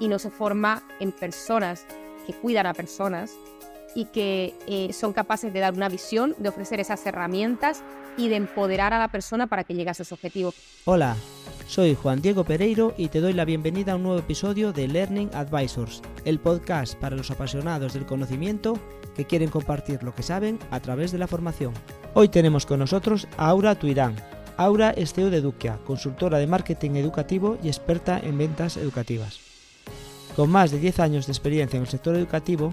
y 0.00 0.08
no 0.08 0.18
se 0.18 0.30
forma 0.30 0.82
en 0.98 1.12
personas 1.12 1.86
que 2.26 2.32
cuidan 2.32 2.66
a 2.66 2.74
personas 2.74 3.32
y 3.94 4.06
que 4.06 4.54
eh, 4.66 4.92
son 4.92 5.12
capaces 5.12 5.52
de 5.52 5.60
dar 5.60 5.74
una 5.74 5.88
visión, 5.88 6.34
de 6.38 6.48
ofrecer 6.48 6.80
esas 6.80 7.04
herramientas 7.06 7.82
y 8.16 8.28
de 8.28 8.36
empoderar 8.36 8.92
a 8.92 8.98
la 8.98 9.08
persona 9.08 9.46
para 9.46 9.64
que 9.64 9.74
llegue 9.74 9.90
a 9.90 9.94
sus 9.94 10.12
objetivos. 10.12 10.54
Hola, 10.84 11.16
soy 11.66 11.94
Juan 11.94 12.20
Diego 12.20 12.44
Pereiro 12.44 12.94
y 12.96 13.08
te 13.08 13.20
doy 13.20 13.32
la 13.32 13.44
bienvenida 13.44 13.92
a 13.92 13.96
un 13.96 14.02
nuevo 14.02 14.18
episodio 14.18 14.72
de 14.72 14.88
Learning 14.88 15.30
Advisors, 15.34 16.02
el 16.24 16.40
podcast 16.40 16.94
para 16.96 17.16
los 17.16 17.30
apasionados 17.30 17.94
del 17.94 18.06
conocimiento 18.06 18.78
que 19.14 19.26
quieren 19.26 19.50
compartir 19.50 20.02
lo 20.02 20.14
que 20.14 20.22
saben 20.22 20.58
a 20.70 20.80
través 20.80 21.12
de 21.12 21.18
la 21.18 21.26
formación. 21.26 21.74
Hoy 22.14 22.28
tenemos 22.28 22.66
con 22.66 22.78
nosotros 22.78 23.28
a 23.36 23.48
Aura 23.48 23.74
Tuirán. 23.74 24.16
Aura 24.56 24.90
es 24.90 25.12
CEO 25.14 25.30
de 25.30 25.38
Eduquia, 25.38 25.78
consultora 25.86 26.38
de 26.38 26.46
marketing 26.46 26.92
educativo 26.92 27.58
y 27.62 27.68
experta 27.68 28.18
en 28.18 28.36
ventas 28.36 28.76
educativas. 28.76 29.49
Con 30.40 30.48
más 30.48 30.70
de 30.70 30.78
10 30.78 31.00
años 31.00 31.26
de 31.26 31.32
experiencia 31.32 31.76
en 31.76 31.82
el 31.82 31.88
sector 31.90 32.16
educativo, 32.16 32.70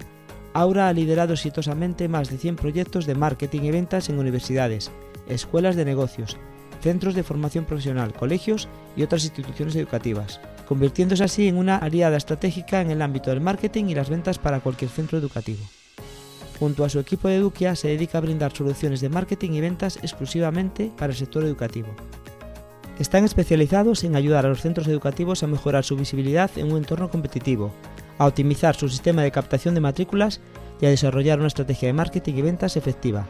Aura 0.54 0.88
ha 0.88 0.92
liderado 0.94 1.34
exitosamente 1.34 2.08
más 2.08 2.30
de 2.30 2.38
100 2.38 2.56
proyectos 2.56 3.04
de 3.04 3.14
marketing 3.14 3.60
y 3.60 3.70
ventas 3.70 4.08
en 4.08 4.18
universidades, 4.18 4.90
escuelas 5.28 5.76
de 5.76 5.84
negocios, 5.84 6.38
centros 6.80 7.14
de 7.14 7.22
formación 7.22 7.66
profesional, 7.66 8.14
colegios 8.14 8.70
y 8.96 9.02
otras 9.02 9.22
instituciones 9.24 9.76
educativas, 9.76 10.40
convirtiéndose 10.66 11.24
así 11.24 11.46
en 11.46 11.58
una 11.58 11.76
aliada 11.76 12.16
estratégica 12.16 12.80
en 12.80 12.90
el 12.90 13.02
ámbito 13.02 13.28
del 13.28 13.42
marketing 13.42 13.84
y 13.88 13.94
las 13.94 14.08
ventas 14.08 14.38
para 14.38 14.60
cualquier 14.60 14.90
centro 14.90 15.18
educativo. 15.18 15.60
Junto 16.58 16.86
a 16.86 16.88
su 16.88 16.98
equipo 16.98 17.28
de 17.28 17.36
Eduquia 17.36 17.76
se 17.76 17.88
dedica 17.88 18.16
a 18.16 18.22
brindar 18.22 18.56
soluciones 18.56 19.02
de 19.02 19.10
marketing 19.10 19.50
y 19.50 19.60
ventas 19.60 19.98
exclusivamente 19.98 20.90
para 20.96 21.12
el 21.12 21.18
sector 21.18 21.44
educativo. 21.44 21.88
Están 22.98 23.24
especializados 23.24 24.02
en 24.02 24.16
ayudar 24.16 24.44
a 24.44 24.48
los 24.48 24.60
centros 24.60 24.88
educativos 24.88 25.42
a 25.42 25.46
mejorar 25.46 25.84
su 25.84 25.96
visibilidad 25.96 26.50
en 26.56 26.72
un 26.72 26.78
entorno 26.78 27.08
competitivo, 27.08 27.72
a 28.18 28.26
optimizar 28.26 28.74
su 28.74 28.88
sistema 28.88 29.22
de 29.22 29.30
captación 29.30 29.74
de 29.74 29.80
matrículas 29.80 30.40
y 30.80 30.86
a 30.86 30.90
desarrollar 30.90 31.38
una 31.38 31.46
estrategia 31.46 31.86
de 31.86 31.92
marketing 31.92 32.34
y 32.34 32.42
ventas 32.42 32.76
efectiva. 32.76 33.26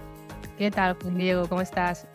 ¿Qué 0.56 0.70
tal, 0.72 0.96
Diego? 1.14 1.48
¿Cómo 1.48 1.61
estás? 1.61 2.08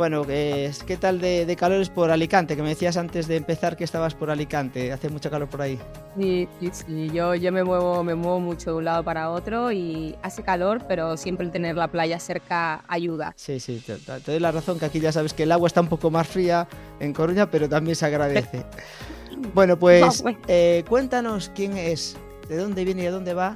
Bueno, 0.00 0.26
¿qué 0.26 0.96
tal 0.98 1.20
de, 1.20 1.54
calores 1.58 1.90
por 1.90 2.10
Alicante? 2.10 2.56
Que 2.56 2.62
me 2.62 2.70
decías 2.70 2.96
antes 2.96 3.28
de 3.28 3.36
empezar 3.36 3.76
que 3.76 3.84
estabas 3.84 4.14
por 4.14 4.30
Alicante. 4.30 4.94
Hace 4.94 5.10
mucho 5.10 5.28
calor 5.28 5.50
por 5.50 5.60
ahí. 5.60 5.78
Sí, 6.18 6.48
sí, 6.72 7.10
Yo, 7.12 7.34
yo 7.34 7.52
me, 7.52 7.62
muevo, 7.62 8.02
me 8.02 8.14
muevo 8.14 8.40
mucho 8.40 8.70
de 8.70 8.76
un 8.78 8.86
lado 8.86 9.04
para 9.04 9.30
otro 9.30 9.70
y 9.70 10.16
hace 10.22 10.42
calor, 10.42 10.86
pero 10.88 11.18
siempre 11.18 11.44
el 11.44 11.52
tener 11.52 11.76
la 11.76 11.88
playa 11.88 12.18
cerca 12.18 12.82
ayuda. 12.88 13.34
Sí, 13.36 13.60
sí, 13.60 13.84
te, 13.86 13.98
doy 14.20 14.40
la 14.40 14.50
razón 14.50 14.78
que 14.78 14.86
aquí 14.86 15.00
ya 15.00 15.12
sabes 15.12 15.34
que 15.34 15.42
el 15.42 15.52
agua 15.52 15.66
está 15.66 15.82
un 15.82 15.88
poco 15.88 16.10
más 16.10 16.26
fría 16.26 16.66
en 16.98 17.12
Coruña, 17.12 17.50
pero 17.50 17.68
también 17.68 17.94
se 17.94 18.06
agradece. 18.06 18.64
bueno, 19.54 19.78
pues 19.78 20.24
eh, 20.48 20.82
cuéntanos 20.88 21.50
quién 21.54 21.76
es, 21.76 22.16
de 22.48 22.56
dónde 22.56 22.86
viene 22.86 23.02
y 23.02 23.04
de 23.04 23.10
dónde 23.10 23.34
va 23.34 23.54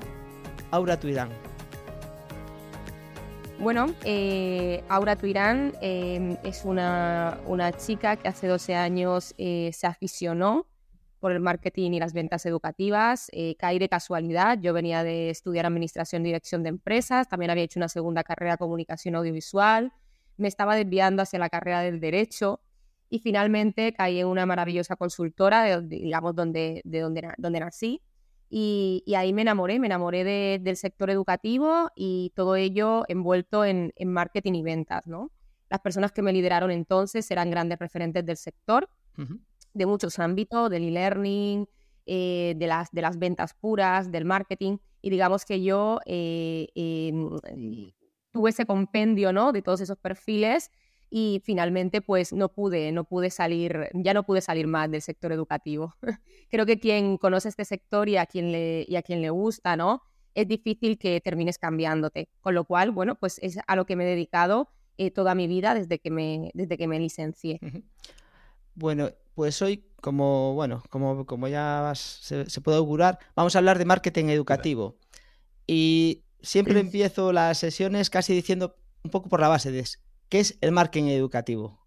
Aura 0.72 1.00
Tuirán. 1.00 1.30
Bueno, 3.64 3.86
eh, 4.04 4.84
Aura 4.90 5.16
Tuirán 5.16 5.72
eh, 5.80 6.36
es 6.44 6.66
una, 6.66 7.38
chica 7.78 8.16
que 8.16 8.28
hace 8.28 8.46
12 8.46 8.74
años 8.74 9.34
eh, 9.38 9.70
se 9.72 9.86
aficionó 9.86 10.66
por 11.18 11.32
el 11.32 11.40
marketing 11.40 11.92
y 11.92 11.98
las 11.98 12.12
ventas 12.12 12.44
educativas. 12.44 13.30
caí 13.58 13.78
de 13.78 13.88
casualidad. 13.88 14.58
Yo 14.60 14.74
venía 14.74 15.02
de 15.02 15.30
estudiar 15.30 15.64
administración 15.64 16.20
y 16.20 16.26
dirección 16.26 16.62
de 16.62 16.68
empresas. 16.68 17.26
También 17.26 17.50
había 17.50 17.64
hecho 17.64 17.80
una 17.80 17.88
segunda 17.88 18.22
carrera 18.22 18.52
de 18.52 18.58
comunicación 18.58 19.14
audiovisual. 19.14 19.94
Me 20.36 20.48
estaba 20.48 20.76
desviando 20.76 21.22
hacia 21.22 21.38
la 21.38 21.48
carrera 21.48 21.80
del 21.80 22.00
derecho 22.00 22.60
y 23.08 23.20
finalmente 23.20 23.94
caí 23.94 24.20
en 24.20 24.26
una 24.26 24.44
maravillosa 24.44 24.94
consultora, 24.96 25.80
digamos, 25.80 26.34
donde, 26.34 26.82
de 26.84 27.00
donde, 27.00 27.32
donde 27.38 27.60
nací 27.60 28.02
y, 28.56 29.02
ahí 29.16 29.32
me 29.32 29.42
enamoré, 29.42 29.80
me 29.80 29.88
enamoré 29.88 30.60
del 30.60 30.76
sector 30.76 31.10
educativo 31.10 31.90
y 31.96 32.30
todo 32.36 32.54
ello 32.54 33.02
envuelto 33.08 33.64
en, 33.64 33.92
marketing 34.06 34.52
y 34.52 34.62
ventas, 34.62 35.08
¿no? 35.08 35.32
Las 35.68 35.80
personas 35.80 36.12
que 36.12 36.22
me 36.22 36.32
lideraron 36.32 36.70
entonces 36.70 37.28
eran 37.32 37.50
grandes 37.50 37.80
referentes 37.80 38.24
del 38.24 38.36
sector, 38.36 38.88
de 39.72 39.86
muchos 39.86 40.20
ámbitos, 40.20 40.70
del 40.70 40.84
e-learning, 40.84 41.66
eh, 42.06 42.54
de, 42.56 42.66
las, 42.68 42.92
de 42.92 43.02
las 43.02 43.18
ventas 43.18 43.54
puras, 43.54 44.12
del 44.12 44.24
marketing, 44.24 44.76
y 45.02 45.10
digamos 45.10 45.44
que 45.44 45.60
yo 45.60 45.98
eh, 46.06 46.68
em, 46.76 47.30
tuve 48.30 48.50
ese 48.50 48.66
compendio, 48.66 49.32
¿no? 49.32 49.50
De 49.50 49.62
todos 49.62 49.80
esos 49.80 49.98
perfiles 49.98 50.70
y 51.10 51.40
finalmente 51.44 52.00
pues 52.00 52.32
no 52.32 52.48
pude, 52.48 52.92
no 52.92 53.04
pude 53.04 53.30
salir, 53.30 53.88
ya 53.94 54.14
no 54.14 54.24
pude 54.24 54.40
salir 54.40 54.66
más 54.66 54.90
del 54.90 55.02
sector 55.02 55.32
educativo. 55.32 55.94
Creo 56.50 56.66
que 56.66 56.78
quien 56.78 57.18
conoce 57.18 57.48
este 57.48 57.64
sector 57.64 58.08
y 58.08 58.16
a 58.16 58.26
quien 58.26 58.52
le, 58.52 58.84
y 58.88 58.96
a 58.96 59.02
quien 59.02 59.22
le 59.22 59.30
gusta, 59.30 59.76
¿no? 59.76 60.02
Es 60.34 60.48
difícil 60.48 60.98
que 60.98 61.20
termines 61.20 61.58
cambiándote. 61.58 62.28
Con 62.40 62.54
lo 62.54 62.64
cual, 62.64 62.90
bueno, 62.90 63.14
pues 63.14 63.38
es 63.42 63.58
a 63.66 63.76
lo 63.76 63.86
que 63.86 63.96
me 63.96 64.04
he 64.04 64.08
dedicado 64.08 64.68
eh, 64.98 65.10
toda 65.10 65.34
mi 65.34 65.46
vida 65.46 65.74
desde 65.74 65.98
que 65.98 66.10
me, 66.10 66.50
desde 66.54 66.76
que 66.76 66.88
me 66.88 66.98
licencié. 66.98 67.60
Bueno, 68.74 69.10
pues 69.34 69.62
hoy, 69.62 69.84
como, 70.00 70.54
bueno, 70.54 70.82
como, 70.90 71.26
como 71.26 71.48
ya 71.48 71.92
se, 71.94 72.50
se 72.50 72.60
puede 72.60 72.78
augurar, 72.78 73.18
vamos 73.36 73.54
a 73.54 73.58
hablar 73.58 73.78
de 73.78 73.84
marketing 73.84 74.26
educativo. 74.26 74.96
Y 75.66 76.24
siempre 76.42 76.78
empiezo 76.80 77.32
las 77.32 77.58
sesiones 77.58 78.10
casi 78.10 78.34
diciendo 78.34 78.76
un 79.02 79.10
poco 79.10 79.28
por 79.28 79.40
la 79.40 79.48
base 79.48 79.70
de 79.70 79.80
¿Qué 80.28 80.40
es 80.40 80.58
el 80.60 80.72
marketing 80.72 81.08
educativo? 81.08 81.78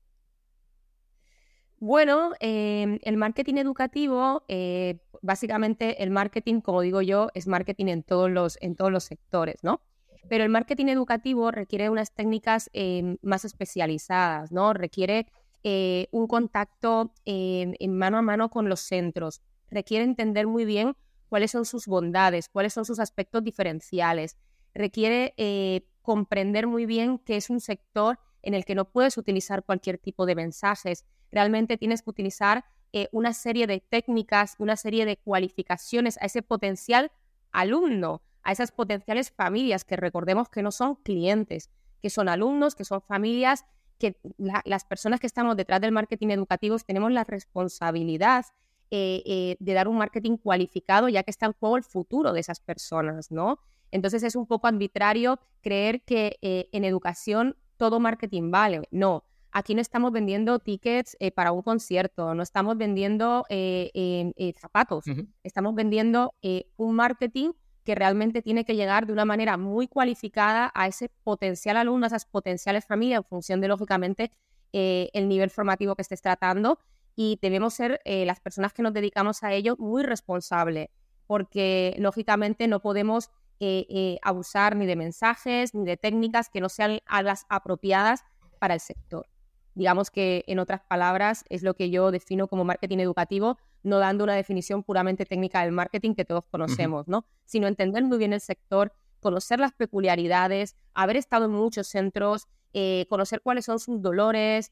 Bueno, 1.79 2.31
em, 2.39 2.99
el 3.03 3.17
marketing 3.17 3.55
educativo, 3.55 4.43
eh, 4.47 4.99
básicamente 5.21 6.01
el 6.01 6.09
marketing, 6.09 6.61
como 6.61 6.81
digo 6.81 7.01
yo, 7.01 7.27
es 7.33 7.47
marketing 7.47 7.87
en 7.87 8.03
todos 8.03 8.31
los, 8.31 8.57
en 8.61 8.75
todos 8.75 8.91
los 8.91 9.03
sectores, 9.03 9.63
¿no? 9.63 9.81
Pero 10.27 10.43
el 10.43 10.49
marketing 10.49 10.87
educativo 10.87 11.51
requiere 11.51 11.89
unas 11.89 12.13
técnicas 12.13 12.69
em, 12.73 13.17
más 13.21 13.45
especializadas, 13.45 14.51
¿no? 14.51 14.73
Requiere 14.73 15.27
eh, 15.63 16.07
un 16.11 16.27
contacto 16.27 17.13
en 17.25 17.97
mano 17.97 18.17
a 18.17 18.21
mano 18.21 18.49
con 18.49 18.69
los 18.69 18.79
centros, 18.79 19.41
requiere 19.69 20.03
entender 20.03 20.47
muy 20.47 20.65
bien 20.65 20.95
cuáles 21.29 21.51
son 21.51 21.65
sus 21.65 21.87
bondades, 21.87 22.49
cuáles 22.49 22.73
son 22.73 22.85
sus 22.85 22.99
aspectos 22.99 23.43
diferenciales, 23.43 24.37
requiere 24.73 25.33
eh, 25.37 25.87
comprender 26.01 26.67
muy 26.67 26.85
bien 26.85 27.19
que 27.19 27.35
es 27.35 27.49
un 27.49 27.59
sector 27.59 28.19
en 28.47 28.53
el 28.53 28.63
que 28.63 28.75
no 28.75 28.85
puedes 28.85 29.17
utilizar 29.17 29.63
cualquier 29.63 29.97
tipo 29.97 30.25
de 30.25 30.33
mensajes. 30.33 31.03
Realmente 31.33 31.77
tienes 31.77 32.01
que 32.01 32.09
utilizar 32.09 32.63
eh, 32.93 33.09
una 33.11 33.33
serie 33.33 33.67
de 33.67 33.81
técnicas, 33.81 34.55
una 34.57 34.77
serie 34.77 35.05
de 35.05 35.17
cualificaciones 35.17 36.17
a 36.21 36.27
ese 36.27 36.41
potencial 36.41 37.11
alumno, 37.51 38.21
a 38.43 38.53
esas 38.53 38.71
potenciales 38.71 39.31
familias 39.31 39.83
que 39.83 39.97
recordemos 39.97 40.47
que 40.47 40.63
no 40.63 40.71
son 40.71 40.95
clientes, 40.95 41.69
que 42.01 42.09
son 42.09 42.29
alumnos, 42.29 42.73
que 42.73 42.85
son 42.85 43.01
familias, 43.01 43.65
que 43.99 44.17
las 44.37 44.85
personas 44.85 45.19
que 45.19 45.27
estamos 45.27 45.57
detrás 45.57 45.81
del 45.81 45.91
marketing 45.91 46.29
educativo 46.29 46.77
tenemos 46.79 47.11
la 47.11 47.25
responsabilidad 47.25 48.45
eh, 48.91 49.23
eh, 49.25 49.57
de 49.59 49.73
dar 49.73 49.89
un 49.89 49.97
marketing 49.97 50.37
cualificado, 50.37 51.09
ya 51.09 51.23
que 51.23 51.31
está 51.31 51.47
en 51.47 51.53
juego 51.53 51.75
el 51.75 51.83
futuro 51.83 52.31
de 52.31 52.39
esas 52.39 52.61
personas, 52.61 53.29
¿no? 53.29 53.59
Entonces 53.91 54.23
es 54.23 54.37
un 54.37 54.47
poco 54.47 54.67
arbitrario 54.67 55.39
creer 55.61 56.01
que 56.03 56.37
en 56.41 56.85
educación 56.85 57.57
todo 57.77 57.99
marketing 57.99 58.51
vale. 58.51 58.81
No, 58.91 59.23
aquí 59.51 59.75
no 59.75 59.81
estamos 59.81 60.11
vendiendo 60.11 60.59
tickets 60.59 61.17
eh, 61.19 61.31
para 61.31 61.51
un 61.51 61.61
concierto, 61.61 62.35
no 62.35 62.43
estamos 62.43 62.77
vendiendo 62.77 63.45
eh, 63.49 63.91
eh, 63.93 64.53
zapatos, 64.59 65.05
estamos 65.43 65.73
vendiendo 65.75 66.35
un 66.75 66.95
marketing 66.95 67.51
que 67.83 67.95
realmente 67.95 68.41
tiene 68.41 68.65
que 68.65 68.75
llegar 68.75 69.07
de 69.07 69.13
una 69.13 69.23
manera 69.23 69.57
muy 69.57 69.87
cualificada 69.87 70.71
a 70.75 70.87
ese 70.87 71.09
potencial 71.23 71.77
alumno, 71.77 72.05
a 72.05 72.07
esas 72.07 72.25
potenciales 72.25 72.85
familias, 72.85 73.19
en 73.19 73.23
función 73.23 73.61
de, 73.61 73.69
lógicamente, 73.69 74.31
el 74.73 75.29
nivel 75.29 75.49
formativo 75.49 75.95
que 75.95 76.01
estés 76.01 76.21
tratando. 76.21 76.79
Y 77.15 77.39
debemos 77.41 77.73
ser 77.73 78.01
las 78.03 78.41
personas 78.41 78.73
que 78.73 78.83
nos 78.83 78.93
dedicamos 78.93 79.41
a 79.41 79.53
ello 79.53 79.75
muy 79.79 80.03
responsables. 80.03 80.89
porque 81.27 81.95
lógicamente 81.97 82.67
no 82.67 82.79
podemos 82.81 83.29
eh, 83.59 83.87
eh, 83.89 84.19
abusar 84.21 84.75
ni 84.75 84.85
de 84.85 84.95
mensajes 84.95 85.73
ni 85.73 85.83
de 85.83 85.97
técnicas 85.97 86.49
que 86.49 86.61
no 86.61 86.69
sean 86.69 86.99
las 87.23 87.45
apropiadas 87.49 88.23
para 88.59 88.75
el 88.75 88.79
sector. 88.79 89.27
Digamos 89.73 90.11
que, 90.11 90.43
en 90.47 90.59
otras 90.59 90.81
palabras, 90.81 91.43
es 91.49 91.63
lo 91.63 91.73
que 91.73 91.89
yo 91.89 92.11
defino 92.11 92.47
como 92.47 92.63
marketing 92.65 92.99
educativo, 92.99 93.57
no 93.81 93.97
dando 93.97 94.23
una 94.23 94.35
definición 94.35 94.83
puramente 94.83 95.25
técnica 95.25 95.63
del 95.63 95.71
marketing 95.71 96.13
que 96.13 96.25
todos 96.25 96.45
conocemos, 96.45 97.07
¿no? 97.07 97.25
Sino 97.45 97.67
entender 97.67 98.03
muy 98.03 98.19
bien 98.19 98.33
el 98.33 98.41
sector, 98.41 98.93
conocer 99.19 99.59
las 99.59 99.73
peculiaridades, 99.73 100.75
haber 100.93 101.17
estado 101.17 101.45
en 101.45 101.51
muchos 101.51 101.87
centros, 101.87 102.47
eh, 102.73 103.07
conocer 103.09 103.41
cuáles 103.41 103.65
son 103.65 103.79
sus 103.79 104.01
dolores, 104.01 104.71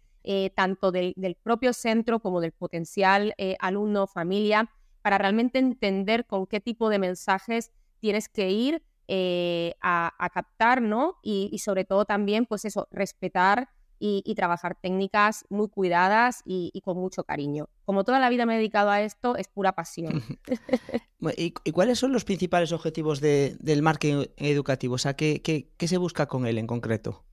tanto 0.55 0.91
del, 0.91 1.13
propio 1.43 1.71
centro 1.71 2.19
como 2.19 2.41
del 2.41 2.51
potencial 2.51 3.35
alumno, 3.59 4.07
familia, 4.07 4.71
para 5.03 5.19
realmente 5.19 5.59
entender 5.59 6.25
con 6.25 6.47
qué 6.47 6.59
tipo 6.59 6.89
de 6.89 6.97
mensajes 6.97 7.71
tienes 8.05 8.29
que 8.29 8.51
ir 8.51 8.83
eh, 9.07 9.73
a, 9.81 10.29
captar, 10.31 10.79
¿no? 10.79 11.17
Y, 11.23 11.57
sobre 11.57 11.85
todo 11.85 12.05
también, 12.05 12.45
pues 12.45 12.63
eso, 12.63 12.87
respetar 12.91 13.69
y, 13.97 14.35
trabajar 14.35 14.77
técnicas 14.79 15.43
muy 15.49 15.69
cuidadas 15.69 16.43
y, 16.45 16.79
con 16.83 16.97
mucho 16.97 17.23
cariño. 17.23 17.67
Como 17.83 18.03
toda 18.03 18.19
la 18.19 18.29
vida 18.29 18.45
me 18.45 18.53
he 18.53 18.57
dedicado 18.57 18.91
a 18.91 19.01
esto, 19.01 19.37
es 19.37 19.47
pura 19.47 19.71
pasión. 19.71 20.21
¿Y, 21.35 21.71
cuáles 21.71 21.97
son 21.97 22.13
los 22.13 22.25
principales 22.25 22.71
objetivos 22.71 23.21
del 23.21 23.81
marketing 23.81 24.27
educativo? 24.37 24.93
O 24.93 24.99
sea, 24.99 25.15
¿qué, 25.15 25.71
se 25.79 25.97
busca 25.97 26.27
con 26.27 26.45
él 26.45 26.59
en 26.59 26.67
concreto? 26.67 27.25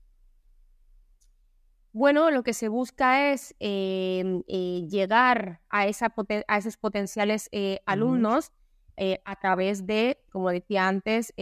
Bueno, 1.91 2.31
lo 2.31 2.41
que 2.41 2.55
se 2.55 2.67
busca 2.67 3.31
es 3.31 3.53
em, 3.59 4.41
eh, 4.47 4.87
llegar 4.89 5.61
a, 5.69 5.85
esa 5.85 6.11
a, 6.47 6.57
esos 6.57 6.77
potenciales 6.77 7.49
eh, 7.51 7.81
alumnos 7.85 8.51
eh, 8.97 9.21
a 9.25 9.35
través 9.39 9.85
de, 9.85 10.23
como 10.31 10.49
decía 10.49 10.87
antes, 10.87 11.33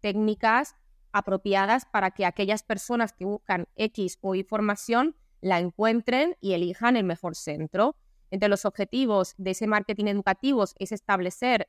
técnicas 0.00 0.74
apropiadas 1.12 1.86
para 1.86 2.10
que 2.10 2.26
aquellas 2.26 2.62
personas 2.62 3.12
que 3.12 3.24
buscan 3.24 3.66
X 3.76 4.18
o 4.20 4.34
información 4.34 5.16
la 5.40 5.58
encuentren 5.58 6.36
y 6.40 6.52
elijan 6.52 6.96
el 6.96 7.04
mejor 7.04 7.34
centro. 7.34 7.96
Entre 8.30 8.48
los 8.48 8.64
objetivos 8.64 9.34
de 9.38 9.52
ese 9.52 9.66
marketing 9.66 10.06
educativo 10.06 10.64
es 10.78 10.92
establecer 10.92 11.68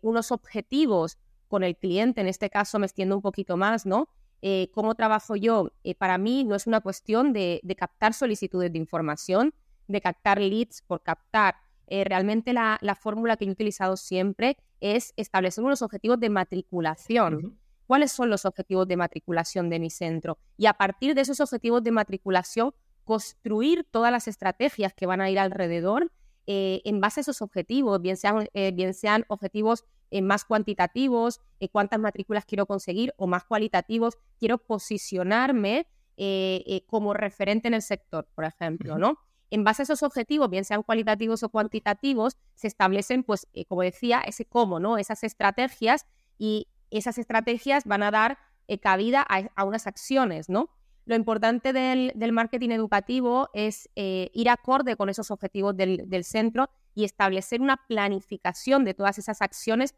unos 0.00 0.32
objetivos 0.32 1.18
con 1.48 1.62
el 1.64 1.76
cliente, 1.76 2.22
en 2.22 2.28
este 2.28 2.48
caso 2.48 2.78
me 2.78 2.86
extiendo 2.86 3.14
un 3.14 3.20
poquito 3.20 3.58
más, 3.58 3.84
¿no? 3.84 4.08
Eh, 4.44 4.70
cómo 4.72 4.96
trabajo 4.96 5.36
yo, 5.36 5.70
eh, 5.84 5.94
para 5.94 6.18
mí 6.18 6.42
no 6.42 6.56
es 6.56 6.66
una 6.66 6.80
cuestión 6.80 7.32
de, 7.32 7.60
captar 7.78 8.12
solicitudes 8.12 8.72
de 8.72 8.78
información, 8.78 9.54
de 9.86 10.00
captar 10.00 10.40
leads 10.40 10.82
por 10.82 11.02
captar. 11.02 11.54
Eh, 11.86 12.04
realmente 12.04 12.52
la, 12.52 12.78
fórmula 13.00 13.36
que 13.36 13.44
yo 13.44 13.50
he 13.50 13.52
utilizado 13.52 13.96
siempre 13.96 14.56
es 14.80 15.12
establecer 15.16 15.64
unos 15.64 15.82
objetivos 15.82 16.18
de 16.20 16.30
matriculación. 16.30 17.58
¿Cuáles 17.86 18.12
son 18.12 18.30
los 18.30 18.44
objetivos 18.44 18.88
de 18.88 18.96
matriculación 18.96 19.68
de 19.68 19.78
mi 19.78 19.90
centro? 19.90 20.38
Y 20.56 20.66
a 20.66 20.74
partir 20.74 21.14
de 21.14 21.22
esos 21.22 21.40
objetivos 21.40 21.82
de 21.82 21.90
matriculación, 21.90 22.72
construir 23.04 23.84
todas 23.90 24.12
las 24.12 24.28
estrategias 24.28 24.94
que 24.94 25.06
van 25.06 25.20
a 25.20 25.28
ir 25.28 25.38
alrededor 25.38 26.10
en 26.46 27.00
base 27.00 27.20
a 27.20 27.22
esos 27.22 27.42
objetivos, 27.42 28.00
bien 28.00 28.16
sean, 28.16 28.48
bien 28.74 28.94
sean 28.94 29.24
objetivos 29.28 29.84
eh, 30.12 30.20
más 30.20 30.44
cuantitativos, 30.44 31.40
eh, 31.58 31.70
cuántas 31.70 31.98
matrículas 31.98 32.44
quiero 32.44 32.66
conseguir, 32.66 33.14
o 33.16 33.26
más 33.26 33.44
cualitativos, 33.44 34.18
quiero 34.38 34.58
posicionarme 34.58 35.86
eh, 36.18 36.84
como 36.86 37.14
referente 37.14 37.68
en 37.68 37.74
el 37.74 37.80
sector, 37.80 38.28
por 38.34 38.44
ejemplo, 38.44 38.98
¿no? 38.98 39.18
En 39.52 39.64
base 39.64 39.82
a 39.82 39.84
esos 39.84 40.02
objetivos, 40.02 40.48
bien 40.48 40.64
sean 40.64 40.82
cualitativos 40.82 41.42
o 41.42 41.50
cuantitativos, 41.50 42.38
se 42.54 42.68
establecen, 42.68 43.22
pues, 43.22 43.46
como 43.68 43.82
decía, 43.82 44.22
ese 44.26 44.46
cómo, 44.46 44.80
¿no? 44.80 44.96
Esas 44.96 45.22
estrategias 45.24 46.06
y 46.38 46.68
esas 46.90 47.18
estrategias 47.18 47.84
van 47.84 48.02
a 48.02 48.10
dar 48.10 48.38
cabida 48.80 49.20
a, 49.20 49.64
unas 49.64 49.86
acciones, 49.86 50.48
¿no? 50.48 50.70
Lo 51.04 51.16
importante 51.16 51.74
del, 51.74 52.32
marketing 52.32 52.70
educativo 52.70 53.50
es 53.52 53.90
ir 53.94 54.48
acorde 54.48 54.96
con 54.96 55.10
esos 55.10 55.30
objetivos 55.30 55.76
del, 55.76 56.08
del, 56.08 56.24
centro 56.24 56.70
y 56.94 57.04
establecer 57.04 57.60
una 57.60 57.76
planificación 57.76 58.86
de 58.86 58.94
todas 58.94 59.18
esas 59.18 59.42
acciones 59.42 59.94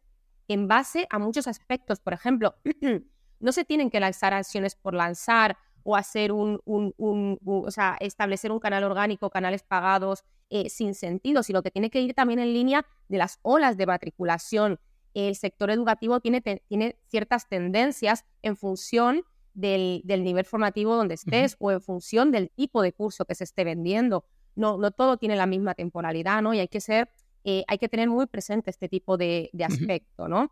en 0.48 0.66
base 0.66 1.06
a 1.10 1.20
muchos 1.20 1.46
aspectos. 1.46 2.00
Por 2.00 2.12
ejemplo, 2.12 2.56
no 3.38 3.52
se 3.52 3.64
tienen 3.64 3.88
que 3.88 4.00
lanzar 4.00 4.34
acciones 4.34 4.74
por 4.74 4.94
lanzar 4.94 5.58
o 5.84 5.96
hacer 5.96 6.32
un, 6.32 6.60
o 6.66 7.70
sea, 7.70 7.96
establecer 8.00 8.50
un 8.50 8.58
canal 8.58 8.82
orgánico, 8.84 9.30
canales 9.30 9.62
pagados 9.62 10.24
eh, 10.50 10.68
sin 10.68 10.94
sentido, 10.94 11.42
sino 11.42 11.62
que 11.62 11.70
tiene 11.70 11.90
que 11.90 12.00
ir 12.00 12.14
también 12.14 12.40
en 12.40 12.52
línea 12.52 12.84
de 13.08 13.18
las 13.18 13.38
olas 13.42 13.76
de 13.76 13.86
matriculación. 13.86 14.80
El 15.14 15.36
sector 15.36 15.70
educativo 15.70 16.18
tiene, 16.20 16.40
tiene 16.40 16.96
ciertas 17.06 17.48
tendencias 17.48 18.24
en 18.42 18.56
función 18.56 19.22
del, 19.52 20.02
nivel 20.04 20.44
formativo 20.44 20.96
donde 20.96 21.14
estés 21.14 21.56
o 21.60 21.70
en 21.70 21.80
función 21.80 22.32
del 22.32 22.50
tipo 22.50 22.82
de 22.82 22.92
curso 22.92 23.24
que 23.24 23.36
se 23.36 23.44
esté 23.44 23.62
vendiendo. 23.62 24.24
No, 24.56 24.78
no 24.78 24.90
todo 24.90 25.16
tiene 25.16 25.36
la 25.36 25.46
misma 25.46 25.74
temporalidad, 25.74 26.42
¿no? 26.42 26.54
Y 26.54 26.58
hay 26.58 26.68
que 26.68 26.80
ser 26.80 27.10
eh, 27.44 27.62
hay 27.68 27.76
que 27.76 27.90
tener 27.90 28.08
muy 28.08 28.26
presente 28.26 28.70
este 28.70 28.88
tipo 28.88 29.18
de, 29.18 29.50
aspecto, 29.64 30.28
¿no? 30.28 30.50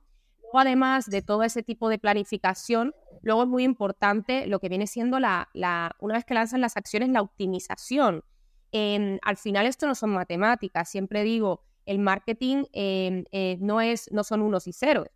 Además 0.59 1.07
de 1.07 1.23
todo 1.23 1.43
ese 1.43 1.63
tipo 1.63 1.89
de 1.89 1.99
planificación, 1.99 2.95
luego 3.23 3.43
es 3.43 3.49
muy 3.49 3.65
importante 3.65 4.47
lo 4.47 4.61
que 4.61 4.69
viene 4.69 4.87
siendo 4.87 5.19
la, 5.19 5.49
una 5.99 6.15
vez 6.15 6.25
que 6.25 6.35
lanzan 6.35 6.61
las 6.61 6.77
acciones, 6.77 7.09
la 7.11 7.23
optimización. 7.23 8.25
al 8.73 9.37
final 9.37 9.67
esto 9.67 9.87
no 9.87 9.95
son 9.95 10.11
matemáticas, 10.11 10.89
siempre 10.89 11.23
digo, 11.25 11.63
el 11.87 11.99
marketing 11.99 12.65
em, 12.73 13.25
eh, 13.33 13.59
no, 13.61 13.81
es, 13.81 14.11
no 14.13 14.25
son 14.25 14.43
unos 14.43 14.67
y 14.67 14.73
ceros. 14.73 15.09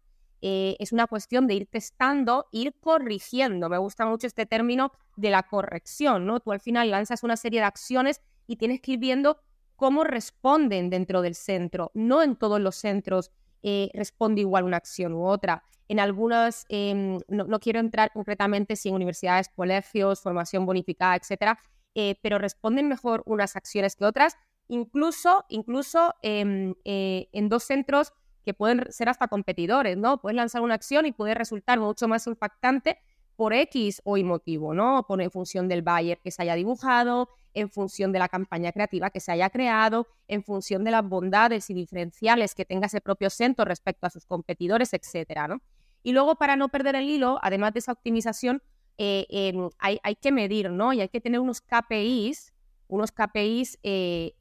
Eh, 0.42 0.76
es 0.78 0.92
una 0.92 1.06
cuestión 1.06 1.46
de 1.46 1.54
ir 1.54 1.66
testando, 1.66 2.46
ir 2.52 2.74
corrigiendo. 2.80 3.68
Me 3.68 3.78
gusta 3.78 4.06
mucho 4.06 4.26
este 4.26 4.46
término 4.46 4.92
de 5.16 5.30
la 5.30 5.44
corrección, 5.44 6.26
¿no? 6.26 6.40
Tú 6.40 6.52
al 6.52 6.60
final 6.60 6.90
lanzas 6.90 7.22
una 7.22 7.36
serie 7.36 7.60
de 7.60 7.66
acciones 7.66 8.20
y 8.46 8.56
tienes 8.56 8.80
que 8.80 8.92
ir 8.92 8.98
viendo 8.98 9.40
cómo 9.76 10.04
responden 10.04 10.90
dentro 10.90 11.22
del 11.22 11.34
centro. 11.34 11.90
No 11.94 12.22
en 12.22 12.36
todos 12.36 12.60
los 12.60 12.76
centros 12.76 13.30
eh, 13.68 13.90
responde 13.94 14.42
igual 14.42 14.62
una 14.62 14.76
acción 14.76 15.12
u 15.12 15.26
otra. 15.26 15.64
En 15.88 15.98
algunas, 15.98 16.66
em, 16.68 17.18
no, 17.26 17.58
quiero 17.58 17.80
entrar 17.80 18.12
concretamente 18.12 18.76
si 18.76 18.90
en 18.90 18.94
universidades, 18.94 19.48
colegios, 19.48 20.20
formación 20.20 20.64
bonificada, 20.66 21.16
etcétera, 21.16 21.58
eh, 21.96 22.14
pero 22.22 22.38
responden 22.38 22.86
mejor 22.88 23.24
unas 23.26 23.56
acciones 23.56 23.96
que 23.96 24.04
otras, 24.04 24.36
incluso, 24.68 25.44
incluso 25.48 26.14
em, 26.22 26.74
eh, 26.84 27.28
en 27.32 27.48
dos 27.48 27.64
centros 27.64 28.12
que 28.44 28.54
pueden 28.54 28.86
ser 28.92 29.08
hasta 29.08 29.26
competidores, 29.26 29.96
¿no? 29.96 30.20
Puedes 30.20 30.36
lanzar 30.36 30.62
una 30.62 30.74
acción 30.74 31.04
y 31.04 31.10
puede 31.10 31.34
resultar 31.34 31.80
mucho 31.80 32.06
más 32.06 32.24
impactante 32.28 33.00
por 33.34 33.52
X 33.52 34.00
o 34.04 34.16
Y 34.16 34.22
motivo, 34.22 34.74
¿no? 34.74 35.06
Por 35.08 35.20
en 35.20 35.32
función 35.32 35.66
del 35.66 35.82
buyer 35.82 36.20
que 36.20 36.30
se 36.30 36.42
haya 36.42 36.54
dibujado, 36.54 37.30
en 37.56 37.70
función 37.70 38.12
de 38.12 38.18
la 38.18 38.28
campaña 38.28 38.70
creativa 38.70 39.08
que 39.08 39.18
se 39.18 39.32
haya 39.32 39.48
creado, 39.48 40.06
en 40.28 40.44
función 40.44 40.84
de 40.84 40.90
las 40.90 41.02
bondades 41.02 41.70
y 41.70 41.74
diferenciales 41.74 42.54
que 42.54 42.66
tenga 42.66 42.86
ese 42.86 43.00
propio 43.00 43.30
centro 43.30 43.64
respecto 43.64 44.06
a 44.06 44.10
sus 44.10 44.26
competidores, 44.26 44.92
etcétera, 44.92 45.48
¿no? 45.48 45.62
Y 46.02 46.12
luego, 46.12 46.36
para 46.36 46.54
no 46.56 46.68
perder 46.68 46.96
el 46.96 47.08
hilo, 47.08 47.38
además 47.42 47.72
de 47.72 47.78
esa 47.78 47.92
optimización, 47.92 48.62
eh, 48.98 49.54
hay, 49.78 50.16
que 50.16 50.32
medir, 50.32 50.70
¿no? 50.70 50.92
Y 50.92 51.00
hay 51.00 51.08
que 51.08 51.20
tener 51.22 51.40
unos 51.40 51.62
KPIs, 51.62 52.52
unos 52.88 53.10
KPIs 53.10 53.78
eh, 53.82 54.34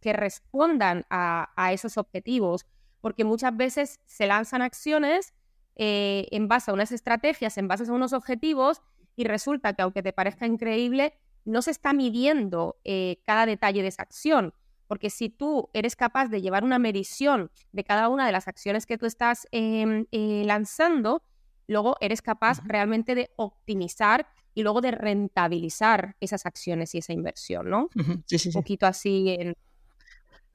que 0.00 0.12
respondan 0.12 1.06
a, 1.08 1.72
esos 1.72 1.96
objetivos, 1.96 2.66
porque 3.00 3.24
muchas 3.24 3.56
veces 3.56 4.00
se 4.04 4.26
lanzan 4.26 4.60
acciones 4.60 5.32
eh, 5.76 6.28
en 6.30 6.46
base 6.46 6.70
a 6.70 6.74
unas 6.74 6.92
estrategias, 6.92 7.56
en 7.56 7.68
base 7.68 7.84
a 7.88 7.92
unos 7.92 8.12
objetivos, 8.12 8.82
y 9.16 9.24
resulta 9.24 9.72
que 9.72 9.80
aunque 9.80 10.02
te 10.02 10.12
parezca 10.12 10.46
increíble, 10.46 11.14
no 11.44 11.62
se 11.62 11.70
está 11.70 11.92
midiendo 11.92 12.76
eh, 12.84 13.18
cada 13.24 13.46
detalle 13.46 13.82
de 13.82 13.88
esa 13.88 14.02
acción. 14.02 14.54
Porque 14.86 15.10
si 15.10 15.30
tú 15.30 15.70
eres 15.72 15.96
capaz 15.96 16.28
de 16.28 16.42
llevar 16.42 16.62
una 16.62 16.78
medición 16.78 17.50
de 17.72 17.84
cada 17.84 18.08
una 18.08 18.26
de 18.26 18.32
las 18.32 18.48
acciones 18.48 18.86
que 18.86 18.98
tú 18.98 19.06
estás 19.06 19.46
em, 19.50 20.06
eh, 20.12 20.42
lanzando, 20.44 21.22
luego 21.66 21.96
eres 22.00 22.20
capaz 22.20 22.60
realmente 22.64 23.14
de 23.14 23.30
optimizar 23.36 24.26
y 24.54 24.62
luego 24.62 24.80
de 24.80 24.92
rentabilizar 24.92 26.16
esas 26.20 26.46
acciones 26.46 26.94
y 26.94 26.98
esa 26.98 27.12
inversión, 27.12 27.70
¿no? 27.70 27.88
sí, 28.26 28.38
sí, 28.38 28.48
Un 28.50 28.52
poquito 28.52 28.86
así 28.86 29.30
en, 29.30 29.56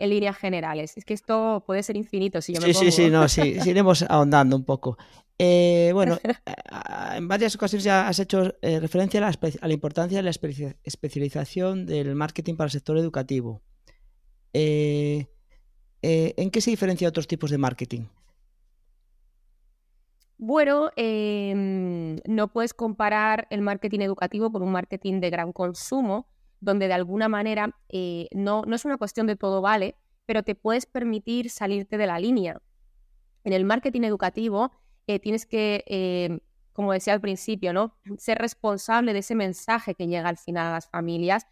líneas 0.08 0.38
generales. 0.38 0.96
Es 0.96 1.06
que 1.06 1.14
esto 1.14 1.64
puede 1.66 1.84
ser 1.84 1.98
infinito 1.98 2.42
si 2.42 2.54
yo 2.54 2.62
me 2.62 2.68
sí, 2.68 2.74
pongo... 2.74 2.86
Sí, 2.86 2.92
sí, 2.92 3.10
no, 3.10 3.28
sí, 3.28 3.58
iremos 3.66 4.04
ahondando 4.04 4.56
un 4.56 4.64
poco. 4.64 4.98
Eh, 5.38 5.92
bueno, 5.94 6.18
en 7.16 7.28
varias 7.28 7.56
ocasiones 7.56 7.84
ya 7.84 8.08
has 8.08 8.20
hecho 8.20 8.56
eh, 8.62 8.80
referencia 8.80 9.26
a 9.26 9.32
la, 9.68 9.74
importancia 9.74 10.18
de 10.18 10.24
la 10.24 10.32
especialización 10.32 11.86
del 11.86 12.14
marketing 12.16 12.56
para 12.56 12.68
el 12.68 12.72
sector 12.72 12.98
educativo. 12.98 13.62
Eh, 14.54 15.28
¿En 16.02 16.52
qué 16.52 16.62
se 16.62 16.72
diferencia 16.72 17.08
otros 17.08 17.28
tipos 17.28 17.52
de 17.52 17.58
marketing? 17.58 18.08
Bueno, 20.38 20.90
em, 20.96 22.18
no 22.26 22.48
puedes 22.48 22.74
comparar 22.74 23.46
el 23.50 23.60
marketing 23.60 24.00
educativo 24.00 24.52
con 24.54 24.62
un 24.62 24.72
marketing 24.72 25.20
de 25.20 25.30
gran 25.30 25.52
consumo, 25.52 26.28
donde 26.60 26.88
de 26.88 26.94
alguna 26.94 27.30
manera 27.30 27.76
no, 28.34 28.64
no 28.66 28.76
es 28.76 28.86
una 28.86 28.98
cuestión 28.98 29.28
de 29.28 29.36
todo 29.36 29.62
vale, 29.62 29.96
pero 30.30 30.44
te 30.44 30.54
puedes 30.54 30.86
permitir 30.86 31.50
salirte 31.50 31.98
de 31.98 32.06
la 32.06 32.20
línea 32.20 32.62
En 33.44 33.52
el 33.52 33.66
marketing 33.66 34.04
educativo 34.04 34.72
eh, 35.08 35.18
tienes 35.18 35.48
que, 35.48 35.84
eh, 35.88 36.40
como 36.72 36.94
decía 36.94 37.14
al 37.14 37.20
principio, 37.20 37.74
¿no? 37.74 37.98
ser 38.20 38.38
responsable 38.38 39.14
de 39.14 39.20
ese 39.20 39.34
mensaje 39.34 39.96
que 39.96 40.06
llega 40.06 40.30
al 40.30 40.38
final 40.38 40.68
a 40.68 40.72
las 40.74 40.88
familias. 40.88 41.48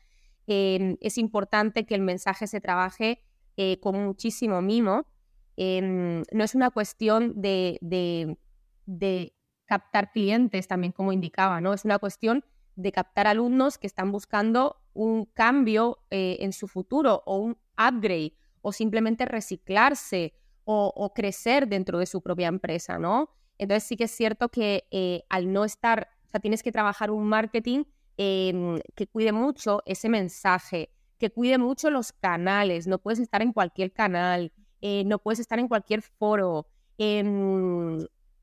Em, 0.45 0.95
es 1.01 1.17
importante 1.17 1.87
que 1.87 1.95
el 1.95 2.01
mensaje 2.01 2.45
se 2.45 2.61
trabaje 2.61 3.23
eh, 3.57 3.79
con 3.79 3.95
muchísimo 4.05 4.61
mimo. 4.61 5.07
Em, 5.55 6.21
no 6.31 6.43
es 6.43 6.53
una 6.53 6.69
cuestión 6.69 7.33
de, 7.41 7.79
de, 7.81 9.33
captar 9.65 10.11
clientes, 10.11 10.67
también 10.67 10.93
como 10.93 11.11
indicaba, 11.11 11.61
¿no? 11.61 11.73
Es 11.73 11.83
una 11.83 11.97
cuestión 11.97 12.45
de 12.75 12.91
captar 12.91 13.25
alumnos 13.25 13.79
que 13.79 13.87
están 13.87 14.11
buscando 14.11 14.77
un 14.97 15.25
cambio 15.25 15.99
en 16.09 16.51
su 16.53 16.67
futuro 16.67 17.23
o 17.25 17.37
un 17.37 17.57
upgrade 17.77 18.33
o 18.61 18.71
simplemente 18.71 19.25
reciclarse 19.25 20.33
o, 20.69 21.13
crecer 21.15 21.69
dentro 21.69 21.97
de 21.97 22.05
su 22.05 22.21
propia 22.21 22.47
empresa, 22.47 22.99
¿no? 22.99 23.29
Entonces 23.57 23.83
sí 23.83 23.95
que 23.95 24.03
es 24.03 24.11
cierto 24.11 24.49
que 24.49 24.85
eh, 24.91 25.23
al 25.29 25.53
no 25.53 25.63
estar, 25.63 26.09
o 26.25 26.29
sea, 26.29 26.41
tienes 26.41 26.61
que 26.61 26.73
trabajar 26.73 27.09
un 27.09 27.25
marketing 27.25 27.85
em, 28.17 28.77
que 28.93 29.07
cuide 29.07 29.31
mucho 29.31 29.81
ese 29.85 30.09
mensaje, 30.09 30.89
que 31.17 31.29
cuide 31.29 31.57
mucho 31.57 31.89
los 31.89 32.11
canales, 32.11 32.85
no 32.85 32.99
puedes 32.99 33.19
estar 33.19 33.41
en 33.41 33.53
cualquier 33.53 33.93
canal, 33.93 34.51
eh, 34.81 35.03
no 35.05 35.19
puedes 35.19 35.39
estar 35.39 35.57
en 35.57 35.69
cualquier 35.69 36.01
foro. 36.01 36.67
Em, 36.97 37.99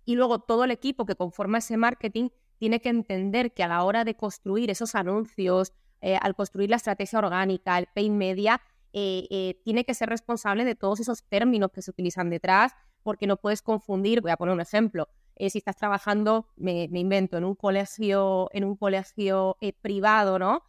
y 0.06 0.14
luego 0.14 0.38
todo 0.38 0.64
el 0.64 0.70
equipo 0.70 1.04
que 1.04 1.16
conforma 1.16 1.58
ese 1.58 1.76
marketing 1.76 2.30
tiene 2.56 2.80
que 2.80 2.88
entender 2.88 3.52
que 3.52 3.62
a 3.62 3.68
la 3.68 3.84
hora 3.84 4.04
de 4.04 4.16
construir 4.16 4.70
esos 4.70 4.94
anuncios, 4.94 5.75
eh, 6.04 6.18
al 6.20 6.34
construir 6.34 6.68
la 6.68 6.76
estrategia 6.76 7.18
orgánica, 7.18 7.78
el 7.78 7.87
pay 7.87 8.11
media, 8.11 8.61
eh, 8.92 9.26
eh, 9.30 9.58
tiene 9.64 9.87
que 9.87 9.94
ser 9.94 10.11
responsable 10.11 10.66
de 10.66 10.75
todos 10.75 11.00
esos 11.00 11.23
términos 11.23 11.70
que 11.73 11.80
se 11.80 11.90
utilizan 11.90 12.28
detrás, 12.28 12.73
porque 13.02 13.26
no 13.26 13.38
puedes 13.38 13.62
confundir, 13.62 14.20
voy 14.20 14.30
a 14.30 14.37
poner 14.37 14.54
un 14.54 14.61
ejemplo, 14.61 15.08
si 15.38 15.56
estás 15.56 15.76
trabajando, 15.76 16.46
me, 16.56 16.84
invento, 16.92 17.38
en 17.38 17.44
un 17.44 17.54
colegio, 17.54 18.50
en 18.52 18.64
un 18.64 18.76
colegio 18.76 19.56
privado, 19.80 20.38
¿no? 20.38 20.62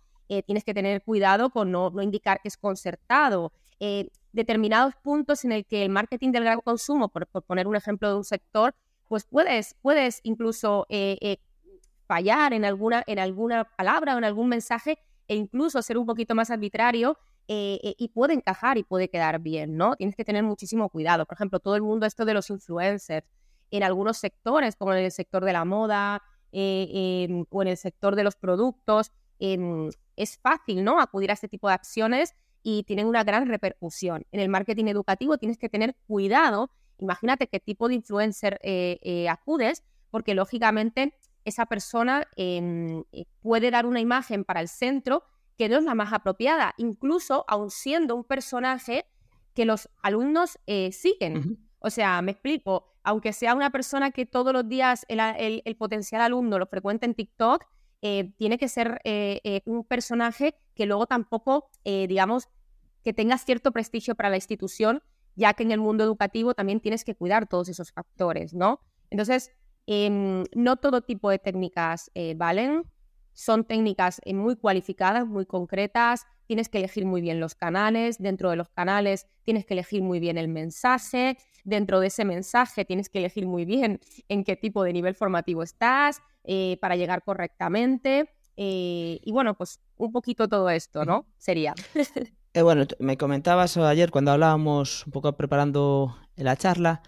tienes 0.48 0.64
que 0.64 0.74
tener 0.74 1.04
cuidado 1.04 1.50
con 1.50 1.70
no, 1.70 1.92
indicar 2.02 2.42
que 2.42 2.48
es 2.48 2.58
concertado. 2.58 3.52
determinados 4.32 4.96
puntos 5.04 5.44
en 5.44 5.52
el 5.52 5.66
que 5.66 5.84
el 5.84 5.90
marketing 5.90 6.32
del 6.32 6.46
gran 6.46 6.62
consumo, 6.62 7.10
por, 7.10 7.28
poner 7.44 7.68
un 7.68 7.76
ejemplo 7.76 8.10
de 8.10 8.16
un 8.16 8.24
sector, 8.24 8.74
pues 9.08 9.26
puedes, 9.26 9.76
puedes 9.82 10.22
incluso 10.24 10.88
fallar 12.08 12.54
en 12.54 12.66
alguna, 12.66 13.04
en 13.06 13.20
alguna 13.20 13.66
palabra 13.66 14.16
o 14.16 14.18
en 14.18 14.24
algún 14.24 14.48
mensaje 14.48 14.98
e 15.28 15.36
incluso 15.36 15.82
ser 15.82 15.98
un 15.98 16.06
poquito 16.06 16.36
más 16.36 16.52
arbitrario 16.52 17.18
eh, 17.48 17.80
eh, 17.84 17.96
y 17.98 18.08
puede 18.10 18.34
encajar 18.34 18.78
y 18.78 18.84
puede 18.84 19.10
quedar 19.10 19.40
bien, 19.40 19.78
¿no? 19.78 19.96
Tienes 19.96 20.16
que 20.16 20.26
tener 20.26 20.44
muchísimo 20.44 20.90
cuidado. 20.90 21.26
Por 21.26 21.36
ejemplo, 21.36 21.60
todo 21.60 21.76
el 21.76 21.84
mundo 21.84 22.06
esto 22.06 22.26
de 22.26 22.34
los 22.34 22.50
influencers, 22.50 23.28
en 23.72 23.84
algunos 23.84 24.18
sectores, 24.18 24.76
como 24.76 24.94
en 24.94 25.06
el 25.06 25.12
sector 25.12 25.46
de 25.46 25.54
la 25.54 25.66
moda 25.66 26.24
eh, 26.52 27.46
o 27.50 27.62
en 27.62 27.68
el 27.68 27.78
sector 27.78 28.16
de 28.16 28.24
los 28.24 28.36
productos, 28.36 29.12
em, 29.40 29.90
es 30.16 30.38
fácil, 30.38 30.84
¿no? 30.84 31.00
Acudir 31.00 31.30
a 31.30 31.34
este 31.34 31.48
tipo 31.48 31.68
de 31.68 31.76
acciones 31.76 32.34
y 32.64 32.84
tienen 32.84 33.06
una 33.06 33.24
gran 33.24 33.48
repercusión. 33.48 34.26
En 34.32 34.40
el 34.40 34.50
marketing 34.50 34.86
educativo 34.86 35.38
tienes 35.38 35.58
que 35.58 35.70
tener 35.70 35.96
cuidado. 36.08 36.72
Imagínate 36.98 37.48
qué 37.48 37.60
tipo 37.60 37.88
de 37.88 37.96
influencer 37.96 38.60
acudes, 39.30 39.84
porque 40.10 40.34
lógicamente 40.34 41.14
esa 41.46 41.66
persona 41.68 42.28
em, 42.36 43.04
puede 43.40 43.72
dar 43.72 43.86
una 43.86 44.00
imagen 44.02 44.44
para 44.44 44.62
el 44.62 44.68
centro 44.68 45.24
que 45.58 45.70
no 45.70 45.78
es 45.78 45.84
la 45.84 45.96
más 45.96 46.12
apropiada, 46.12 46.74
incluso 46.78 47.46
aun 47.48 47.70
siendo 47.70 48.16
un 48.16 48.24
personaje 48.24 49.06
que 49.54 49.66
los 49.66 49.90
alumnos 50.02 50.60
eh, 50.68 50.92
siguen. 50.92 51.66
O 51.80 51.90
sea, 51.90 52.22
me 52.22 52.32
explico, 52.32 52.94
aunque 53.04 53.32
sea 53.32 53.56
una 53.56 53.70
persona 53.70 54.12
que 54.12 54.26
todos 54.26 54.52
los 54.52 54.68
días 54.68 55.06
el, 55.08 55.76
potencial 55.78 56.22
alumno 56.22 56.60
lo 56.60 56.66
frecuenta 56.66 57.06
en 57.06 57.14
TikTok, 57.14 57.64
eh, 58.02 58.34
tiene 58.38 58.58
que 58.58 58.68
ser 58.68 59.00
eh, 59.06 59.62
un 59.66 59.86
personaje 59.86 60.60
que 60.76 60.86
luego 60.86 61.08
tampoco, 61.08 61.70
digamos, 61.86 62.50
que 63.04 63.14
tenga 63.14 63.38
cierto 63.38 63.72
prestigio 63.72 64.16
para 64.16 64.30
la 64.30 64.36
institución, 64.36 65.02
ya 65.36 65.54
que 65.54 65.64
en 65.64 65.72
el 65.72 65.80
mundo 65.80 66.04
educativo 66.04 66.54
también 66.54 66.82
tienes 66.82 67.06
que 67.06 67.16
cuidar 67.16 67.48
todos 67.48 67.70
esos 67.70 67.92
factores, 67.92 68.54
¿no? 68.54 68.82
Entonces, 69.10 69.52
em, 69.88 70.44
no 70.54 70.78
todo 70.78 71.02
tipo 71.02 71.30
de 71.30 71.40
técnicas 71.40 72.12
valen. 72.36 72.84
Son 73.36 73.66
técnicas 73.66 74.22
eh, 74.24 74.34
muy 74.34 74.56
cualificadas, 74.56 75.28
muy 75.28 75.46
concretas, 75.46 76.26
tienes 76.48 76.70
que 76.70 76.78
elegir 76.78 77.06
muy 77.06 77.20
bien 77.20 77.42
los 77.42 77.54
canales, 77.54 78.18
dentro 78.18 78.50
de 78.50 78.56
los 78.56 78.70
canales 78.70 79.28
tienes 79.44 79.66
que 79.66 79.74
elegir 79.74 80.02
muy 80.02 80.22
bien 80.22 80.38
el 80.38 80.48
mensaje, 80.48 81.38
dentro 81.66 82.00
de 82.00 82.08
ese 82.08 82.24
mensaje 82.24 82.86
tienes 82.86 83.10
que 83.10 83.20
elegir 83.20 83.46
muy 83.46 83.66
bien 83.66 84.00
en 84.30 84.46
qué 84.46 84.56
tipo 84.56 84.84
de 84.84 84.94
nivel 84.94 85.16
formativo 85.16 85.64
estás 85.64 86.22
eh, 86.46 86.78
para 86.80 86.96
llegar 86.96 87.24
correctamente. 87.24 88.30
Eh, 88.56 89.20
y 89.22 89.32
bueno, 89.34 89.54
pues 89.56 89.82
un 89.98 90.14
poquito 90.14 90.48
todo 90.48 90.70
esto, 90.70 91.04
¿no? 91.04 91.26
Sería. 91.38 91.74
bueno, 92.54 92.86
me 93.00 93.18
comentabas 93.18 93.76
ayer 93.76 94.12
cuando 94.12 94.32
hablábamos 94.32 95.06
un 95.06 95.12
poco 95.12 95.34
preparando 95.34 96.16
la 96.38 96.56
charla 96.56 97.02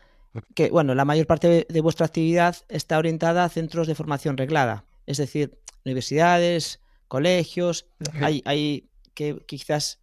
que, 0.55 0.69
bueno, 0.69 0.95
la 0.95 1.05
mayor 1.05 1.27
parte 1.27 1.65
de 1.67 1.81
vuestra 1.81 2.05
actividad 2.05 2.55
está 2.69 2.97
orientada 2.97 3.43
a 3.43 3.49
centros 3.49 3.87
de 3.87 3.95
formación 3.95 4.37
reglada. 4.37 4.85
Es 5.05 5.17
decir, 5.17 5.59
universidades, 5.85 6.81
colegios, 7.07 7.87
hay, 8.21 8.41
hay 8.45 8.89
que 9.13 9.37
quizás 9.45 9.99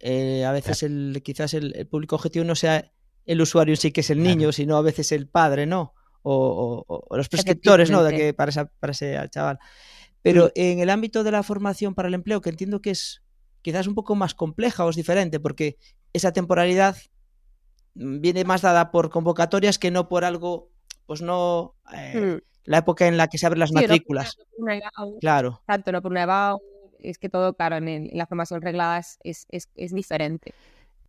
eh, 0.00 0.44
a 0.44 0.52
veces 0.52 0.82
el, 0.82 1.20
quizás 1.22 1.54
el, 1.54 1.86
público 1.86 2.16
objetivo 2.16 2.44
no 2.44 2.54
sea 2.54 2.90
el 3.26 3.40
usuario 3.40 3.76
sí 3.76 3.92
que 3.92 4.00
es 4.00 4.10
el 4.10 4.22
niño, 4.22 4.50
sino 4.50 4.76
a 4.76 4.82
veces 4.82 5.12
el 5.12 5.28
padre, 5.28 5.66
¿no? 5.66 5.94
O, 6.22 7.06
los 7.12 7.28
prescriptores, 7.28 7.90
¿no? 7.90 8.02
De 8.02 8.16
que 8.16 8.34
para, 8.34 8.66
para 8.66 8.90
ese 8.90 9.16
chaval. 9.30 9.58
Pero 10.22 10.50
en 10.54 10.80
el 10.80 10.90
ámbito 10.90 11.22
de 11.22 11.30
la 11.30 11.42
formación 11.42 11.94
para 11.94 12.08
el 12.08 12.14
empleo, 12.14 12.40
que 12.40 12.50
entiendo 12.50 12.80
que 12.82 12.90
es 12.90 13.22
quizás 13.62 13.86
un 13.86 13.94
poco 13.94 14.14
más 14.14 14.34
compleja 14.34 14.84
o 14.84 14.90
es 14.90 14.96
diferente, 14.96 15.38
porque 15.38 15.78
esa 16.12 16.32
temporalidad 16.32 16.96
viene 17.94 18.44
más 18.44 18.62
dada 18.62 18.90
por 18.90 19.10
convocatorias 19.10 19.78
que 19.78 19.90
no 19.90 20.08
por 20.08 20.24
algo, 20.24 20.70
pues 21.06 21.22
no, 21.22 21.74
eh, 21.92 22.38
mm 22.38 22.50
la 22.64 22.78
época 22.78 23.06
en 23.06 23.16
la 23.16 23.28
que 23.28 23.38
se 23.38 23.46
abren 23.46 23.60
las 23.60 23.72
matrículas. 23.72 24.36
claro. 25.20 25.62
Tanto 25.66 25.92
no 25.92 26.02
por 26.02 26.12
una 26.12 26.56
es 27.00 27.18
que 27.18 27.28
todo, 27.28 27.54
claro, 27.54 27.76
en, 27.76 28.10
la 28.12 28.26
formación 28.26 28.62
reglada 28.62 29.00
es, 29.24 29.46
diferente. 29.74 30.54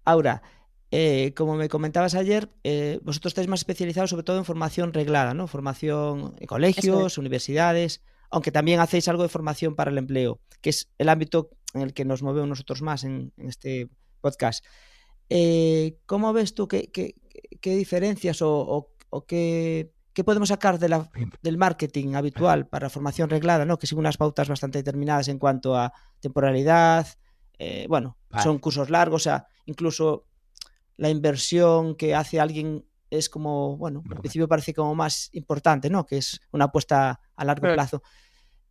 Aura, 0.05 0.41
eh, 0.89 1.33
como 1.35 1.55
me 1.55 1.69
comentabas 1.69 2.15
ayer, 2.15 2.49
eh, 2.63 2.99
vosotros 3.03 3.31
estáis 3.31 3.47
más 3.47 3.59
especializados 3.59 4.09
sobre 4.09 4.23
todo 4.23 4.37
en 4.37 4.45
formación 4.45 4.93
reglada, 4.93 5.33
¿no? 5.33 5.47
Formación 5.47 6.35
en 6.39 6.47
colegios, 6.47 7.17
universidades, 7.17 8.01
aunque 8.29 8.51
también 8.51 8.79
hacéis 8.79 9.07
algo 9.07 9.23
de 9.23 9.29
formación 9.29 9.75
para 9.75 9.91
el 9.91 9.97
empleo, 9.97 10.39
que 10.61 10.71
es 10.71 10.89
el 10.97 11.09
ámbito 11.09 11.51
en 11.73 11.81
el 11.81 11.93
que 11.93 12.05
nos 12.05 12.23
movemos 12.23 12.49
nosotros 12.49 12.81
más 12.81 13.03
en, 13.03 13.33
este 13.37 13.89
podcast. 14.21 14.65
Eh, 15.33 15.97
¿Cómo 16.05 16.33
ves 16.33 16.53
tú 16.53 16.67
qué, 16.67 17.15
diferencias 17.61 18.39
o 18.41 18.91
qué 19.27 19.93
¿Qué 20.13 20.25
podemos 20.25 20.49
sacar 20.49 20.77
de 20.77 20.89
la, 20.89 21.09
del 21.41 21.57
marketing 21.57 22.15
habitual 22.15 22.67
para 22.67 22.89
formación 22.89 23.29
reglada, 23.29 23.65
¿no? 23.65 23.79
que 23.79 23.87
sigue 23.87 23.99
unas 23.99 24.17
pautas 24.17 24.49
bastante 24.49 24.79
determinadas 24.79 25.29
en 25.29 25.39
cuanto 25.39 25.75
a 25.77 25.93
temporalidad? 26.19 27.07
Eh, 27.57 27.85
bueno, 27.87 28.17
son 28.43 28.59
cursos 28.59 28.89
largos, 28.89 29.21
o 29.21 29.23
sea, 29.23 29.47
incluso 29.65 30.25
la 30.97 31.09
inversión 31.09 31.95
que 31.95 32.13
hace 32.13 32.39
alguien 32.41 32.85
es 33.09 33.29
como, 33.29 33.77
bueno, 33.77 34.03
al 34.09 34.17
principio 34.17 34.49
parece 34.49 34.73
como 34.73 34.95
más 34.95 35.29
importante, 35.33 35.89
¿no? 35.89 36.05
Que 36.05 36.17
es 36.17 36.41
una 36.51 36.65
apuesta 36.65 37.21
a 37.35 37.45
largo 37.45 37.73
plazo. 37.73 38.03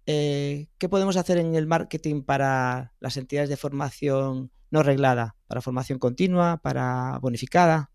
Eh, 0.05 0.69
¿Qué 0.77 0.89
podemos 0.89 1.17
hacer 1.17 1.39
en 1.39 1.55
el 1.55 1.67
marketing 1.67 2.23
para 2.23 2.93
las 3.01 3.17
entidades 3.17 3.49
de 3.49 3.57
formación 3.57 4.51
no 4.71 4.83
reglada? 4.83 5.37
¿Para 5.47 5.61
formación 5.61 5.99
continua? 5.99 6.59
¿Para 6.59 7.19
bonificada? 7.21 7.91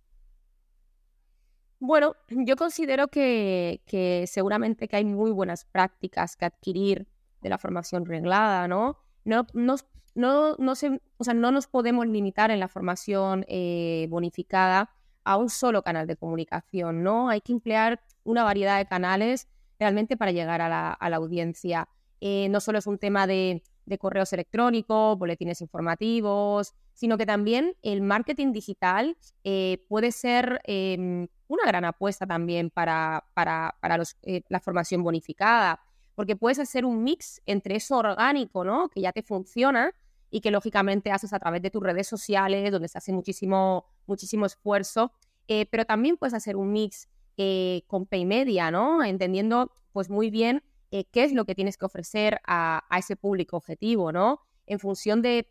Bueno, 1.79 2.15
yo 2.29 2.55
considero 2.55 3.09
que, 3.09 3.81
seguramente 4.27 4.87
que 4.87 4.95
hay 4.95 5.05
muy 5.05 5.31
buenas 5.31 5.65
prácticas 5.65 6.35
que 6.35 6.45
adquirir 6.45 7.07
de 7.41 7.49
la 7.49 7.57
formación 7.57 8.05
reglada, 8.05 8.67
¿no? 8.67 8.97
No, 9.23 9.45
no, 9.53 9.75
no, 10.15 10.55
no, 10.57 10.71
o 10.71 11.23
sea, 11.23 11.33
no 11.33 11.51
nos 11.51 11.67
podemos 11.67 12.07
limitar 12.07 12.49
en 12.49 12.59
la 12.59 12.67
formación 12.67 13.45
eh, 13.47 14.07
bonificada 14.09 14.89
a 15.23 15.37
un 15.37 15.49
solo 15.49 15.83
canal 15.83 16.07
de 16.07 16.15
comunicación, 16.15 17.03
¿no? 17.03 17.29
Hay 17.29 17.41
que 17.41 17.51
emplear 17.51 18.01
una 18.23 18.43
variedad 18.43 18.77
de 18.77 18.85
canales 18.85 19.47
realmente 19.79 20.17
para 20.17 20.31
llegar 20.31 20.61
a 20.61 20.69
la, 20.69 21.15
audiencia. 21.15 21.89
Eh, 22.21 22.47
no 22.49 22.61
solo 22.61 22.79
es 22.79 22.87
un 22.87 22.97
tema 22.97 23.27
de, 23.27 23.63
de 23.85 23.97
correos 23.97 24.31
electrónicos, 24.33 25.17
boletines 25.17 25.61
informativos, 25.61 26.73
sino 26.93 27.17
que 27.17 27.25
también 27.25 27.75
el 27.81 28.01
marketing 28.01 28.51
digital 28.51 29.17
eh, 29.43 29.85
puede 29.87 30.11
ser 30.11 30.61
em, 30.63 31.27
una 31.47 31.65
gran 31.65 31.85
apuesta 31.85 32.25
también 32.25 32.69
para, 32.69 33.25
para, 33.33 33.75
eh, 34.23 34.41
la 34.49 34.59
formación 34.59 35.03
bonificada, 35.03 35.79
porque 36.15 36.35
puedes 36.35 36.59
hacer 36.59 36.85
un 36.85 37.03
mix 37.03 37.41
entre 37.45 37.75
eso 37.75 37.97
orgánico, 37.97 38.63
¿no? 38.63 38.89
Que 38.89 39.01
ya 39.01 39.11
te 39.11 39.21
funciona 39.21 39.93
y 40.31 40.41
que 40.41 40.51
lógicamente 40.51 41.11
haces 41.11 41.33
a 41.33 41.39
través 41.39 41.61
de 41.61 41.69
tus 41.69 41.83
redes 41.83 42.07
sociales, 42.07 42.71
donde 42.71 42.87
se 42.87 42.97
hace 42.97 43.13
muchísimo, 43.13 43.85
muchísimo 44.07 44.45
esfuerzo, 44.45 45.11
eh, 45.47 45.65
pero 45.69 45.85
también 45.85 46.17
puedes 46.17 46.33
hacer 46.33 46.55
un 46.55 46.71
mix 46.71 47.07
eh, 47.37 47.83
con 47.87 48.05
Paymedia, 48.05 48.71
¿no? 48.71 49.03
Entendiendo 49.03 49.71
pues 49.91 50.09
muy 50.09 50.29
bien 50.29 50.63
eh, 50.99 51.05
qué 51.11 51.23
es 51.23 51.33
lo 51.33 51.45
que 51.45 51.55
tienes 51.55 51.77
que 51.77 51.85
ofrecer 51.85 52.39
a, 52.45 52.83
ese 52.97 53.15
público 53.15 53.57
objetivo, 53.57 54.11
¿no? 54.11 54.41
En 54.65 54.79
función 54.79 55.21
de, 55.21 55.47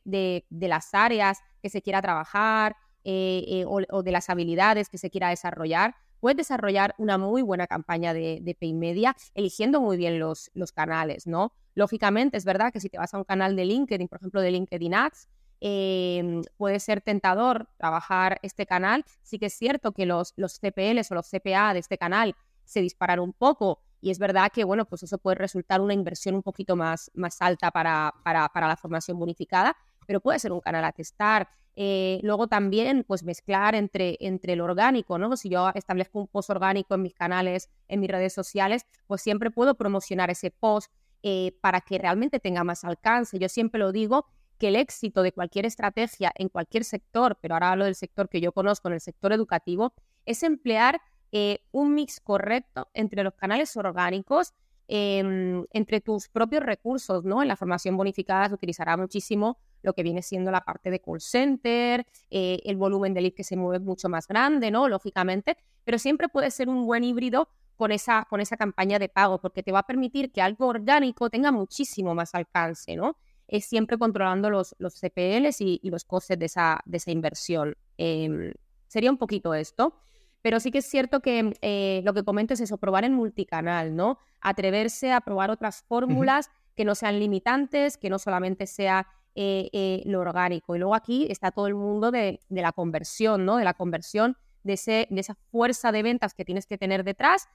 las 0.51 0.95
áreas 0.95 1.41
que 1.63 1.69
se 1.69 1.83
quiera 1.83 2.03
trabajar 2.03 2.77
o, 3.05 4.03
de 4.03 4.13
las 4.13 4.31
habilidades 4.31 4.89
que 4.89 4.99
se 4.99 5.11
quiera 5.11 5.29
desarrollar, 5.29 5.95
puedes 6.21 6.37
desarrollar 6.37 6.95
una 6.99 7.19
muy 7.19 7.43
buena 7.43 7.67
campaña 7.67 8.15
de, 8.15 8.39
de 8.41 8.55
Paymedia 8.55 9.15
eligiendo 9.35 9.81
muy 9.81 9.97
bien 9.97 10.19
los, 10.19 10.51
los 10.55 10.73
canales, 10.73 11.27
¿no? 11.27 11.53
Lógicamente, 11.75 12.37
es 12.37 12.45
verdad 12.45 12.73
que 12.73 12.81
si 12.81 12.89
te 12.89 12.99
vas 12.99 13.13
a 13.13 13.19
un 13.19 13.25
canal 13.25 13.55
de 13.57 13.67
LinkedIn, 13.67 14.09
por 14.09 14.19
ejemplo, 14.19 14.41
de 14.41 14.51
LinkedIn 14.51 14.95
Ads, 14.95 15.29
Em, 15.67 16.43
puede 16.59 16.79
ser 16.79 17.01
tentador 17.01 17.71
trabajar 17.79 18.39
este 18.43 18.67
canal. 18.67 19.03
Sí 19.23 19.39
que 19.39 19.47
es 19.47 19.55
cierto 19.55 19.93
que 19.93 20.05
los, 20.05 20.35
los 20.37 20.59
CPLs 20.61 21.11
o 21.11 21.15
los 21.15 21.31
CPA 21.31 21.73
de 21.73 21.79
este 21.79 21.97
canal 21.97 22.37
se 22.65 22.83
disparan 22.83 23.19
un 23.19 23.33
poco 23.33 23.81
y 24.05 24.11
es 24.11 24.19
verdad 24.19 24.53
que, 24.53 24.65
bueno, 24.65 24.85
pues 24.85 25.03
eso 25.03 25.17
puede 25.17 25.37
resultar 25.37 25.81
una 25.81 25.95
inversión 25.95 26.35
un 26.35 26.43
poquito 26.43 26.77
más, 26.77 27.11
más 27.15 27.41
alta 27.41 27.71
para, 27.71 28.13
para, 28.23 28.51
para 28.51 28.69
la 28.69 28.77
formación 28.77 29.19
bonificada, 29.19 29.79
pero 30.07 30.21
puede 30.21 30.39
ser 30.39 30.53
un 30.53 30.61
canal 30.61 30.85
a 30.85 30.93
testar. 30.93 31.49
Eh, 31.75 32.21
luego 32.23 32.47
también, 32.47 33.05
pues 33.09 33.25
mezclar 33.25 33.75
entre, 33.75 34.19
entre 34.21 34.53
el 34.53 34.61
orgánico, 34.61 35.17
¿no? 35.17 35.35
Si 35.39 35.49
yo 35.49 35.71
establezco 35.75 36.19
un 36.19 36.29
post 36.29 36.51
orgánico 36.51 36.95
en 36.95 37.01
mis 37.01 37.15
canales, 37.15 37.71
en 37.89 38.01
mis 38.01 38.11
redes 38.11 38.35
sociales, 38.35 38.85
pues 39.07 39.23
siempre 39.23 39.51
puedo 39.51 39.75
promocionar 39.75 40.29
ese 40.29 40.51
post 40.51 40.93
eh, 41.23 41.57
para 41.63 41.81
que 41.81 41.97
realmente 41.97 42.41
tenga 42.41 42.63
más 42.63 42.85
alcance. 42.85 43.39
Yo 43.39 43.49
siempre 43.49 43.81
lo 43.81 43.91
digo 43.91 44.27
que 44.59 44.69
el 44.69 44.77
éxito 44.77 45.23
de 45.23 45.33
cualquier 45.33 45.65
estrategia 45.65 46.31
en 46.35 46.51
cualquier 46.51 46.85
sector, 46.85 47.39
pero 47.41 47.55
ahora 47.55 47.71
hablo 47.71 47.87
del 47.87 47.95
sector 47.95 48.29
que 48.29 48.43
yo 48.43 48.53
conozco, 48.53 48.89
en 48.89 48.95
el 48.95 49.01
sector 49.01 49.33
educativo, 49.33 49.95
es 50.27 50.43
emplear 50.43 51.01
eh, 51.37 51.65
un 51.73 51.97
mix 51.97 52.21
correcto 52.21 52.91
entre 52.95 53.25
los 53.25 53.35
canales 53.35 53.77
orgánicos, 53.77 54.55
em, 54.87 55.67
entre 55.73 56.01
tus 56.01 56.29
propios 56.29 56.63
recursos, 56.63 57.25
¿no? 57.25 57.43
En 57.43 57.49
la 57.49 57.57
formación 57.57 57.97
bonificada 57.97 58.49
se 58.49 58.55
utilizará 58.55 58.97
muchísimo 58.97 59.59
lo 59.83 59.95
que 59.95 60.05
viene 60.05 60.23
siendo 60.23 60.53
la 60.53 60.61
parte 60.61 60.93
de 60.93 61.01
call 61.01 61.21
center, 61.21 62.07
eh, 62.31 62.61
el 62.65 62.77
volumen 62.77 63.15
de 63.15 63.23
lead 63.23 63.33
que 63.35 63.43
se 63.43 63.57
mueve 63.57 63.85
mucho 63.85 64.09
más 64.09 64.29
grande, 64.29 64.71
¿no? 64.71 64.89
Lógicamente, 64.89 65.57
pero 65.83 65.99
siempre 65.99 66.29
puede 66.29 66.53
ser 66.53 66.69
un 66.69 66.87
buen 66.87 67.03
híbrido 67.03 67.49
con 67.75 67.91
esa, 67.91 68.29
con 68.31 68.41
esa 68.41 68.57
campaña 68.57 69.01
de 69.01 69.09
pago, 69.09 69.41
porque 69.41 69.65
te 69.65 69.73
va 69.73 69.81
a 69.81 69.87
permitir 69.89 70.31
que 70.31 70.41
algo 70.41 70.69
orgánico 70.69 71.31
tenga 71.31 71.51
muchísimo 71.51 72.15
más 72.15 72.33
alcance, 72.37 72.95
¿no? 72.95 73.17
es 73.49 73.65
siempre 73.67 73.99
controlando 73.99 74.51
los, 74.51 74.77
los 74.79 74.95
CPLs 74.95 75.61
y, 75.61 75.81
los 75.83 76.05
costes 76.05 76.39
de 76.39 76.47
esa, 76.47 76.81
de 76.85 76.97
esa 76.99 77.11
inversión. 77.11 77.77
Em, 77.99 78.53
sería 78.87 79.11
un 79.11 79.19
poquito 79.19 79.53
esto. 79.53 80.01
Pero 80.45 80.61
sí 80.61 80.71
que 80.71 80.79
es 80.79 80.85
cierto 80.85 81.21
que 81.21 81.57
eh, 81.63 82.03
lo 82.05 82.13
que 82.13 82.23
comento 82.23 82.53
es 82.53 82.61
eso, 82.61 82.77
probar 82.77 83.05
en 83.05 83.15
multicanal, 83.15 83.97
¿no? 83.97 84.19
Atreverse 84.43 85.11
a 85.11 85.23
probar 85.23 85.51
otras 85.51 85.81
fórmulas 85.89 86.51
que 86.77 86.85
no 86.85 86.95
sean 86.95 87.19
limitantes, 87.19 87.97
que 87.97 88.11
no 88.11 88.19
solamente 88.19 88.67
sea 88.67 89.07
eh, 89.35 89.71
eh, 89.73 90.03
lo 90.05 90.21
orgánico. 90.21 90.77
Y 90.77 90.81
luego 90.81 90.95
aquí 90.95 91.29
está 91.31 91.51
todo 91.51 91.67
el 91.67 91.75
mundo 91.75 92.11
de, 92.11 92.41
de, 92.51 92.61
la 92.61 92.73
conversión, 92.73 93.47
¿no? 93.47 93.57
De 93.57 93.65
la 93.65 93.73
conversión, 93.73 94.37
de, 94.65 94.75
ese, 94.75 95.09
de 95.09 95.21
esa 95.23 95.35
fuerza 95.51 95.93
de 95.93 96.03
ventas 96.03 96.35
que 96.35 96.45
tienes 96.45 96.67
que 96.67 96.77
tener 96.77 97.05
detrás, 97.05 97.49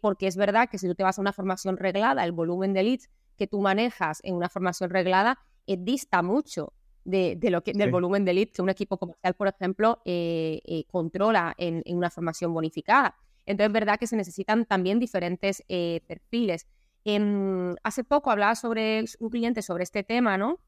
porque 0.00 0.26
es 0.26 0.36
verdad 0.36 0.70
que 0.70 0.78
si 0.78 0.88
tú 0.88 0.94
te 0.94 1.02
vas 1.02 1.18
a 1.18 1.20
una 1.20 1.34
formación 1.34 1.76
reglada, 1.76 2.24
el 2.24 2.32
volumen 2.32 2.72
de 2.72 2.82
leads 2.82 3.10
que 3.36 3.46
tú 3.46 3.60
manejas 3.60 4.20
en 4.22 4.34
una 4.36 4.48
formación 4.48 4.88
reglada 4.88 5.38
dista 5.66 6.22
mucho 6.22 6.72
de, 7.04 7.38
lo 7.50 7.62
que, 7.62 7.72
del 7.72 7.90
volumen 7.90 8.24
de 8.24 8.34
lead 8.34 8.48
que 8.48 8.62
un 8.62 8.70
equipo 8.70 8.96
comercial, 8.96 9.34
por 9.34 9.48
ejemplo, 9.48 10.00
eh, 10.04 10.60
eh, 10.64 10.84
controla 10.90 11.54
en, 11.58 11.82
una 11.86 12.10
formación 12.10 12.52
bonificada. 12.54 13.16
Entonces, 13.44 13.68
es 13.68 13.72
verdad 13.72 13.98
que 13.98 14.06
se 14.06 14.16
necesitan 14.16 14.66
también 14.66 15.00
diferentes 15.00 15.64
perfiles. 16.06 16.66
Em, 17.04 17.74
hace 17.82 18.04
poco 18.04 18.30
hablaba 18.30 18.54
sobre 18.54 19.04
un 19.18 19.30
cliente 19.30 19.62
sobre 19.62 19.82
este 19.82 20.04
tema, 20.04 20.38
¿no? 20.38 20.60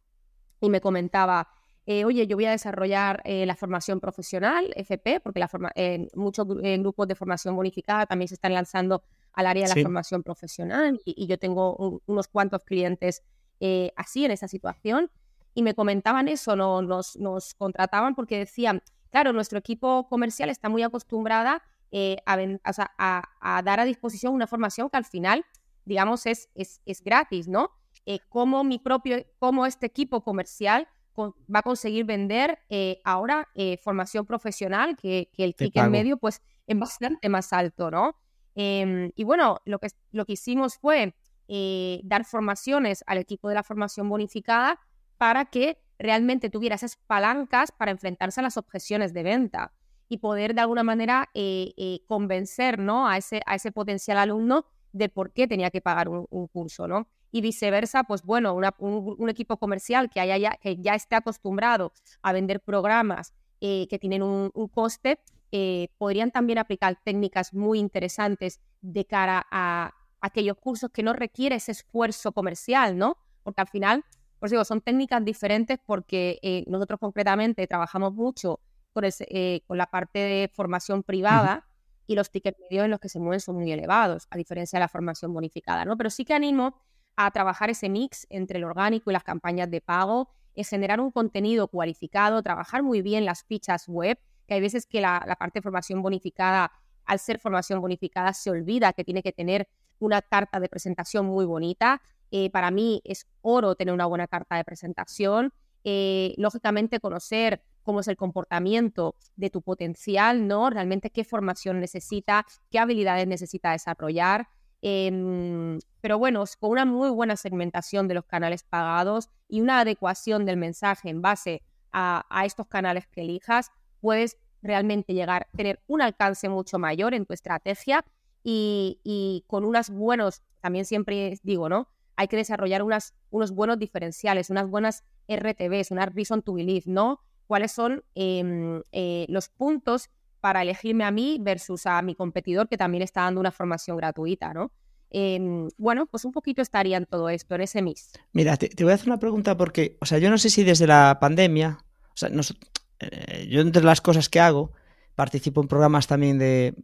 Y 0.60 0.70
me 0.70 0.80
comentaba, 0.80 1.48
oye, 1.86 2.26
yo 2.26 2.36
voy 2.36 2.46
a 2.46 2.50
desarrollar 2.50 3.22
la 3.24 3.54
formación 3.54 4.00
profesional, 4.00 4.72
FP, 4.74 5.20
porque 5.20 5.38
la 5.38 5.48
forma, 5.48 5.70
muchos 6.14 6.46
grupos 6.48 7.06
de 7.06 7.14
formación 7.14 7.54
bonificada 7.54 8.06
también 8.06 8.28
se 8.28 8.34
están 8.34 8.54
lanzando 8.54 9.04
al 9.34 9.46
área 9.46 9.68
de 9.68 9.74
la 9.74 9.82
formación 9.82 10.22
profesional 10.22 11.00
y, 11.04 11.26
yo 11.26 11.38
tengo 11.38 12.00
unos 12.06 12.28
cuantos 12.28 12.64
clientes 12.64 13.22
eh, 13.60 13.92
así 13.96 14.24
en 14.24 14.30
esa 14.30 14.48
situación 14.48 15.10
y 15.54 15.62
me 15.62 15.74
comentaban 15.74 16.28
eso, 16.28 16.56
no, 16.56 16.82
nos, 16.82 17.16
nos, 17.16 17.54
contrataban 17.54 18.14
porque 18.14 18.38
decían, 18.38 18.82
claro, 19.10 19.32
nuestro 19.32 19.58
equipo 19.58 20.08
comercial 20.08 20.50
está 20.50 20.68
muy 20.68 20.82
acostumbrada 20.82 21.62
eh, 21.90 22.16
a, 22.26 23.62
dar 23.62 23.80
a 23.80 23.84
disposición 23.84 24.34
una 24.34 24.46
formación 24.46 24.90
que 24.90 24.96
al 24.96 25.04
final, 25.04 25.44
digamos, 25.84 26.26
es, 26.26 26.48
es, 26.54 26.80
es 26.84 27.02
gratis, 27.02 27.46
¿no? 27.48 27.70
Eh, 28.06 28.18
cómo 28.28 28.64
mi 28.64 28.78
propio, 28.78 29.24
cómo 29.38 29.64
este 29.64 29.86
equipo 29.86 30.22
comercial 30.22 30.88
va 31.16 31.60
a 31.60 31.62
conseguir 31.62 32.04
vender 32.04 32.58
ahora 33.04 33.48
formación 33.80 34.26
profesional, 34.26 34.96
que, 34.96 35.30
que 35.32 35.44
el 35.44 35.54
ticket 35.54 35.88
medio 35.88 36.16
pues 36.16 36.42
es 36.66 36.76
bastante 36.76 37.28
más 37.28 37.52
alto, 37.52 37.88
¿no? 37.88 38.16
Em, 38.54 39.10
y 39.16 39.24
bueno, 39.24 39.60
lo 39.64 39.78
que, 39.78 39.88
lo 40.12 40.24
que 40.24 40.34
hicimos 40.34 40.76
fue 40.78 41.14
eh, 41.48 42.00
dar 42.04 42.24
formaciones 42.24 43.02
al 43.06 43.18
equipo 43.18 43.48
de 43.48 43.56
la 43.56 43.62
formación 43.62 44.08
bonificada 44.08 44.80
para 45.18 45.46
que 45.46 45.78
realmente 45.98 46.50
tuviera 46.50 46.74
esas 46.74 46.96
palancas 46.96 47.72
para 47.72 47.90
enfrentarse 47.90 48.40
a 48.40 48.42
las 48.42 48.56
objeciones 48.56 49.12
de 49.12 49.22
venta 49.22 49.72
y 50.08 50.18
poder 50.18 50.54
de 50.54 50.60
alguna 50.60 50.82
manera 50.82 51.30
eh, 51.34 51.72
eh, 51.76 52.00
convencer 52.06 52.78
¿no? 52.78 53.08
a, 53.08 53.16
ese, 53.16 53.40
a 53.46 53.54
ese 53.54 53.72
potencial 53.72 54.18
alumno 54.18 54.66
de 54.92 55.08
por 55.08 55.32
qué 55.32 55.48
tenía 55.48 55.70
que 55.70 55.80
pagar 55.80 56.08
un, 56.08 56.46
curso, 56.48 56.86
¿no? 56.86 57.08
Y 57.32 57.40
viceversa, 57.40 58.04
pues 58.04 58.22
bueno, 58.22 58.54
un, 58.54 59.28
equipo 59.28 59.56
comercial 59.56 60.08
que, 60.08 60.20
haya 60.20 60.36
ya, 60.36 60.52
que 60.52 60.76
ya 60.76 60.94
esté 60.94 61.16
acostumbrado 61.16 61.92
a 62.22 62.32
vender 62.32 62.60
programas 62.60 63.32
que 63.60 63.98
tienen 64.00 64.22
un, 64.22 64.68
coste, 64.68 65.18
eh, 65.50 65.88
podrían 65.98 66.30
también 66.30 66.58
aplicar 66.58 66.98
técnicas 67.02 67.54
muy 67.54 67.78
interesantes 67.78 68.60
de 68.82 69.04
cara 69.04 69.46
a 69.50 69.94
aquellos 70.20 70.56
cursos 70.56 70.90
que 70.90 71.02
no 71.02 71.12
requiere 71.12 71.56
ese 71.56 71.72
esfuerzo 71.72 72.32
comercial, 72.32 72.98
¿no? 72.98 73.16
Porque 73.42 73.60
al 73.60 73.68
final, 73.68 74.04
pues 74.38 74.50
digo, 74.50 74.64
son 74.64 74.80
técnicas 74.80 75.24
diferentes 75.24 75.78
porque 75.84 76.38
eh, 76.42 76.64
nosotros 76.66 77.00
concretamente 77.00 77.66
trabajamos 77.66 78.12
mucho 78.12 78.60
con, 78.92 79.04
eh, 79.04 79.62
con, 79.66 79.78
la 79.78 79.86
parte 79.86 80.18
de 80.18 80.50
formación 80.52 81.02
privada 81.02 81.66
y 82.06 82.14
los 82.14 82.30
tickets 82.30 82.58
medios 82.70 82.84
en 82.84 82.90
los 82.90 83.00
que 83.00 83.08
se 83.08 83.18
mueven 83.18 83.40
son 83.40 83.56
muy 83.56 83.70
elevados, 83.72 84.26
a 84.30 84.36
diferencia 84.36 84.78
de 84.78 84.80
la 84.80 84.88
formación 84.88 85.32
bonificada, 85.32 85.84
¿no? 85.84 85.96
Pero 85.96 86.10
sí 86.10 86.24
que 86.24 86.34
animo 86.34 86.76
a 87.16 87.30
trabajar 87.30 87.70
ese 87.70 87.88
mix 87.88 88.26
entre 88.30 88.58
el 88.58 88.64
orgánico 88.64 89.10
y 89.10 89.12
las 89.12 89.24
campañas 89.24 89.70
de 89.70 89.80
pago, 89.80 90.28
es 90.54 90.68
generar 90.68 91.00
un 91.00 91.10
contenido 91.10 91.68
cualificado, 91.68 92.42
trabajar 92.42 92.82
muy 92.82 93.02
bien 93.02 93.24
las 93.24 93.44
fichas 93.44 93.88
web, 93.88 94.18
que 94.46 94.54
hay 94.54 94.60
veces 94.60 94.86
que 94.86 95.00
la, 95.00 95.20
parte 95.38 95.58
de 95.58 95.62
formación 95.62 96.02
bonificada, 96.02 96.70
al 97.04 97.18
ser 97.18 97.38
formación 97.38 97.80
bonificada, 97.80 98.32
se 98.32 98.50
olvida 98.50 98.92
que 98.92 99.04
tiene 99.04 99.22
que 99.22 99.32
tener 99.32 99.68
una 99.98 100.22
carta 100.22 100.60
de 100.60 100.68
presentación 100.68 101.26
muy 101.26 101.44
bonita. 101.44 102.02
Eh, 102.36 102.50
para 102.50 102.72
mí 102.72 103.00
es 103.04 103.28
oro 103.42 103.76
tener 103.76 103.94
una 103.94 104.06
buena 104.06 104.26
carta 104.26 104.56
de 104.56 104.64
presentación. 104.64 105.52
Eh, 105.84 106.34
lógicamente, 106.36 106.98
conocer 106.98 107.62
cómo 107.84 108.00
es 108.00 108.08
el 108.08 108.16
comportamiento 108.16 109.14
de 109.36 109.50
tu 109.50 109.62
potencial, 109.62 110.48
¿no? 110.48 110.68
Realmente 110.68 111.10
qué 111.10 111.22
formación 111.22 111.78
necesita, 111.78 112.44
qué 112.72 112.80
habilidades 112.80 113.28
necesita 113.28 113.70
desarrollar. 113.70 114.48
Em, 114.82 115.78
pero 116.00 116.18
bueno, 116.18 116.42
con 116.58 116.72
una 116.72 116.84
muy 116.84 117.08
buena 117.08 117.36
segmentación 117.36 118.08
de 118.08 118.14
los 118.14 118.24
canales 118.24 118.64
pagados 118.64 119.30
y 119.46 119.60
una 119.60 119.78
adecuación 119.78 120.44
del 120.44 120.56
mensaje 120.56 121.10
en 121.10 121.22
base 121.22 121.62
a, 121.92 122.24
estos 122.44 122.66
canales 122.66 123.06
que 123.06 123.20
elijas, 123.20 123.70
puedes 124.00 124.38
realmente 124.60 125.14
llegar 125.14 125.42
a 125.42 125.56
tener 125.56 125.80
un 125.86 126.02
alcance 126.02 126.48
mucho 126.48 126.80
mayor 126.80 127.14
en 127.14 127.26
tu 127.26 127.32
estrategia 127.32 128.04
y, 128.42 129.44
con 129.46 129.64
unos 129.64 129.88
buenos, 129.88 130.42
también 130.60 130.84
siempre 130.84 131.38
digo, 131.44 131.68
¿no? 131.68 131.93
Hay 132.16 132.28
que 132.28 132.36
desarrollar 132.36 132.82
unas, 132.82 133.14
unos 133.30 133.52
buenos 133.52 133.78
diferenciales, 133.78 134.50
unas 134.50 134.68
buenas 134.68 135.04
RTBs, 135.28 135.90
unas 135.90 136.14
reason 136.14 136.42
to 136.42 136.54
believe, 136.54 136.84
¿no? 136.86 137.20
¿Cuáles 137.46 137.72
son 137.72 138.04
em, 138.14 138.82
eh, 138.92 139.26
los 139.28 139.48
puntos 139.48 140.10
para 140.40 140.62
elegirme 140.62 141.04
a 141.04 141.10
mí 141.10 141.38
versus 141.40 141.86
a 141.86 142.02
mi 142.02 142.14
competidor 142.14 142.68
que 142.68 142.76
también 142.76 143.02
está 143.02 143.22
dando 143.22 143.40
una 143.40 143.50
formación 143.50 143.96
gratuita, 143.96 144.52
¿no? 144.52 144.72
Em, 145.16 145.68
bueno, 145.78 146.06
pues 146.06 146.24
un 146.24 146.32
poquito 146.32 146.60
estaría 146.60 146.96
en 146.96 147.06
todo 147.06 147.28
esto, 147.28 147.54
en 147.54 147.60
ese 147.60 147.82
mix. 147.82 148.10
Mira, 148.32 148.56
te, 148.56 148.70
voy 148.82 148.90
a 148.90 148.96
hacer 148.96 149.08
una 149.08 149.20
pregunta 149.20 149.56
porque, 149.56 149.96
o 150.00 150.06
sea, 150.06 150.18
yo 150.18 150.28
no 150.28 150.38
sé 150.38 150.50
si 150.50 150.64
desde 150.64 150.88
la 150.88 151.18
pandemia, 151.20 151.78
o 152.02 152.16
sea, 152.16 152.30
nos, 152.30 152.56
eh, 152.98 153.46
yo 153.48 153.60
entre 153.60 153.84
las 153.84 154.00
cosas 154.00 154.28
que 154.28 154.40
hago, 154.40 154.72
participo 155.14 155.62
en 155.62 155.68
programas 155.68 156.08
también 156.08 156.38
de, 156.38 156.74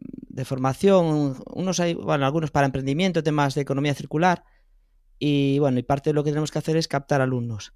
formación, 0.45 1.35
unos 1.53 1.79
hay, 1.81 1.93
bueno, 1.93 2.25
algunos 2.25 2.51
para 2.51 2.65
emprendimiento, 2.65 3.21
temas 3.21 3.53
de 3.53 3.61
economía 3.61 3.93
circular, 3.93 4.43
y 5.23 5.59
bueno, 5.59 5.77
y 5.77 5.83
parte 5.83 6.09
de 6.09 6.15
lo 6.15 6.23
que 6.23 6.31
tenemos 6.31 6.49
que 6.49 6.57
hacer 6.57 6.75
es 6.77 6.87
captar 6.87 7.21
alumnos. 7.21 7.73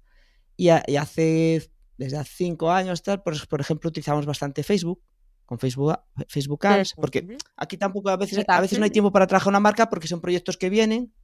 Y, 0.56 0.68
hace, 0.68 1.70
desde 1.96 2.16
hace 2.16 2.32
cinco 2.34 2.72
años, 2.72 3.04
tal, 3.04 3.22
pues, 3.22 3.46
por 3.46 3.60
ejemplo, 3.60 3.88
utilizamos 3.88 4.26
bastante 4.26 4.64
Facebook, 4.64 5.00
con 5.44 5.60
Facebook, 5.60 5.96
Facebook 6.26 6.66
Ads, 6.66 6.94
porque 6.94 7.38
aquí 7.56 7.76
tampoco 7.76 8.08
a 8.08 8.16
veces, 8.16 8.44
a 8.48 8.60
veces 8.60 8.80
no 8.80 8.84
hay 8.84 8.90
tiempo 8.90 9.12
para 9.12 9.28
trabajar 9.28 9.50
una 9.50 9.60
marca 9.60 9.88
porque 9.88 10.08
son 10.08 10.20
proyectos 10.20 10.56
que 10.56 10.70
vienen, 10.70 11.14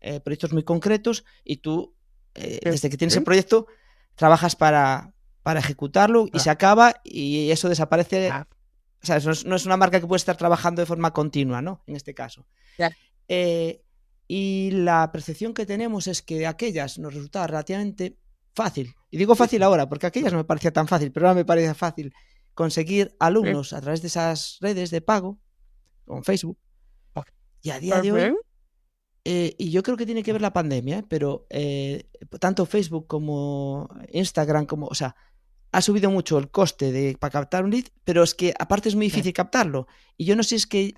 eh, 0.00 0.20
proyectos 0.20 0.54
muy 0.54 0.62
concretos, 0.62 1.26
y 1.44 1.58
tú, 1.58 1.94
eh, 2.34 2.60
desde 2.62 2.88
que 2.88 2.96
tienes 2.96 3.16
el 3.16 3.24
proyecto, 3.24 3.66
trabajas 4.14 4.56
para, 4.56 5.12
para 5.42 5.60
ejecutarlo 5.60 6.28
y 6.32 6.38
se 6.38 6.48
acaba 6.48 6.94
y 7.04 7.50
eso 7.50 7.68
desaparece. 7.68 8.30
Ah. 8.30 8.48
O 9.02 9.06
sea, 9.06 9.18
no 9.44 9.54
es, 9.54 9.66
una 9.66 9.76
marca 9.76 10.00
que 10.00 10.06
puede 10.06 10.16
estar 10.16 10.38
trabajando 10.38 10.80
de 10.80 10.86
forma 10.86 11.12
continua, 11.12 11.60
¿no? 11.60 11.82
En 11.86 11.94
este 11.94 12.14
caso. 12.14 12.46
Eh, 13.28 13.82
y 14.28 14.70
la 14.72 15.10
percepción 15.10 15.54
que 15.54 15.64
tenemos 15.64 16.06
es 16.06 16.20
que 16.20 16.46
aquellas 16.46 16.98
nos 16.98 17.14
resultaba 17.14 17.46
relativamente 17.46 18.18
fácil. 18.54 18.94
Y 19.10 19.16
digo 19.16 19.34
fácil 19.34 19.62
ahora, 19.62 19.88
porque 19.88 20.06
aquellas 20.06 20.32
no 20.32 20.38
me 20.38 20.44
parecía 20.44 20.70
tan 20.70 20.86
fácil, 20.86 21.10
pero 21.10 21.26
ahora 21.26 21.36
me 21.36 21.46
parece 21.46 21.74
fácil 21.74 22.12
conseguir 22.52 23.16
alumnos 23.18 23.72
a 23.72 23.80
través 23.80 24.02
de 24.02 24.08
esas 24.08 24.58
redes 24.60 24.90
de 24.90 25.00
pago, 25.00 25.38
con 26.04 26.22
Facebook. 26.24 26.58
Y 27.62 27.70
a 27.70 27.80
día 27.80 28.00
de 28.02 28.12
hoy, 28.12 28.34
eh, 29.24 29.54
y 29.58 29.70
yo 29.70 29.82
creo 29.82 29.96
que 29.96 30.06
tiene 30.06 30.22
que 30.22 30.32
ver 30.32 30.42
la 30.42 30.52
pandemia, 30.52 30.98
¿eh? 30.98 31.04
pero 31.08 31.46
eh, 31.50 32.08
tanto 32.38 32.66
Facebook 32.66 33.06
como 33.06 33.88
Instagram, 34.12 34.66
como, 34.66 34.86
o 34.86 34.94
sea, 34.94 35.16
ha 35.72 35.82
subido 35.82 36.10
mucho 36.10 36.38
el 36.38 36.50
coste 36.50 36.92
de, 36.92 37.16
para 37.18 37.32
captar 37.32 37.64
un 37.64 37.70
lead, 37.70 37.86
pero 38.04 38.22
es 38.22 38.34
que 38.34 38.54
aparte 38.58 38.88
es 38.88 38.94
muy 38.94 39.06
difícil 39.06 39.32
captarlo. 39.32 39.86
Y 40.16 40.24
yo 40.24 40.36
no 40.36 40.42
sé 40.42 40.50
si 40.50 40.54
es 40.56 40.66
que 40.66 40.94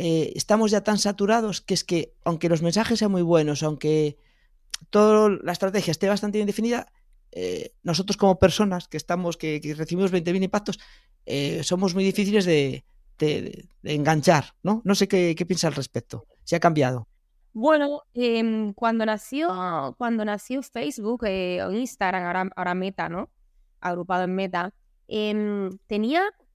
estamos 0.00 0.70
ya 0.70 0.82
tan 0.82 0.98
saturados 0.98 1.60
que 1.60 1.74
es 1.74 1.82
que, 1.82 2.14
aunque 2.24 2.48
los 2.48 2.62
mensajes 2.62 2.98
sean 3.00 3.10
muy 3.10 3.22
buenos, 3.22 3.62
aunque 3.62 4.16
toda 4.90 5.28
la 5.42 5.52
estrategia 5.52 5.90
esté 5.90 6.08
bastante 6.08 6.38
bien 6.38 6.46
definida, 6.46 6.86
eh, 7.32 7.74
nosotros 7.82 8.16
como 8.16 8.38
personas 8.38 8.88
que 8.88 8.96
estamos, 8.96 9.36
que, 9.36 9.60
recibimos 9.76 10.12
20.000 10.12 10.44
impactos, 10.44 10.78
eh, 11.26 11.62
somos 11.62 11.94
muy 11.94 12.04
difíciles 12.04 12.44
de, 12.44 12.84
enganchar, 13.82 14.54
¿no? 14.62 14.80
No 14.84 14.94
sé 14.94 15.08
qué, 15.08 15.34
piensa 15.46 15.66
al 15.66 15.74
respecto. 15.74 16.26
¿Se 16.44 16.56
ha 16.56 16.60
cambiado? 16.60 17.08
Bueno, 17.52 18.02
em, 18.14 18.72
cuando 18.72 19.04
nació, 19.04 19.94
cuando 19.98 20.24
nació 20.24 20.62
Facebook 20.62 21.24
eh, 21.26 21.62
o 21.64 21.72
Instagram, 21.72 22.50
ahora, 22.54 22.74
Meta, 22.74 23.08
¿no? 23.08 23.28
Agrupado 23.80 24.24
en 24.24 24.34
Meta, 24.34 24.72
em, 25.08 25.70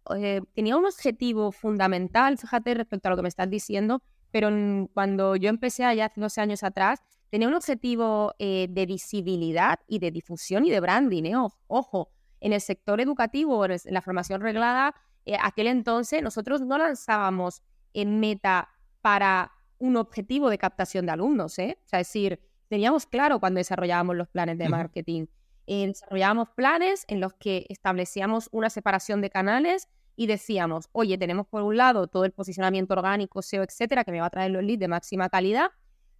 tenía, 0.07 0.41
tenía 0.53 0.77
un 0.77 0.85
objetivo 0.85 1.51
fundamental, 1.51 2.37
fíjate, 2.37 2.73
respecto 2.73 3.07
a 3.07 3.11
lo 3.11 3.15
que 3.15 3.23
me 3.23 3.29
estás 3.29 3.49
diciendo, 3.49 4.01
pero 4.31 4.49
cuando 4.93 5.35
yo 5.35 5.49
empecé 5.49 5.85
allá 5.85 6.05
hace 6.07 6.19
12 6.19 6.41
años 6.41 6.63
atrás, 6.63 7.03
tenía 7.29 7.47
un 7.47 7.53
objetivo 7.53 8.33
eh, 8.39 8.67
de 8.69 8.85
visibilidad 8.85 9.79
y 9.87 9.99
de 9.99 10.11
difusión 10.11 10.65
y 10.65 10.71
de 10.71 10.79
branding. 10.79 11.23
¿eh? 11.23 11.35
Ojo, 11.67 12.11
en 12.39 12.53
el 12.53 12.61
sector 12.61 12.99
educativo, 12.99 13.63
en 13.65 13.79
la 13.85 14.01
formación 14.01 14.41
reglada, 14.41 14.95
eh, 15.25 15.37
aquel 15.41 15.67
entonces 15.67 16.21
nosotros 16.21 16.61
no 16.61 16.77
lanzábamos 16.77 17.61
en 17.93 18.19
meta 18.19 18.69
para 19.01 19.51
un 19.77 19.97
objetivo 19.97 20.49
de 20.49 20.57
captación 20.57 21.05
de 21.05 21.11
alumnos. 21.11 21.57
¿eh? 21.59 21.77
O 21.85 21.87
sea, 21.87 21.99
es 21.99 22.07
decir, 22.07 22.39
teníamos 22.69 23.05
claro 23.05 23.39
cuando 23.39 23.59
desarrollábamos 23.59 24.15
los 24.15 24.27
planes 24.29 24.57
de 24.57 24.69
marketing. 24.69 25.27
Desarrollábamos 25.67 26.49
planes 26.55 27.05
en 27.07 27.19
los 27.19 27.33
que 27.33 27.65
establecíamos 27.69 28.49
una 28.51 28.69
separación 28.69 29.21
de 29.21 29.29
canales 29.29 29.87
y 30.15 30.27
decíamos, 30.27 30.89
oye, 30.91 31.17
tenemos 31.17 31.47
por 31.47 31.63
un 31.63 31.77
lado 31.77 32.07
todo 32.07 32.25
el 32.25 32.31
posicionamiento 32.31 32.93
orgánico, 32.93 33.41
SEO, 33.41 33.63
etcétera, 33.63 34.03
que 34.03 34.11
me 34.11 34.19
va 34.19 34.27
a 34.27 34.29
traer 34.29 34.51
los 34.51 34.63
leads 34.63 34.79
de 34.79 34.87
máxima 34.87 35.29
calidad, 35.29 35.71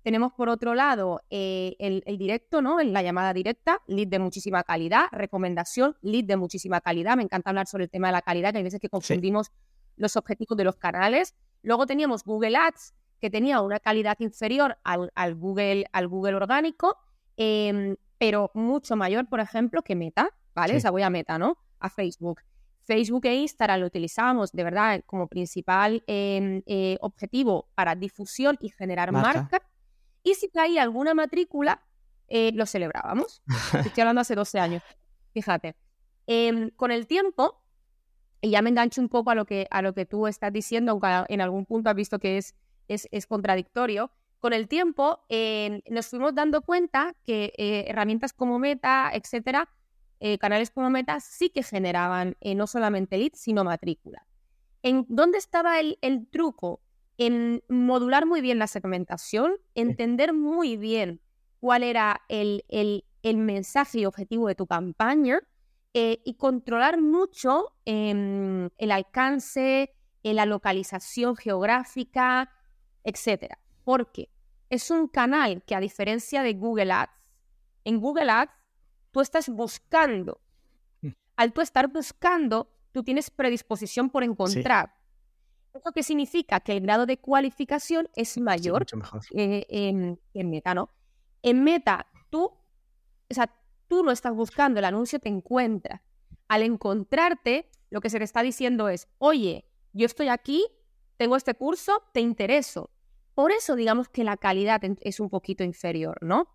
tenemos 0.03 0.34
por 0.34 0.49
otro 0.49 0.75
lado 0.75 1.21
eh, 1.29 1.75
el, 1.79 2.17
directo, 2.17 2.62
¿no? 2.62 2.82
En 2.82 2.91
la 2.91 3.01
llamada 3.01 3.34
directa, 3.34 3.82
lead 3.88 4.08
de 4.08 4.19
muchísima 4.19 4.63
calidad, 4.63 5.06
recomendación, 5.13 5.95
lead 6.01 6.25
de 6.25 6.36
muchísima 6.36 6.82
calidad. 6.82 7.15
Me 7.15 7.23
encanta 7.23 7.49
hablar 7.49 7.67
sobre 7.67 7.86
el 7.86 7.89
tema 7.89 8.10
de 8.10 8.12
la 8.12 8.21
calidad, 8.21 8.51
que 8.51 8.58
hay 8.58 8.63
veces 8.63 8.82
que 8.82 8.89
confundimos 8.89 9.51
los 9.95 10.17
objetivos 10.17 10.58
de 10.58 10.65
los 10.65 10.75
canales. 10.75 11.36
Luego 11.62 11.88
teníamos 11.88 12.25
Google 12.25 12.58
Ads, 12.58 12.93
que 13.21 13.29
tenía 13.29 13.62
una 13.62 13.79
calidad 13.79 14.17
inferior 14.19 14.77
al, 14.84 15.36
Google, 15.36 15.86
al 15.93 16.10
Google 16.10 16.36
orgánico, 16.36 16.97
em, 17.38 17.95
pero 18.17 18.52
mucho 18.54 18.95
mayor, 18.95 19.28
por 19.28 19.39
ejemplo, 19.39 19.82
que 19.82 19.95
Meta, 19.95 20.30
¿vale? 20.56 20.78
O 20.78 20.80
sea, 20.80 20.91
voy 20.91 21.02
a 21.02 21.10
Meta, 21.10 21.38
¿no? 21.38 21.58
A 21.80 21.89
Facebook. 21.89 22.41
Facebook 22.86 23.26
e 23.26 23.36
Instagram 23.36 23.80
lo 23.80 23.88
utilizábamos 23.88 24.52
de 24.52 24.63
verdad 24.63 25.02
como 25.06 25.28
principal 25.28 26.04
em, 26.06 26.62
eh, 26.65 26.97
objetivo 26.99 27.69
para 27.76 27.95
difusión 27.95 28.58
y 28.60 28.69
generar 28.69 29.12
marca 29.12 29.62
y 30.23 30.36
si 30.36 30.49
caía 30.49 30.82
alguna 30.82 31.13
matrícula, 31.13 31.84
eh, 32.30 32.52
lo 32.54 32.65
celebrábamos. 32.65 33.43
Estoy 33.86 34.02
hablando 34.02 34.21
hace 34.21 34.36
12 34.36 34.60
años. 34.60 34.84
Fíjate. 35.34 35.76
Em, 36.26 36.69
con 36.71 36.91
el 36.91 37.06
tiempo, 37.06 37.62
y 38.41 38.52
ya 38.52 38.62
me 38.62 38.69
engancho 38.69 39.02
un 39.02 39.10
poco 39.10 39.32
a 39.32 39.36
lo 39.36 39.45
que, 39.45 39.67
a 39.69 39.82
lo 39.82 39.93
que 39.93 40.06
tú 40.06 40.28
estás 40.28 40.54
diciendo, 40.54 40.93
aunque 40.93 41.26
en 41.28 41.41
algún 41.41 41.65
punto 41.65 41.89
has 41.89 41.95
visto 41.95 42.19
que 42.19 42.38
es, 42.38 42.56
es, 42.88 43.28
contradictorio. 43.28 44.12
Con 44.43 44.51
el 44.51 44.67
tiempo 44.67 45.23
em, 45.29 45.82
nos 45.89 46.08
fuimos 46.08 46.36
dando 46.36 46.62
cuenta 46.62 47.15
que 47.23 47.53
eh, 47.58 47.86
herramientas 47.88 48.34
como 48.34 48.60
Meta, 48.60 49.10
etcétera, 49.13 49.69
eh, 50.19 50.38
canales 50.38 50.69
como 50.69 50.89
Meta 50.89 51.21
sí 51.21 51.49
que 51.49 51.63
generaban 51.63 52.36
no 52.56 52.67
solamente 52.67 53.17
leads, 53.17 53.39
sino 53.39 53.63
matrícula. 53.63 54.27
¿En 54.82 55.06
dónde 55.08 55.38
estaba 55.38 55.79
el, 55.79 55.97
el 56.01 56.27
truco? 56.27 56.82
en 57.17 57.63
modular 57.69 58.25
muy 58.25 58.41
bien 58.41 58.60
la 58.60 58.67
segmentación, 58.67 59.53
entender 59.75 60.34
muy 60.34 60.77
bien 60.77 61.21
cuál 61.60 61.84
era 61.84 62.21
el, 62.27 62.63
mensaje 63.23 63.99
y 63.99 64.06
objetivo 64.06 64.47
de 64.47 64.56
tu 64.56 64.67
campaña 64.67 65.39
eh, 65.93 66.21
y 66.25 66.34
controlar 66.36 66.99
mucho 66.99 67.73
em, 67.86 68.69
el 68.77 68.91
alcance, 68.91 69.93
eh, 70.23 70.34
la 70.34 70.45
localización 70.45 71.36
geográfica, 71.36 72.51
etc. 73.03 73.53
Porque 73.84 74.29
es 74.73 74.89
un 74.89 75.07
canal 75.07 75.62
que 75.63 75.75
a 75.75 75.79
diferencia 75.79 76.41
de 76.41 76.53
Google 76.55 76.91
Ads, 76.91 77.13
en 77.83 77.99
Google 77.99 78.31
Ads 78.31 78.51
tú 79.12 79.21
estás 79.21 79.47
buscando. 79.47 80.41
Mm. 81.01 81.09
Al 81.36 81.53
tú 81.53 81.62
estar 81.62 81.88
buscando, 81.88 82.71
tú 82.91 83.03
tienes 83.03 83.29
predisposición 83.29 84.09
por 84.09 84.23
encontrar. 84.23 84.95
¿Eso 85.73 85.91
qué 85.91 86.01
significa? 86.01 86.59
Que 86.59 86.73
el 86.73 86.81
grado 86.81 87.05
de 87.05 87.17
cualificación 87.17 88.09
es 88.15 88.38
mayor 88.39 88.86
eh, 89.36 89.65
en, 89.69 90.49
Meta, 90.49 90.73
¿no? 90.73 90.89
En 91.43 91.63
Meta, 91.63 92.07
tú, 92.29 92.45
o 92.45 93.33
sea, 93.33 93.51
tú 93.88 94.03
no 94.03 94.12
estás 94.12 94.33
buscando, 94.33 94.79
el 94.79 94.86
anuncio 94.86 95.19
te 95.19 95.29
encuentra. 95.29 96.03
Al 96.47 96.63
encontrarte, 96.63 97.69
lo 97.89 98.01
que 98.01 98.09
se 98.09 98.17
te 98.17 98.23
está 98.23 98.41
diciendo 98.41 98.89
es, 98.89 99.07
oye, 99.19 99.65
yo 99.93 100.05
estoy 100.07 100.29
aquí, 100.29 100.65
tengo 101.17 101.36
este 101.36 101.53
curso, 101.53 102.03
te 102.12 102.21
intereso. 102.21 102.89
Por 103.36 103.52
eso, 103.52 103.76
digamos 103.76 104.10
que 104.10 104.24
la 104.24 104.38
calidad 104.38 104.82
es 105.02 105.19
un 105.19 105.30
poquito 105.30 105.63
inferior, 105.63 106.17
¿no? 106.22 106.48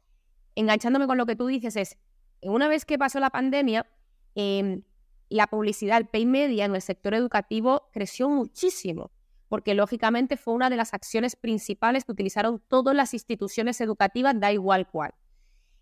Enganchándome 0.54 1.06
con 1.06 1.18
lo 1.18 1.26
que 1.26 1.36
tú 1.36 1.46
dices 1.46 1.76
es, 1.76 1.98
una 2.42 2.68
vez 2.68 2.84
que 2.84 2.98
pasó 2.98 3.18
la 3.18 3.30
pandemia, 3.30 3.86
eh, 4.34 4.82
la 5.28 5.46
publicidad, 5.48 5.98
el 5.98 6.06
pay 6.06 6.24
media 6.24 6.64
en 6.64 6.74
el 6.74 6.82
sector 6.82 7.14
educativo 7.14 7.88
creció 7.92 8.28
muchísimo, 8.28 9.10
porque 9.48 9.74
lógicamente 9.74 10.36
fue 10.36 10.54
una 10.54 10.70
de 10.70 10.76
las 10.76 10.94
acciones 10.94 11.36
principales 11.36 12.04
que 12.04 12.12
utilizaron 12.12 12.62
todas 12.68 12.94
las 12.94 13.12
instituciones 13.12 13.80
educativas, 13.80 14.38
da 14.38 14.52
igual 14.52 14.88
cuál. 14.88 15.14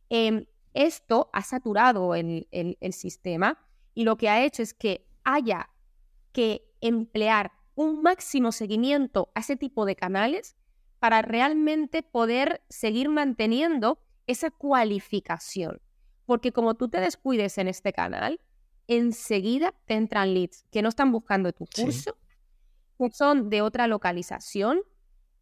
Em, 0.09 0.47
esto 0.73 1.31
ha 1.33 1.43
saturado 1.43 2.15
el 2.15 2.93
sistema 2.93 3.59
y 3.95 4.05
lo 4.05 4.17
que 4.17 4.29
ha 4.29 4.45
hecho 4.45 4.63
es 4.63 4.75
que 4.75 5.07
haya 5.25 5.71
que 6.33 6.71
emplear 6.81 7.53
un 7.75 8.03
máximo 8.03 8.53
seguimiento 8.53 9.31
a 9.35 9.41
ese 9.41 9.57
tipo 9.57 9.87
de 9.87 9.97
canales 9.97 10.57
para 11.07 11.23
realmente 11.23 12.03
poder 12.03 12.65
seguir 12.69 13.09
manteniendo 13.11 14.01
esa 14.27 14.51
cualificación. 14.51 15.81
Porque 16.25 16.51
como 16.51 16.75
tú 16.75 16.89
te 16.89 16.99
descuides 16.99 17.59
en 17.59 17.69
este 17.69 17.93
canal, 17.93 18.41
enseguida 18.89 19.73
te 19.85 19.95
entran 19.95 20.35
leads 20.35 20.65
que 20.73 20.83
no 20.83 20.89
están 20.89 21.13
buscando 21.13 21.53
tu 21.53 21.65
curso, 21.67 22.17
que 22.99 23.11
son 23.13 23.51
de 23.51 23.63
otra 23.63 23.87
localización, 23.87 24.81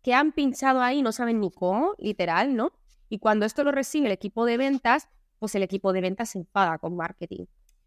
que 0.02 0.12
han 0.12 0.32
pinchado 0.32 0.82
ahí, 0.82 1.00
no 1.00 1.12
saben 1.12 1.40
ni 1.40 1.50
cómo, 1.50 1.94
literal, 1.96 2.54
¿no? 2.54 2.72
Y 3.08 3.18
cuando 3.18 3.46
esto 3.46 3.64
lo 3.64 3.72
recibe 3.72 4.08
el 4.08 4.12
equipo 4.12 4.44
de 4.44 4.58
ventas, 4.58 5.08
pues 5.38 5.54
el 5.54 5.62
equipo 5.62 5.94
de 5.94 6.02
ventas 6.02 6.28
se 6.28 6.40
enfada 6.40 6.76
con 6.76 6.94
marketing. 6.94 7.46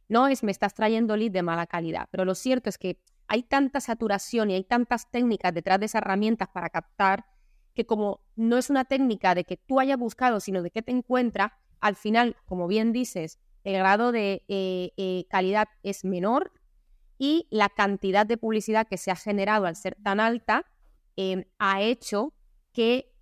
No 0.09 0.27
es 0.27 0.41
me 0.41 0.51
estás 0.51 0.73
trayendo 0.73 1.15
lead 1.15 1.29
de 1.29 1.43
mala 1.43 1.67
calidad, 1.67 2.07
pero 2.09 2.25
lo 2.25 2.33
cierto 2.33 2.71
es 2.71 2.79
que 2.79 2.99
hay 3.27 3.43
tanta 3.43 3.81
saturación 3.81 4.49
y 4.49 4.55
hay 4.55 4.63
tantas 4.63 5.11
técnicas 5.11 5.53
detrás 5.53 5.79
de 5.79 5.85
esas 5.85 6.01
herramientas 6.01 6.47
para 6.47 6.71
captar 6.71 7.36
que 7.77 7.85
como 7.85 8.21
no 8.35 8.57
es 8.57 8.71
una 8.71 8.85
técnica 8.85 9.35
de 9.35 9.43
que 9.43 9.55
tú 9.55 9.79
hayas 9.79 9.99
buscado, 9.99 10.39
sino 10.39 10.63
de 10.63 10.71
que 10.71 10.81
te 10.81 10.91
encuentra, 10.91 11.59
al 11.79 11.95
final, 11.95 12.35
como 12.47 12.67
bien 12.67 12.91
dices, 12.91 13.37
el 13.63 13.75
grado 13.75 14.11
de 14.11 14.43
eh, 14.47 14.93
eh, 14.97 15.27
calidad 15.29 15.67
es 15.83 16.03
menor 16.03 16.51
y 17.19 17.47
la 17.51 17.69
cantidad 17.69 18.25
de 18.25 18.37
publicidad 18.37 18.87
que 18.87 18.97
se 18.97 19.11
ha 19.11 19.15
generado 19.15 19.67
al 19.67 19.75
ser 19.75 19.95
tan 20.01 20.19
alta 20.19 20.65
em, 21.17 21.43
ha 21.59 21.83
hecho 21.83 22.33
que 22.73 23.13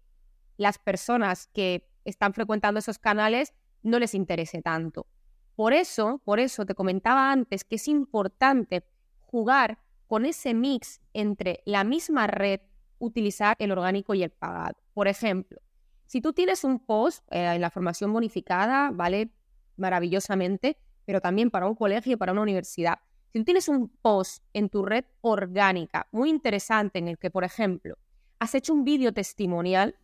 las 0.56 0.78
personas 0.78 1.48
que 1.48 1.90
están 2.06 2.34
frecuentando 2.34 2.80
esos 2.80 2.98
canales 2.98 3.54
no 3.84 4.00
les 4.00 4.14
interese 4.14 4.62
tanto. 4.62 5.06
Por 5.58 5.74
eso, 5.74 6.22
por 6.24 6.40
eso 6.40 6.66
te 6.66 6.76
comentaba 6.76 7.30
antes 7.30 7.66
que 7.66 7.76
es 7.76 7.90
importante 7.90 8.86
jugar 9.20 9.80
con 10.08 10.26
ese 10.26 10.54
mix 10.54 11.02
entre 11.12 11.62
la 11.66 11.84
misma 11.84 12.28
red, 12.28 12.62
utilizar 13.00 13.56
el 13.60 13.72
orgánico 13.72 14.14
y 14.14 14.24
el 14.24 14.30
pagado. 14.30 14.76
Por 14.94 15.08
ejemplo, 15.08 15.60
si 16.06 16.22
tú 16.22 16.34
tienes 16.34 16.64
un 16.64 16.80
post 16.80 17.24
eh, 17.32 17.56
en 17.56 17.62
la 17.62 17.70
formación 17.70 18.14
bonificada, 18.14 18.92
vale 18.92 19.32
maravillosamente, 19.78 20.78
pero 21.06 21.22
también 21.22 21.52
para 21.52 21.68
un 21.68 21.76
colegio, 21.76 22.18
para 22.18 22.32
una 22.32 22.42
universidad. 22.42 23.00
Si 23.32 23.40
tú 23.40 23.46
tienes 23.46 23.68
un 23.68 23.90
post 23.90 24.44
en 24.54 24.70
tu 24.70 24.84
red 24.84 25.06
orgánica 25.22 26.08
muy 26.12 26.30
interesante 26.30 27.00
en 27.00 27.08
el 27.08 27.18
que, 27.18 27.30
por 27.30 27.44
ejemplo, 27.44 27.98
has 28.40 28.56
hecho 28.56 28.74
un 28.74 28.84
vídeo 28.84 29.14
testimonial 29.14 29.96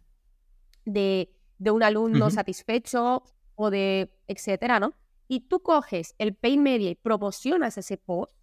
de, 0.85 1.33
un 1.59 1.83
alumno 1.83 2.29
satisfecho 2.29 3.23
o 3.55 3.69
de 3.69 4.11
etcétera, 4.27 4.79
¿no? 4.79 4.93
Y 5.27 5.41
tú 5.41 5.61
coges 5.61 6.15
el 6.17 6.35
Pay 6.35 6.57
Media 6.57 6.89
y 6.89 6.95
promocionas 6.95 7.77
ese 7.77 7.97
post, 7.97 8.35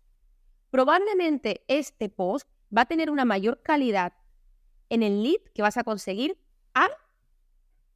probablemente 0.70 1.64
este 1.68 2.08
post 2.08 2.48
va 2.74 2.82
a 2.82 2.86
tener 2.86 3.10
una 3.10 3.24
mayor 3.24 3.60
calidad 3.62 4.14
en 4.90 5.02
el 5.02 5.22
lead 5.22 5.40
que 5.54 5.62
vas 5.62 5.76
a 5.76 5.84
conseguir 5.84 6.38
a 6.74 6.88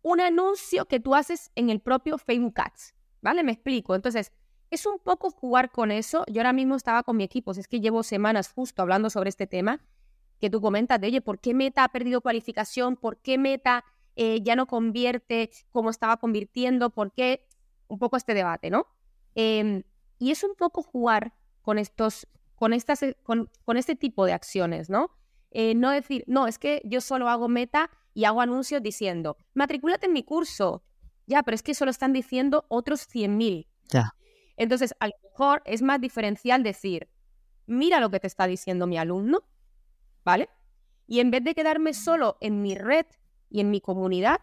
un 0.03 0.21
anuncio 0.21 0.87
que 0.87 1.01
tú 1.01 1.15
haces 1.15 1.51
en 1.55 1.71
el 1.71 1.81
propio 1.81 2.19
Facebook 2.19 2.61
Ads, 2.61 2.95
¿vale? 3.21 3.43
Me 3.43 3.53
explico. 3.53 3.95
Entonces, 3.95 4.33
es 4.71 4.87
un 4.87 4.99
poco 4.99 5.31
jugar 5.31 5.71
con 5.71 5.91
eso. 5.91 6.25
Yo 6.29 6.41
ahora 6.41 6.53
mismo 6.53 6.77
estaba 6.77 7.03
con 7.03 7.17
mi 7.17 7.25
equipo, 7.25 7.53
es 7.53 7.69
que 7.69 7.81
llevo 7.81 8.03
semanas 8.03 8.51
justo 8.53 8.83
hablando 8.83 9.11
sobre 9.11 9.29
este 9.29 9.47
tema, 9.47 9.81
que 10.41 10.51
tú 10.51 10.61
comentas 10.61 11.01
de, 11.01 11.07
oye, 11.09 11.21
¿por 11.21 11.39
qué 11.39 11.55
Meta 11.55 11.85
ha 11.85 11.89
perdido 11.89 12.21
cualificación? 12.21 12.97
¿Por 12.97 13.19
qué 13.19 13.39
Meta 13.39 13.85
eh, 14.17 14.41
ya 14.43 14.57
no 14.57 14.67
convierte 14.67 15.51
como 15.71 15.91
estaba 15.91 16.17
convirtiendo? 16.17 16.91
¿Por 16.91 17.13
qué? 17.13 17.47
Un 17.87 17.99
poco 17.99 18.17
este 18.17 18.35
debate, 18.35 18.71
¿no? 18.71 18.87
Em, 19.35 19.85
y 20.19 20.31
es 20.31 20.43
un 20.43 20.55
poco 20.55 20.83
jugar 20.83 21.35
con 21.61 21.79
estos, 21.79 22.27
con 22.57 22.73
estas, 22.73 23.05
con, 23.23 23.51
con 23.65 23.77
este 23.77 23.95
tipo 23.95 24.25
de 24.25 24.33
acciones, 24.33 24.91
¿no? 24.91 25.11
Eh, 25.55 25.75
no 25.75 25.91
decir, 25.91 26.25
no, 26.27 26.47
es 26.47 26.59
que 26.59 26.81
yo 26.85 27.01
solo 27.01 27.29
hago 27.29 27.49
Meta 27.49 27.91
y 28.15 28.25
hago 28.25 28.41
anuncios 28.41 28.83
diciendo, 28.83 29.37
matricúlate 29.55 30.07
en 30.07 30.13
mi 30.13 30.23
curso. 30.23 30.83
Ya, 31.27 31.43
pero 31.43 31.55
es 31.55 31.63
que 31.63 31.75
solo 31.75 31.91
están 31.91 32.13
diciendo 32.13 32.65
otros 32.69 33.09
100.000. 33.09 33.69
Ya. 33.91 34.15
Entonces, 34.57 34.95
a 35.01 35.07
lo 35.09 35.15
mejor 35.23 35.63
es 35.65 35.83
más 35.83 36.01
diferencial 36.01 36.63
decir, 36.63 37.09
mira 37.67 38.01
lo 38.01 38.11
que 38.11 38.21
te 38.21 38.27
está 38.27 38.47
diciendo 38.47 38.87
mi 38.87 38.99
alumno, 38.99 39.45
¿vale? 40.25 40.49
Y 41.07 41.21
en 41.21 41.31
vez 41.31 41.45
de 41.45 41.55
quedarme 41.55 41.95
solo 41.95 42.39
en 42.41 42.63
mi 42.63 42.75
red 42.75 43.07
y 43.51 43.61
en 43.61 43.71
mi 43.71 43.81
comunidad, 43.81 44.41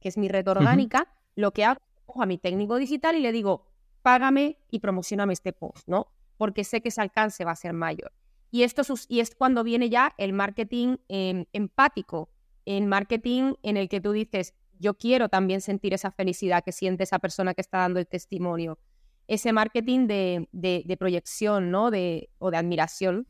que 0.00 0.08
es 0.08 0.18
mi 0.18 0.28
red 0.28 0.46
orgánica, 0.48 1.12
lo 1.34 1.52
que 1.52 1.64
hago 1.64 1.80
es 1.80 2.20
a 2.20 2.26
mi 2.26 2.38
técnico 2.38 2.76
digital 2.76 3.16
y 3.16 3.20
le 3.20 3.32
digo, 3.32 3.66
págame 4.02 4.58
y 4.70 4.80
promocioname 4.80 5.32
este 5.32 5.52
post, 5.52 5.86
¿no? 5.86 6.08
Porque 6.36 6.64
sé 6.64 6.80
que 6.80 6.88
ese 6.88 7.00
alcance 7.00 7.44
va 7.44 7.52
a 7.52 7.56
ser 7.56 7.72
mayor. 7.72 8.12
Y 8.52 8.64
esto 8.64 8.82
y 9.08 9.20
es 9.20 9.34
cuando 9.34 9.64
viene 9.64 9.88
ya 9.88 10.14
el 10.18 10.34
marketing 10.34 10.98
em, 11.08 11.46
empático, 11.54 12.28
el 12.66 12.86
marketing 12.86 13.54
en 13.62 13.78
el 13.78 13.88
que 13.88 14.02
tú 14.02 14.12
dices, 14.12 14.54
yo 14.78 14.92
quiero 14.94 15.30
también 15.30 15.62
sentir 15.62 15.94
esa 15.94 16.10
felicidad 16.10 16.62
que 16.62 16.70
siente 16.70 17.04
esa 17.04 17.18
persona 17.18 17.54
que 17.54 17.62
está 17.62 17.78
dando 17.78 17.98
el 17.98 18.06
testimonio. 18.06 18.78
Ese 19.26 19.54
marketing 19.54 20.06
de, 20.06 20.96
proyección, 20.98 21.70
¿no? 21.70 21.90
De, 21.90 22.28
o 22.38 22.50
de 22.50 22.58
admiración. 22.58 23.26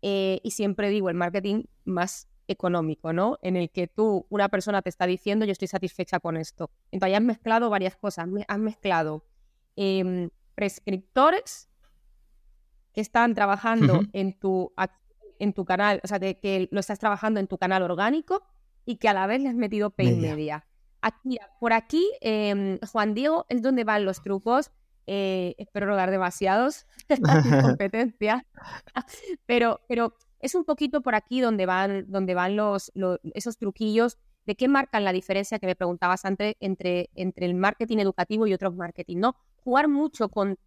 Eh, 0.00 0.40
y 0.42 0.52
siempre 0.52 0.88
digo, 0.88 1.10
el 1.10 1.16
marketing 1.16 1.64
más 1.84 2.28
económico, 2.48 3.12
¿no? 3.12 3.38
En 3.42 3.56
el 3.56 3.68
que 3.68 3.86
tú, 3.86 4.26
una 4.30 4.48
persona 4.48 4.80
te 4.80 4.88
está 4.88 5.06
diciendo, 5.06 5.44
yo 5.44 5.52
estoy 5.52 5.68
satisfecha 5.68 6.20
con 6.20 6.38
esto. 6.38 6.70
Entonces, 6.90 7.18
has 7.18 7.22
mezclado 7.22 7.68
varias 7.68 7.96
cosas. 7.96 8.28
Has 8.48 8.58
mezclado 8.58 9.26
em, 9.76 10.30
prescriptores 10.54 11.68
que 12.94 13.00
están 13.00 13.34
trabajando 13.34 14.02
en, 14.12 14.38
tu, 14.38 14.72
en 15.38 15.52
tu 15.52 15.64
canal, 15.64 16.00
o 16.04 16.06
sea, 16.06 16.20
que 16.20 16.68
lo 16.70 16.80
estás 16.80 16.98
trabajando 16.98 17.40
en 17.40 17.48
tu 17.48 17.58
canal 17.58 17.82
orgánico 17.82 18.42
y 18.86 18.96
que 18.96 19.08
a 19.08 19.14
la 19.14 19.26
vez 19.26 19.40
le 19.40 19.48
has 19.48 19.56
metido 19.56 19.90
pay 19.90 20.16
media. 20.16 20.66
Aquí, 21.02 21.38
por 21.60 21.72
aquí, 21.72 22.08
em, 22.20 22.78
Juan 22.92 23.14
Diego, 23.14 23.46
es 23.48 23.60
donde 23.62 23.84
van 23.84 24.04
los 24.04 24.22
trucos. 24.22 24.70
Eh, 25.06 25.54
espero 25.58 25.86
no 25.86 25.96
dar 25.96 26.10
demasiados 26.10 26.86
competencia, 27.62 28.46
pero, 29.44 29.82
pero 29.86 30.14
es 30.40 30.54
un 30.54 30.64
poquito 30.64 31.02
por 31.02 31.14
aquí 31.14 31.42
donde 31.42 31.66
van, 31.66 32.06
donde 32.08 32.34
van 32.34 32.56
los, 32.56 32.90
esos 33.34 33.58
truquillos 33.58 34.16
de 34.46 34.54
qué 34.54 34.66
marcan 34.66 35.04
la 35.04 35.12
diferencia 35.12 35.58
que 35.58 35.66
me 35.66 35.76
preguntabas 35.76 36.24
antes 36.24 36.54
entre, 36.60 37.10
entre 37.14 37.44
el 37.44 37.54
marketing 37.54 37.98
educativo 37.98 38.46
y 38.46 38.54
otros 38.54 38.74
marketing, 38.74 39.18
¿no? 39.18 39.36
Jugar 39.56 39.88
mucho 39.88 40.30
con 40.30 40.58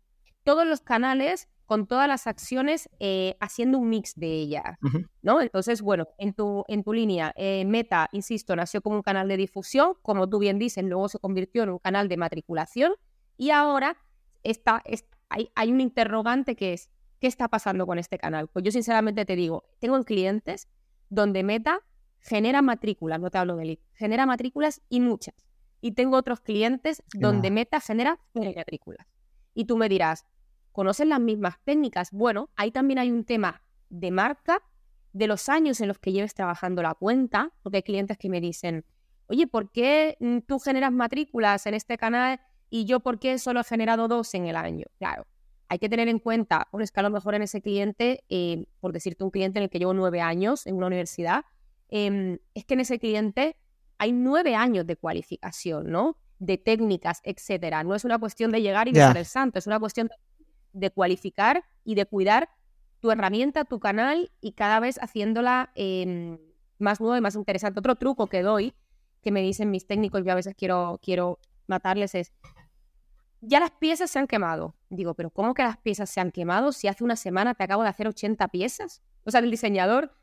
todos 0.44 0.68
los 0.68 0.82
canales 0.82 1.48
con 1.68 1.86
todas 1.86 2.08
las 2.08 2.28
acciones 2.28 2.90
eh, 3.00 3.36
haciendo 3.42 3.78
un 3.78 3.90
mix 3.90 4.16
de 4.16 4.28
ellas, 4.28 4.78
¿no? 5.22 5.42
Entonces, 5.42 5.82
bueno, 5.82 6.08
en 6.18 6.34
tu, 6.34 6.64
en 6.70 6.82
tu 6.82 6.94
línea, 6.94 7.34
eh, 7.36 7.66
Meta, 7.66 8.08
insisto, 8.14 8.56
nació 8.56 8.82
como 8.82 8.96
un 8.96 9.02
canal 9.02 9.28
de 9.28 9.36
difusión, 9.36 9.94
como 10.02 10.30
tú 10.30 10.40
bien 10.40 10.60
dices, 10.60 10.84
luego 10.86 11.10
se 11.10 11.20
convirtió 11.20 11.64
en 11.64 11.70
un 11.70 11.80
canal 11.80 12.08
de 12.08 12.16
matriculación 12.16 12.94
y 13.36 13.52
ahora 13.52 13.98
está, 14.44 14.82
hay, 15.28 15.52
hay, 15.56 15.72
un 15.74 15.82
interrogante 15.82 16.56
que 16.56 16.72
es, 16.72 16.90
¿qué 17.20 17.28
está 17.28 17.50
pasando 17.50 17.86
con 17.86 18.00
este 18.00 18.18
canal? 18.18 18.48
Pues 18.48 18.64
yo 18.64 18.72
sinceramente 18.72 19.26
te 19.26 19.36
digo, 19.36 19.66
tengo 19.80 20.02
clientes 20.06 20.70
donde 21.10 21.44
Meta 21.44 21.82
genera 22.20 22.62
matrículas, 22.62 23.20
no 23.20 23.30
te 23.30 23.40
hablo 23.40 23.58
de 23.58 23.66
lead, 23.66 23.80
genera 23.94 24.26
matrículas 24.26 24.82
y 24.88 25.02
muchas. 25.02 25.36
Y 25.82 25.92
tengo 25.92 26.16
otros 26.16 26.40
clientes 26.40 27.04
donde 27.14 27.52
Meta 27.52 27.82
genera 27.82 28.20
matrículas. 28.34 29.06
Y 29.54 29.66
tú 29.66 29.76
me 29.76 29.90
dirás, 29.90 30.26
conocen 30.78 31.10
las 31.10 31.20
mismas 31.20 31.56
técnicas. 31.64 32.12
Bueno, 32.12 32.52
ahí 32.56 32.70
también 32.70 33.00
hay 33.00 33.10
un 33.10 33.24
tema 33.24 33.64
de 33.90 34.12
marca, 34.12 34.62
de 35.12 35.26
los 35.26 35.50
años 35.50 35.82
en 35.82 35.88
los 35.88 35.98
que 35.98 36.12
lleves 36.12 36.36
trabajando 36.36 36.84
la 36.84 36.94
cuenta, 36.94 37.52
porque 37.64 37.78
hay 37.78 37.82
clientes 37.82 38.16
que 38.20 38.30
me 38.30 38.40
dicen, 38.40 38.86
oye, 39.26 39.48
¿por 39.48 39.72
qué 39.72 40.18
mm, 40.20 40.42
tú 40.46 40.60
generas 40.60 40.92
matrículas 40.92 41.66
en 41.66 41.74
este 41.74 41.98
canal 41.98 42.40
y 42.70 42.86
yo 42.86 43.00
por 43.00 43.18
qué 43.18 43.40
solo 43.40 43.62
he 43.62 43.64
generado 43.64 44.08
dos 44.08 44.32
en 44.36 44.46
el 44.46 44.56
año? 44.56 44.86
Claro, 45.00 45.26
hay 45.68 45.80
que 45.80 45.90
tener 45.90 46.10
en 46.10 46.20
cuenta, 46.20 46.68
por 46.70 46.84
es 46.84 46.92
que 46.92 47.00
a 47.00 47.04
lo 47.04 47.10
mejor 47.10 47.34
en 47.34 47.42
ese 47.42 47.60
cliente, 47.60 48.24
eh, 48.30 48.68
por 48.80 48.94
decirte 48.94 49.24
un 49.24 49.32
cliente 49.32 49.58
en 49.58 49.64
el 49.64 49.72
que 49.72 49.80
llevo 49.80 49.96
nueve 49.96 50.22
años 50.22 50.68
en 50.68 50.76
una 50.76 50.86
universidad, 50.86 51.44
em, 51.90 52.38
es 52.54 52.66
que 52.66 52.76
en 52.76 52.82
ese 52.82 53.00
cliente 53.00 53.56
hay 53.98 54.12
nueve 54.12 54.54
años 54.54 54.86
de 54.86 54.96
cualificación, 54.96 55.90
¿no? 55.90 56.20
De 56.38 56.60
técnicas, 56.60 57.20
etcétera. 57.24 57.84
No 57.84 57.96
es 57.96 58.06
una 58.06 58.20
cuestión 58.20 58.52
de 58.52 58.62
llegar 58.62 58.88
y 58.88 58.94
ser 58.94 59.18
el 59.18 59.26
santo, 59.26 59.58
es 59.58 59.66
una 59.66 59.80
cuestión 59.80 60.06
de 60.06 60.27
de 60.80 60.92
cualificar 60.92 61.64
y 61.84 61.96
de 61.96 62.06
cuidar 62.06 62.50
tu 63.00 63.12
herramienta, 63.12 63.66
tu 63.66 63.80
canal 63.80 64.32
y 64.42 64.54
cada 64.54 64.80
vez 64.80 64.98
haciéndola 65.02 65.72
em, 65.76 66.38
más 66.80 67.00
nueva 67.00 67.18
y 67.18 67.22
más 67.22 67.36
interesante. 67.36 67.80
Otro 67.80 67.96
truco 67.96 68.28
que 68.28 68.42
doy, 68.42 68.74
que 69.22 69.32
me 69.32 69.42
dicen 69.42 69.72
mis 69.72 69.88
técnicos, 69.88 70.24
yo 70.24 70.32
a 70.32 70.36
veces 70.36 70.56
quiero, 70.56 71.00
quiero 71.02 71.40
matarles, 71.68 72.16
es, 72.16 72.34
ya 73.42 73.60
las 73.60 73.72
piezas 73.72 74.10
se 74.10 74.20
han 74.20 74.28
quemado. 74.28 74.76
Digo, 74.90 75.14
pero 75.14 75.30
¿cómo 75.30 75.54
que 75.54 75.64
las 75.64 75.78
piezas 75.78 76.10
se 76.10 76.20
han 76.20 76.32
quemado 76.32 76.72
si 76.72 76.88
hace 76.88 77.04
una 77.04 77.16
semana 77.16 77.54
te 77.54 77.64
acabo 77.64 77.84
de 77.84 77.90
hacer 77.90 78.08
80 78.08 78.48
piezas? 78.50 79.02
O 79.26 79.32
sea, 79.32 79.42
el 79.42 79.52
diseñador, 79.52 80.14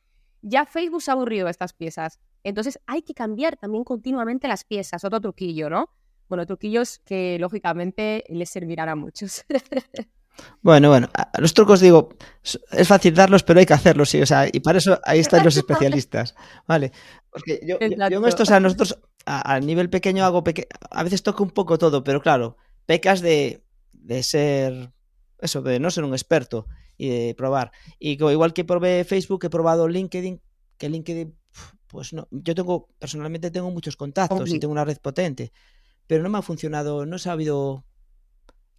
ya 0.43 0.67
Facebook 0.67 1.03
se 1.03 1.11
ha 1.11 1.15
aburrido 1.15 1.45
de 1.45 1.51
estas 1.51 1.73
piezas. 1.73 2.21
Entonces 2.43 2.79
hay 2.87 3.03
que 3.03 3.15
cambiar 3.15 3.57
también 3.57 3.85
continuamente 3.85 4.49
las 4.49 4.65
piezas. 4.65 5.05
Otro 5.05 5.21
truquillo, 5.21 5.71
¿no? 5.71 5.91
Bueno, 6.29 6.47
truquillos 6.47 6.99
que 7.01 7.39
lógicamente 7.39 8.25
les 8.29 8.51
servirán 8.51 8.89
a 8.89 8.97
muchos. 8.97 9.45
Bueno, 10.63 10.89
bueno, 10.89 11.09
los 11.39 11.55
trucos 11.55 11.81
digo, 11.81 12.09
es 12.43 12.89
fácil 12.89 13.15
darlos, 13.15 13.43
pero 13.43 13.61
hay 13.61 13.67
que 13.67 13.75
hacerlos, 13.75 14.11
sí, 14.11 14.21
o 14.23 14.27
sea, 14.27 14.49
y 14.51 14.61
para 14.61 14.79
eso 14.79 14.99
ahí 15.05 15.21
están 15.21 15.45
los 15.45 15.57
especialistas, 15.57 16.35
¿vale? 16.67 16.93
Porque 17.31 17.61
yo, 17.63 17.79
yo, 17.79 18.27
esto, 18.27 18.45
o 18.45 18.47
sea, 18.47 18.61
nosotros 18.61 18.99
a, 19.27 19.61
nivel 19.61 19.91
pequeño 19.91 20.25
hago, 20.25 20.43
a 20.91 21.03
veces 21.03 21.23
toco 21.23 21.43
un 21.43 21.51
poco 21.51 21.79
todo, 21.79 22.03
pero 22.03 22.21
claro, 22.21 22.57
pecas 22.87 23.21
de, 23.21 23.63
de 23.93 24.23
ser, 24.23 24.93
eso, 25.39 25.63
de 25.63 25.81
no 25.81 25.91
ser 25.91 26.05
un 26.05 26.13
experto 26.13 26.67
y 26.97 27.09
de 27.09 27.35
probar. 27.35 27.73
Y 27.99 28.13
igual 28.13 28.53
que 28.53 28.65
probé 28.65 29.05
Facebook, 29.05 29.45
he 29.45 29.51
probado 29.51 29.89
LinkedIn, 29.89 30.41
que 30.79 30.89
LinkedIn, 30.89 31.37
pues 31.89 32.13
no, 32.13 32.29
yo 32.31 32.55
tengo, 32.55 32.89
personalmente 32.99 33.51
tengo 33.51 33.71
muchos 33.71 33.97
contactos 33.97 34.51
y 34.51 34.59
tengo 34.59 34.73
una 34.73 34.85
red 34.85 34.99
potente, 34.99 35.53
pero 36.07 36.23
no 36.23 36.31
me 36.31 36.39
ha 36.39 36.43
funcionado, 36.43 37.07
no 37.07 37.17
he 37.17 37.21
sabido 37.21 37.85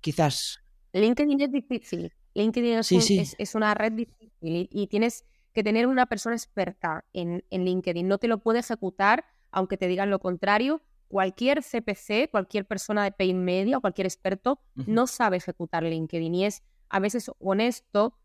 quizás 0.01 0.64
LinkedIn 0.99 1.41
es 1.41 1.51
difícil. 1.51 2.13
LinkedIn 2.33 2.79
es, 3.37 3.55
una 3.55 3.73
red 3.73 3.93
difícil 3.93 4.67
y, 4.71 4.87
tienes 4.87 5.25
que 5.53 5.63
tener 5.63 5.87
una 5.87 6.05
persona 6.05 6.35
experta 6.35 7.05
en, 7.13 7.43
LinkedIn. 7.49 8.07
No 8.07 8.17
te 8.17 8.27
lo 8.27 8.39
puede 8.39 8.59
ejecutar 8.59 9.25
aunque 9.51 9.77
te 9.77 9.87
digan 9.87 10.09
lo 10.09 10.19
contrario. 10.19 10.81
Cualquier 11.07 11.63
CPC, 11.63 12.29
cualquier 12.29 12.65
persona 12.65 13.03
de 13.05 13.11
pay 13.11 13.33
media 13.33 13.77
o 13.77 13.81
cualquier 13.81 14.07
experto 14.07 14.59
no 14.73 15.07
sabe 15.07 15.37
ejecutar 15.37 15.83
LinkedIn 15.83 16.35
y 16.35 16.45
es 16.45 16.63
a 16.89 16.99
veces 16.99 17.31
honesto 17.39 18.17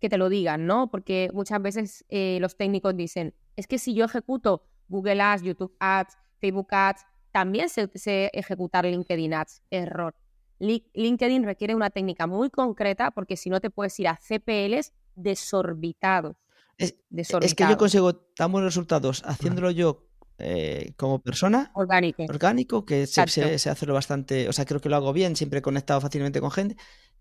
que 0.00 0.08
te 0.08 0.16
lo 0.16 0.28
digan, 0.28 0.66
¿no? 0.66 0.90
Porque 0.90 1.30
muchas 1.34 1.60
veces 1.60 2.04
eh, 2.08 2.38
los 2.40 2.56
técnicos 2.56 2.96
dicen, 2.96 3.34
es 3.56 3.66
que 3.66 3.78
si 3.78 3.92
yo 3.92 4.04
ejecuto 4.04 4.64
Google 4.88 5.20
Ads, 5.20 5.42
YouTube 5.42 5.76
Ads, 5.80 6.16
Facebook 6.40 6.68
Ads, 6.70 7.04
también 7.32 7.68
sé, 7.68 7.90
sé 7.94 8.30
ejecutar 8.32 8.86
LinkedIn 8.86 9.34
Ads. 9.34 9.62
Error. 9.70 10.14
LinkedIn 10.58 11.44
requiere 11.44 11.74
una 11.74 11.90
técnica 11.90 12.26
muy 12.26 12.50
concreta 12.50 13.10
porque 13.10 13.36
si 13.36 13.50
no 13.50 13.60
te 13.60 13.70
puedes 13.70 13.98
ir 14.00 14.08
a 14.08 14.16
CPLs 14.16 14.92
desorbitados. 15.14 16.36
Es, 16.76 16.94
es 17.10 17.54
que 17.54 17.66
yo 17.68 17.76
consigo 17.76 18.14
tan 18.14 18.52
buenos 18.52 18.72
resultados 18.72 19.22
haciéndolo 19.24 19.70
yo 19.72 20.08
eh, 20.38 20.92
como 20.96 21.20
persona. 21.20 21.72
Orgánico. 21.74 22.24
Orgánico, 22.28 22.84
que 22.84 23.08
se, 23.08 23.26
se, 23.58 23.70
hace 23.70 23.86
lo 23.86 23.94
bastante. 23.94 24.48
O 24.48 24.52
sea, 24.52 24.64
creo 24.64 24.80
que 24.80 24.88
lo 24.88 24.94
hago 24.94 25.12
bien, 25.12 25.34
siempre 25.34 25.58
he 25.58 25.62
conectado 25.62 26.00
fácilmente 26.00 26.40
con 26.40 26.52
gente. 26.52 26.76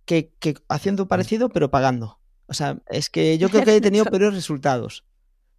Que, 0.05 0.33
que 0.39 0.55
haciendo 0.69 1.07
parecido, 1.07 1.49
pero 1.49 1.71
pagando. 1.71 2.19
O 2.45 2.53
sea, 2.53 2.79
es 2.87 3.09
que 3.09 3.37
yo 3.39 3.49
creo 3.49 3.63
que 3.63 3.75
he 3.75 3.81
tenido 3.81 4.05
peores 4.05 4.35
resultados. 4.35 5.05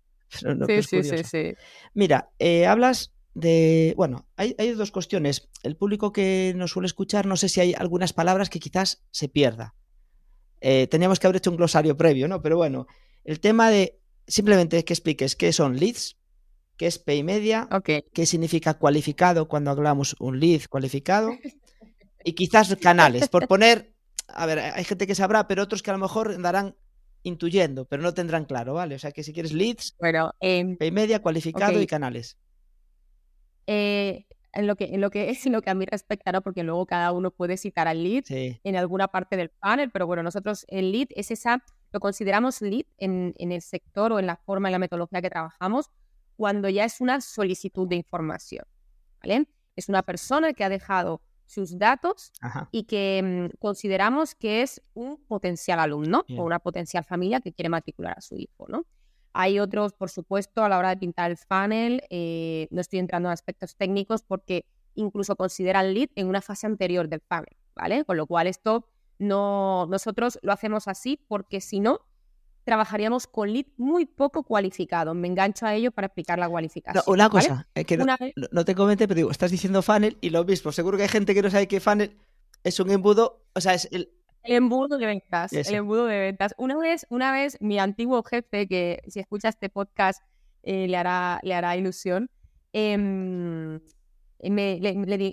sí, 0.30 0.82
sí, 0.82 1.02
sí, 1.02 1.24
sí, 1.24 1.54
Mira, 1.94 2.30
eh, 2.38 2.66
hablas 2.66 3.12
de. 3.38 3.94
Bueno, 3.96 4.26
hay, 4.36 4.54
hay, 4.58 4.72
dos 4.72 4.90
cuestiones. 4.90 5.48
El 5.62 5.76
público 5.76 6.12
que 6.12 6.52
nos 6.56 6.72
suele 6.72 6.86
escuchar, 6.86 7.26
no 7.26 7.36
sé 7.36 7.48
si 7.48 7.60
hay 7.60 7.74
algunas 7.74 8.12
palabras 8.12 8.50
que 8.50 8.60
quizás 8.60 9.04
se 9.10 9.28
pierda. 9.28 9.74
Eh, 10.60 10.86
teníamos 10.88 11.18
que 11.18 11.26
haber 11.26 11.36
hecho 11.36 11.50
un 11.50 11.56
glosario 11.56 11.96
previo, 11.96 12.28
¿no? 12.28 12.42
Pero 12.42 12.56
bueno, 12.56 12.86
el 13.24 13.40
tema 13.40 13.70
de. 13.70 13.98
Simplemente 14.26 14.84
que 14.84 14.92
expliques 14.92 15.36
qué 15.36 15.54
son 15.54 15.78
leads, 15.78 16.18
qué 16.76 16.86
es 16.86 16.98
pay 16.98 17.22
media, 17.22 17.68
qué 17.84 18.26
significa 18.26 18.74
cualificado 18.74 19.48
cuando 19.48 19.70
hablamos 19.70 20.16
un 20.20 20.38
lead 20.38 20.62
cualificado 20.68 21.30
y 22.24 22.34
quizás 22.34 22.74
canales, 22.76 23.28
por 23.28 23.48
poner, 23.48 23.94
a 24.28 24.44
ver, 24.44 24.58
hay 24.58 24.84
gente 24.84 25.06
que 25.06 25.14
sabrá, 25.14 25.48
pero 25.48 25.62
otros 25.62 25.82
que 25.82 25.90
a 25.90 25.94
lo 25.94 25.98
mejor 25.98 26.30
andarán 26.30 26.76
intuyendo, 27.22 27.86
pero 27.86 28.02
no 28.02 28.12
tendrán 28.12 28.44
claro, 28.44 28.74
¿vale? 28.74 28.94
O 28.94 28.98
sea 28.98 29.12
que 29.12 29.22
si 29.22 29.32
quieres 29.32 29.52
leads, 29.52 29.96
bueno, 29.98 30.32
em, 30.40 30.76
pay 30.76 30.90
media, 30.90 31.20
cualificado 31.20 31.80
y 31.80 31.86
canales. 31.86 32.36
Eh, 33.70 34.24
en 34.54 34.66
lo 34.66 34.76
que 34.76 34.86
en 34.86 35.02
lo 35.02 35.10
que 35.10 35.28
es 35.28 35.44
en 35.44 35.52
lo 35.52 35.60
que 35.60 35.68
a 35.68 35.74
mí 35.74 35.84
respecta, 35.84 36.32
¿no? 36.32 36.40
Porque 36.40 36.62
luego 36.62 36.86
cada 36.86 37.12
uno 37.12 37.30
puede 37.30 37.58
citar 37.58 37.86
al 37.86 38.02
lead 38.02 38.24
en 38.28 38.76
alguna 38.76 39.08
parte 39.08 39.36
del 39.36 39.50
panel, 39.50 39.90
pero 39.90 40.06
bueno, 40.06 40.22
nosotros 40.22 40.64
el 40.68 40.90
lead 40.90 41.08
es 41.10 41.30
esa, 41.30 41.62
lo 41.92 42.00
consideramos 42.00 42.62
lead 42.62 42.86
en, 42.96 43.34
en 43.36 43.52
el 43.52 43.60
sector 43.60 44.10
o 44.10 44.18
en 44.18 44.26
la 44.26 44.36
forma, 44.36 44.68
en 44.68 44.72
la 44.72 44.78
metodología 44.78 45.20
que 45.20 45.28
trabajamos, 45.28 45.90
cuando 46.34 46.70
ya 46.70 46.84
es 46.84 47.02
una 47.02 47.20
solicitud 47.20 47.86
de 47.86 47.96
información. 47.96 48.64
¿vale? 49.22 49.46
Es 49.76 49.90
una 49.90 50.02
persona 50.02 50.54
que 50.54 50.64
ha 50.64 50.70
dejado 50.70 51.20
sus 51.44 51.78
datos 51.78 52.32
y 52.72 52.84
que 52.84 53.50
mm, 53.52 53.58
consideramos 53.58 54.34
que 54.34 54.62
es 54.62 54.82
un 54.94 55.22
potencial 55.26 55.78
alumno 55.78 56.24
o 56.36 56.44
una 56.44 56.58
potencial 56.58 57.04
familia 57.04 57.40
que 57.40 57.52
quiere 57.52 57.68
matricular 57.68 58.14
a 58.16 58.20
su 58.22 58.36
hijo. 58.36 58.66
¿no? 58.68 58.86
Hay 59.32 59.58
otros, 59.60 59.92
por 59.92 60.10
supuesto, 60.10 60.64
a 60.64 60.68
la 60.68 60.78
hora 60.78 60.90
de 60.90 60.96
pintar 60.96 61.30
el 61.30 61.36
funnel, 61.36 62.02
eh, 62.10 62.66
no 62.70 62.80
estoy 62.80 62.98
entrando 62.98 63.28
en 63.28 63.32
aspectos 63.32 63.76
técnicos 63.76 64.22
porque 64.22 64.64
incluso 64.94 65.36
consideran 65.36 65.94
lead 65.94 66.08
en 66.14 66.26
una 66.26 66.40
fase 66.40 66.66
anterior 66.66 67.08
del 67.08 67.20
funnel, 67.20 67.56
¿vale? 67.74 68.04
Con 68.04 68.16
lo 68.16 68.26
cual 68.26 68.46
esto 68.46 68.88
no, 69.18 69.86
nosotros 69.88 70.38
lo 70.42 70.52
hacemos 70.52 70.88
así 70.88 71.20
porque 71.28 71.60
si 71.60 71.80
no, 71.80 72.00
trabajaríamos 72.64 73.26
con 73.26 73.52
lead 73.52 73.66
muy 73.76 74.04
poco 74.04 74.42
cualificado. 74.42 75.14
Me 75.14 75.28
engancho 75.28 75.64
a 75.64 75.74
ello 75.74 75.90
para 75.90 76.06
explicar 76.08 76.38
la 76.38 76.48
cualificación. 76.48 77.02
una 77.06 77.30
cosa, 77.30 77.66
que 77.74 77.96
no, 77.96 78.64
te 78.64 78.74
comente, 78.74 79.08
pero 79.08 79.16
digo, 79.16 79.30
estás 79.30 79.50
diciendo 79.50 79.80
funnel 79.80 80.18
y 80.20 80.30
lo 80.30 80.44
mismo. 80.44 80.70
Seguro 80.72 80.96
que 80.96 81.04
hay 81.04 81.08
gente 81.08 81.34
que 81.34 81.40
no 81.40 81.50
sabe 81.50 81.66
que 81.66 81.80
funnel 81.80 82.16
es 82.64 82.78
un 82.78 82.90
embudo, 82.90 83.46
o 83.54 83.60
sea, 83.60 83.74
es 83.74 83.88
el... 83.90 84.10
embudo 84.56 84.98
de 84.98 85.06
ventas, 85.06 85.52
el 85.52 85.74
embudo 85.74 86.06
de 86.06 86.18
ventas. 86.18 86.54
Una 86.58 86.76
vez, 86.78 87.06
una 87.10 87.32
vez 87.32 87.58
mi 87.60 87.78
antiguo 87.78 88.22
jefe, 88.22 88.66
que 88.66 89.02
si 89.06 89.20
escucha 89.20 89.48
este 89.48 89.68
podcast 89.68 90.22
eh, 90.62 90.88
le, 90.88 90.96
hará, 90.96 91.40
le 91.42 91.54
hará 91.54 91.76
ilusión, 91.76 92.30
em, 92.72 93.80
me, 94.42 94.80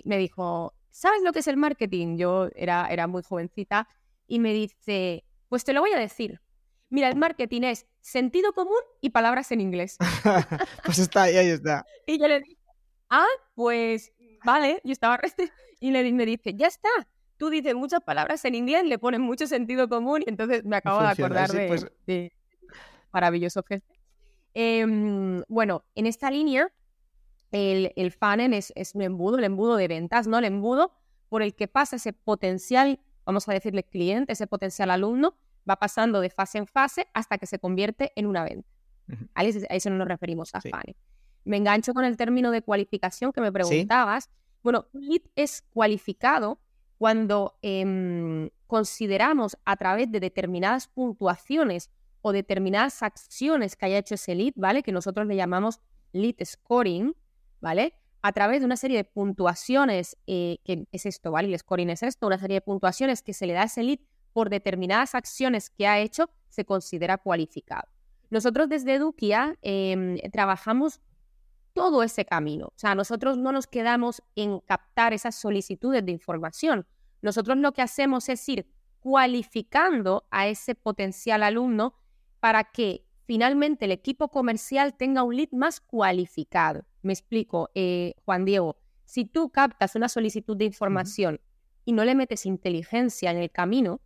me, 0.04 0.18
dijo, 0.18 0.74
¿sabes 0.90 1.22
lo 1.22 1.32
que 1.32 1.40
es 1.40 1.46
el 1.48 1.56
marketing? 1.56 2.16
Yo 2.18 2.48
era, 2.54 2.88
era 2.90 3.06
muy 3.06 3.22
jovencita 3.22 3.88
y 4.26 4.38
me 4.38 4.52
dice, 4.52 5.24
pues 5.48 5.64
te 5.64 5.72
lo 5.72 5.80
voy 5.80 5.92
a 5.92 5.98
decir. 5.98 6.40
Mira, 6.88 7.08
el 7.08 7.16
marketing 7.16 7.62
es 7.62 7.86
sentido 8.00 8.52
común 8.52 8.80
y 9.00 9.10
palabras 9.10 9.50
en 9.50 9.60
inglés. 9.60 9.96
pues 10.84 10.98
está 10.98 11.24
ahí, 11.24 11.36
ahí 11.36 11.48
está. 11.48 11.84
Y 12.06 12.18
yo 12.18 12.28
le 12.28 12.40
dije, 12.40 12.58
ah, 13.10 13.26
pues 13.54 14.12
vale, 14.44 14.80
yo 14.84 14.92
estaba 14.92 15.18
y 15.80 15.90
le, 15.90 16.12
me 16.12 16.26
dice, 16.26 16.54
ya 16.54 16.68
está. 16.68 16.88
Tú 17.36 17.50
dices 17.50 17.74
muchas 17.74 18.00
palabras 18.00 18.44
en 18.44 18.54
inglés, 18.54 18.84
le 18.84 18.98
pones 18.98 19.20
mucho 19.20 19.46
sentido 19.46 19.88
común 19.88 20.22
y 20.26 20.30
entonces 20.30 20.64
me 20.64 20.76
acabo 20.76 21.00
de 21.00 21.08
acordar 21.08 21.50
pues 21.68 21.86
de, 22.06 22.32
maravilloso 23.12 23.62
jefe. 23.62 23.84
Em, 24.54 25.42
bueno, 25.48 25.84
en 25.94 26.06
esta 26.06 26.30
línea, 26.30 26.72
el, 27.52 27.92
el 27.96 28.10
funnel 28.12 28.54
es, 28.54 28.72
es 28.74 28.94
un 28.94 29.02
embudo, 29.02 29.38
el 29.38 29.44
embudo 29.44 29.76
de 29.76 29.88
ventas, 29.88 30.26
¿no? 30.26 30.38
El 30.38 30.46
embudo 30.46 30.92
por 31.28 31.42
el 31.42 31.54
que 31.54 31.68
pasa 31.68 31.96
ese 31.96 32.12
potencial, 32.12 33.00
vamos 33.24 33.48
a 33.48 33.52
decirle 33.52 33.84
cliente, 33.84 34.32
ese 34.32 34.46
potencial 34.46 34.90
alumno, 34.90 35.36
va 35.68 35.76
pasando 35.76 36.20
de 36.20 36.30
fase 36.30 36.58
en 36.58 36.66
fase 36.66 37.08
hasta 37.12 37.38
que 37.38 37.46
se 37.46 37.58
convierte 37.58 38.12
en 38.16 38.26
una 38.26 38.44
venta. 38.44 38.68
A 39.34 39.44
eso 39.44 39.90
no 39.90 39.96
nos 39.96 40.08
referimos 40.08 40.54
a 40.54 40.60
funnel. 40.60 40.96
Me 41.44 41.56
engancho 41.56 41.94
con 41.94 42.04
el 42.04 42.16
término 42.16 42.50
de 42.50 42.62
cualificación 42.62 43.32
que 43.32 43.40
me 43.40 43.52
preguntabas. 43.52 44.30
Bueno, 44.62 44.86
lead 44.92 45.22
es 45.36 45.62
cualificado 45.70 46.58
cuando 46.98 47.58
em, 47.62 48.50
consideramos 48.66 49.56
a 49.64 49.76
través 49.76 50.10
de 50.10 50.20
determinadas 50.20 50.88
puntuaciones 50.88 51.90
o 52.22 52.32
determinadas 52.32 53.02
acciones 53.02 53.76
que 53.76 53.86
haya 53.86 53.98
hecho 53.98 54.14
ese 54.14 54.34
lead, 54.34 54.54
¿vale? 54.56 54.82
Que 54.82 54.92
nosotros 54.92 55.26
le 55.26 55.36
llamamos 55.36 55.80
lead 56.12 56.36
scoring, 56.44 57.14
¿vale? 57.60 57.94
A 58.22 58.32
través 58.32 58.60
de 58.60 58.66
una 58.66 58.76
serie 58.76 58.96
de 58.96 59.04
puntuaciones, 59.04 60.16
eh, 60.26 60.58
que 60.64 60.86
es 60.90 61.06
esto, 61.06 61.30
¿vale? 61.30 61.48
El 61.48 61.58
scoring 61.58 61.90
es 61.90 62.02
esto, 62.02 62.26
una 62.26 62.38
serie 62.38 62.56
de 62.56 62.60
puntuaciones 62.62 63.22
que 63.22 63.32
se 63.32 63.46
le 63.46 63.52
da 63.52 63.62
a 63.62 63.64
ese 63.66 63.82
lead 63.82 63.98
por 64.32 64.50
determinadas 64.50 65.14
acciones 65.14 65.70
que 65.70 65.86
ha 65.86 66.00
hecho, 66.00 66.28
se 66.48 66.64
considera 66.64 67.18
cualificado. 67.18 67.88
Nosotros 68.30 68.68
desde 68.68 68.94
Eduquia 68.94 69.56
em, 69.62 70.18
trabajamos 70.32 71.00
todo 71.76 72.02
ese 72.02 72.24
camino. 72.24 72.68
O 72.68 72.78
sea, 72.78 72.94
nosotros 72.94 73.36
no 73.36 73.52
nos 73.52 73.66
quedamos 73.66 74.22
en 74.34 74.60
captar 74.60 75.12
esas 75.12 75.34
solicitudes 75.34 76.04
de 76.06 76.10
información. 76.10 76.86
Nosotros 77.20 77.58
lo 77.58 77.72
que 77.72 77.82
hacemos 77.82 78.30
es 78.30 78.48
ir 78.48 78.66
cualificando 79.00 80.26
a 80.30 80.48
ese 80.48 80.74
potencial 80.74 81.42
alumno 81.42 81.94
para 82.40 82.64
que 82.64 83.04
finalmente 83.26 83.84
el 83.84 83.92
equipo 83.92 84.28
comercial 84.28 84.96
tenga 84.96 85.22
un 85.22 85.36
lead 85.36 85.50
más 85.52 85.80
cualificado. 85.80 86.86
Me 87.02 87.12
explico, 87.12 87.68
eh, 87.74 88.14
Juan 88.24 88.46
Diego. 88.46 88.78
Si 89.04 89.26
tú 89.26 89.50
captas 89.50 89.96
una 89.96 90.08
solicitud 90.08 90.56
de 90.56 90.64
información 90.64 91.42
y 91.84 91.92
no 91.92 92.06
le 92.06 92.14
metes 92.14 92.46
inteligencia 92.46 93.30
en 93.30 93.36
el 93.36 93.50
camino, 93.50 94.00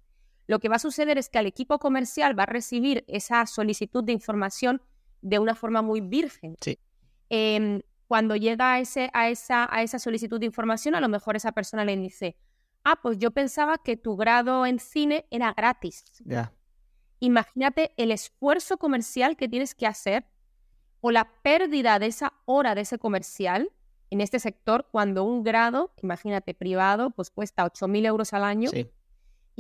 lo 0.49 0.59
que 0.59 0.69
va 0.69 0.77
a 0.77 0.81
suceder 0.81 1.19
es 1.19 1.29
que 1.29 1.39
el 1.39 1.47
equipo 1.47 1.79
comercial 1.79 2.37
va 2.37 2.43
a 2.43 2.47
recibir 2.47 3.05
esa 3.07 3.47
solicitud 3.47 4.03
de 4.03 4.13
información 4.13 4.83
de 5.23 5.39
una 5.39 5.55
forma 5.55 5.83
muy 5.83 6.01
virgen. 6.01 6.57
Em, 7.31 7.81
cuando 8.07 8.37
llega 8.37 8.75
a, 8.75 8.81
ese, 8.81 9.11
a, 9.15 9.31
esa, 9.31 9.69
a 9.75 9.83
esa 9.83 9.99
solicitud 9.99 10.39
de 10.39 10.47
información, 10.47 10.95
a 10.95 11.01
lo 11.01 11.09
mejor 11.09 11.37
esa 11.37 11.53
persona 11.53 11.85
le 11.85 11.97
dice, 11.97 12.37
ah, 12.85 13.01
pues 13.01 13.19
yo 13.19 13.31
pensaba 13.31 13.79
que 13.79 13.97
tu 13.97 14.17
grado 14.17 14.67
en 14.67 14.79
cine 14.79 15.27
era 15.31 15.55
gratis. 15.55 16.05
Imagínate 17.21 17.93
el 17.97 18.11
esfuerzo 18.11 18.77
comercial 18.77 19.37
que 19.37 19.49
tienes 19.49 19.75
que 19.75 19.87
hacer 19.87 20.27
o 21.01 21.11
la 21.11 21.33
pérdida 21.43 21.99
de 21.99 22.07
esa 22.07 22.35
hora 22.45 22.75
de 22.75 22.83
ese 22.83 22.99
comercial 22.99 23.71
en 24.11 24.21
este 24.21 24.41
sector 24.41 24.89
cuando 24.91 25.25
un 25.25 25.43
grado, 25.43 25.95
imagínate, 26.03 26.53
privado, 26.53 27.11
pues 27.11 27.31
cuesta 27.31 27.65
8.000 27.65 28.07
euros 28.07 28.33
al 28.35 28.45
año. 28.45 28.71
Sí 28.71 28.91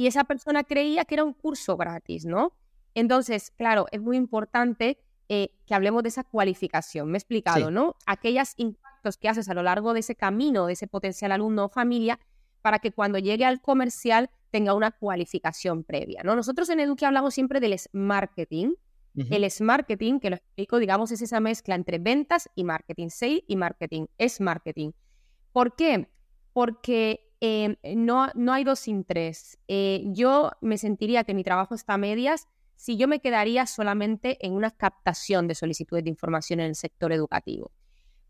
y 0.00 0.06
esa 0.06 0.24
persona 0.24 0.64
creía 0.64 1.04
que 1.04 1.16
era 1.16 1.24
un 1.24 1.35
curso 1.35 1.76
gratis, 1.76 2.24
¿no? 2.24 2.54
Entonces, 2.94 3.50
claro, 3.50 3.85
es 3.92 4.00
muy 4.00 4.16
importante 4.16 4.98
eh, 5.32 5.52
que 5.64 5.74
hablemos 5.74 6.02
de 6.02 6.10
esa 6.10 6.24
cualificación. 6.24 7.08
Me 7.10 7.16
he 7.16 7.20
explicado, 7.20 7.70
¿no? 7.70 7.96
Aquellos 8.04 8.52
impactos 8.56 9.16
que 9.16 9.28
haces 9.28 9.48
a 9.48 9.54
lo 9.54 9.62
largo 9.62 9.94
de 9.94 10.00
ese 10.00 10.16
camino, 10.16 10.66
de 10.66 10.74
ese 10.74 10.86
potencial 10.86 11.32
alumno 11.32 11.66
o 11.66 11.68
familia, 11.68 12.18
para 12.60 12.80
que 12.80 12.92
cuando 12.92 13.18
llegue 13.18 13.44
al 13.44 13.60
comercial 13.60 14.28
tenga 14.50 14.74
una 14.74 14.90
cualificación 14.90 15.84
previa, 15.84 16.22
¿no? 16.22 16.36
Nosotros 16.36 16.68
en 16.68 16.80
Eduque 16.80 17.07
hablamos 17.07 17.32
siempre 17.32 17.61
del 17.61 17.76
marketing. 17.92 18.74
El 19.14 19.48
marketing, 19.61 20.20
que 20.20 20.30
lo 20.30 20.36
explico, 20.36 20.78
digamos, 20.78 21.11
es 21.11 21.20
esa 21.20 21.40
mezcla 21.40 21.74
entre 21.74 21.98
ventas 21.98 22.48
y 22.55 22.64
marketing, 22.64 23.09
sale 23.09 23.44
y 23.46 23.57
marketing, 23.57 24.07
es 24.18 24.40
marketing. 24.40 24.92
¿Por 25.52 25.74
qué? 25.74 26.09
Porque 26.52 27.30
Em, 27.40 27.76
no, 27.96 28.28
no 28.34 28.52
hay 28.52 28.64
dos 28.64 28.80
sin 28.80 29.05
tres. 29.05 29.59
Eh, 29.66 30.05
yo 30.09 30.52
me 30.61 30.76
sentiría 30.76 31.24
que 31.24 31.32
mi 31.32 31.42
trabajo 31.42 31.74
está 31.74 31.94
a 31.94 31.98
medias 31.98 32.46
si 32.81 32.97
yo 32.97 33.07
me 33.09 33.20
quedaría 33.20 33.66
solamente 33.66 34.39
en 34.41 34.55
una 34.55 34.70
captación 34.70 35.47
de 35.47 35.55
solicitudes 35.55 36.03
de 36.03 36.09
información 36.09 36.61
en 36.61 36.66
el 36.68 36.74
sector 36.74 37.12
educativo. 37.12 37.72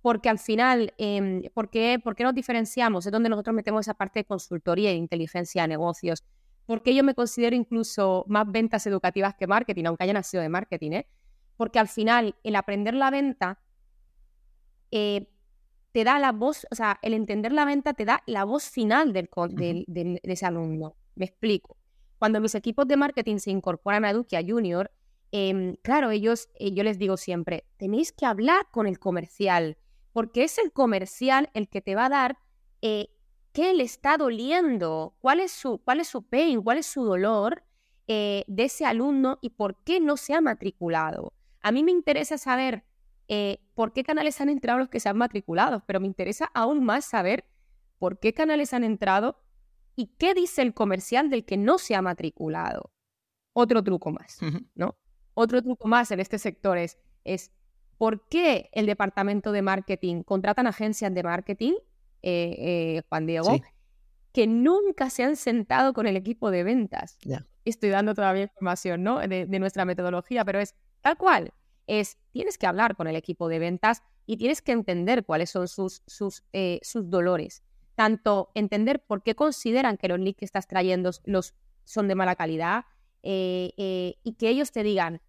Porque 0.03 0.29
al 0.29 0.41
final, 0.41 0.93
eh, 0.99 1.49
¿por, 1.55 1.71
qué, 1.71 2.03
nos 2.19 2.35
diferenciamos? 2.35 3.07
Es 3.07 3.13
donde 3.13 3.29
nosotros 3.29 3.55
metemos 3.55 3.83
esa 3.83 3.95
parte 3.95 4.19
de 4.19 4.25
consultoría 4.25 4.91
e 4.91 4.95
inteligencia 4.95 5.63
de 5.63 5.69
negocios. 5.69 6.25
Porque 6.67 6.97
yo 6.97 7.05
me 7.05 7.15
considero 7.15 7.55
incluso 7.55 8.25
más 8.27 8.51
ventas 8.51 8.85
educativas 8.89 9.37
que 9.37 9.47
marketing, 9.47 9.85
aunque 9.85 10.03
haya 10.03 10.15
nacido 10.15 10.43
de 10.43 10.49
marketing. 10.49 10.91
¿eh? 10.95 11.07
Porque 11.57 11.79
al 11.79 11.87
final, 11.87 12.35
el 12.43 12.57
aprender 12.57 12.95
la 12.95 13.13
venta 13.13 13.61
eh, 14.91 15.29
te 15.93 16.03
da 16.03 16.19
la 16.19 16.33
voz, 16.33 16.67
o 16.73 16.75
sea, 16.75 16.99
el 17.03 17.15
entender 17.15 17.53
la 17.53 17.67
venta 17.67 17.95
te 17.95 18.05
da 18.05 18.25
la 18.27 18.43
voz 18.43 18.65
final 18.65 19.13
del, 19.13 19.31
de 19.87 20.21
ese 20.25 20.45
alumno. 20.45 20.97
Me 21.15 21.27
explico. 21.27 21.80
Cuando 22.21 22.43
mis 22.43 22.55
equipos 22.55 22.87
de 22.87 22.99
marketing 22.99 23.39
se 23.39 23.51
incorporan 23.51 24.05
a 24.05 24.11
Eduquia 24.11 24.45
Junior, 24.47 24.91
em, 25.33 25.77
claro, 25.77 26.11
ellos, 26.11 26.51
eh, 26.57 26.71
yo 26.75 26.85
les 26.85 26.99
digo 26.99 27.17
siempre, 27.17 27.65
tenéis 27.79 28.13
que 28.13 28.27
hablar 28.27 28.67
con 28.71 28.87
el 28.87 28.99
comercial, 28.99 29.79
porque 30.13 30.45
es 30.45 30.59
el 30.59 30.71
comercial 30.71 31.49
el 31.55 31.71
que 31.71 31.81
te 31.81 31.95
va 31.95 32.05
a 32.05 32.09
dar 32.11 32.39
eh, 32.83 33.09
qué 33.53 33.73
le 33.73 33.85
está 33.85 34.19
doliendo, 34.19 35.17
cuál 35.21 35.41
es 35.41 35.51
su, 35.51 35.79
cuál 35.79 35.99
es 36.01 36.09
su 36.09 36.23
pain, 36.23 36.61
cuál 36.61 36.77
es 36.77 36.87
su 36.87 37.05
dolor 37.05 37.65
de 38.07 38.45
ese 38.65 38.85
alumno 38.85 39.39
y 39.41 39.51
por 39.51 39.85
qué 39.85 40.01
no 40.01 40.17
se 40.17 40.35
ha 40.35 40.41
matriculado. 40.41 41.33
A 41.63 41.71
mí 41.71 41.85
me 41.85 41.93
interesa 41.93 42.39
saber 42.39 42.85
por 43.75 43.93
qué 43.93 44.03
canales 44.03 44.41
han 44.41 44.49
entrado 44.49 44.81
los 44.81 44.89
que 44.89 44.99
se 44.99 45.09
han 45.09 45.17
matriculado, 45.17 45.85
pero 45.87 46.01
me 46.01 46.09
interesa 46.09 46.51
aún 46.53 46.83
más 46.85 47.05
saber 47.05 47.45
por 47.99 48.19
qué 48.19 48.35
canales 48.35 48.75
han 48.75 48.83
entrado 48.83 49.39
y 49.97 50.07
qué 50.19 50.35
dice 50.35 50.63
el 50.63 50.75
comercial 50.75 51.31
del 51.31 51.45
que 51.45 51.57
no 51.57 51.79
se 51.79 51.95
ha 51.95 52.03
matriculado. 52.03 52.93
Otro 53.53 53.83
truco 53.83 54.11
más, 54.11 54.39
¿no? 54.75 54.97
Otro 55.35 55.63
truco 55.63 55.89
más 55.89 56.11
en 56.11 56.21
este 56.21 56.39
sector 56.39 56.79
es, 56.79 56.99
es 57.25 57.53
¿por 57.99 58.27
qué 58.29 58.71
el 58.73 58.87
departamento 58.87 59.53
de 59.53 59.63
marketing 59.63 60.23
contratan 60.23 60.67
agencias 60.67 61.13
de 61.13 61.23
marketing, 61.23 61.73
eh, 62.23 62.55
eh, 62.59 63.03
Juan 63.09 63.27
Diego, 63.27 63.61
que 64.33 64.47
nunca 64.47 65.11
se 65.11 65.25
han 65.25 65.37
sentado 65.37 65.93
con 65.93 66.07
el 66.07 66.17
equipo 66.17 66.51
de 66.51 66.63
ventas? 66.63 67.19
Estoy 67.65 67.91
dando 67.91 68.15
todavía 68.15 68.45
información, 68.45 69.03
¿no? 69.03 69.19
De, 69.19 69.47
nuestra 69.59 69.85
metodología, 69.85 70.45
pero 70.45 70.61
es 70.61 70.75
tal 71.01 71.17
cual. 71.17 71.53
Es, 71.87 72.19
tienes 72.31 72.57
que 72.57 72.67
hablar 72.67 72.95
con 72.95 73.09
el 73.09 73.17
equipo 73.17 73.49
de 73.49 73.59
ventas 73.59 74.03
y 74.25 74.37
tienes 74.37 74.63
que 74.63 74.73
entender 74.73 75.25
cuáles 75.25 75.51
son 75.51 75.67
sus, 75.67 76.03
sus, 76.07 76.45
eh, 76.53 76.79
sus 76.83 77.11
dolores 77.11 77.65
tanto 77.95 78.51
entender 78.55 79.03
por 79.05 79.23
qué 79.23 79.35
consideran 79.35 79.97
que 79.97 80.09
los 80.09 80.19
leads 80.19 80.39
que 80.39 80.45
estás 80.45 80.67
trayendo 80.67 81.11
los, 81.25 81.55
son 81.85 82.09
de 82.09 82.15
mala 82.15 82.37
calidad 82.37 82.85
eh, 83.23 83.73
eh, 83.77 84.15
y 84.23 84.35
que 84.35 84.49
ellos 84.49 84.73
te 84.73 84.83
digan, 84.83 85.21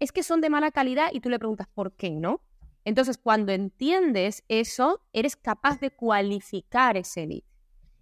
es 0.00 0.12
que 0.12 0.22
son 0.22 0.40
de 0.40 0.50
mala 0.50 0.70
calidad 0.70 1.10
y 1.12 1.20
tú 1.20 1.30
le 1.30 1.38
preguntas 1.38 1.68
por 1.72 1.92
qué, 1.92 2.10
¿no? 2.10 2.42
Entonces, 2.84 3.18
cuando 3.18 3.52
entiendes 3.52 4.44
eso, 4.48 5.02
eres 5.12 5.34
capaz 5.34 5.80
de 5.80 5.90
cualificar 5.90 6.96
ese 6.96 7.26
lead. 7.26 7.42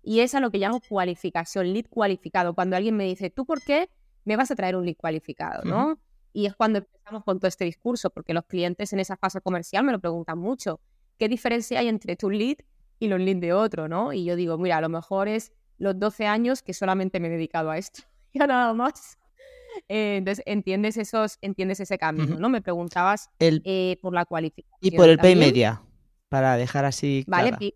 Y 0.02 0.20
es 0.20 0.34
a 0.34 0.40
lo 0.40 0.50
que 0.50 0.58
llamo 0.58 0.80
cualificación, 0.86 1.72
lead 1.72 1.86
cualificado. 1.88 2.54
Cuando 2.54 2.76
alguien 2.76 2.94
me 2.94 3.04
dice, 3.04 3.30
¿tú 3.30 3.46
por 3.46 3.62
qué 3.62 3.88
me 4.24 4.36
vas 4.36 4.50
a 4.50 4.54
traer 4.54 4.76
un 4.76 4.84
lead 4.84 4.96
cualificado? 4.96 5.64
¿no? 5.64 5.98
Y 6.34 6.44
es 6.44 6.54
cuando 6.54 6.80
empezamos 6.80 7.24
con 7.24 7.38
todo 7.38 7.48
este 7.48 7.64
discurso, 7.64 8.10
porque 8.10 8.34
los 8.34 8.44
clientes 8.44 8.92
en 8.92 9.00
esa 9.00 9.16
fase 9.16 9.40
comercial 9.40 9.84
me 9.84 9.92
lo 9.92 10.00
preguntan 10.00 10.38
mucho. 10.38 10.80
¿Qué 11.16 11.28
diferencia 11.28 11.78
hay 11.78 11.88
entre 11.88 12.16
tu 12.16 12.28
lead 12.28 12.56
y 12.98 13.08
los 13.08 13.20
leads 13.20 13.40
de 13.40 13.52
otro, 13.52 13.88
¿no? 13.88 14.12
Y 14.12 14.24
yo 14.24 14.36
digo, 14.36 14.58
mira, 14.58 14.78
a 14.78 14.80
lo 14.80 14.88
mejor 14.88 15.28
es 15.28 15.52
los 15.78 15.98
12 15.98 16.26
años 16.26 16.62
que 16.62 16.74
solamente 16.74 17.20
me 17.20 17.28
he 17.28 17.30
dedicado 17.30 17.70
a 17.70 17.78
esto, 17.78 18.02
ya 18.34 18.46
nada 18.46 18.72
más. 18.74 19.18
Eh, 19.88 20.16
entonces, 20.18 20.44
entiendes, 20.46 20.96
esos, 20.96 21.38
entiendes 21.40 21.80
ese 21.80 21.98
cambio, 21.98 22.26
¿no? 22.26 22.48
Me 22.48 22.62
preguntabas 22.62 23.30
eh, 23.40 23.98
por 24.00 24.14
la 24.14 24.24
cualificación. 24.24 24.78
Y 24.80 24.92
por 24.92 25.08
el 25.08 25.18
Pay 25.18 25.34
Media, 25.34 25.82
para 26.28 26.56
dejar 26.56 26.84
así. 26.84 27.24
Vale, 27.26 27.52
pay, 27.52 27.74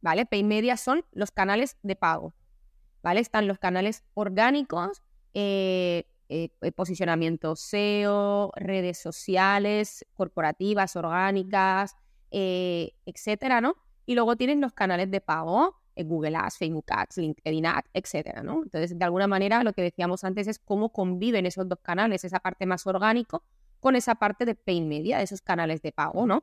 vale, 0.00 0.24
Pay 0.24 0.44
Media 0.44 0.76
son 0.76 1.04
los 1.10 1.32
canales 1.32 1.76
de 1.82 1.96
pago, 1.96 2.32
¿vale? 3.02 3.18
Están 3.18 3.48
los 3.48 3.58
canales 3.58 4.04
orgánicos, 4.14 5.02
eh, 5.34 6.04
posicionamiento 6.76 7.56
SEO, 7.56 8.52
redes 8.54 8.98
sociales, 8.98 10.06
corporativas, 10.14 10.94
orgánicas, 10.94 11.96
etcétera, 12.30 13.60
¿no? 13.60 13.74
Y 14.06 14.14
luego 14.14 14.36
tienes 14.36 14.58
los 14.58 14.72
canales 14.72 15.10
de 15.10 15.20
pago, 15.20 15.76
Google 15.96 16.36
Ads, 16.36 16.58
Facebook 16.58 16.86
Ads, 16.88 17.18
LinkedIn 17.18 17.66
Ads, 17.66 17.88
etcétera, 17.92 18.42
¿no? 18.42 18.62
Entonces, 18.64 18.98
de 18.98 19.04
alguna 19.04 19.26
manera, 19.26 19.62
lo 19.62 19.72
que 19.72 19.82
decíamos 19.82 20.24
antes 20.24 20.48
es 20.48 20.58
cómo 20.58 20.90
conviven 20.90 21.46
esos 21.46 21.68
dos 21.68 21.78
canales, 21.80 22.24
esa 22.24 22.40
parte 22.40 22.66
más 22.66 22.86
orgánico 22.86 23.44
con 23.80 23.96
esa 23.96 24.14
parte 24.14 24.46
de 24.46 24.54
pay 24.54 24.80
media, 24.80 25.18
de 25.18 25.24
esos 25.24 25.42
canales 25.42 25.82
de 25.82 25.92
pago, 25.92 26.26
¿no? 26.26 26.42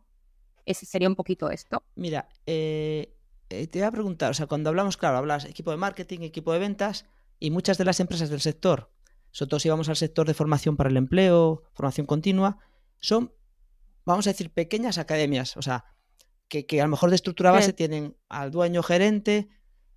Ese 0.65 0.85
sería 0.85 1.07
un 1.07 1.15
poquito 1.15 1.49
esto. 1.49 1.83
Mira, 1.95 2.29
eh, 2.45 3.15
eh, 3.49 3.67
te 3.67 3.79
voy 3.79 3.87
a 3.87 3.91
preguntar, 3.91 4.31
o 4.31 4.33
sea, 4.33 4.45
cuando 4.45 4.69
hablamos, 4.69 4.95
claro, 4.95 5.17
hablas 5.17 5.45
equipo 5.45 5.71
de 5.71 5.77
marketing, 5.77 6.19
equipo 6.19 6.53
de 6.53 6.59
ventas, 6.59 7.05
y 7.39 7.49
muchas 7.49 7.79
de 7.79 7.85
las 7.85 7.99
empresas 7.99 8.29
del 8.29 8.41
sector, 8.41 8.91
nosotros 9.33 9.65
íbamos 9.65 9.89
al 9.89 9.95
sector 9.95 10.27
de 10.27 10.35
formación 10.35 10.77
para 10.77 10.89
el 10.89 10.97
empleo, 10.97 11.63
formación 11.73 12.05
continua, 12.05 12.59
son, 12.99 13.33
vamos 14.05 14.27
a 14.27 14.29
decir, 14.29 14.51
pequeñas 14.51 14.99
academias, 14.99 15.57
o 15.57 15.63
sea, 15.63 15.85
que, 16.51 16.81
a 16.81 16.83
lo 16.83 16.89
mejor 16.89 17.09
de 17.09 17.15
estructura 17.15 17.51
base 17.51 17.71
tienen 17.71 18.17
al 18.27 18.51
dueño 18.51 18.83
gerente, 18.83 19.47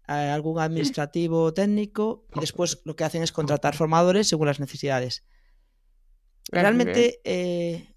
algún 0.07 0.61
administrativo 0.61 1.53
técnico, 1.53 2.27
y 2.35 2.41
después 2.41 2.81
lo 2.85 2.95
que 2.95 3.03
hacen 3.03 3.23
es 3.25 3.33
contratar 3.33 3.75
formadores 3.75 4.29
según 4.29 4.47
las 4.47 4.61
necesidades. 4.61 5.25
Realmente 6.53 7.21
eh, 7.25 7.97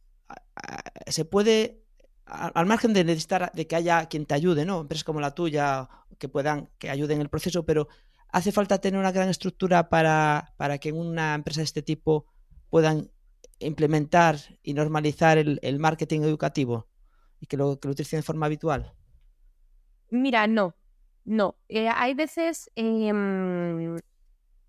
se 1.05 1.25
puede, 1.25 1.83
al 2.25 2.65
margen 2.65 2.93
de 2.93 3.03
necesitar 3.03 3.51
de 3.53 3.67
que 3.67 3.75
haya 3.75 4.07
quien 4.07 4.25
te 4.25 4.33
ayude, 4.33 4.65
¿no? 4.65 4.81
Empresas 4.81 5.03
como 5.03 5.21
la 5.21 5.35
tuya 5.35 5.87
que 6.17 6.27
puedan, 6.27 6.71
que 6.79 6.89
ayuden 6.89 7.17
en 7.17 7.21
el 7.21 7.29
proceso, 7.29 7.63
pero 7.63 7.87
hace 8.29 8.51
falta 8.51 8.79
tener 8.79 8.99
una 8.99 9.11
gran 9.11 9.29
estructura 9.29 9.89
para, 9.89 10.53
para 10.57 10.79
que 10.79 10.89
en 10.89 10.97
una 10.97 11.35
empresa 11.35 11.59
de 11.61 11.65
este 11.65 11.83
tipo 11.83 12.25
puedan 12.69 13.11
implementar 13.59 14.39
y 14.63 14.73
normalizar 14.73 15.37
el 15.37 15.79
marketing 15.79 16.21
educativo 16.21 16.87
y 17.39 17.47
que 17.47 17.57
lo, 17.57 17.79
que 17.79 17.87
lo 17.87 17.91
utilicen 17.91 18.19
de 18.19 18.23
forma 18.23 18.45
habitual? 18.45 18.93
Mira, 20.09 20.47
no, 20.47 20.75
no. 21.25 21.57
Eh, 21.67 21.89
hay 21.89 22.13
veces 22.13 22.71
em, 22.75 23.97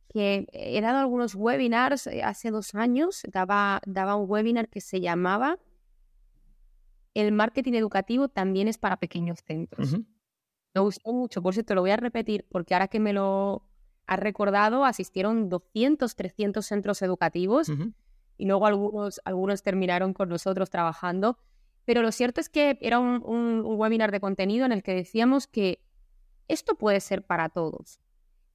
que 0.09 0.47
he 0.53 0.81
dado 0.81 0.99
algunos 0.99 1.35
webinars 1.35 2.07
eh, 2.09 2.23
hace 2.23 2.51
dos 2.51 2.75
años, 2.75 3.23
daba, 3.33 3.81
daba 3.87 4.17
un 4.17 4.29
webinar 4.29 4.69
que 4.69 4.81
se 4.81 5.01
llamaba 5.01 5.59
El 7.15 7.33
marketing 7.33 7.75
educativo 7.75 8.29
también 8.29 8.69
es 8.69 8.79
para 8.79 8.97
pequeños 8.97 9.41
centros. 9.45 9.97
Me 10.75 10.81
gustó 10.81 11.13
mucho, 11.13 11.43
por 11.43 11.55
cierto, 11.55 11.75
lo 11.75 11.81
voy 11.81 11.91
a 11.91 11.97
repetir 11.97 12.47
porque 12.51 12.75
ahora 12.75 12.89
que 12.89 13.01
me 13.01 13.13
lo 13.13 13.65
has 14.07 14.19
recordado, 14.19 14.85
asistieron 14.85 15.49
200, 15.49 16.17
300 16.17 16.65
centros 16.65 17.03
educativos 17.03 17.71
y 18.39 18.47
luego 18.47 18.67
algunos, 18.67 19.21
algunos 19.25 19.63
terminaron 19.63 20.15
con 20.15 20.31
nosotros 20.31 20.71
trabajando 20.71 21.39
pero 21.89 22.03
lo 22.03 22.13
cierto 22.13 22.43
es 22.43 22.51
que 22.51 22.77
era 22.83 22.99
un, 22.99 23.63
webinar 23.65 24.13
de 24.13 24.21
contenido 24.21 24.67
en 24.67 24.73
el 24.73 24.83
que 24.83 24.95
decíamos 24.95 25.47
que 25.47 25.81
esto 26.47 26.75
puede 26.75 27.01
ser 27.01 27.25
para 27.25 27.49
todos. 27.49 27.99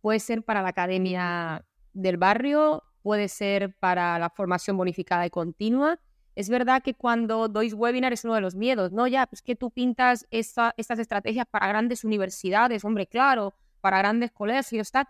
Puede 0.02 0.20
ser 0.20 0.44
para 0.44 0.62
la 0.62 0.70
academia 0.70 1.66
del 1.94 2.18
barrio, 2.18 2.84
puede 3.02 3.30
ser 3.30 3.76
para 3.80 4.20
la 4.20 4.30
formación 4.30 4.78
bonificada 4.78 5.26
y 5.26 5.32
continua. 5.32 6.00
Es 6.36 6.48
verdad 6.48 6.84
que 6.84 6.94
cuando 6.94 7.48
doy 7.48 7.74
webinar 7.74 8.14
es 8.14 8.24
uno 8.24 8.36
de 8.36 8.42
los 8.42 8.54
miedos, 8.54 8.92
¿no? 8.92 9.08
Ya, 9.08 9.26
pues 9.26 9.42
que 9.42 9.56
tú 9.56 9.72
pintas 9.72 10.28
estas 10.30 11.00
estrategias 11.00 11.48
para 11.50 11.66
grandes 11.66 12.04
universidades, 12.04 12.86
hombre, 12.86 13.08
claro, 13.08 13.56
para 13.82 13.98
grandes 13.98 14.32
colegios, 14.32 14.92
tal. 14.92 15.08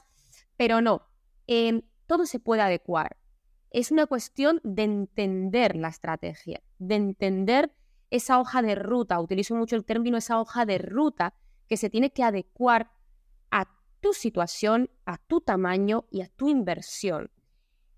Pero 0.56 0.80
no, 0.80 1.02
em, 1.46 1.82
todo 2.06 2.26
se 2.26 2.40
puede 2.40 2.62
adecuar. 2.62 3.18
Es 3.70 3.92
una 3.92 4.06
cuestión 4.06 4.62
de 4.64 4.84
entender 4.84 5.76
la 5.76 5.90
estrategia, 5.90 6.62
de 6.80 6.96
entender 6.96 7.70
esa 8.14 8.40
hoja 8.40 8.62
de 8.62 8.76
ruta, 8.76 9.20
utilizo 9.20 9.56
mucho 9.56 9.76
el 9.76 9.86
término 9.86 10.18
esa 10.18 10.40
hoja 10.40 10.68
de 10.68 10.78
ruta 10.78 11.34
que 11.68 11.78
se 11.78 11.90
tiene 11.90 12.12
que 12.12 12.24
adecuar 12.24 12.92
a 13.50 13.66
tu 14.02 14.14
situación, 14.14 14.92
a 15.06 15.18
tu 15.18 15.42
tamaño 15.42 16.06
y 16.12 16.22
a 16.22 16.28
tu 16.28 16.48
inversión. 16.48 17.32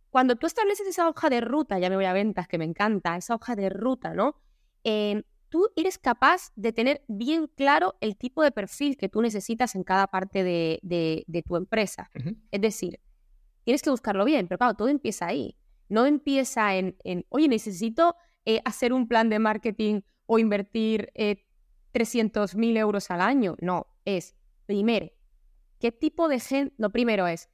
Cuando 0.10 0.38
tú 0.38 0.48
estableces 0.48 0.88
esa 0.88 1.10
hoja 1.10 1.30
de 1.30 1.42
ruta, 1.42 1.80
ya 1.80 1.90
me 1.90 1.98
voy 1.98 2.06
a 2.06 2.14
ventas, 2.14 2.48
que 2.48 2.58
me 2.58 2.64
encanta, 2.64 3.18
esa 3.18 3.36
hoja 3.36 3.58
de 3.58 3.70
ruta, 3.70 4.14
¿no? 4.14 4.38
Em, 4.86 5.24
tú 5.50 5.68
eres 5.76 5.98
capaz 5.98 6.54
de 6.56 6.72
tener 6.72 7.04
bien 7.10 7.48
claro 7.48 7.96
el 8.00 8.16
tipo 8.16 8.42
de 8.42 8.52
perfil 8.52 8.96
que 8.96 9.10
tú 9.10 9.22
necesitas 9.22 9.76
en 9.76 9.84
cada 9.84 10.08
parte 10.08 10.46
de, 10.46 11.44
tu 11.46 11.58
empresa. 11.58 12.10
Es 12.52 12.62
decir, 12.62 13.02
tienes 13.66 13.82
que 13.82 13.90
buscarlo 13.90 14.24
bien, 14.24 14.48
pero 14.48 14.60
claro, 14.60 14.76
todo 14.76 14.88
empieza 14.88 15.28
ahí. 15.28 15.58
No 15.90 16.06
empieza 16.06 16.78
en, 16.78 16.96
en 17.04 17.26
oye, 17.28 17.50
necesito 17.50 18.16
eh, 18.46 18.62
hacer 18.66 18.94
un 18.94 19.08
plan 19.08 19.30
de 19.30 19.40
marketing 19.40 20.02
o 20.26 20.40
invertir 20.40 21.12
eh, 21.16 21.46
300 21.92 22.56
mil 22.56 22.78
euros 22.78 23.10
al 23.12 23.22
año. 23.22 23.56
No, 23.60 23.88
es 24.06 24.36
primero, 24.66 25.08
¿qué 25.80 25.92
tipo 25.92 26.28
de 26.28 26.40
gente? 26.40 26.74
Lo 26.78 26.90
primero 26.90 27.28
es, 27.28 27.50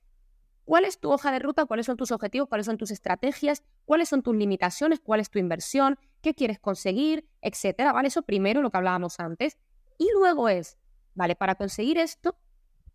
¿cuál 0.65 0.85
es 0.85 0.99
tu 0.99 1.11
hoja 1.11 1.31
de 1.31 1.39
ruta? 1.39 1.65
¿Cuáles 1.65 1.85
son 1.85 1.97
tus 1.97 2.11
objetivos? 2.11 2.49
¿Cuáles 2.49 2.65
son 2.65 2.77
tus 2.77 2.91
estrategias? 2.91 3.63
¿Cuáles 3.85 4.09
son 4.09 4.21
tus 4.21 4.35
limitaciones? 4.35 4.99
¿Cuál 4.99 5.19
es 5.19 5.29
tu 5.29 5.39
inversión? 5.39 5.97
¿Qué 6.21 6.33
quieres 6.33 6.59
conseguir? 6.59 7.27
Etcétera. 7.41 7.93
¿Vale? 7.93 8.07
Eso 8.07 8.23
primero, 8.23 8.61
lo 8.61 8.71
que 8.71 8.77
hablábamos 8.77 9.19
antes. 9.19 9.57
Y 9.97 10.07
luego 10.13 10.49
es, 10.49 10.77
¿vale? 11.13 11.35
Para 11.35 11.55
conseguir 11.55 11.97
esto, 11.97 12.35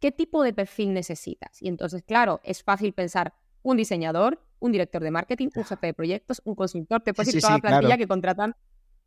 ¿qué 0.01 0.13
tipo 0.13 0.43
de 0.43 0.53
perfil 0.53 0.93
necesitas? 0.93 1.63
Y 1.63 1.69
entonces, 1.69 2.03
claro, 2.03 2.41
es 2.43 2.63
fácil 2.63 2.93
pensar 2.93 3.35
un 3.63 3.77
diseñador, 3.77 4.46
un 4.59 4.73
director 4.73 5.03
de 5.03 5.11
marketing, 5.11 5.49
un 5.55 5.65
jefe 5.65 5.87
de 5.87 5.95
proyectos, 5.95 6.43
un 6.45 6.55
consultor, 6.55 7.03
te 7.03 7.15
puedes 7.15 7.39
toda 7.41 7.55
la 7.55 7.59
plantilla 7.59 7.99
que 7.99 8.07
contratan 8.07 8.55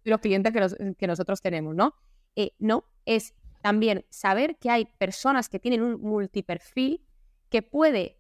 los 0.04 0.20
clientes 0.20 0.54
que, 0.98 1.08
nosotros 1.08 1.42
tenemos, 1.42 1.76
¿no? 1.76 1.94
Eh, 2.36 2.52
no, 2.60 2.86
es 3.06 3.34
también 3.62 4.06
saber 4.10 4.58
que 4.58 4.70
hay 4.70 4.86
personas 4.86 5.50
que 5.50 5.60
tienen 5.60 5.82
un 5.82 6.02
multiperfil 6.02 7.02
que 7.50 7.62
puede 7.62 8.18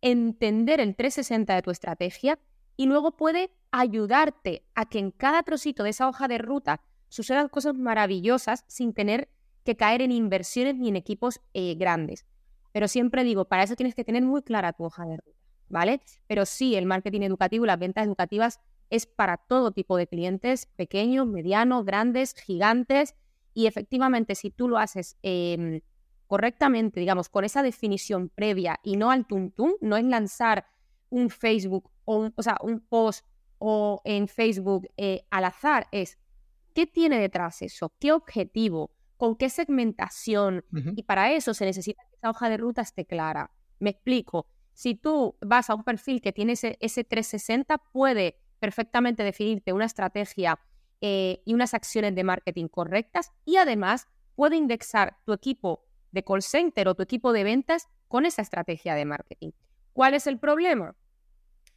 entender 0.00 0.80
el 0.80 0.94
360 0.94 1.54
de 1.54 1.62
tu 1.62 1.70
estrategia, 1.70 2.38
y 2.76 2.86
luego 2.86 3.16
puede 3.16 3.50
ayudarte 3.70 4.64
a 4.74 4.86
que 4.86 4.98
en 4.98 5.10
cada 5.10 5.42
trocito 5.42 5.82
de 5.82 5.90
esa 5.90 6.08
hoja 6.08 6.28
de 6.28 6.38
ruta 6.38 6.80
sucedan 7.08 7.48
cosas 7.48 7.74
maravillosas 7.74 8.64
sin 8.68 8.92
tener 8.92 9.28
que 9.64 9.76
caer 9.76 10.02
en 10.02 10.12
inversiones 10.12 10.76
ni 10.76 10.88
en 10.88 10.96
equipos 10.96 11.40
eh, 11.54 11.74
grandes. 11.74 12.26
Pero 12.72 12.88
siempre 12.88 13.24
digo, 13.24 13.46
para 13.46 13.62
eso 13.62 13.74
tienes 13.74 13.94
que 13.94 14.04
tener 14.04 14.22
muy 14.22 14.42
clara 14.42 14.72
tu 14.72 14.84
hoja 14.84 15.04
de 15.06 15.16
ruta, 15.16 15.38
¿vale? 15.68 16.00
Pero 16.26 16.46
sí, 16.46 16.74
el 16.74 16.86
marketing 16.86 17.22
educativo 17.22 17.64
y 17.64 17.68
las 17.68 17.78
ventas 17.78 18.06
educativas 18.06 18.60
es 18.90 19.06
para 19.06 19.36
todo 19.36 19.72
tipo 19.72 19.96
de 19.96 20.06
clientes, 20.06 20.66
pequeños, 20.76 21.26
medianos, 21.26 21.84
grandes, 21.84 22.34
gigantes, 22.34 23.14
y 23.54 23.66
efectivamente 23.66 24.34
si 24.34 24.50
tú 24.50 24.68
lo 24.68 24.78
haces 24.78 25.16
em, 25.22 25.80
correctamente, 26.26 27.00
digamos, 27.00 27.28
con 27.28 27.44
esa 27.44 27.62
definición 27.62 28.28
previa 28.28 28.78
y 28.82 28.96
no 28.96 29.10
al 29.10 29.26
tuntum, 29.26 29.72
no 29.80 29.96
es 29.96 30.04
lanzar 30.04 30.66
un 31.08 31.30
Facebook 31.30 31.90
o, 32.04 32.30
o 32.34 32.42
sea, 32.42 32.58
un 32.62 32.80
post 32.80 33.24
o 33.58 34.02
en 34.04 34.28
Facebook 34.28 34.88
eh, 34.96 35.24
al 35.30 35.44
azar, 35.44 35.88
es 35.90 36.18
qué 36.74 36.86
tiene 36.86 37.18
detrás 37.18 37.62
eso, 37.62 37.92
qué 37.98 38.12
objetivo, 38.12 38.90
con 39.16 39.36
qué 39.36 39.48
segmentación, 39.48 40.62
y 40.94 41.02
para 41.04 41.32
eso 41.32 41.54
se 41.54 41.64
necesita 41.64 42.02
que 42.10 42.16
esa 42.16 42.30
hoja 42.30 42.50
de 42.50 42.58
ruta 42.58 42.82
esté 42.82 43.06
clara. 43.06 43.50
Me 43.78 43.90
explico. 43.90 44.46
Si 44.76 44.94
tú 44.94 45.38
vas 45.40 45.70
a 45.70 45.74
un 45.74 45.84
perfil 45.84 46.20
que 46.20 46.34
tiene 46.34 46.52
ese, 46.52 46.76
ese 46.80 47.02
360, 47.02 47.78
puede 47.78 48.36
perfectamente 48.58 49.22
definirte 49.22 49.72
una 49.72 49.86
estrategia 49.86 50.60
eh, 51.00 51.40
y 51.46 51.54
unas 51.54 51.72
acciones 51.72 52.14
de 52.14 52.24
marketing 52.24 52.68
correctas 52.68 53.32
y 53.46 53.56
además 53.56 54.06
puede 54.34 54.56
indexar 54.56 55.16
tu 55.24 55.32
equipo 55.32 55.86
de 56.12 56.22
call 56.22 56.42
center 56.42 56.88
o 56.88 56.94
tu 56.94 57.02
equipo 57.02 57.32
de 57.32 57.42
ventas 57.42 57.88
con 58.06 58.26
esa 58.26 58.42
estrategia 58.42 58.94
de 58.94 59.06
marketing. 59.06 59.52
¿Cuál 59.94 60.12
es 60.12 60.26
el 60.26 60.38
problema? 60.38 60.94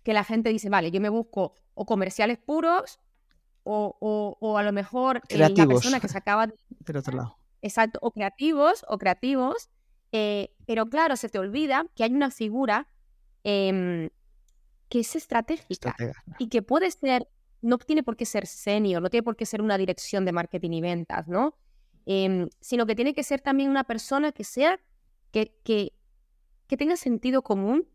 Que 0.03 0.11
la 0.11 0.25
gente 0.25 0.49
dice, 0.49 0.69
vale, 0.69 0.91
yo 0.91 0.99
me 0.99 1.07
busco 1.07 1.53
o 1.75 1.85
comerciales 1.85 2.37
puros 2.37 2.99
o, 3.63 4.35
o, 4.41 4.57
a 4.57 4.63
lo 4.63 4.73
mejor 4.73 5.21
eh, 5.29 5.37
la 5.37 5.49
persona 5.53 6.01
que 6.01 6.09
se 6.09 6.17
acaba 6.17 6.47
de... 6.47 6.53
Del 6.79 6.97
otro 6.97 7.15
lado. 7.15 7.37
Exacto, 7.61 7.99
o 8.01 8.11
creativos, 8.11 8.85
o 8.89 8.97
creativos, 8.97 9.69
eh, 10.11 10.53
pero 10.65 10.87
claro, 10.87 11.15
se 11.15 11.29
te 11.29 11.39
olvida 11.39 11.85
que 11.95 12.03
hay 12.03 12.13
una 12.13 12.31
figura 12.31 12.87
em, 13.43 14.09
que 14.89 14.99
es 14.99 15.15
estratégica 15.15 15.95
y 16.39 16.49
que 16.49 16.61
puede 16.61 16.89
ser, 16.91 17.27
no 17.61 17.77
tiene 17.77 18.03
por 18.03 18.15
qué 18.15 18.25
ser 18.25 18.47
senior, 18.47 19.01
no 19.01 19.09
tiene 19.09 19.23
por 19.23 19.35
qué 19.35 19.45
ser 19.45 19.61
una 19.61 19.77
dirección 19.77 20.25
de 20.25 20.31
marketing 20.31 20.71
y 20.71 20.81
ventas, 20.81 21.27
¿no? 21.27 21.55
Em, 22.05 22.49
sino 22.59 22.85
que 22.85 22.95
tiene 22.95 23.13
que 23.13 23.23
ser 23.23 23.41
también 23.41 23.69
una 23.69 23.83
persona 23.83 24.31
que 24.31 24.43
sea, 24.43 24.79
que, 25.31 25.53
que, 25.63 25.93
que 26.67 26.77
tenga 26.77 26.95
sentido 26.95 27.43
común, 27.43 27.87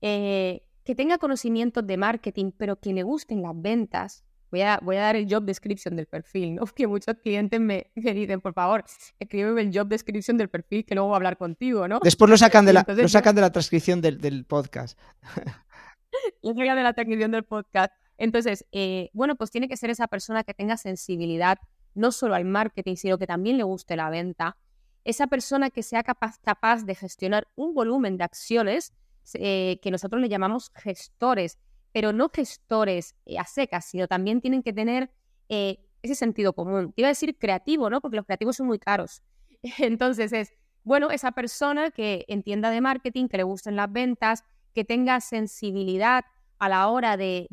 eh, 0.00 0.66
que 0.84 0.96
tenga 0.96 1.18
conocimientos 1.18 1.86
de 1.86 1.96
marketing, 1.96 2.50
pero 2.56 2.80
que 2.80 2.92
le 2.92 3.04
gusten 3.04 3.40
las 3.42 3.52
ventas. 3.54 4.24
Voy 4.52 4.60
a, 4.60 4.78
voy 4.82 4.96
a 4.96 5.00
dar 5.00 5.16
el 5.16 5.26
job 5.28 5.44
description 5.44 5.96
del 5.96 6.06
perfil, 6.06 6.56
¿no? 6.56 6.66
Que 6.76 6.86
muchos 6.86 7.16
clientes 7.22 7.58
me, 7.60 7.90
dicen, 7.94 8.40
por 8.40 8.52
favor, 8.52 8.84
escríbeme 9.18 9.62
el 9.62 9.76
job 9.76 9.88
description 9.88 10.36
del 10.36 10.50
perfil 10.50 10.84
que 10.84 10.94
luego 10.94 11.08
voy 11.08 11.14
a 11.14 11.16
hablar 11.16 11.38
contigo, 11.38 11.88
¿no? 11.88 11.98
Después 12.02 12.30
lo 12.30 12.36
sacan 12.36 12.66
de 12.66 12.74
la, 12.74 12.84
lo 12.86 13.08
sacan 13.08 13.34
de 13.34 13.40
la 13.40 13.50
transcripción 13.50 14.02
del, 14.02 14.20
del 14.20 14.44
podcast. 14.44 14.98
lo 16.42 16.50
sacan 16.50 16.76
de 16.76 16.82
la 16.82 16.92
transcripción 16.92 17.30
del 17.30 17.44
podcast. 17.44 17.92
Entonces, 18.18 18.66
eh, 18.72 19.08
bueno, 19.14 19.36
pues 19.36 19.50
tiene 19.50 19.68
que 19.68 19.76
ser 19.78 19.88
esa 19.88 20.06
persona 20.06 20.44
que 20.44 20.52
tenga 20.52 20.76
sensibilidad 20.76 21.58
no 21.94 22.12
solo 22.12 22.34
al 22.34 22.44
marketing, 22.44 22.96
sino 22.96 23.16
que 23.16 23.26
también 23.26 23.56
le 23.56 23.64
guste 23.64 23.96
la 23.96 24.10
venta. 24.10 24.58
Esa 25.04 25.28
persona 25.28 25.70
que 25.70 25.82
sea 25.82 26.02
capaz, 26.02 26.38
capaz 26.42 26.84
de 26.84 26.94
gestionar 26.94 27.48
un 27.56 27.74
volumen 27.74 28.18
de 28.18 28.24
acciones 28.24 28.92
eh, 29.34 29.80
que 29.82 29.90
nosotros 29.90 30.20
le 30.20 30.28
llamamos 30.28 30.70
gestores, 30.74 31.58
pero 31.92 32.12
no 32.12 32.30
gestores 32.30 33.14
eh, 33.26 33.38
a 33.38 33.44
secas, 33.44 33.84
sino 33.84 34.08
también 34.08 34.40
tienen 34.40 34.62
que 34.62 34.72
tener 34.72 35.10
eh, 35.48 35.78
ese 36.02 36.14
sentido 36.14 36.52
común. 36.52 36.92
Te 36.92 37.02
iba 37.02 37.08
a 37.08 37.10
decir 37.10 37.36
creativo, 37.38 37.90
¿no? 37.90 38.00
Porque 38.00 38.16
los 38.16 38.26
creativos 38.26 38.56
son 38.56 38.66
muy 38.66 38.78
caros. 38.78 39.22
Entonces 39.78 40.32
es, 40.32 40.52
bueno, 40.84 41.10
esa 41.10 41.32
persona 41.32 41.90
que 41.90 42.24
entienda 42.28 42.70
de 42.70 42.80
marketing, 42.80 43.28
que 43.28 43.36
le 43.36 43.42
gusten 43.44 43.76
las 43.76 43.92
ventas, 43.92 44.44
que 44.74 44.84
tenga 44.84 45.20
sensibilidad 45.20 46.24
a 46.58 46.68
la 46.68 46.88
hora 46.88 47.16
de, 47.16 47.46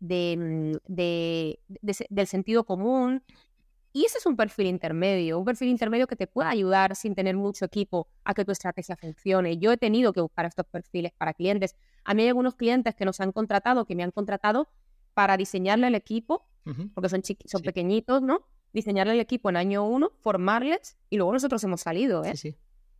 mm, 0.00 0.72
del 0.88 2.26
sentido 2.26 2.64
común, 2.64 3.22
y 3.96 4.04
ese 4.04 4.18
es 4.18 4.26
un 4.26 4.36
perfil 4.36 4.66
intermedio, 4.66 5.38
un 5.38 5.44
perfil 5.44 5.68
intermedio 5.68 6.08
que 6.08 6.16
te 6.16 6.26
puede 6.26 6.48
ayudar 6.48 6.96
sin 6.96 7.14
tener 7.14 7.36
mucho 7.36 7.64
equipo 7.64 8.08
a 8.24 8.34
que 8.34 8.44
tu 8.44 8.50
estrategia 8.50 8.96
funcione. 8.96 9.56
Yo 9.58 9.70
he 9.70 9.76
tenido 9.76 10.12
que 10.12 10.20
buscar 10.20 10.46
estos 10.46 10.66
perfiles 10.66 11.12
para 11.16 11.32
clientes. 11.32 11.76
A 12.02 12.12
mí 12.12 12.22
hay 12.22 12.28
algunos 12.28 12.56
clientes 12.56 12.96
que 12.96 13.04
nos 13.04 13.20
han 13.20 13.30
contratado, 13.30 13.84
que 13.84 13.94
me 13.94 14.02
han 14.02 14.10
contratado 14.10 14.68
para 15.14 15.36
diseñarle 15.36 15.86
el 15.86 15.94
equipo, 15.94 16.44
porque 16.92 17.08
son, 17.08 17.22
son 17.44 17.62
pequeñitos, 17.62 18.20
¿no? 18.20 18.44
Diseñarle 18.72 19.12
el 19.12 19.20
equipo 19.20 19.48
en 19.48 19.56
año 19.56 19.86
uno, 19.86 20.10
formarles 20.18 20.98
y 21.08 21.16
luego 21.16 21.32
nosotros 21.32 21.62
hemos 21.62 21.80
salido, 21.80 22.24
¿eh? 22.24 22.34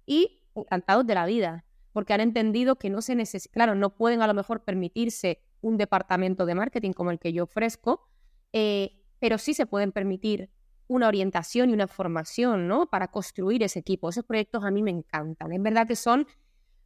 y 0.07 0.45
encantados 0.55 1.05
de 1.09 1.15
la 1.15 1.27
vida, 1.27 1.65
porque 1.93 2.13
han 2.13 2.21
entendido 2.21 2.77
que 2.77 2.89
no 2.89 3.03
se 3.03 3.17
necesita, 3.17 3.53
claro, 3.53 3.75
no 3.75 3.97
pueden 3.97 4.23
a 4.23 4.29
lo 4.29 4.35
mejor 4.35 4.63
permitirse 4.63 5.43
un 5.61 5.77
departamento 5.77 6.47
de 6.47 6.55
marketing 6.55 6.93
como 6.93 7.11
el 7.11 7.19
que 7.19 7.33
yo 7.33 7.43
ofrezco, 7.43 8.07
eh, 8.53 9.03
pero 9.19 9.39
sí 9.39 9.55
se 9.55 9.67
pueden 9.67 9.91
permitir 9.91 10.51
una 10.87 11.09
orientación 11.09 11.71
y 11.71 11.73
una 11.73 11.89
formación, 11.89 12.69
¿no? 12.69 12.87
Para 12.87 13.09
construir 13.09 13.63
ese 13.63 13.79
equipo. 13.79 14.09
Esos 14.09 14.25
proyectos 14.25 14.65
a 14.65 14.71
mí 14.71 14.83
me 14.83 14.91
encantan. 14.91 15.53
Es 15.53 15.63
verdad 15.63 15.87
que 15.87 15.97
son 15.97 16.27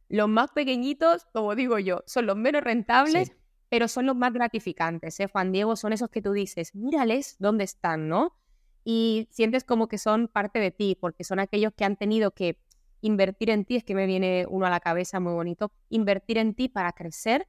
los 0.07 0.27
más 0.27 0.51
pequeñitos, 0.51 1.27
como 1.33 1.55
digo 1.55 1.79
yo, 1.79 2.03
son 2.07 2.25
los 2.25 2.35
menos 2.35 2.63
rentables, 2.63 3.31
pero 3.69 3.87
son 3.87 4.07
los 4.07 4.15
más 4.15 4.33
gratificantes, 4.33 5.19
¿eh? 5.19 5.27
Juan 5.27 5.51
Diego, 5.51 5.75
son 5.75 5.93
esos 5.93 6.09
que 6.09 6.21
tú 6.21 6.31
dices, 6.31 6.73
mírales 6.73 7.35
dónde 7.39 7.63
están, 7.63 8.07
¿no? 8.09 8.35
Y 8.83 9.27
sientes 9.31 9.63
como 9.63 9.87
que 9.87 9.99
son 9.99 10.27
parte 10.27 10.59
de 10.59 10.71
ti, 10.71 10.97
porque 10.99 11.23
son 11.23 11.39
aquellos 11.39 11.73
que 11.75 11.85
han 11.85 11.95
tenido 11.95 12.31
que 12.31 12.57
invertir 13.01 13.51
en 13.51 13.65
ti, 13.65 13.75
es 13.75 13.83
que 13.83 13.93
me 13.93 14.07
viene 14.07 14.45
uno 14.49 14.65
a 14.65 14.69
la 14.69 14.79
cabeza 14.79 15.19
muy 15.19 15.33
bonito, 15.33 15.71
invertir 15.89 16.37
en 16.39 16.55
ti 16.55 16.69
para 16.69 16.91
crecer 16.93 17.47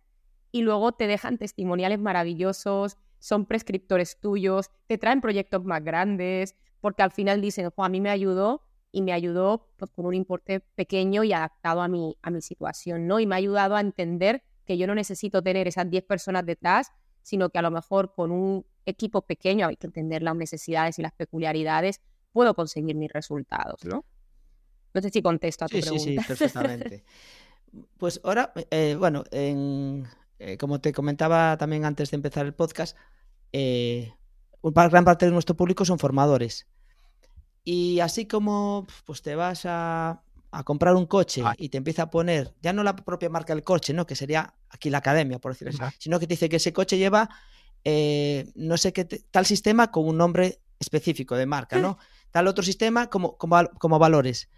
y 0.53 0.63
luego 0.63 0.93
te 0.93 1.07
dejan 1.07 1.39
testimoniales 1.39 1.99
maravillosos, 1.99 2.99
son 3.21 3.47
prescriptores 3.47 4.19
tuyos, 4.19 4.71
te 4.89 4.99
traen 4.99 5.21
proyectos 5.21 5.65
más 5.65 5.85
grandes, 5.85 6.57
porque 6.81 7.03
al 7.03 7.13
final 7.13 7.41
dicen, 7.41 7.71
a 7.77 7.89
mí 7.89 8.01
me 8.01 8.11
ayudó 8.11 8.65
y 8.91 9.03
me 9.03 9.13
ayudó 9.13 9.69
pues, 9.77 9.91
con 9.93 10.07
un 10.07 10.15
importe 10.15 10.61
pequeño 10.61 11.23
y 11.23 11.33
adaptado 11.33 11.83
a 11.83 11.89
mi, 11.89 12.17
a 12.23 12.31
mi 12.31 12.41
situación, 12.43 13.07
¿no? 13.07 13.21
Y 13.21 13.27
me 13.27 13.37
ha 13.37 13.39
ayudado 13.39 13.77
a 13.77 13.81
entender 13.81 14.43
que 14.65 14.77
yo 14.77 14.87
no 14.87 14.95
necesito 14.95 15.43
tener 15.43 15.69
esas 15.69 15.89
10 15.89 16.05
personas 16.05 16.45
detrás, 16.45 16.91
sino 17.23 17.51
que 17.51 17.59
a 17.59 17.63
lo 17.63 17.71
mejor 17.71 18.15
con 18.15 18.33
un 18.33 18.67
equipo 18.87 19.23
pequeño 19.23 19.69
hay 19.69 19.77
que 19.77 19.87
entender 19.87 20.23
las 20.23 20.35
necesidades 20.35 20.99
y 20.99 21.03
las 21.03 21.13
peculiaridades, 21.13 22.01
puedo 22.33 22.55
conseguir 22.55 22.97
mis 22.97 23.13
resultados, 23.13 23.85
¿no? 23.85 24.05
No 24.93 25.01
sé 25.01 25.11
si 25.11 25.23
contesto 25.23 25.65
a 25.65 25.69
tu 25.69 25.79
pregunta. 25.79 26.03
Sí, 26.03 26.19
sí, 26.19 26.27
perfectamente. 26.27 27.05
Pues 27.99 28.21
ahora, 28.25 28.53
eh, 28.71 28.97
bueno, 28.99 29.23
en, 29.31 30.07
eh, 30.41 30.57
como 30.57 30.81
te 30.81 30.95
comentaba 30.95 31.59
también 31.59 31.85
antes 31.85 32.11
de 32.11 32.15
empezar 32.15 32.47
el 32.47 32.55
podcast, 32.55 32.97
eh, 33.53 34.15
gran 34.63 35.05
parte 35.05 35.27
de 35.27 35.33
nuestro 35.33 35.55
público 35.55 35.85
son 35.85 35.99
formadores. 35.99 36.67
Y 37.63 38.01
así 38.01 38.27
como 38.27 38.87
pues 39.05 39.21
te 39.21 39.35
vas 39.35 39.67
a, 39.67 40.23
comprar 40.65 40.95
un 40.95 41.07
coche 41.07 41.43
y 41.59 41.69
te 41.69 41.77
empieza 41.77 42.05
a 42.05 42.11
poner, 42.11 42.55
ya 42.63 42.73
no 42.73 42.83
la 42.83 42.97
propia 42.97 43.29
marca 43.29 43.55
del 43.55 43.63
coche, 43.63 43.93
¿no? 43.93 44.07
Que 44.07 44.17
sería 44.17 44.55
aquí 44.71 44.89
la 44.89 44.99
academia, 44.99 45.39
por 45.39 45.53
decirlo 45.53 45.75
así, 45.79 45.97
sino 45.99 46.19
que 46.19 46.27
te 46.27 46.33
dice 46.33 46.49
que 46.49 46.57
ese 46.57 46.73
coche 46.73 46.97
lleva 46.97 47.29
eh, 47.85 48.51
no 48.55 48.79
sé 48.79 48.95
qué 48.95 49.05
tal 49.05 49.45
sistema 49.45 49.91
con 49.91 50.09
un 50.09 50.17
nombre 50.17 50.61
específico 50.79 51.37
de 51.37 51.45
marca, 51.45 51.79
¿no? 51.79 51.99
Tal 52.31 52.49
otro 52.49 52.65
sistema 52.65 53.09
como, 53.09 53.37
como, 53.37 53.63
como 53.79 53.99
valores. 53.99 54.49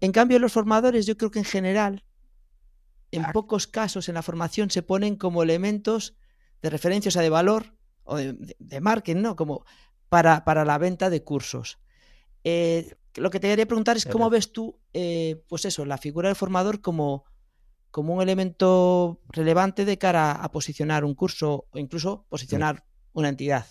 En 0.00 0.12
cambio, 0.12 0.38
los 0.38 0.52
formadores, 0.52 1.04
yo 1.04 1.18
creo 1.18 1.30
que 1.30 1.40
en 1.40 1.44
general 1.44 2.05
en 3.10 3.24
pocos 3.32 3.66
casos 3.66 4.08
en 4.08 4.14
la 4.14 4.22
formación 4.22 4.70
se 4.70 4.82
ponen 4.82 5.16
como 5.16 5.42
elementos 5.42 6.16
de 6.62 6.70
referencia, 6.70 7.08
o 7.08 7.12
sea, 7.12 7.22
de 7.22 7.30
valor 7.30 7.74
o 8.04 8.16
de, 8.16 8.80
marketing, 8.80 9.22
¿no? 9.22 9.36
Como 9.36 9.64
para, 10.08 10.44
para, 10.44 10.64
la 10.64 10.78
venta 10.78 11.10
de 11.10 11.22
cursos. 11.22 11.78
Eh, 12.44 12.96
lo 13.16 13.30
que 13.30 13.40
te 13.40 13.48
quería 13.48 13.66
preguntar 13.66 13.96
es 13.96 14.06
cómo 14.06 14.30
ves 14.30 14.52
tú, 14.52 14.78
eh, 14.92 15.42
pues 15.48 15.64
eso, 15.64 15.84
la 15.84 15.98
figura 15.98 16.28
del 16.28 16.36
formador 16.36 16.80
como, 16.80 17.24
como 17.90 18.14
un 18.14 18.22
elemento 18.22 19.20
relevante 19.28 19.84
de 19.84 19.98
cara 19.98 20.32
a 20.32 20.50
posicionar 20.50 21.04
un 21.04 21.14
curso 21.14 21.66
o 21.70 21.78
incluso 21.78 22.26
posicionar 22.28 22.84
una 23.12 23.28
entidad. 23.28 23.66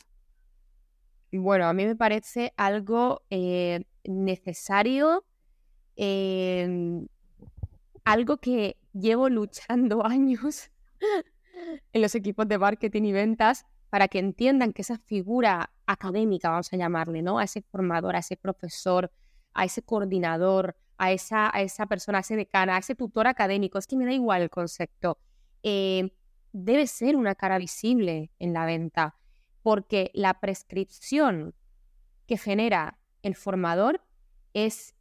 Bueno, 1.32 1.66
a 1.68 1.74
mí 1.74 1.86
me 1.86 1.96
parece 1.96 2.54
algo 2.58 3.24
eh, 3.30 3.86
necesario, 4.04 5.26
algo 8.06 8.38
que 8.38 8.78
llevo 8.96 9.30
luchando 9.30 10.06
años 10.06 10.72
en 11.93 12.02
los 12.02 12.16
equipos 12.16 12.48
de 12.48 12.58
marketing 12.58 13.04
y 13.04 13.12
ventas 13.12 13.66
para 13.89 14.08
que 14.08 14.20
entiendan 14.20 14.74
que 14.74 14.82
esa 14.82 14.98
figura 14.98 15.72
académica, 15.86 16.50
vamos 16.50 16.72
a 16.74 16.78
llamarle, 16.78 17.22
¿no? 17.22 17.38
A 17.38 17.43
ese 17.43 17.62
formador, 17.62 18.16
a 18.16 18.20
ese 18.20 18.36
profesor, 18.36 19.12
a 19.54 19.66
ese 19.66 19.82
coordinador, 19.84 20.76
a 20.98 21.12
esa, 21.12 21.56
a 21.56 21.62
esa 21.62 21.86
persona, 21.86 22.20
a 22.20 22.22
ese 22.22 22.36
decana, 22.36 22.76
a 22.76 22.80
ese 22.80 22.96
tutor 22.96 23.28
académico, 23.28 23.78
es 23.78 23.88
que 23.88 23.96
me 23.96 24.06
da 24.06 24.12
igual 24.12 24.41
el 24.41 24.50
concepto. 24.50 25.18
Eh, 25.64 26.14
debe 26.52 26.88
ser 26.88 27.16
una 27.16 27.36
cara 27.36 27.58
visible 27.58 28.32
en 28.39 28.54
la 28.54 28.66
venta, 28.66 29.16
porque 29.62 30.12
la 30.14 30.39
prescripción 30.39 31.54
que 32.28 32.38
genera 32.38 32.98
el 33.22 33.36
formador 33.36 34.02
es 34.54 34.96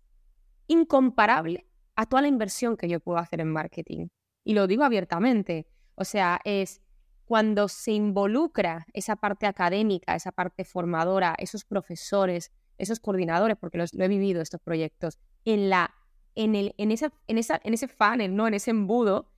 incomparable 0.67 1.67
a 1.97 2.07
toda 2.07 2.23
la 2.23 2.29
inversión 2.29 2.77
que 2.77 2.89
yo 2.89 3.01
puedo 3.01 3.19
hacer 3.19 3.41
en 3.41 3.53
marketing. 3.53 4.09
Y 4.45 4.55
lo 4.55 4.67
digo 4.67 4.85
abiertamente. 4.85 5.67
O 5.95 6.05
sea, 6.05 6.41
es 6.45 6.83
cuando 7.25 7.69
se 7.69 7.93
involucra 7.93 8.87
esa 8.93 9.17
parte 9.17 9.47
académica, 9.47 10.15
esa 10.15 10.33
parte 10.33 10.65
formadora, 10.65 11.35
esos 11.39 11.65
profesores, 11.65 12.53
esos 12.77 13.01
coordinadores, 13.01 13.57
porque 13.57 13.79
los, 13.79 13.95
lo 13.95 14.05
he 14.05 14.09
vivido 14.09 14.43
estos 14.43 14.61
proyectos, 14.61 15.19
en, 15.45 15.71
la, 15.71 15.95
en, 16.35 16.55
el, 16.55 16.75
en, 16.77 16.91
esa, 16.91 17.13
en, 17.27 17.39
esa, 17.39 17.61
en 17.63 17.75
ese 17.75 17.89
funnel, 17.89 18.35
¿no? 18.35 18.47
en 18.47 18.55
ese 18.55 18.71
embudo, 18.71 19.31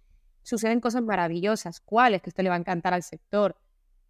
suceden 0.43 0.81
cosas 0.81 1.03
maravillosas. 1.03 1.81
¿Cuáles? 1.81 2.23
Que 2.23 2.31
esto 2.31 2.43
le 2.43 2.49
va 2.49 2.57
a 2.57 2.59
encantar 2.59 2.95
al 2.95 3.03
sector. 3.03 3.57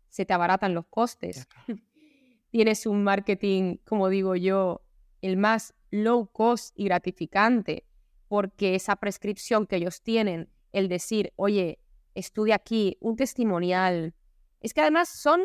Se 0.09 0.25
te 0.25 0.33
abaratan 0.33 0.75
los 0.75 0.87
costes. 0.87 1.47
Tienes 2.51 2.87
un 2.87 3.03
marketing, 3.03 3.79
como 3.85 4.09
digo 4.09 4.37
yo, 4.37 4.83
el 5.21 5.37
más 5.37 5.75
low 5.91 6.31
cost 6.31 6.79
y 6.79 6.85
gratificante, 6.85 7.86
porque 8.29 8.75
esa 8.75 8.97
prescripción 8.97 9.67
que 9.67 9.77
ellos 9.77 10.03
tienen, 10.03 10.51
el 10.73 10.89
decir, 10.89 11.33
oye, 11.37 11.79
estudia 12.15 12.57
aquí, 12.57 12.97
un 13.01 13.17
testimonial, 13.17 14.15
es 14.61 14.75
que 14.75 14.81
además 14.81 15.09
son, 15.09 15.45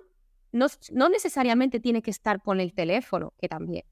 no, 0.51 0.67
no 0.91 1.09
necesariamente 1.09 1.79
tiene 1.79 2.01
que 2.01 2.11
estar 2.11 2.41
con 2.41 2.59
el 2.59 2.73
teléfono, 2.73 3.33
que 3.37 3.47
también, 3.47 3.85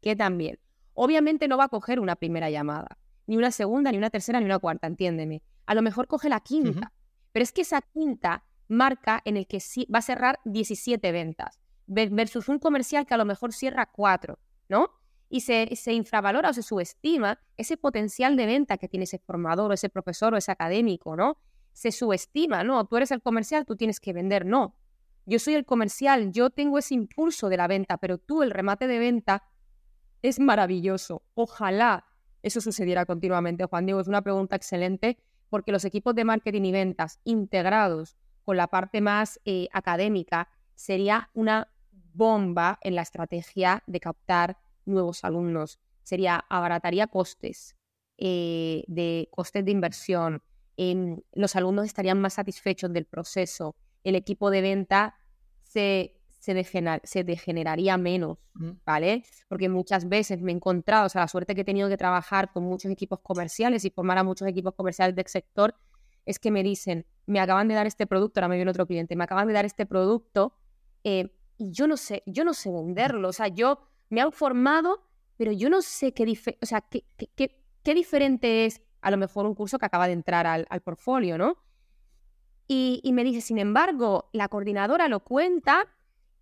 que 0.00 0.16
también. 0.16 0.58
Obviamente 0.94 1.48
no 1.48 1.56
va 1.56 1.64
a 1.64 1.68
coger 1.68 2.00
una 2.00 2.16
primera 2.16 2.50
llamada, 2.50 2.98
ni 3.26 3.36
una 3.36 3.50
segunda, 3.50 3.92
ni 3.92 3.98
una 3.98 4.10
tercera, 4.10 4.40
ni 4.40 4.46
una 4.46 4.58
cuarta, 4.58 4.86
entiéndeme. 4.86 5.42
A 5.66 5.74
lo 5.74 5.82
mejor 5.82 6.06
coge 6.06 6.28
la 6.28 6.40
quinta, 6.40 6.92
pero 7.32 7.42
es 7.42 7.52
que 7.52 7.62
esa 7.62 7.82
quinta 7.82 8.44
marca 8.68 9.22
en 9.24 9.36
el 9.36 9.46
que 9.46 9.60
sí, 9.60 9.86
va 9.92 10.00
a 10.00 10.02
cerrar 10.02 10.40
17 10.44 11.12
ventas 11.12 11.60
versus 11.86 12.48
un 12.48 12.58
comercial 12.58 13.06
que 13.06 13.14
a 13.14 13.16
lo 13.16 13.24
mejor 13.24 13.52
cierra 13.52 13.86
cuatro, 13.86 14.38
¿no? 14.68 14.90
Y 15.28 15.40
se, 15.40 15.92
infravalora 15.92 16.50
o 16.50 16.52
se 16.52 16.62
subestima 16.62 17.40
ese 17.56 17.76
potencial 17.76 18.36
de 18.36 18.46
venta 18.46 18.78
que 18.78 18.88
tiene 18.88 19.04
ese 19.04 19.18
formador 19.18 19.70
o 19.70 19.74
ese 19.74 19.88
profesor 19.88 20.34
o 20.34 20.36
ese 20.36 20.52
académico, 20.52 21.16
¿no? 21.16 21.38
Se 21.72 21.92
subestima, 21.92 22.64
¿no? 22.64 22.86
Tú 22.86 22.96
eres 22.96 23.10
el 23.10 23.20
comercial, 23.20 23.66
tú 23.66 23.76
tienes 23.76 24.00
que 24.00 24.12
vender, 24.12 24.46
no. 24.46 24.76
Yo 25.26 25.38
soy 25.38 25.54
el 25.54 25.66
comercial, 25.66 26.32
yo 26.32 26.50
tengo 26.50 26.78
ese 26.78 26.94
impulso 26.94 27.48
de 27.48 27.58
la 27.58 27.66
venta, 27.66 27.98
pero 27.98 28.18
tú 28.18 28.42
el 28.42 28.50
remate 28.50 28.86
de 28.86 28.98
venta 28.98 29.44
es 30.22 30.40
maravilloso. 30.40 31.22
Ojalá 31.34 32.06
eso 32.42 32.60
sucediera 32.60 33.04
continuamente, 33.04 33.64
Juan 33.64 33.84
Diego. 33.84 34.00
Es 34.00 34.08
una 34.08 34.22
pregunta 34.22 34.56
excelente 34.56 35.18
porque 35.50 35.72
los 35.72 35.84
equipos 35.84 36.14
de 36.14 36.24
marketing 36.24 36.62
y 36.62 36.72
ventas 36.72 37.20
integrados 37.24 38.16
con 38.44 38.56
la 38.56 38.68
parte 38.68 39.00
más 39.00 39.38
eh, 39.44 39.68
académica 39.72 40.48
sería 40.74 41.30
una 41.34 41.70
bomba 42.14 42.78
en 42.82 42.94
la 42.94 43.02
estrategia 43.02 43.82
de 43.86 44.00
captar 44.00 44.56
nuevos 44.88 45.24
alumnos. 45.24 45.78
Sería, 46.02 46.44
abarataría 46.48 47.06
costes, 47.06 47.76
eh, 48.16 48.84
de 48.88 49.28
costes 49.30 49.64
de 49.64 49.70
inversión. 49.70 50.42
Los 51.32 51.56
alumnos 51.56 51.86
estarían 51.86 52.20
más 52.20 52.34
satisfechos 52.34 52.92
del 52.92 53.04
proceso. 53.04 53.76
El 54.04 54.14
equipo 54.14 54.50
de 54.50 54.60
venta 54.60 55.16
se, 55.62 56.18
se, 56.38 57.24
degeneraría 57.24 57.96
menos, 57.96 58.38
¿vale? 58.86 59.24
Porque 59.48 59.68
muchas 59.68 60.08
veces 60.08 60.40
me 60.40 60.52
he 60.52 60.54
encontrado, 60.54 61.06
o 61.06 61.08
sea, 61.08 61.22
la 61.22 61.28
suerte 61.28 61.54
que 61.54 61.62
he 61.62 61.64
tenido 61.64 61.88
que 61.88 61.96
trabajar 61.96 62.52
con 62.52 62.64
muchos 62.64 62.90
equipos 62.90 63.20
comerciales 63.20 63.84
y 63.84 63.90
formar 63.90 64.18
a 64.18 64.24
muchos 64.24 64.48
equipos 64.48 64.74
comerciales 64.74 65.14
del 65.14 65.26
sector, 65.26 65.74
es 66.24 66.38
que 66.38 66.50
me 66.50 66.62
dicen, 66.62 67.06
me 67.26 67.40
acaban 67.40 67.68
de 67.68 67.74
dar 67.74 67.86
este 67.86 68.06
producto, 68.06 68.40
ahora 68.40 68.48
me 68.48 68.56
viene 68.56 68.70
otro 68.70 68.86
cliente, 68.86 69.16
me 69.16 69.24
acaban 69.24 69.48
de 69.48 69.54
dar 69.54 69.64
este 69.64 69.86
producto 69.86 70.54
eh, 71.04 71.30
y 71.56 71.70
yo 71.72 71.86
no 71.86 71.96
sé, 71.96 72.22
yo 72.26 72.44
no 72.44 72.54
sé 72.54 72.70
venderlo, 72.70 73.28
o 73.28 73.32
sea, 73.32 73.48
yo 73.48 73.80
me 74.10 74.20
han 74.20 74.32
formado, 74.32 75.02
pero 75.36 75.52
yo 75.52 75.70
no 75.70 75.82
sé 75.82 76.12
qué, 76.12 76.56
o 76.60 76.66
sea, 76.66 76.80
qué, 76.80 77.04
qué, 77.36 77.94
diferente 77.94 78.66
es 78.66 78.82
a 79.00 79.10
lo 79.10 79.16
mejor 79.16 79.46
un 79.46 79.54
curso 79.54 79.78
que 79.78 79.86
acaba 79.86 80.06
de 80.06 80.12
entrar 80.12 80.46
al, 80.46 80.80
portfolio, 80.82 81.38
¿no? 81.38 81.56
Y, 82.66 83.00
y, 83.02 83.12
me 83.12 83.24
dice, 83.24 83.40
sin 83.40 83.58
embargo, 83.58 84.28
la 84.32 84.48
coordinadora 84.48 85.08
lo 85.08 85.20
cuenta 85.20 85.86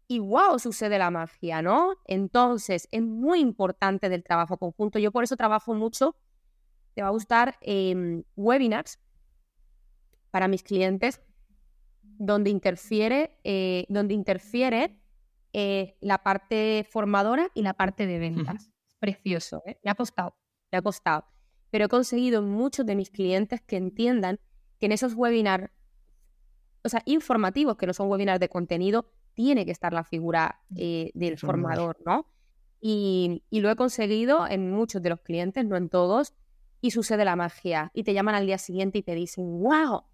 y 0.09 0.19
wow, 0.19 0.59
sucede 0.59 0.99
la 0.99 1.11
magia, 1.11 1.63
¿no? 1.63 1.97
Entonces, 2.05 2.89
es 2.91 3.03
muy 3.03 3.41
importante 3.41 4.09
del 4.09 4.25
trabajo 4.25 4.57
conjunto. 4.57 4.99
Yo 4.99 5.13
por 5.13 5.23
eso 5.23 5.37
trabajo 5.37 5.75
mucho, 5.75 6.17
te 6.95 7.03
va 7.03 7.09
a 7.09 7.13
gustar, 7.13 7.57
em, 7.61 8.25
webinars 8.37 8.99
para 10.31 10.49
mis 10.49 10.63
clientes 10.63 11.21
donde 12.03 12.51
interfiere, 12.51 13.39
eh, 13.45 13.85
donde 13.89 14.15
interfiere 14.15 14.99
eh, 15.59 15.97
la 16.03 16.23
parte 16.23 16.87
formadora 16.91 17.51
y 17.55 17.63
la 17.63 17.73
parte 17.73 18.07
de 18.07 18.19
ventas. 18.19 18.71
Precioso, 18.99 19.63
¿eh? 19.65 19.81
Me 19.83 19.91
ha 19.91 19.95
costado, 19.95 20.37
me 20.71 20.77
ha 20.77 20.83
costado. 20.83 21.25
Pero 21.71 21.87
he 21.87 21.89
conseguido 21.89 22.43
muchos 22.43 22.85
de 22.85 22.95
mis 22.95 23.09
clientes 23.09 23.63
que 23.63 23.79
entiendan 23.79 24.39
que 24.79 24.85
en 24.85 24.93
esos 24.93 25.15
webinars, 25.15 25.71
o 26.85 26.91
sea, 26.91 27.01
informativos, 27.07 27.79
que 27.79 27.87
no 27.87 27.95
son 27.95 28.11
webinars 28.11 28.39
de 28.39 28.51
contenido, 28.51 29.11
tiene 29.33 29.65
que 29.65 29.73
estar 29.73 29.95
la 29.95 30.05
figura 30.05 30.61
eh, 30.77 31.11
del 31.15 31.39
formador, 31.39 31.97
¿no? 32.05 32.27
Y, 32.79 33.43
y, 33.49 33.61
lo 33.61 33.71
he 33.71 33.77
conseguido 33.77 34.47
en 34.47 34.71
muchos 34.71 35.01
de 35.01 35.09
los 35.09 35.23
clientes, 35.23 35.65
no 35.65 35.79
en 35.79 35.89
todos, 35.89 36.35
y 36.83 36.91
sucede 36.91 37.25
la 37.25 37.35
magia. 37.35 37.91
Y 37.95 38.05
te 38.05 38.13
llaman 38.13 38.35
al 38.35 38.45
día 38.45 38.59
siguiente 38.59 38.99
y 38.99 39.03
te 39.03 39.15
dicen, 39.15 39.63
wow, 39.63 40.05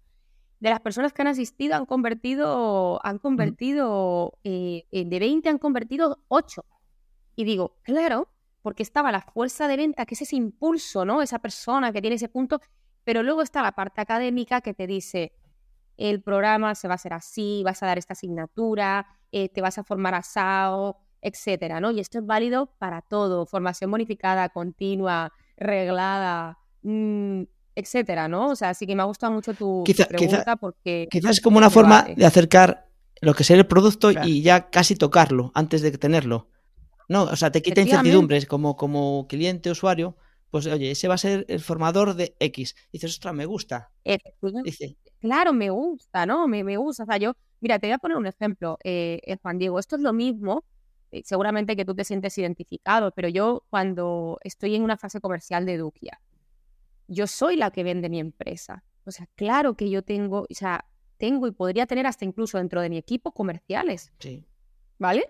de 0.63 0.69
las 0.69 0.79
personas 0.79 1.11
que 1.11 1.21
han 1.21 1.27
asistido 1.27 1.75
han 1.75 1.85
convertido, 1.85 3.05
han 3.05 3.19
convertido, 3.19 4.39
eh, 4.45 4.85
eh, 4.93 5.03
de 5.03 5.19
20 5.19 5.49
han 5.49 5.57
convertido 5.57 6.23
8. 6.29 6.63
Y 7.35 7.43
digo, 7.43 7.75
claro, 7.83 8.29
porque 8.61 8.81
estaba 8.81 9.11
la 9.11 9.19
fuerza 9.19 9.67
de 9.67 9.75
venta, 9.75 10.05
que 10.05 10.15
es 10.15 10.21
ese 10.21 10.37
impulso, 10.37 11.03
¿no? 11.03 11.21
Esa 11.21 11.39
persona 11.39 11.91
que 11.91 11.99
tiene 11.99 12.15
ese 12.15 12.29
punto, 12.29 12.61
pero 13.03 13.23
luego 13.23 13.41
está 13.41 13.61
la 13.61 13.73
parte 13.73 13.99
académica 13.99 14.61
que 14.61 14.73
te 14.73 14.87
dice, 14.87 15.33
el 15.97 16.23
programa 16.23 16.75
se 16.75 16.87
va 16.87 16.93
a 16.93 16.95
hacer 16.95 17.11
así, 17.11 17.61
vas 17.65 17.83
a 17.83 17.87
dar 17.87 17.97
esta 17.97 18.13
asignatura, 18.13 19.05
eh, 19.33 19.49
te 19.49 19.59
vas 19.59 19.77
a 19.79 19.83
formar 19.83 20.15
a 20.15 20.23
SAO, 20.23 20.97
etcétera, 21.21 21.81
¿no? 21.81 21.91
Y 21.91 21.99
esto 21.99 22.19
es 22.19 22.25
válido 22.25 22.67
para 22.77 23.01
todo, 23.01 23.45
formación 23.45 23.91
bonificada, 23.91 24.47
continua, 24.47 25.33
reglada, 25.57 26.57
mm, 26.83 27.43
etcétera, 27.75 28.27
¿no? 28.27 28.49
O 28.49 28.55
sea, 28.55 28.73
sí 28.73 28.85
que 28.85 28.95
me 28.95 29.01
ha 29.01 29.05
gustado 29.05 29.31
mucho 29.31 29.53
tu 29.53 29.83
pregunta 29.83 30.55
porque... 30.55 31.07
Quizás 31.09 31.31
es 31.31 31.41
como 31.41 31.57
una 31.57 31.69
forma 31.69 32.03
de 32.15 32.25
acercar 32.25 32.89
lo 33.21 33.33
que 33.33 33.43
sería 33.43 33.61
el 33.61 33.67
producto 33.67 34.11
y 34.11 34.41
ya 34.41 34.69
casi 34.69 34.95
tocarlo 34.95 35.51
antes 35.55 35.81
de 35.81 35.91
tenerlo. 35.91 36.49
No, 37.09 37.23
o 37.23 37.35
sea, 37.35 37.51
te 37.51 37.61
quita 37.61 37.81
incertidumbres 37.81 38.45
como, 38.45 38.75
como 38.75 39.27
cliente, 39.27 39.71
usuario. 39.71 40.17
Pues 40.49 40.67
oye, 40.67 40.91
ese 40.91 41.07
va 41.07 41.15
a 41.15 41.17
ser 41.17 41.45
el 41.47 41.61
formador 41.61 42.13
de 42.13 42.35
X. 42.39 42.75
dices, 42.91 43.11
ostras, 43.11 43.33
me 43.33 43.45
gusta. 43.45 43.91
Dice. 44.63 44.97
Claro, 45.19 45.53
me 45.53 45.69
gusta, 45.69 46.25
¿no? 46.25 46.47
Me, 46.47 46.63
me, 46.63 46.77
gusta. 46.77 47.03
O 47.03 47.05
sea, 47.05 47.17
yo, 47.17 47.33
mira, 47.59 47.79
te 47.79 47.87
voy 47.87 47.93
a 47.93 47.97
poner 47.97 48.17
un 48.17 48.27
ejemplo, 48.27 48.77
eh, 48.83 49.19
eh 49.25 49.37
Juan 49.41 49.57
Diego. 49.57 49.79
Esto 49.79 49.95
es 49.95 50.01
lo 50.01 50.13
mismo, 50.13 50.63
eh, 51.11 51.21
seguramente 51.25 51.75
que 51.75 51.85
tú 51.85 51.95
te 51.95 52.03
sientes 52.03 52.37
identificado, 52.37 53.11
pero 53.11 53.29
yo 53.29 53.63
cuando 53.69 54.39
estoy 54.43 54.75
en 54.75 54.83
una 54.83 54.97
fase 54.97 55.21
comercial 55.21 55.65
de 55.65 55.77
Dukia, 55.77 56.19
yo 57.07 57.27
soy 57.27 57.55
la 57.55 57.71
que 57.71 57.83
vende 57.83 58.09
mi 58.09 58.19
empresa. 58.19 58.83
O 59.05 59.11
sea, 59.11 59.27
claro 59.35 59.75
que 59.75 59.89
yo 59.89 60.01
tengo, 60.03 60.41
o 60.49 60.53
sea, 60.53 60.85
tengo 61.17 61.47
y 61.47 61.51
podría 61.51 61.85
tener 61.85 62.07
hasta 62.07 62.25
incluso 62.25 62.57
dentro 62.57 62.81
de 62.81 62.89
mi 62.89 62.97
equipo 62.97 63.33
comerciales. 63.33 64.11
Sí. 64.19 64.45
¿Vale? 64.97 65.29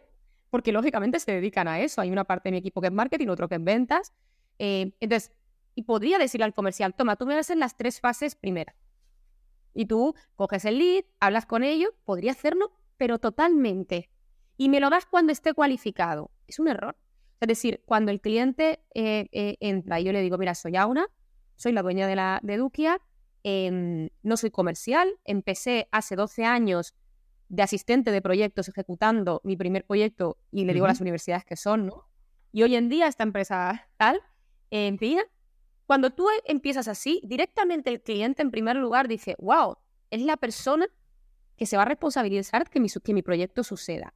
Porque 0.50 0.72
lógicamente 0.72 1.20
se 1.20 1.32
dedican 1.32 1.68
a 1.68 1.80
eso. 1.80 2.02
Hay 2.02 2.12
una 2.12 2.24
parte 2.24 2.50
de 2.50 2.52
mi 2.52 2.58
equipo 2.60 2.82
que 2.82 2.88
es 2.88 2.94
marketing, 2.94 3.28
otro 3.28 3.50
que 3.50 3.56
es 3.56 3.64
ventas. 3.64 4.14
Eh, 4.60 4.94
entonces, 5.00 5.32
y 5.76 5.84
podría 5.84 6.18
decirle 6.18 6.46
al 6.46 6.54
comercial, 6.54 6.94
toma, 6.94 7.16
tú 7.16 7.26
me 7.26 7.40
en 7.40 7.60
las 7.60 7.76
tres 7.76 8.00
fases 8.00 8.36
primera. 8.36 8.76
Y 9.74 9.86
tú 9.86 10.16
coges 10.36 10.66
el 10.66 10.78
lead, 10.78 11.06
hablas 11.20 11.48
con 11.48 11.64
ellos, 11.64 11.90
podría 12.06 12.32
hacerlo, 12.32 12.72
pero 12.98 13.18
totalmente. 13.18 14.12
Y 14.56 14.70
me 14.70 14.80
lo 14.80 14.90
das 14.92 15.06
cuando 15.08 15.32
esté 15.32 15.54
cualificado. 15.54 16.30
Es 16.48 16.60
un 16.60 16.68
error. 16.68 16.96
Es 17.40 17.48
decir, 17.48 17.82
cuando 17.86 18.12
el 18.12 18.22
cliente 18.22 18.84
eh, 18.94 19.28
eh, 19.32 19.58
entra 19.60 20.00
y 20.00 20.06
yo 20.06 20.12
le 20.12 20.22
digo, 20.22 20.38
mira, 20.38 20.54
soy 20.54 20.76
Auna, 20.76 21.08
soy 21.64 21.72
la 21.72 21.82
dueña 21.82 22.08
de, 22.08 22.16
la, 22.16 22.40
de 22.44 22.58
Dukia, 22.58 23.02
em, 23.44 24.10
no 24.22 24.38
soy 24.38 24.52
comercial, 24.52 25.10
empecé 25.24 25.88
hace 25.92 26.16
12 26.16 26.44
años 26.46 26.94
de 27.48 27.64
asistente 27.64 28.12
de 28.12 28.22
proyectos 28.22 28.68
ejecutando 28.68 29.42
mi 29.44 29.56
primer 29.56 29.86
proyecto 29.86 30.38
y 30.52 30.66
le 30.66 30.74
digo 30.74 30.86
a 30.86 30.90
las 30.90 31.02
universidades 31.02 31.46
que 31.46 31.56
son, 31.56 31.88
¿no? 31.88 32.08
Y 32.52 32.64
hoy 32.64 32.76
en 32.76 32.90
día 32.90 33.08
esta 33.08 33.24
empresa 33.24 33.88
tal, 33.98 34.22
en 34.72 34.98
fin, 34.98 35.20
cuando 35.86 36.12
tú 36.12 36.28
empiezas 36.46 36.88
así, 36.88 37.22
directamente 37.24 37.90
el 37.90 38.02
cliente 38.02 38.42
en 38.42 38.52
primer 38.52 38.76
lugar 38.76 39.08
dice, 39.08 39.36
wow, 39.40 39.78
es 40.10 40.22
la 40.22 40.38
persona 40.38 40.88
que 41.56 41.66
se 41.66 41.78
va 41.78 41.84
a 41.84 41.86
responsabilizar 41.86 42.70
que 42.70 42.80
mi, 42.80 42.90
que 42.90 43.14
mi 43.14 43.22
proyecto 43.22 43.64
suceda. 43.64 44.14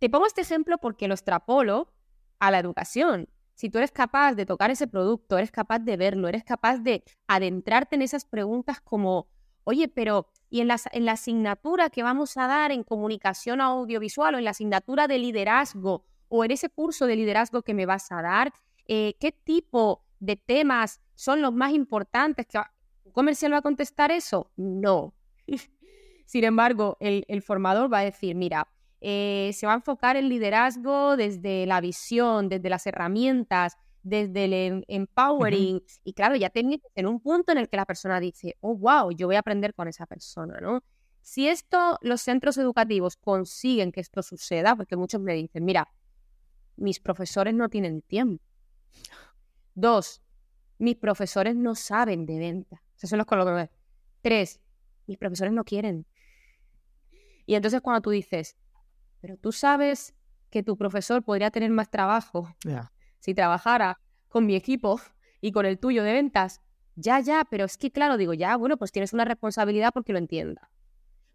Te 0.00 0.10
pongo 0.10 0.26
este 0.26 0.40
ejemplo 0.40 0.78
porque 0.78 1.08
lo 1.08 1.14
extrapolo 1.14 1.92
a 2.38 2.50
la 2.50 2.58
educación 2.58 3.28
si 3.58 3.70
tú 3.70 3.78
eres 3.78 3.90
capaz 3.90 4.34
de 4.34 4.46
tocar 4.46 4.70
ese 4.70 4.86
producto, 4.86 5.36
eres 5.36 5.50
capaz 5.50 5.80
de 5.80 5.96
verlo, 5.96 6.28
eres 6.28 6.44
capaz 6.44 6.78
de 6.78 7.02
adentrarte 7.26 7.96
en 7.96 8.02
esas 8.02 8.24
preguntas 8.24 8.80
como, 8.80 9.26
oye, 9.64 9.88
pero 9.88 10.30
y 10.48 10.60
en 10.60 10.68
la, 10.68 10.78
en 10.92 11.08
asignatura 11.08 11.90
que 11.90 12.04
vamos 12.04 12.36
a 12.36 12.46
dar 12.46 12.70
en 12.70 12.84
comunicación 12.84 13.60
audiovisual 13.60 14.36
o 14.36 14.38
en 14.38 14.44
la 14.44 14.50
asignatura 14.50 15.08
de 15.08 15.18
liderazgo 15.18 16.04
o 16.28 16.44
en 16.44 16.52
ese 16.52 16.68
curso 16.68 17.06
de 17.06 17.16
liderazgo 17.16 17.62
que 17.62 17.74
me 17.74 17.84
vas 17.84 18.12
a 18.12 18.22
dar, 18.22 18.52
eh, 18.86 19.16
qué 19.18 19.32
tipo 19.32 20.04
de 20.20 20.36
temas 20.36 21.00
son 21.16 21.42
los 21.42 21.52
más 21.52 21.72
importantes. 21.72 22.46
¿Que 22.46 22.60
¿Un 23.06 23.12
comercial 23.12 23.52
va 23.52 23.56
a 23.56 23.62
contestar 23.62 24.12
eso? 24.12 24.52
No. 24.54 25.14
Sin 26.26 26.44
embargo, 26.44 26.96
el, 27.00 27.42
formador 27.42 27.92
va 27.92 27.98
a 27.98 28.04
decir, 28.04 28.36
mira, 28.36 28.68
eh, 29.00 29.50
se 29.54 29.66
va 29.66 29.72
a 29.72 29.76
enfocar 29.76 30.16
el 30.16 30.28
liderazgo 30.28 31.16
desde 31.16 31.66
la 31.66 31.80
visión, 31.80 32.48
desde 32.48 32.68
las 32.68 32.86
herramientas, 32.86 33.76
desde 34.02 34.44
el 34.44 34.52
em, 34.52 34.82
empowering. 34.88 35.82
Y 36.04 36.12
claro, 36.14 36.36
ya 36.36 36.50
tienes 36.50 36.80
en 36.94 37.06
un 37.06 37.20
punto 37.20 37.52
en 37.52 37.58
el 37.58 37.68
que 37.68 37.76
la 37.76 37.86
persona 37.86 38.20
dice, 38.20 38.56
oh, 38.60 38.76
wow, 38.76 39.10
yo 39.12 39.26
voy 39.26 39.36
a 39.36 39.40
aprender 39.40 39.74
con 39.74 39.88
esa 39.88 40.06
persona, 40.06 40.58
¿no? 40.60 40.82
Si 41.20 41.48
esto, 41.48 41.98
los 42.00 42.22
centros 42.22 42.56
educativos 42.56 43.16
consiguen 43.16 43.92
que 43.92 44.00
esto 44.00 44.22
suceda, 44.22 44.74
porque 44.74 44.96
muchos 44.96 45.20
me 45.20 45.34
dicen, 45.34 45.64
mira, 45.64 45.88
mis 46.76 47.00
profesores 47.00 47.54
no 47.54 47.68
tienen 47.68 48.02
tiempo. 48.02 48.42
Dos, 49.74 50.22
mis 50.78 50.96
profesores 50.96 51.54
no 51.54 51.74
saben 51.74 52.24
de 52.24 52.38
venta. 52.38 52.82
Esos 52.96 53.10
son 53.10 53.18
los 53.18 53.26
colores. 53.26 53.68
Tres, 54.22 54.60
mis 55.06 55.18
profesores 55.18 55.52
no 55.52 55.64
quieren. 55.64 56.06
Y 57.46 57.54
entonces 57.54 57.80
cuando 57.80 58.00
tú 58.00 58.10
dices, 58.10 58.56
pero 59.20 59.36
tú 59.36 59.52
sabes 59.52 60.14
que 60.50 60.62
tu 60.62 60.76
profesor 60.76 61.22
podría 61.22 61.50
tener 61.50 61.70
más 61.70 61.90
trabajo 61.90 62.54
si 63.18 63.34
trabajara 63.34 64.00
con 64.28 64.46
mi 64.46 64.54
equipo 64.54 65.00
y 65.40 65.52
con 65.52 65.66
el 65.66 65.78
tuyo 65.78 66.02
de 66.02 66.12
ventas. 66.12 66.60
Ya, 66.96 67.20
ya, 67.20 67.44
pero 67.48 67.64
es 67.64 67.76
que 67.78 67.90
claro, 67.90 68.16
digo, 68.16 68.34
ya, 68.34 68.56
bueno, 68.56 68.76
pues 68.76 68.90
tienes 68.90 69.12
una 69.12 69.24
responsabilidad 69.24 69.92
porque 69.92 70.12
lo 70.12 70.18
entienda. 70.18 70.70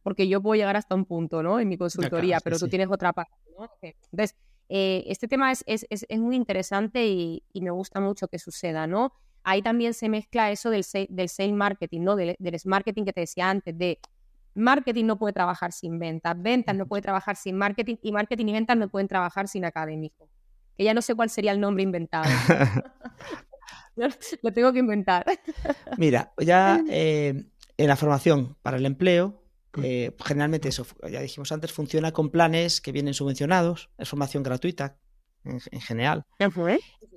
Porque 0.01 0.27
yo 0.27 0.41
puedo 0.41 0.55
llegar 0.55 0.75
hasta 0.75 0.95
un 0.95 1.05
punto, 1.05 1.41
¿no? 1.41 1.61
En 1.61 1.69
mi 1.69 1.77
consultoría, 1.77 2.39
pero 2.43 2.59
tú 2.59 2.67
tienes 2.67 2.89
otra 2.91 3.13
parte, 3.13 3.37
¿no? 3.57 3.69
Entonces, 3.81 4.35
eh, 4.67 5.05
este 5.07 5.29
tema 5.29 5.51
es, 5.51 5.63
es, 5.65 5.85
es, 5.89 6.19
muy 6.19 6.35
interesante 6.35 7.05
y, 7.07 7.43
me 7.53 7.71
gusta 7.71 8.01
mucho 8.01 8.27
que 8.27 8.39
suceda, 8.39 8.87
¿no? 8.87 9.13
Ahí 9.43 9.61
también 9.61 9.93
se 9.93 10.09
mezcla 10.09 10.51
eso 10.51 10.69
del, 10.69 10.83
del 11.09 11.29
sales 11.29 11.53
marketing, 11.53 12.01
¿no? 12.01 12.15
Del, 12.17 12.35
del 12.39 12.61
marketing 12.65 13.05
que 13.05 13.13
te 13.13 13.21
decía 13.21 13.49
antes, 13.49 13.77
de 13.77 13.99
marketing 14.55 15.05
no 15.05 15.17
puede 15.17 15.33
trabajar 15.33 15.71
sin 15.71 15.99
ventas, 15.99 16.35
ventas 16.41 16.75
no 16.75 16.85
puede 16.87 17.01
trabajar 17.01 17.35
sin 17.35 17.57
marketing 17.57 17.95
y 18.01 18.11
marketing 18.11 18.47
y 18.47 18.53
ventas 18.53 18.77
no 18.77 18.87
pueden 18.89 19.07
trabajar 19.07 19.47
sin 19.47 19.65
académico. 19.65 20.29
Que 20.77 20.83
ya 20.83 20.93
no 20.93 21.01
sé 21.01 21.15
cuál 21.15 21.29
sería 21.29 21.51
el 21.51 21.59
nombre 21.59 21.83
inventado. 21.83 22.25
Lo 23.95 24.53
tengo 24.53 24.73
que 24.73 24.79
inventar. 24.79 25.25
Mira, 25.97 26.33
ya 26.39 26.81
eh, 26.89 27.45
en 27.77 27.87
la 27.87 27.95
formación 27.95 28.57
para 28.61 28.77
el 28.77 28.85
empleo, 28.85 29.43
eh, 29.81 30.15
generalmente 30.23 30.69
eso, 30.69 30.85
ya 31.09 31.21
dijimos 31.21 31.51
antes, 31.51 31.71
funciona 31.71 32.11
con 32.11 32.29
planes 32.29 32.81
que 32.81 32.91
vienen 32.91 33.13
subvencionados, 33.13 33.89
es 33.97 34.09
formación 34.09 34.43
gratuita 34.43 34.97
en, 35.43 35.59
general. 35.81 36.25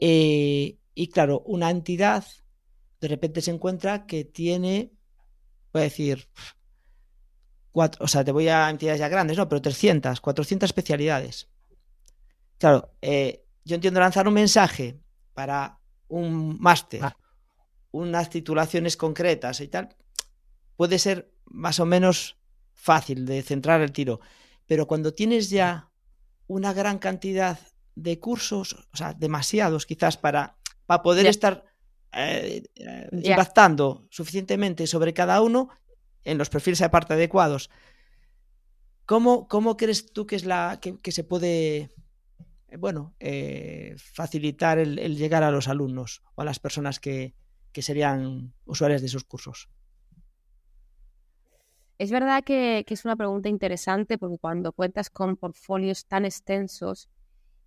Eh, 0.01 0.79
y 0.95 1.09
claro, 1.09 1.43
una 1.47 1.71
entidad 1.71 2.25
de 3.01 3.09
repente 3.09 3.41
se 3.41 3.51
encuentra 3.51 4.07
que 4.07 4.25
tiene, 4.25 4.93
voy 5.73 5.81
a 5.81 5.85
decir, 5.85 6.29
cuatro, 7.77 8.03
o 8.03 8.09
sea, 8.09 8.25
te 8.25 8.33
voy 8.33 8.49
a 8.49 8.71
entidades 8.71 9.01
ya 9.01 9.09
grandes, 9.11 9.37
no, 9.37 9.51
pero 9.51 9.61
300, 9.61 10.23
400 10.23 10.67
especialidades. 10.67 11.51
Claro, 12.57 12.95
eh, 13.03 13.45
yo 13.67 13.75
entiendo 13.75 14.01
lanzar 14.01 14.27
un 14.27 14.33
mensaje 14.33 14.99
para 15.35 15.79
un 16.09 16.59
máster, 16.59 17.05
ah. 17.05 17.15
unas 17.91 18.31
titulaciones 18.31 18.97
concretas 18.97 19.61
y 19.61 19.69
tal, 19.69 19.95
puede 20.75 20.99
ser 20.99 21.31
más 21.45 21.79
o 21.79 21.85
menos 21.85 22.39
fácil 22.73 23.27
de 23.27 23.43
centrar 23.43 23.83
el 23.83 23.93
tiro. 23.93 24.21
Pero 24.65 24.87
cuando 24.87 25.13
tienes 25.13 25.51
ya 25.51 25.91
una 26.47 26.73
gran 26.73 26.99
cantidad 26.99 27.59
de 27.95 28.19
cursos, 28.19 28.87
o 28.91 28.97
sea, 28.97 29.13
demasiados 29.13 29.85
quizás 29.85 30.17
para, 30.17 30.57
para 30.87 31.03
poder 31.03 31.27
estar 31.27 31.63
eh, 32.15 32.63
eh, 32.75 33.09
impactando 33.13 34.07
suficientemente 34.09 34.87
sobre 34.87 35.13
cada 35.13 35.43
uno 35.43 35.69
en 36.27 36.39
los 36.39 36.51
perfiles 36.51 36.83
aparte 36.83 37.15
adecuados. 37.15 37.71
¿Cómo, 39.07 39.47
¿Cómo, 39.49 39.77
crees 39.77 40.13
tú 40.13 40.27
que 40.27 40.37
es 40.37 40.45
la 40.45 40.81
que, 40.81 41.13
se 41.13 41.25
puede 41.25 41.91
eh, 42.69 42.77
bueno 42.77 43.15
facilitar 43.97 44.79
el, 44.79 45.17
llegar 45.17 45.45
a 45.45 45.53
los 45.53 45.69
alumnos 45.69 46.23
o 46.35 46.43
a 46.43 46.45
las 46.45 46.59
personas 46.59 46.99
que, 46.99 47.35
que 47.73 47.83
serían 47.83 48.53
usuarias 48.65 49.01
de 49.01 49.07
esos 49.07 49.25
cursos? 49.25 49.71
Es 51.99 52.11
verdad 52.11 52.45
que, 52.45 52.85
es 52.87 53.05
una 53.05 53.17
pregunta 53.17 53.49
interesante 53.49 54.19
porque 54.19 54.39
cuando 54.39 54.73
cuentas 54.73 55.09
con 55.09 55.37
portfolios 55.37 56.07
tan 56.07 56.25
extensos, 56.25 57.09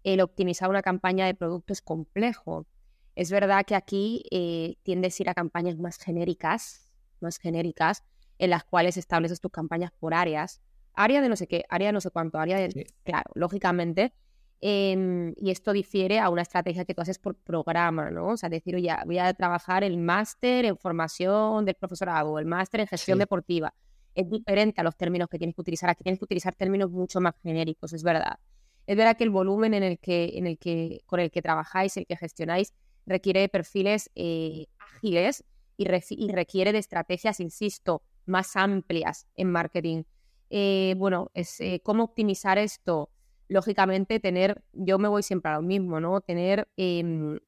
el 0.03 0.21
optimizar 0.21 0.69
una 0.69 0.83
campaña 0.83 1.25
de 1.25 1.33
producto 1.33 1.73
es 1.73 1.81
complejo. 1.81 2.67
Es 3.15 3.31
verdad 3.31 3.65
que 3.65 3.75
aquí 3.75 4.23
eh, 4.29 4.75
tiendes 4.83 5.19
a 5.19 5.23
ir 5.23 5.29
a 5.29 5.33
campañas 5.33 5.77
más 5.77 5.97
genéricas, 5.97 6.91
más 7.21 7.37
genéricas, 7.37 8.03
en 8.39 8.49
las 8.49 8.63
cuales 8.63 8.97
estableces 8.97 9.39
tus 9.39 9.51
campañas 9.51 9.91
por 9.99 10.15
áreas. 10.15 10.61
Área 10.95 11.21
de 11.21 11.29
no 11.29 11.35
sé 11.35 11.47
qué, 11.47 11.63
área 11.69 11.89
de 11.89 11.93
no 11.93 12.01
sé 12.01 12.09
cuánto, 12.09 12.39
área 12.39 12.57
de... 12.57 12.87
Claro, 13.03 13.29
lógicamente. 13.35 14.13
Em, 14.61 15.33
y 15.37 15.51
esto 15.51 15.71
difiere 15.71 16.19
a 16.19 16.29
una 16.29 16.41
estrategia 16.41 16.83
que 16.83 16.95
tú 16.95 17.01
haces 17.01 17.19
por 17.19 17.35
programa, 17.35 18.09
¿no? 18.09 18.29
O 18.29 18.37
sea, 18.37 18.49
decir, 18.49 18.75
oye, 18.75 18.93
voy 19.05 19.19
a 19.19 19.33
trabajar 19.33 19.83
el 19.83 19.97
máster 19.97 20.65
en 20.65 20.77
formación 20.77 21.65
del 21.65 21.75
profesorado, 21.75 22.39
el 22.39 22.45
máster 22.45 22.81
en 22.81 22.87
gestión 22.87 23.19
deportiva 23.19 23.73
es 24.15 24.29
diferente 24.29 24.81
a 24.81 24.83
los 24.83 24.95
términos 24.95 25.29
que 25.29 25.37
tienes 25.37 25.55
que 25.55 25.61
utilizar. 25.61 25.89
Aquí 25.89 26.03
tienes 26.03 26.19
que 26.19 26.25
utilizar 26.25 26.55
términos 26.55 26.91
mucho 26.91 27.21
más 27.21 27.35
genéricos, 27.41 27.93
es 27.93 28.03
verdad. 28.03 28.39
Es 28.85 28.97
verdad 28.97 29.15
que 29.15 29.23
el 29.23 29.29
volumen 29.29 29.73
en 29.73 29.83
el 29.83 29.99
que, 29.99 30.31
en 30.35 30.47
el 30.47 30.57
que, 30.57 31.01
con 31.05 31.19
el 31.19 31.31
que 31.31 31.41
trabajáis, 31.41 31.95
el 31.97 32.05
que 32.05 32.17
gestionáis, 32.17 32.73
requiere 33.05 33.41
de 33.41 33.49
perfiles 33.49 34.09
eh, 34.15 34.65
ágiles 34.79 35.43
y, 35.77 35.85
requiere 35.85 36.73
de 36.73 36.79
estrategias, 36.79 37.39
insisto, 37.39 38.01
más 38.29 38.55
amplias 38.55 39.27
en 39.35 39.51
marketing. 39.51 40.03
Eh, 40.49 40.95
bueno, 40.97 41.31
es 41.33 41.59
eh, 41.59 41.81
cómo 41.83 42.03
optimizar 42.05 42.57
esto. 42.57 43.09
Lógicamente, 43.47 44.19
tener, 44.19 44.63
yo 44.73 44.99
me 44.99 45.07
voy 45.07 45.23
siempre 45.23 45.51
a 45.51 45.55
lo 45.55 45.61
mismo, 45.61 45.99
¿no? 45.99 46.21
Tener, 46.21 46.69
em, 46.77 47.39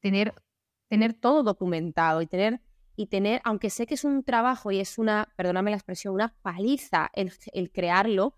tener, 0.00 0.34
tener 0.88 1.14
todo 1.14 1.42
documentado 1.42 2.22
y 2.22 2.26
tener 2.26 2.60
y 2.96 3.06
tener, 3.06 3.40
aunque 3.44 3.70
sé 3.70 3.86
que 3.86 3.94
es 3.94 4.04
un 4.04 4.22
trabajo 4.22 4.70
y 4.70 4.78
es 4.78 4.98
una, 4.98 5.32
perdóname 5.36 5.70
la 5.70 5.76
expresión, 5.76 6.14
una 6.14 6.36
paliza 6.42 7.10
el, 7.14 7.72
crearlo, 7.72 8.36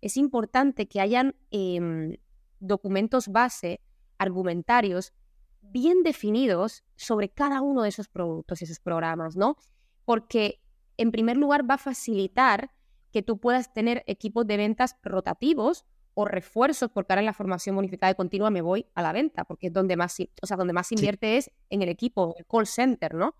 es 0.00 0.16
importante 0.16 0.86
que 0.86 1.00
hayan 1.00 1.34
em, 1.50 2.16
documentos 2.60 3.28
base, 3.28 3.80
argumentarios, 4.18 5.12
bien 5.60 6.02
definidos 6.02 6.84
sobre 6.94 7.30
cada 7.30 7.60
uno 7.60 7.82
de 7.82 7.88
esos 7.88 8.08
productos 8.08 8.60
y 8.60 8.64
esos 8.64 8.78
programas, 8.78 9.36
¿no? 9.36 9.56
Porque 10.04 10.60
en 10.96 11.10
primer 11.12 11.36
lugar 11.36 11.68
va 11.68 11.74
a 11.74 11.78
facilitar 11.78 12.70
que 13.12 13.22
tú 13.22 13.38
puedas 13.38 13.72
tener 13.72 14.04
equipos 14.06 14.46
de 14.46 14.56
ventas 14.56 14.96
rotativos 15.02 15.84
o 16.14 16.24
refuerzos, 16.24 16.90
porque 16.90 17.12
ahora 17.12 17.20
en 17.20 17.26
la 17.26 17.32
formación 17.32 17.76
bonificada 17.76 18.12
y 18.12 18.14
continua 18.14 18.50
me 18.50 18.62
voy 18.62 18.86
a 18.94 19.02
la 19.02 19.12
venta, 19.12 19.44
porque 19.44 19.68
es 19.68 19.72
donde 19.72 19.96
más, 19.96 20.16
o 20.42 20.46
sea, 20.46 20.56
donde 20.56 20.72
más 20.72 20.90
invierte 20.92 21.36
es 21.36 21.50
en 21.68 21.82
el 21.82 21.88
equipo, 21.88 22.34
el 22.38 22.46
call 22.46 22.66
center, 22.66 23.14
¿no? 23.14 23.34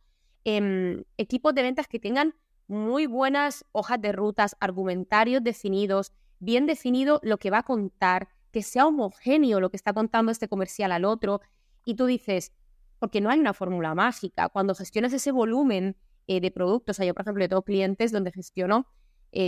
Em, 0.44 1.04
equipos 1.16 1.54
de 1.54 1.62
ventas 1.62 1.88
que 1.88 1.98
tengan 1.98 2.34
muy 2.68 3.06
buenas 3.06 3.64
hojas 3.72 4.00
de 4.00 4.12
rutas, 4.12 4.56
argumentarios 4.60 5.42
definidos, 5.42 6.12
bien 6.38 6.66
definido 6.66 7.20
lo 7.22 7.38
que 7.38 7.50
va 7.50 7.58
a 7.58 7.62
contar, 7.62 8.28
que 8.50 8.62
sea 8.62 8.86
homogéneo 8.86 9.60
lo 9.60 9.70
que 9.70 9.76
está 9.76 9.92
contando 9.92 10.32
este 10.32 10.48
comercial 10.48 10.92
al 10.92 11.04
otro. 11.04 11.40
Y 11.84 11.94
tú 11.94 12.06
dices, 12.06 12.52
porque 12.98 13.20
no 13.20 13.30
hay 13.30 13.38
una 13.38 13.54
fórmula 13.54 13.94
mágica. 13.94 14.48
Cuando 14.48 14.74
gestionas 14.74 15.12
ese 15.12 15.32
volumen 15.32 15.96
eh, 16.26 16.40
de 16.40 16.50
productos, 16.50 16.98
yo 16.98 17.14
por 17.14 17.22
ejemplo 17.22 17.44
yo 17.44 17.48
tengo 17.48 17.62
clientes 17.62 18.12
donde 18.12 18.32
gestiono 18.32 18.86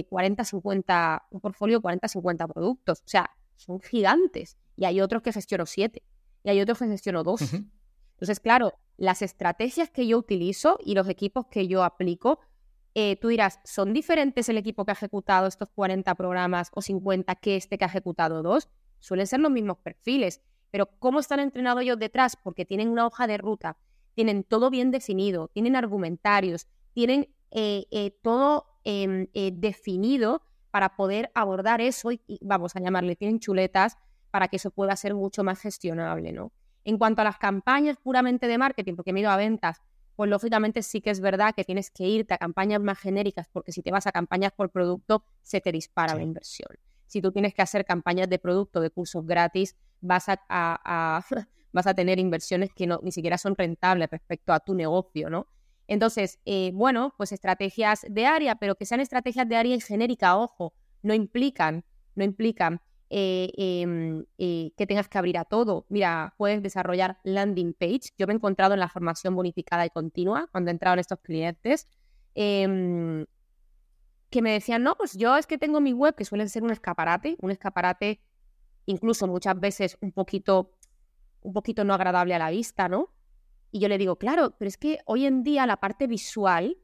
40, 0.09 0.43
eh, 0.43 0.45
50, 0.45 1.27
un 1.31 1.41
portfolio 1.41 1.79
de 1.79 1.83
40, 1.83 2.09
50 2.09 2.49
productos. 2.49 3.01
O 3.01 3.09
sea, 3.09 3.31
son 3.57 3.81
gigantes. 3.81 4.57
Y 4.77 4.85
hay 4.85 5.01
otros 5.01 5.23
que 5.23 5.33
gestiono 5.33 5.67
7. 5.67 6.03
Y 6.45 6.51
hay 6.51 6.61
otros 6.61 6.79
que 6.79 6.87
gestiono 6.87 7.25
2. 7.25 7.41
Entonces, 7.53 8.41
claro, 8.41 8.75
las 8.97 9.23
estrategias 9.23 9.91
que 9.91 10.07
yo 10.07 10.19
utilizo 10.19 10.79
y 10.85 10.95
los 10.95 11.09
equipos 11.09 11.47
que 11.47 11.69
yo 11.69 11.85
aplico, 11.85 12.41
eh, 12.95 13.17
tú 13.17 13.29
dirás, 13.29 13.61
¿son 13.65 13.93
diferentes 13.93 14.49
el 14.49 14.59
equipo 14.59 14.85
que 14.85 14.91
ha 14.91 14.95
ejecutado 14.95 15.47
estos 15.47 15.69
40 15.71 16.15
programas 16.17 16.71
o 16.75 16.83
50 16.83 17.35
que 17.37 17.57
este 17.57 17.79
que 17.79 17.85
ha 17.85 17.89
ejecutado 17.89 18.43
dos? 18.43 18.69
Suelen 18.99 19.27
ser 19.27 19.41
los 19.41 19.53
mismos 19.53 19.79
perfiles, 19.79 20.43
pero 20.71 20.91
¿cómo 20.99 21.21
están 21.21 21.39
entrenados 21.39 21.83
ellos 21.83 21.99
detrás? 21.99 22.37
Porque 22.37 22.65
tienen 22.65 22.89
una 22.89 23.07
hoja 23.07 23.27
de 23.27 23.39
ruta, 23.39 23.79
tienen 24.19 24.43
todo 24.43 24.69
bien 24.69 24.91
definido, 24.91 25.47
tienen 25.55 25.77
argumentarios, 25.77 26.67
tienen 26.93 27.33
eh, 27.53 27.87
eh, 27.93 28.11
todo 28.21 28.67
em, 28.83 29.29
definido 29.53 30.43
para 30.73 30.97
poder 30.97 31.31
abordar 31.37 31.81
eso 31.81 32.11
y, 32.11 32.21
vamos 32.41 32.75
a 32.75 32.81
llamarle, 32.81 33.15
tienen 33.15 33.39
chuletas 33.39 33.97
para 34.33 34.49
que 34.49 34.57
eso 34.57 34.73
pueda 34.73 34.97
ser 34.97 35.15
mucho 35.15 35.45
más 35.45 35.61
gestionable, 35.61 36.33
¿no? 36.33 36.51
En 36.83 36.99
cuanto 36.99 37.21
a 37.21 37.25
las 37.27 37.39
campañas 37.39 37.97
puramente 38.03 38.49
de 38.49 38.59
marketing, 38.59 38.97
porque 38.97 39.13
me 39.13 39.21
he 39.21 39.23
ido 39.23 39.31
a 39.31 39.37
ventas, 39.37 39.83
pues 40.17 40.29
lógicamente 40.29 40.83
sí 40.83 41.01
que 41.01 41.11
es 41.11 41.21
verdad 41.21 41.55
que 41.55 41.63
tienes 41.63 41.89
que 41.93 42.09
irte 42.09 42.35
a 42.35 42.39
campañas 42.39 42.81
más 42.81 42.99
genéricas, 42.99 43.47
porque 43.53 43.71
si 43.71 43.83
te 43.83 43.93
vas 43.93 44.09
a 44.09 44.11
campañas 44.11 44.51
por 44.51 44.71
producto, 44.71 45.23
se 45.43 45.61
te 45.61 45.71
dispara 45.71 46.17
la 46.17 46.25
inversión. 46.25 46.71
Si 47.07 47.23
tú 47.23 47.31
tienes 47.31 47.55
que 47.55 47.63
hacer 47.63 47.85
campañas 47.85 48.29
de 48.29 48.41
producto, 48.41 48.81
de 48.81 48.91
cursos 48.91 49.25
gratis, 49.25 49.77
vas 50.01 50.27
a, 50.29 51.23
vas 51.73 51.87
a 51.87 51.95
tener 51.95 52.19
inversiones 52.19 52.71
que 52.75 52.87
no, 52.87 53.01
ni 53.03 53.13
siquiera 53.13 53.39
son 53.39 53.55
rentables 53.57 54.09
respecto 54.11 54.53
a 54.53 54.61
tu 54.61 54.75
negocio, 54.75 55.31
¿no? 55.31 55.47
Entonces, 55.87 56.39
eh, 56.45 56.71
bueno, 56.75 57.15
pues 57.17 57.33
estrategias 57.33 58.05
de 58.09 58.27
área, 58.27 58.57
pero 58.57 58.75
que 58.75 58.85
sean 58.85 59.01
estrategias 59.01 59.49
de 59.49 59.57
área 59.57 59.75
en 59.75 59.81
genérica, 59.81 60.37
ojo, 60.37 60.75
no 61.03 61.15
implican, 61.15 61.85
no 62.15 62.25
implican 62.25 62.81
eh, 63.11 63.51
em, 63.57 64.25
eh, 64.37 64.73
que 64.77 64.87
tengas 64.87 65.09
que 65.09 65.17
abrir 65.17 65.39
a 65.39 65.45
todo. 65.45 65.87
Mira, 65.89 66.35
puedes 66.37 66.63
desarrollar 66.63 67.19
landing 67.25 67.73
page. 67.73 68.11
Yo 68.19 68.27
me 68.27 68.35
he 68.35 68.37
encontrado 68.37 68.75
en 68.75 68.81
la 68.81 68.89
formación 68.89 69.35
bonificada 69.35 69.87
y 69.87 69.91
continua 69.91 70.47
cuando 70.53 70.71
entraron 70.71 70.99
estos 70.99 71.21
clientes 71.21 71.87
em, 72.35 73.25
que 74.31 74.43
me 74.43 74.53
decían, 74.53 74.83
no, 74.83 74.95
pues 74.95 75.17
yo 75.17 75.37
es 75.39 75.47
que 75.47 75.57
tengo 75.57 75.81
mi 75.81 75.95
web 75.95 76.15
que 76.15 76.27
suele 76.27 76.47
ser 76.49 76.63
un 76.63 76.71
escaparate, 76.71 77.37
un 77.41 77.51
escaparate 77.51 78.21
incluso 78.85 79.27
muchas 79.27 79.59
veces 79.59 79.99
un 80.01 80.13
poquito, 80.13 80.73
un 81.43 81.53
poquito 81.53 81.85
no 81.85 81.95
agradable 81.95 82.35
a 82.35 82.39
la 82.39 82.51
vista, 82.51 82.89
¿no? 82.89 83.11
Y 83.71 83.81
yo 83.81 83.89
le 83.89 83.99
digo, 83.99 84.17
claro, 84.17 84.55
pero 84.59 84.69
es 84.69 84.77
que 84.77 84.99
hoy 85.05 85.27
en 85.27 85.43
día 85.43 85.67
la 85.67 85.79
parte 85.79 86.07
visual 86.07 86.79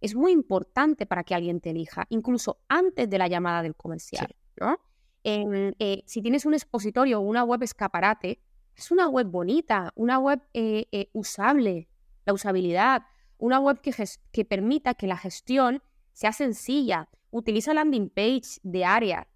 es 0.00 0.14
muy 0.14 0.32
importante 0.32 1.06
para 1.06 1.24
que 1.24 1.34
alguien 1.34 1.60
te 1.60 1.70
elija, 1.70 2.06
incluso 2.08 2.60
antes 2.68 3.08
de 3.08 3.18
la 3.18 3.28
llamada 3.28 3.62
del 3.62 3.74
comercial, 3.74 4.34
¿no? 4.58 4.78
Eh, 5.22 6.02
si 6.06 6.22
tienes 6.22 6.46
un 6.46 6.54
expositorio 6.54 7.18
o 7.18 7.22
una 7.22 7.44
web 7.44 7.62
escaparate, 7.62 8.40
es 8.74 8.90
una 8.90 9.08
web 9.08 9.26
bonita, 9.26 9.92
una 9.94 10.18
web 10.18 10.40
eh, 10.54 10.86
eh, 10.92 11.10
usable, 11.12 11.88
la 12.24 12.32
usabilidad, 12.32 13.02
una 13.36 13.60
web 13.60 13.80
que, 13.80 13.92
que 14.32 14.44
permita 14.44 14.94
que 14.94 15.06
la 15.06 15.18
gestión 15.18 15.82
sea 16.12 16.32
sencilla. 16.32 17.08
Utiliza 17.30 17.74
landing 17.74 18.08
page 18.08 18.58
de 18.62 18.84
área. 18.84 19.28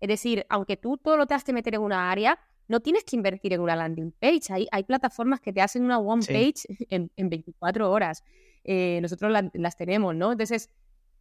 Es 0.00 0.08
decir, 0.08 0.46
aunque 0.48 0.76
tú 0.76 0.98
todo 0.98 1.16
lo 1.16 1.26
tengas 1.26 1.44
que 1.44 1.52
meter 1.52 1.74
en 1.74 1.82
una 1.82 2.10
área, 2.10 2.38
no 2.70 2.78
tienes 2.78 3.02
que 3.02 3.16
invertir 3.16 3.52
en 3.52 3.60
una 3.60 3.74
landing 3.74 4.12
page. 4.12 4.52
Hay, 4.52 4.68
hay 4.70 4.84
plataformas 4.84 5.40
que 5.40 5.52
te 5.52 5.60
hacen 5.60 5.84
una 5.84 5.98
one 5.98 6.24
page 6.24 6.68
en, 6.88 7.28
24 7.28 7.90
horas. 7.90 8.22
nosotros 8.64 9.32
las 9.52 9.76
tenemos, 9.76 10.14
¿no? 10.14 10.30
Entonces, 10.30 10.70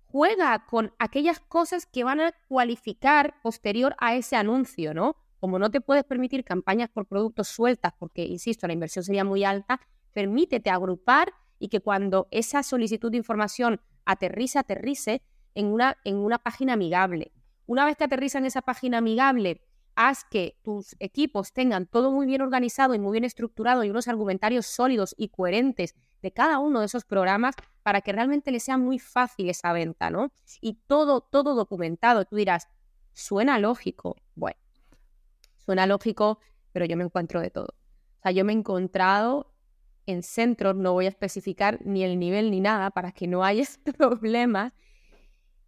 juega 0.06 0.68
con 0.68 0.94
aquellas 1.00 1.40
cosas 1.40 1.88
que 1.88 2.04
van 2.04 2.20
a 2.22 2.34
cualificar 2.48 3.34
posterior 3.42 3.96
a 3.98 4.16
ese 4.16 4.36
anuncio, 4.36 4.94
¿no? 4.94 5.16
Como 5.40 5.58
no 5.58 5.72
te 5.72 5.82
puedes 5.82 6.04
permitir 6.04 6.44
campañas 6.44 6.90
por 6.90 7.08
productos 7.08 7.48
sueltas, 7.48 7.94
porque, 7.98 8.26
insisto, 8.26 8.68
la 8.68 8.74
inversión 8.74 9.04
sería 9.04 9.24
muy 9.24 9.44
alta, 9.44 9.82
permítete 10.14 10.70
agrupar 10.70 11.34
y 11.58 11.70
que 11.70 11.80
cuando 11.80 12.28
esa 12.30 12.62
solicitud 12.62 13.10
de 13.10 13.18
información 13.18 13.82
aterrice, 14.06 14.60
aterrice 14.60 15.24
en 15.56 15.66
una, 15.66 15.98
en 16.04 16.18
una 16.18 16.38
página 16.38 16.74
amigable. 16.74 17.32
Una 17.66 17.86
vez 17.86 17.98
que 17.98 18.04
aterriza 18.04 18.38
en 18.38 18.46
esa 18.46 18.62
página 18.62 19.00
amigable, 19.00 19.62
haz 20.02 20.24
que 20.24 20.58
tus 20.64 20.96
equipos 21.00 21.52
tengan 21.52 21.86
todo 21.86 22.10
muy 22.10 22.26
bien 22.26 22.42
organizado 22.42 22.96
y 22.96 23.00
muy 23.00 23.12
bien 23.12 23.26
estructurado 23.26 23.84
y 23.84 23.90
unos 23.90 24.08
argumentarios 24.08 24.66
sólidos 24.66 25.14
y 25.18 25.28
coherentes 25.28 25.94
de 26.22 26.32
cada 26.32 26.60
uno 26.60 26.80
de 26.80 26.86
esos 26.86 27.04
programas 27.04 27.54
para 27.84 28.00
que 28.00 28.14
realmente 28.14 28.50
le 28.50 28.62
sea 28.62 28.78
muy 28.78 28.98
fácil 28.98 29.50
esa 29.50 29.74
venta, 29.74 30.10
¿no? 30.10 30.32
Y 30.62 30.76
todo, 30.88 31.20
todo 31.20 31.54
documentado. 31.54 32.24
Tú 32.24 32.38
dirás, 32.38 32.70
suena 33.12 33.60
lógico. 33.60 34.16
Bueno, 34.36 34.58
suena 35.66 35.86
lógico, 35.86 36.40
pero 36.72 36.86
yo 36.86 36.96
me 36.96 37.04
encuentro 37.04 37.42
de 37.42 37.50
todo. 37.50 37.68
O 37.68 38.22
sea, 38.24 38.32
yo 38.32 38.46
me 38.46 38.54
he 38.54 38.56
encontrado 38.56 39.54
en 40.06 40.24
centros, 40.24 40.78
no 40.78 40.94
voy 40.94 41.08
a 41.08 41.10
especificar 41.10 41.86
ni 41.86 42.06
el 42.06 42.18
nivel 42.18 42.52
ni 42.52 42.62
nada 42.62 42.90
para 42.92 43.12
que 43.12 43.28
no 43.28 43.44
haya 43.44 43.66
problemas, 43.98 44.72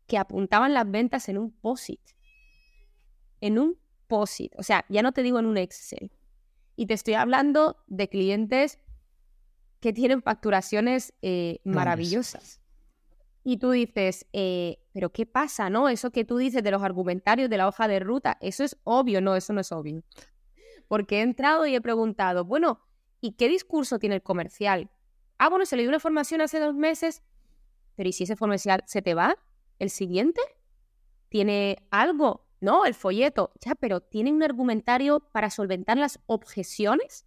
que 0.08 0.18
apuntaban 0.18 0.74
las 0.74 0.90
ventas 0.90 1.28
en 1.28 1.38
un 1.38 1.52
POSIT. 1.52 2.00
En 3.42 3.60
un 3.60 3.81
POSIT. 4.12 4.52
O 4.58 4.64
sea, 4.64 4.84
ya 4.90 5.02
no 5.02 5.14
te 5.14 5.24
digo 5.24 5.40
en 5.40 5.46
un 5.46 5.58
Excel. 5.58 6.12
Y 6.76 6.86
te 6.86 6.94
estoy 6.94 7.14
hablando 7.14 7.78
de 7.88 8.10
clientes 8.10 8.78
que 9.80 9.94
tienen 9.94 10.22
facturaciones 10.22 11.14
eh, 11.22 11.60
maravillosas. 11.64 12.60
Y 13.46 13.58
tú 13.58 13.72
dices, 13.72 14.28
eh, 14.34 14.80
pero 14.92 15.14
¿qué 15.14 15.26
pasa, 15.26 15.70
no? 15.70 15.88
Eso 15.88 16.12
que 16.12 16.26
tú 16.26 16.38
dices 16.38 16.62
de 16.62 16.72
los 16.72 16.84
argumentarios 16.84 17.50
de 17.50 17.58
la 17.58 17.70
hoja 17.70 17.88
de 17.88 18.02
ruta, 18.02 18.38
eso 18.42 18.66
es 18.66 18.78
obvio, 18.84 19.22
no, 19.22 19.38
eso 19.38 19.54
no 19.54 19.62
es 19.62 19.72
obvio. 19.72 20.04
Porque 20.90 21.20
he 21.20 21.22
entrado 21.22 21.66
y 21.66 21.74
he 21.74 21.82
preguntado, 21.82 22.44
bueno, 22.44 22.82
¿y 23.22 23.32
qué 23.38 23.48
discurso 23.48 23.98
tiene 23.98 24.16
el 24.16 24.22
comercial? 24.22 24.92
Ah, 25.38 25.50
bueno, 25.50 25.66
se 25.66 25.78
le 25.78 25.84
dio 25.84 25.90
una 25.90 26.02
formación 26.02 26.42
hace 26.42 26.60
dos 26.60 26.76
meses, 26.76 27.24
pero 27.96 28.10
¿y 28.10 28.14
si 28.14 28.26
ese 28.26 28.36
comercial 28.36 28.84
se 28.86 29.02
te 29.02 29.14
va? 29.14 29.38
¿El 29.80 29.90
siguiente? 29.90 30.42
¿Tiene 31.30 31.88
algo? 31.92 32.46
No, 32.62 32.86
el 32.86 32.94
folleto. 32.94 33.52
Ya, 33.60 33.76
pero 33.76 34.00
¿tiene 34.00 34.32
un 34.32 34.44
argumentario 34.44 35.20
para 35.20 35.50
solventar 35.50 35.98
las 35.98 36.20
objeciones? 36.28 37.26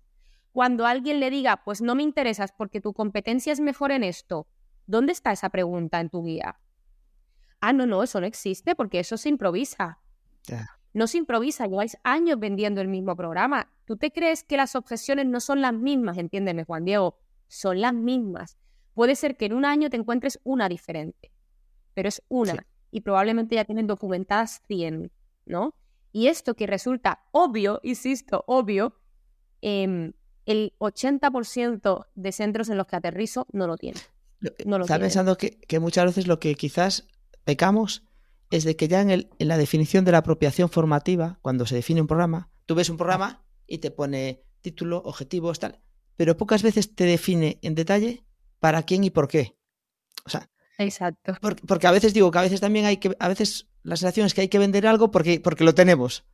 cuando 0.54 0.86
alguien 0.86 1.18
le 1.18 1.30
diga, 1.30 1.64
pues 1.64 1.82
no 1.82 1.96
me 1.96 2.04
interesas 2.04 2.52
porque 2.52 2.80
tu 2.80 2.92
competencia 2.92 3.52
es 3.52 3.58
mejor 3.58 3.90
en 3.90 4.04
esto, 4.04 4.46
¿dónde 4.86 5.10
está 5.10 5.32
esa 5.32 5.50
pregunta 5.50 5.98
en 5.98 6.10
tu 6.10 6.22
guía? 6.22 6.60
Ah, 7.60 7.72
no, 7.72 7.86
no, 7.86 8.04
eso 8.04 8.20
no 8.20 8.26
existe 8.26 8.76
porque 8.76 9.00
eso 9.00 9.16
se 9.16 9.28
improvisa. 9.30 9.98
No 10.92 11.08
se 11.08 11.18
improvisa, 11.18 11.66
lleváis 11.66 11.98
años 12.04 12.38
vendiendo 12.38 12.80
el 12.80 12.86
mismo 12.86 13.16
programa. 13.16 13.72
¿Tú 13.84 13.96
te 13.96 14.12
crees 14.12 14.44
que 14.44 14.56
las 14.56 14.76
objeciones 14.76 15.26
no 15.26 15.40
son 15.40 15.60
las 15.60 15.72
mismas? 15.72 16.18
Entiéndeme, 16.18 16.62
Juan 16.62 16.84
Diego, 16.84 17.18
son 17.48 17.80
las 17.80 17.92
mismas. 17.92 18.56
Puede 18.94 19.16
ser 19.16 19.36
que 19.36 19.46
en 19.46 19.54
un 19.54 19.64
año 19.64 19.90
te 19.90 19.96
encuentres 19.96 20.38
una 20.44 20.68
diferente, 20.68 21.32
pero 21.94 22.08
es 22.08 22.22
una 22.28 22.64
y 22.92 23.00
probablemente 23.00 23.56
ya 23.56 23.64
tienen 23.64 23.88
documentadas 23.88 24.62
100, 24.68 25.10
¿no? 25.46 25.74
Y 26.12 26.28
esto 26.28 26.54
que 26.54 26.66
resulta 26.66 27.24
obvio, 27.32 27.80
insisto, 27.82 28.44
obvio, 28.46 28.96
eh, 29.62 30.12
el 30.46 30.74
80% 30.78 32.06
de 32.14 32.32
centros 32.32 32.68
en 32.68 32.76
los 32.76 32.86
que 32.86 32.96
aterrizo 32.96 33.46
no 33.52 33.66
lo 33.66 33.76
tienen. 33.76 34.02
No 34.66 34.76
Está 34.76 34.98
pensando 34.98 35.36
que, 35.36 35.58
muchas 35.80 36.04
veces 36.04 36.26
lo 36.26 36.38
que 36.38 36.54
quizás 36.54 37.08
pecamos 37.44 38.04
es 38.50 38.64
de 38.64 38.76
que 38.76 38.88
ya 38.88 39.00
en, 39.00 39.10
el, 39.10 39.30
en, 39.38 39.48
la 39.48 39.56
definición 39.56 40.04
de 40.04 40.12
la 40.12 40.18
apropiación 40.18 40.68
formativa, 40.68 41.38
cuando 41.40 41.66
se 41.66 41.74
define 41.74 42.02
un 42.02 42.06
programa, 42.06 42.50
tú 42.66 42.74
ves 42.74 42.90
un 42.90 42.98
programa 42.98 43.44
y 43.66 43.78
te 43.78 43.90
pone 43.90 44.44
título, 44.60 44.98
objetivos, 44.98 45.58
tal, 45.58 45.80
pero 46.16 46.36
pocas 46.36 46.62
veces 46.62 46.94
te 46.94 47.04
define 47.04 47.58
en 47.62 47.74
detalle 47.74 48.24
para 48.60 48.82
quién 48.82 49.04
y 49.04 49.10
por 49.10 49.28
qué. 49.28 49.56
O 50.26 50.30
sea, 50.30 50.50
Exacto. 50.78 51.34
porque 51.66 51.86
a 51.86 51.90
veces 51.90 52.12
digo 52.12 52.30
que 52.30 52.38
a 52.38 52.42
veces 52.42 52.60
también 52.60 52.84
hay 52.84 52.98
que, 52.98 53.16
a 53.18 53.28
veces 53.28 53.68
la 53.84 53.96
sensación 53.96 54.26
es 54.26 54.34
que 54.34 54.40
hay 54.40 54.48
que 54.48 54.58
vender 54.58 54.86
algo 54.86 55.10
porque, 55.10 55.40
porque 55.40 55.62
lo 55.62 55.74
tenemos. 55.74 56.24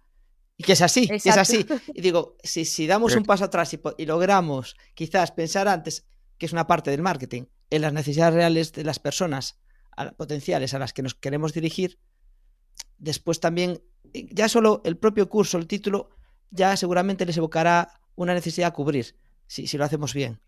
Y 0.56 0.62
que 0.62 0.72
es 0.72 0.82
así, 0.82 1.08
es 1.12 1.26
así. 1.26 1.66
Y 1.94 2.00
digo, 2.00 2.36
si, 2.42 2.64
si 2.64 2.86
damos 2.86 3.16
un 3.16 3.24
paso 3.24 3.44
atrás 3.44 3.74
y, 3.74 4.06
logramos 4.06 4.76
quizás 4.94 5.32
pensar 5.32 5.68
antes, 5.68 6.06
que 6.38 6.46
es 6.46 6.52
una 6.52 6.66
parte 6.66 6.90
del 6.90 7.02
marketing, 7.02 7.44
en 7.70 7.82
las 7.82 7.92
necesidades 7.92 8.34
reales 8.34 8.72
de 8.72 8.84
las 8.84 8.98
personas 8.98 9.58
potenciales 10.16 10.74
a 10.74 10.78
las 10.78 10.92
que 10.92 11.02
nos 11.02 11.14
queremos 11.14 11.52
dirigir, 11.52 11.98
después 12.98 13.40
también, 13.40 13.82
eh, 14.14 14.28
ya 14.30 14.48
solo 14.48 14.80
el 14.84 14.96
propio 14.96 15.28
curso, 15.28 15.58
el 15.58 15.66
título, 15.66 16.10
ya 16.50 16.76
seguramente 16.76 17.26
les 17.26 17.36
evocará 17.36 18.00
una 18.14 18.34
necesidad 18.34 18.68
a 18.68 18.72
cubrir, 18.72 19.16
si, 19.46 19.66
si 19.66 19.76
lo 19.76 19.84
hacemos 19.84 20.14
bien. 20.14 20.40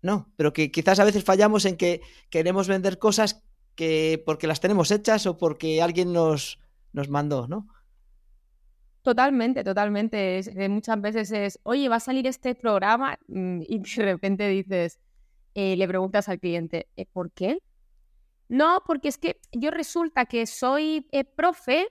No, 0.00 0.32
pero 0.36 0.52
que 0.52 0.70
quizás 0.70 1.00
a 1.00 1.04
veces 1.04 1.24
fallamos 1.24 1.64
en 1.64 1.76
que 1.76 2.00
queremos 2.30 2.68
vender 2.68 2.98
cosas 2.98 3.42
que 3.78 4.20
porque 4.26 4.48
las 4.48 4.58
tenemos 4.58 4.90
hechas 4.90 5.24
o 5.26 5.38
porque 5.38 5.80
alguien 5.80 6.12
nos, 6.12 6.58
nos 6.92 7.08
mandó, 7.08 7.46
¿no? 7.46 7.68
Totalmente, 9.02 9.62
totalmente. 9.62 10.40
Eh, 10.40 10.68
muchas 10.68 11.00
veces 11.00 11.30
es, 11.30 11.60
oye, 11.62 11.88
va 11.88 11.96
a 11.96 12.00
salir 12.00 12.26
este 12.26 12.56
programa 12.56 13.16
mm, 13.28 13.60
y 13.68 13.78
de 13.78 14.04
repente 14.04 14.48
dices, 14.48 14.98
eh, 15.54 15.76
le 15.76 15.86
preguntas 15.86 16.28
al 16.28 16.40
cliente, 16.40 16.88
¿eh, 16.96 17.06
¿por 17.06 17.30
qué? 17.30 17.62
No, 18.48 18.82
porque 18.84 19.06
es 19.06 19.16
que 19.16 19.38
yo 19.52 19.70
resulta 19.70 20.26
que 20.26 20.46
soy 20.46 21.06
profe 21.36 21.86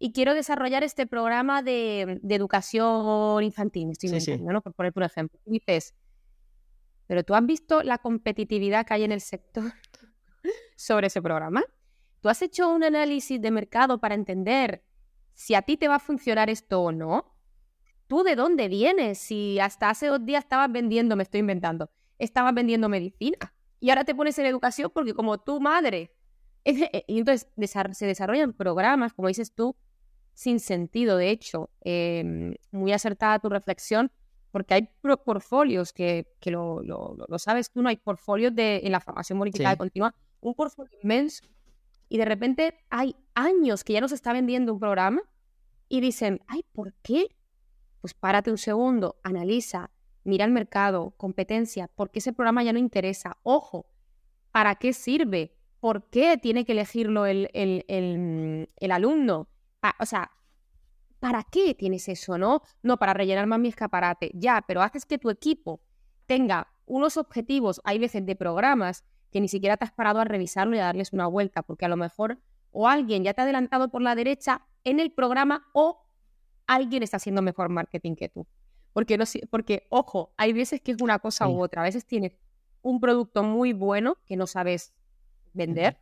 y 0.00 0.10
quiero 0.10 0.34
desarrollar 0.34 0.82
este 0.82 1.06
programa 1.06 1.62
de, 1.62 2.20
educación 2.28 3.44
infantil, 3.44 3.90
estoy 3.92 4.38
¿no? 4.38 4.60
Por 4.60 4.72
poner 4.74 4.92
un 4.96 5.04
ejemplo. 5.04 5.38
Y 5.46 5.52
dices, 5.52 5.94
pero 7.06 7.22
tú 7.22 7.36
has 7.36 7.46
visto 7.46 7.84
la 7.84 7.98
competitividad 7.98 8.84
que 8.84 8.94
hay 8.94 9.04
en 9.04 9.12
el 9.12 9.20
sector 9.20 9.72
sobre 10.76 11.08
ese 11.08 11.22
programa. 11.22 11.64
¿Tú 12.20 12.28
has 12.28 12.42
hecho 12.42 12.68
un 12.68 12.84
análisis 12.84 13.40
de 13.40 13.50
mercado 13.50 13.98
para 13.98 14.14
entender 14.14 14.82
si 15.38 15.54
a 15.54 15.62
ti 15.62 15.76
te 15.76 15.86
va 15.86 15.94
a 15.94 16.00
funcionar 16.00 16.50
esto 16.50 16.82
o 16.82 16.90
no. 16.90 17.32
¿Tú 18.08 18.24
de 18.24 18.34
dónde 18.34 18.66
vienes? 18.66 19.18
Si 19.18 19.60
hasta 19.60 19.88
hace 19.88 20.08
dos 20.08 20.26
días 20.26 20.42
estabas 20.42 20.70
vendiendo, 20.72 21.14
me 21.14 21.22
estoy 21.22 21.40
inventando, 21.40 21.90
estabas 22.18 22.52
vendiendo 22.54 22.88
medicina 22.88 23.54
y 23.78 23.90
ahora 23.90 24.02
te 24.02 24.16
pones 24.16 24.36
en 24.40 24.46
educación 24.46 24.90
porque 24.92 25.14
como 25.14 25.38
tu 25.38 25.60
madre. 25.60 26.12
Y 27.06 27.18
entonces 27.20 27.48
se 27.92 28.06
desarrollan 28.06 28.52
programas, 28.52 29.14
como 29.14 29.28
dices 29.28 29.54
tú, 29.54 29.76
sin 30.34 30.58
sentido. 30.58 31.16
De 31.16 31.30
hecho, 31.30 31.70
em, 31.82 32.56
muy 32.72 32.92
acertada 32.92 33.38
tu 33.38 33.48
reflexión, 33.48 34.10
porque 34.50 34.74
hay 34.74 34.90
portfolios 35.24 35.92
que, 35.92 36.26
que 36.40 36.50
lo, 36.50 36.82
lo, 36.82 37.14
lo, 37.28 37.38
sabes 37.38 37.70
tú, 37.70 37.80
no 37.80 37.88
hay 37.88 37.96
portfolios 37.96 38.54
de, 38.56 38.80
en 38.82 38.90
la 38.90 39.00
formación 39.00 39.38
modificada 39.38 39.76
continua, 39.76 40.14
un 40.40 40.54
portfolio 40.54 40.98
inmenso, 41.02 41.44
y 42.08 42.18
de 42.18 42.24
repente 42.24 42.74
hay 42.90 43.16
años 43.34 43.84
que 43.84 43.92
ya 43.92 44.00
no 44.00 44.08
se 44.08 44.14
está 44.14 44.32
vendiendo 44.32 44.72
un 44.72 44.80
programa 44.80 45.22
y 45.88 46.00
dicen, 46.00 46.40
ay, 46.46 46.64
¿por 46.72 46.94
qué? 47.02 47.36
Pues 48.00 48.14
párate 48.14 48.50
un 48.50 48.58
segundo, 48.58 49.20
analiza, 49.22 49.90
mira 50.24 50.44
el 50.44 50.52
mercado, 50.52 51.14
competencia, 51.16 51.88
¿por 51.88 52.10
qué 52.10 52.20
ese 52.20 52.32
programa 52.32 52.62
ya 52.62 52.72
no 52.72 52.78
interesa? 52.78 53.36
Ojo, 53.42 53.86
¿para 54.52 54.76
qué 54.76 54.92
sirve? 54.92 55.54
¿Por 55.80 56.08
qué 56.10 56.38
tiene 56.38 56.64
que 56.64 56.72
elegirlo 56.72 57.26
el, 57.26 57.50
el, 57.52 57.84
el, 57.88 58.70
el 58.76 58.92
alumno? 58.92 59.48
O 60.00 60.06
sea, 60.06 60.30
¿para 61.20 61.44
qué 61.44 61.74
tienes 61.74 62.08
eso, 62.08 62.38
no? 62.38 62.62
No, 62.82 62.96
para 62.98 63.14
rellenar 63.14 63.46
más 63.46 63.58
mi 63.60 63.68
escaparate. 63.68 64.30
Ya, 64.34 64.64
pero 64.66 64.82
haces 64.82 65.06
que 65.06 65.18
tu 65.18 65.30
equipo 65.30 65.80
tenga 66.26 66.68
unos 66.86 67.16
objetivos, 67.16 67.80
hay 67.84 67.98
veces 67.98 68.24
de 68.24 68.34
programas, 68.34 69.04
que 69.30 69.40
ni 69.40 69.48
siquiera 69.48 69.76
te 69.76 69.84
has 69.84 69.92
parado 69.92 70.20
a 70.20 70.24
revisarlo 70.24 70.76
y 70.76 70.78
a 70.78 70.84
darles 70.84 71.12
una 71.12 71.26
vuelta, 71.26 71.62
porque 71.62 71.84
a 71.84 71.88
lo 71.88 71.96
mejor 71.96 72.38
o 72.70 72.88
alguien 72.88 73.24
ya 73.24 73.34
te 73.34 73.40
ha 73.40 73.44
adelantado 73.44 73.88
por 73.88 74.02
la 74.02 74.14
derecha 74.14 74.62
en 74.84 75.00
el 75.00 75.12
programa 75.12 75.66
o 75.72 76.04
alguien 76.66 77.02
está 77.02 77.16
haciendo 77.16 77.42
mejor 77.42 77.68
marketing 77.68 78.14
que 78.14 78.28
tú. 78.28 78.46
Porque, 78.92 79.16
no, 79.18 79.24
porque 79.50 79.86
ojo, 79.90 80.32
hay 80.36 80.52
veces 80.52 80.80
que 80.80 80.92
es 80.92 81.00
una 81.00 81.18
cosa 81.18 81.48
u 81.48 81.62
otra. 81.62 81.82
A 81.82 81.84
veces 81.84 82.06
tienes 82.06 82.32
un 82.82 83.00
producto 83.00 83.42
muy 83.42 83.72
bueno 83.72 84.18
que 84.26 84.36
no 84.36 84.46
sabes 84.46 84.92
vender 85.52 85.98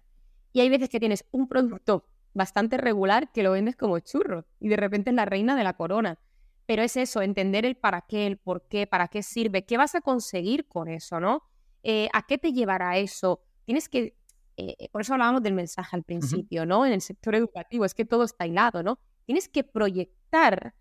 y 0.52 0.60
hay 0.60 0.68
veces 0.68 0.88
que 0.88 1.00
tienes 1.00 1.24
un 1.30 1.48
producto 1.48 2.06
bastante 2.34 2.76
regular 2.76 3.32
que 3.32 3.42
lo 3.42 3.52
vendes 3.52 3.76
como 3.76 3.98
churro 3.98 4.44
y 4.60 4.68
de 4.68 4.76
repente 4.76 5.10
es 5.10 5.16
la 5.16 5.24
reina 5.24 5.56
de 5.56 5.64
la 5.64 5.74
corona. 5.74 6.18
Pero 6.66 6.82
es 6.82 6.96
eso, 6.96 7.22
entender 7.22 7.64
el 7.64 7.76
para 7.76 8.02
qué, 8.02 8.26
el 8.26 8.38
por 8.38 8.66
qué, 8.66 8.86
para 8.86 9.08
qué 9.08 9.22
sirve, 9.22 9.64
qué 9.64 9.76
vas 9.76 9.94
a 9.94 10.00
conseguir 10.00 10.66
con 10.66 10.88
eso, 10.88 11.20
¿no? 11.20 11.44
Eh, 11.88 12.08
¿A 12.12 12.26
qué 12.26 12.36
te 12.36 12.52
llevará 12.52 12.98
eso? 12.98 13.44
Tienes 13.64 13.88
que, 13.88 14.16
eh, 14.56 14.88
por 14.90 15.02
eso 15.02 15.12
hablábamos 15.12 15.40
del 15.44 15.54
mensaje 15.54 15.94
al 15.94 16.02
principio, 16.02 16.66
¿no? 16.66 16.84
En 16.84 16.92
el 16.92 17.00
sector 17.00 17.36
educativo, 17.36 17.84
es 17.84 17.94
que 17.94 18.04
todo 18.04 18.24
está 18.24 18.44
hilado, 18.44 18.82
¿no? 18.82 18.98
Tienes 19.24 19.48
que 19.48 19.62
proyectar 19.62 20.74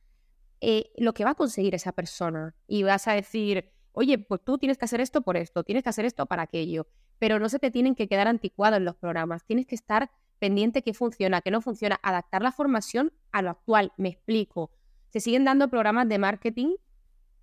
eh, 0.62 0.90
lo 0.98 1.14
que 1.14 1.24
va 1.24 1.32
a 1.32 1.36
conseguir 1.36 1.76
esa 1.76 1.92
persona 1.92 2.56
y 2.66 2.82
vas 2.82 3.08
a 3.08 3.14
decir, 3.14 3.72
oye, 3.92 4.18
pues 4.18 4.42
tú 4.44 4.58
tienes 4.58 4.80
que 4.80 4.86
hacer 4.86 5.00
esto 5.00 5.22
por 5.22 5.38
esto, 5.38 5.64
tienes 5.64 5.84
que 5.84 5.90
hacer 5.90 6.06
esto 6.06 6.26
para 6.26 6.42
aquello, 6.42 6.88
pero 7.20 7.38
no 7.38 7.50
se 7.50 7.60
te 7.60 7.70
tienen 7.70 7.94
que 7.94 8.08
quedar 8.08 8.28
anticuados 8.28 8.82
los 8.82 8.96
programas, 8.96 9.46
tienes 9.46 9.68
que 9.68 9.76
estar 9.76 10.10
pendiente 10.40 10.82
qué 10.82 10.96
funciona, 10.96 11.42
qué 11.42 11.52
no 11.52 11.62
funciona, 11.62 12.00
adaptar 12.02 12.42
la 12.42 12.52
formación 12.52 13.14
a 13.32 13.44
lo 13.44 13.52
actual, 13.52 13.94
me 13.98 14.10
explico. 14.10 14.72
Se 15.10 15.20
siguen 15.20 15.46
dando 15.46 15.70
programas 15.70 16.10
de 16.10 16.18
marketing 16.18 16.78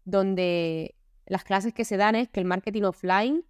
donde 0.05 0.97
las 1.27 1.45
clases 1.45 1.73
que 1.73 1.85
se 1.85 1.97
dan 1.97 2.17
es 2.17 2.29
que 2.29 2.41
el 2.41 2.47
marketing 2.47 2.83
offline 2.83 3.45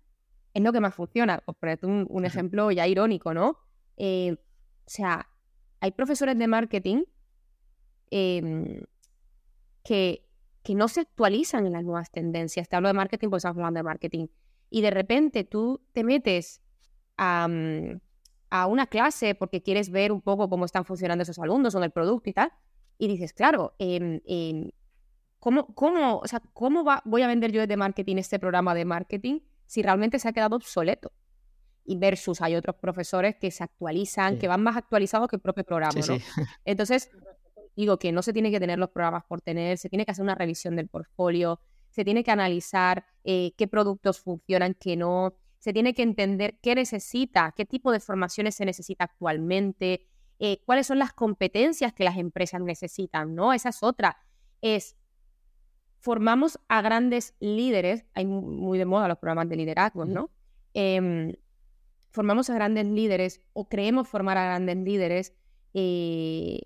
es 0.55 0.63
lo 0.63 0.73
que 0.73 0.81
más 0.81 0.95
funciona. 0.95 1.39
Por 1.39 1.55
ponerte 1.57 1.87
un, 1.87 2.25
ejemplo 2.25 2.71
ya 2.71 2.87
irónico, 2.87 3.35
¿no? 3.35 3.59
Eh, 3.97 4.33
o 4.33 4.91
sea, 4.91 5.29
hay 5.81 5.93
profesores 5.93 6.39
de 6.39 6.47
marketing 6.47 7.05
em, 8.11 8.83
que, 9.85 10.29
que 10.63 10.75
no 10.75 10.89
se 10.89 11.01
actualizan 11.01 11.67
en 11.67 11.73
las 11.73 11.85
nuevas 11.85 12.11
tendencias. 12.11 12.69
Te 12.69 12.77
hablo 12.77 12.89
de 12.89 12.95
marketing 12.95 13.29
porque 13.29 13.39
estamos 13.39 13.59
hablando 13.59 13.79
de 13.79 13.85
marketing. 13.85 14.27
Y 14.71 14.81
de 14.83 14.91
repente 14.91 15.45
tú 15.45 15.81
te 15.93 16.05
metes 16.05 16.63
a, 17.17 17.49
a 18.51 18.67
una 18.67 18.87
clase 18.87 19.35
porque 19.35 19.63
quieres 19.63 19.91
ver 19.91 20.13
un 20.13 20.21
poco 20.21 20.49
cómo 20.49 20.67
están 20.67 20.85
funcionando 20.85 21.23
esos 21.23 21.39
alumnos 21.39 21.75
o 21.75 21.83
el 21.83 21.91
producto 21.91 22.29
y 22.29 22.35
tal. 22.35 22.53
Y 22.99 23.09
dices, 23.09 23.33
claro, 23.33 23.75
eh, 23.79 24.21
¿cómo, 25.39 25.75
cómo, 25.75 26.19
o 26.19 26.29
sea, 26.29 26.43
¿cómo 26.53 26.85
va, 26.85 27.03
voy 27.07 27.23
a 27.23 27.27
vender 27.27 27.51
yo 27.51 27.63
desde 27.63 27.77
marketing 27.79 28.17
este 28.17 28.39
programa 28.39 28.75
de 28.75 28.85
marketing 28.85 29.41
si 29.73 29.81
realmente 29.81 30.19
se 30.19 30.29
ha 30.29 30.33
quedado 30.35 30.57
obsoleto? 30.57 31.13
Y 31.83 31.97
versus 31.97 32.43
hay 32.43 32.57
otros 32.57 32.77
profesores 32.77 33.37
que 33.37 33.51
se 33.51 33.65
actualizan, 33.65 34.39
que 34.39 34.47
van 34.47 34.63
más 34.63 34.77
actualizados 34.77 35.29
que 35.29 35.37
el 35.37 35.41
propio 35.41 35.65
programa, 35.65 35.99
¿no? 36.07 36.19
Entonces, 36.67 37.11
digo 37.75 37.99
que 37.99 38.13
no 38.13 38.21
se 38.21 38.35
tiene 38.35 38.51
que 38.51 38.61
tener 38.61 38.79
los 38.79 38.91
programas 38.91 39.25
por 39.25 39.41
tener, 39.41 39.79
se 39.79 39.89
tiene 39.89 40.05
que 40.05 40.11
hacer 40.11 40.25
una 40.25 40.35
revisión 40.35 40.77
del 40.77 40.89
portfolio, 40.89 41.59
se 41.89 42.05
tiene 42.05 42.23
que 42.23 42.31
analizar 42.31 43.07
eh, 43.25 43.55
qué 43.57 43.67
productos 43.67 44.21
funcionan, 44.21 44.75
qué 44.79 44.95
no, 44.95 45.39
se 45.59 45.73
tiene 45.73 45.95
que 45.95 46.03
entender 46.03 46.59
qué 46.63 46.75
necesita, 46.75 47.55
qué 47.57 47.65
tipo 47.65 47.93
de 47.93 48.01
formaciones 48.01 48.55
se 48.55 48.67
necesita 48.67 49.05
actualmente, 49.05 50.07
eh, 50.39 50.61
cuáles 50.67 50.87
son 50.87 50.99
las 50.99 51.15
competencias 51.15 51.95
que 51.95 52.05
las 52.05 52.19
empresas 52.19 52.61
necesitan, 52.61 53.35
¿no? 53.35 53.55
Esa 53.55 53.71
es 53.71 53.83
otra. 53.83 54.19
Es 54.61 54.97
formamos 56.03 56.59
a 56.69 56.83
grandes 56.83 57.35
líderes, 57.39 58.05
hay 58.15 58.27
muy 58.27 58.77
de 58.77 58.85
moda 58.85 59.07
los 59.07 59.19
programas 59.19 59.49
de 59.49 59.55
liderazgo, 59.55 60.05
¿no? 60.05 60.31
Em, 60.75 61.33
formamos 62.11 62.51
a 62.51 62.55
grandes 62.55 62.87
líderes 62.87 63.41
o 63.53 63.69
creemos 63.69 64.09
formar 64.09 64.37
a 64.37 64.45
grandes 64.45 64.79
líderes 64.79 65.33
eh, 65.75 66.63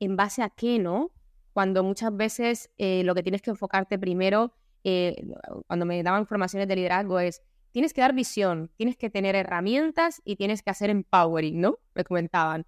en 0.00 0.16
base 0.16 0.42
a 0.42 0.48
qué, 0.48 0.78
¿no? 0.78 1.10
Cuando 1.52 1.84
muchas 1.84 2.16
veces 2.16 2.70
eh, 2.78 3.02
lo 3.04 3.14
que 3.14 3.22
tienes 3.22 3.42
que 3.42 3.50
enfocarte 3.50 3.98
primero, 3.98 4.54
eh, 4.82 5.26
cuando 5.66 5.84
me 5.84 6.02
daban 6.02 6.26
formaciones 6.26 6.66
de 6.66 6.76
liderazgo 6.76 7.20
es, 7.20 7.42
tienes 7.72 7.92
que 7.92 8.00
dar 8.00 8.14
visión, 8.14 8.70
tienes 8.76 8.96
que 8.96 9.10
tener 9.10 9.36
herramientas 9.36 10.22
y 10.24 10.36
tienes 10.36 10.62
que 10.62 10.70
hacer 10.70 10.88
empowering, 10.88 11.60
¿no? 11.60 11.78
Me 11.94 12.02
comentaban. 12.02 12.64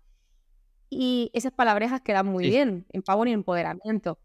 Y 0.90 1.30
esas 1.32 1.52
palabrejas 1.52 2.02
quedan 2.02 2.26
muy 2.26 2.50
bien, 2.50 2.84
empowering 2.92 3.30
y 3.30 3.34
empoderamiento 3.34 4.18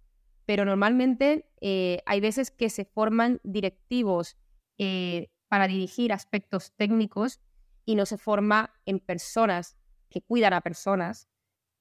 pero 0.48 0.64
normalmente 0.64 1.52
eh, 1.60 2.00
hay 2.06 2.22
veces 2.22 2.52
que 2.52 2.70
se 2.70 2.86
forman 2.86 3.42
directivos 3.44 4.38
eh, 4.78 5.30
para 5.50 5.68
dirigir 5.68 6.14
aspectos 6.14 6.72
técnicos 6.78 7.42
y 7.86 7.96
no 7.96 8.06
se 8.06 8.18
forma 8.18 8.74
en 8.86 9.00
personas 9.00 9.76
que 10.10 10.22
cuidan 10.22 10.54
a 10.54 10.62
personas 10.62 11.28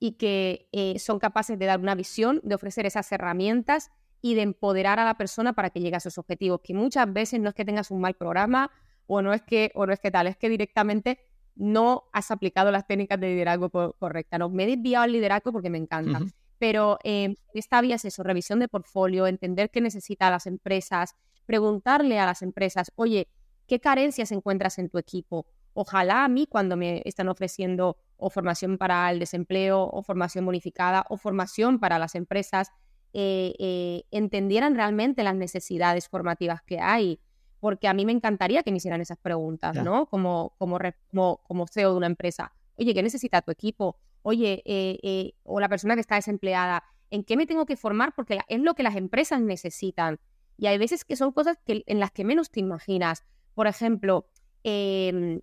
y 0.01 0.13
que 0.13 0.69
eh, 0.73 0.99
son 0.99 1.21
capaces 1.21 1.57
de 1.61 1.67
dar 1.67 1.79
una 1.79 1.95
visión, 1.95 2.41
de 2.43 2.57
ofrecer 2.57 2.87
esas 2.87 3.11
herramientas 3.13 3.93
y 4.21 4.35
de 4.35 4.43
empoderar 4.43 4.99
a 4.99 5.05
la 5.05 5.17
persona 5.17 5.53
para 5.53 5.71
que 5.71 5.81
llegue 5.81 5.95
a 5.95 5.99
esos 5.99 6.19
objetivos, 6.19 6.61
que 6.65 6.75
muchas 6.75 7.11
veces 7.13 7.39
no 7.39 7.51
es 7.51 7.55
que 7.55 7.65
tengas 7.65 7.93
un 7.93 8.01
mal 8.01 8.15
programa 8.15 8.73
o 9.07 9.23
no 9.23 9.33
es 9.33 9.43
que, 9.43 9.71
o 9.77 9.87
no 9.87 9.93
es 9.93 10.01
que 10.01 10.11
tal, 10.11 10.27
es 10.27 10.37
que 10.37 10.49
directamente 10.49 11.21
no 11.55 12.09
has 12.13 12.33
aplicado 12.33 12.73
las 12.73 12.85
técnicas 12.85 13.21
de 13.21 13.29
liderazgo 13.29 13.71
correctas. 13.71 14.41
No, 14.41 14.49
me 14.49 14.65
he 14.65 14.77
desviado 14.77 15.05
al 15.05 15.13
liderazgo 15.13 15.53
porque 15.53 15.71
me 15.71 15.79
encanta. 15.79 16.21
Pero 16.59 16.99
eh, 17.05 17.35
esta 17.55 17.81
vía 17.81 17.97
es 17.97 18.05
eso, 18.05 18.23
revisión 18.23 18.59
de 18.61 18.69
portfolio, 18.69 19.27
entender 19.27 19.71
qué 19.71 19.81
necesitan 19.81 20.33
las 20.33 20.47
empresas, 20.47 21.15
preguntarle 21.45 22.19
a 22.19 22.27
las 22.27 22.43
empresas, 22.43 22.93
oye, 22.97 23.29
¿qué 23.67 23.81
carencias 23.81 24.33
encuentras 24.33 24.79
en 24.79 24.89
tu 24.89 24.99
equipo? 24.99 25.47
Ojalá 25.75 26.25
a 26.25 26.29
mí 26.29 26.47
cuando 26.47 26.77
me 26.77 27.03
están 27.05 27.29
ofreciendo 27.29 27.99
o 28.17 28.31
formación 28.31 28.79
para 28.79 29.11
el 29.11 29.19
desempleo 29.19 29.83
o 29.83 30.03
formación 30.03 30.47
bonificada 30.47 31.05
o 31.11 31.19
formación 31.19 31.79
para 31.79 31.99
las 31.99 32.15
empresas, 32.15 32.71
eh, 33.13 33.55
eh, 33.59 34.05
entendieran 34.11 34.75
realmente 34.75 35.23
las 35.23 35.35
necesidades 35.35 36.09
formativas 36.09 36.63
que 36.63 36.81
hay. 36.81 37.21
Porque 37.61 37.89
a 37.89 37.95
mí 37.95 38.07
me 38.07 38.13
encantaría 38.13 38.63
que 38.63 38.71
me 38.71 38.79
hicieran 38.79 39.01
esas 39.01 39.19
preguntas, 39.19 39.77
¿no? 39.77 40.07
Como, 40.07 40.55
como, 40.59 40.79
como, 41.09 41.41
como 41.43 41.67
CEO 41.67 41.93
de 41.93 41.97
una 41.97 42.07
empresa. 42.07 42.53
Oye, 42.79 42.95
¿qué 42.95 43.03
necesita 43.03 43.43
tu 43.43 43.51
equipo? 43.51 43.97
Oye, 44.27 44.61
eh, 44.65 44.99
eh, 45.05 45.35
o 45.45 45.61
la 45.61 45.69
persona 45.69 45.95
que 45.95 46.01
está 46.01 46.17
desempleada, 46.17 46.83
¿en 47.11 47.23
qué 47.23 47.37
me 47.37 47.47
tengo 47.47 47.65
que 47.65 47.77
formar? 47.77 48.13
Porque 48.13 48.41
es 48.49 48.61
lo 48.61 48.75
que 48.75 48.83
las 48.83 48.97
empresas 48.97 49.41
necesitan. 49.41 50.19
Y 50.59 50.67
hay 50.67 50.79
veces 50.79 51.05
que 51.05 51.15
son 51.15 51.31
cosas 51.31 51.59
que, 51.65 51.85
en 51.87 52.01
las 52.01 52.11
que 52.11 52.25
menos 52.25 52.51
te 52.51 52.59
imaginas. 52.59 53.25
Por 53.55 53.69
ejemplo, 53.69 54.29
em, 54.65 55.43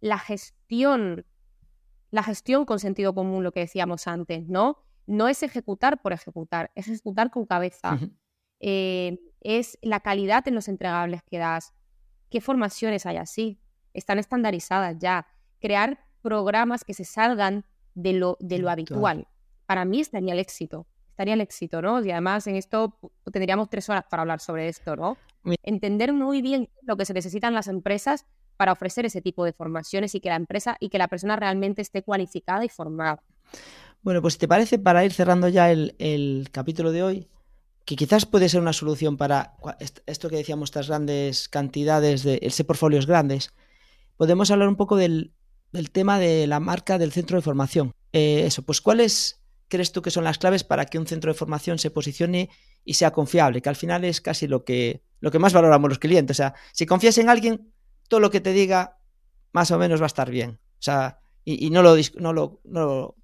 la 0.00 0.20
gestión, 0.20 1.26
la 2.12 2.22
gestión 2.22 2.64
con 2.64 2.78
sentido 2.78 3.12
común, 3.12 3.42
lo 3.42 3.50
que 3.50 3.58
decíamos 3.58 4.06
antes, 4.06 4.46
¿no? 4.46 4.78
No 5.08 5.26
es 5.26 5.42
ejecutar 5.42 6.00
por 6.00 6.12
ejecutar, 6.12 6.70
es 6.76 6.86
ejecutar 6.86 7.32
con 7.32 7.44
cabeza. 7.44 7.98
Eh, 8.60 9.18
es 9.40 9.78
la 9.82 9.98
calidad 9.98 10.46
en 10.46 10.54
los 10.54 10.68
entregables 10.68 11.24
que 11.24 11.38
das. 11.38 11.74
¿Qué 12.30 12.40
formaciones 12.40 13.04
hay 13.04 13.16
así? 13.16 13.60
Están 13.94 14.20
estandarizadas 14.20 14.96
ya. 15.00 15.26
Crear 15.58 16.06
programas 16.22 16.84
que 16.84 16.94
se 16.94 17.04
salgan 17.04 17.64
de 17.96 18.12
lo, 18.12 18.36
de 18.38 18.58
lo 18.58 18.70
habitual. 18.70 19.26
Para 19.66 19.84
mí 19.84 20.00
estaría 20.00 20.34
el 20.34 20.38
éxito, 20.38 20.86
estaría 21.08 21.34
el 21.34 21.40
éxito, 21.40 21.82
¿no? 21.82 22.04
Y 22.04 22.12
además 22.12 22.46
en 22.46 22.54
esto 22.54 22.96
tendríamos 23.32 23.68
tres 23.68 23.88
horas 23.88 24.04
para 24.08 24.20
hablar 24.20 24.38
sobre 24.38 24.68
esto, 24.68 24.94
¿no? 24.94 25.16
Entender 25.64 26.12
muy 26.12 26.42
bien 26.42 26.68
lo 26.82 26.96
que 26.96 27.04
se 27.04 27.14
necesitan 27.14 27.54
las 27.54 27.66
empresas 27.66 28.26
para 28.56 28.72
ofrecer 28.72 29.06
ese 29.06 29.22
tipo 29.22 29.44
de 29.44 29.52
formaciones 29.52 30.14
y 30.14 30.20
que 30.20 30.28
la 30.28 30.36
empresa 30.36 30.76
y 30.78 30.88
que 30.88 30.98
la 30.98 31.08
persona 31.08 31.36
realmente 31.36 31.82
esté 31.82 32.02
cualificada 32.02 32.64
y 32.64 32.68
formada. 32.68 33.22
Bueno, 34.02 34.22
pues 34.22 34.38
te 34.38 34.46
parece, 34.46 34.78
para 34.78 35.04
ir 35.04 35.12
cerrando 35.12 35.48
ya 35.48 35.70
el, 35.70 36.48
capítulo 36.52 36.92
de 36.92 37.02
hoy, 37.02 37.28
que 37.84 37.96
quizás 37.96 38.26
puede 38.26 38.48
ser 38.48 38.60
una 38.60 38.72
solución 38.72 39.16
para 39.16 39.56
esto 40.06 40.28
que 40.28 40.36
decíamos, 40.36 40.68
estas 40.68 40.88
grandes 40.88 41.48
cantidades 41.48 42.22
de 42.22 42.38
ese 42.42 42.64
portfolios 42.64 43.06
grandes, 43.06 43.52
podemos 44.16 44.50
hablar 44.50 44.68
un 44.68 44.76
poco 44.76 44.96
del, 44.96 45.32
del 45.72 45.90
tema 45.90 46.18
de 46.18 46.46
la 46.46 46.60
marca 46.60 46.98
del 46.98 47.12
centro 47.12 47.36
de 47.36 47.42
formación. 47.42 47.92
Eh, 48.12 48.44
eso, 48.46 48.62
pues 48.62 48.80
¿cuál 48.80 49.00
es 49.00 49.42
crees 49.68 49.92
tú 49.92 50.02
que 50.02 50.10
son 50.10 50.24
las 50.24 50.38
claves 50.38 50.64
para 50.64 50.86
que 50.86 50.98
un 50.98 51.06
centro 51.06 51.32
de 51.32 51.38
formación 51.38 51.78
se 51.78 51.90
posicione 51.90 52.50
y 52.84 52.94
sea 52.94 53.12
confiable? 53.12 53.62
Que 53.62 53.68
al 53.68 53.76
final 53.76 54.04
es 54.04 54.20
casi 54.20 54.46
lo 54.46 54.64
que, 54.64 55.02
lo 55.20 55.30
que 55.30 55.38
más 55.38 55.52
valoramos 55.52 55.88
los 55.88 55.98
clientes. 55.98 56.36
O 56.36 56.38
sea, 56.38 56.54
si 56.72 56.86
confías 56.86 57.18
en 57.18 57.28
alguien, 57.28 57.72
todo 58.08 58.20
lo 58.20 58.30
que 58.30 58.40
te 58.40 58.52
diga 58.52 58.98
más 59.52 59.70
o 59.70 59.78
menos 59.78 60.00
va 60.00 60.06
a 60.06 60.08
estar 60.08 60.30
bien. 60.30 60.58
O 60.78 60.82
sea, 60.82 61.18
y, 61.44 61.70
no, 61.70 61.82
lo, 61.82 61.96
no, 62.16 62.32
lo, 62.32 62.60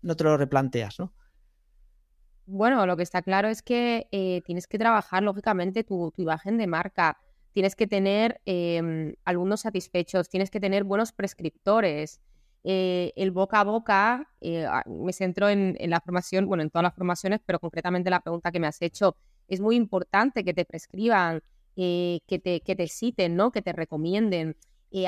no, 0.01 0.17
te 0.17 0.25
lo 0.25 0.37
replanteas, 0.37 1.01
¿no? 1.01 1.13
Bueno, 2.47 2.87
lo 2.87 2.97
que 2.97 3.03
está 3.03 3.21
claro 3.21 3.49
es 3.49 3.63
que 3.63 4.07
eh, 4.13 4.43
tienes 4.45 4.69
que 4.69 4.79
trabajar, 4.79 5.23
lógicamente, 5.23 5.83
tu, 5.85 6.13
imagen 6.17 6.57
de 6.57 6.67
marca. 6.69 7.19
Tienes 7.53 7.75
que 7.75 7.87
tener 7.87 8.41
em, 8.47 9.15
alumnos 9.25 9.61
satisfechos, 9.61 10.29
tienes 10.29 10.51
que 10.51 10.61
tener 10.61 10.85
buenos 10.85 11.13
prescriptores. 11.13 12.21
Eh, 12.65 13.13
el 13.17 13.31
boca 13.33 13.61
a 13.61 13.65
boca, 13.65 14.29
eh, 14.41 14.67
me 14.87 15.13
centro 15.13 15.49
en, 15.49 15.77
la 15.91 16.01
formación, 16.01 16.47
bueno, 16.47 16.63
en 16.63 16.71
todas 16.71 16.85
las 16.85 16.95
formaciones, 16.95 17.41
pero 17.45 17.59
concretamente 17.59 18.11
la 18.11 18.21
pregunta 18.21 18.53
que 18.53 18.61
me 18.61 18.67
has 18.67 18.81
hecho, 18.83 19.17
es 19.49 19.61
muy 19.61 19.77
importante 19.77 20.45
que 20.45 20.55
te 20.55 20.65
prescriban, 20.65 21.43
que, 21.75 22.41
te, 22.43 22.61
que 22.61 22.77
te 22.77 22.87
citen, 22.87 23.35
¿no? 23.35 23.51
Que 23.51 23.63
te 23.63 23.73
recomienden. 23.73 24.57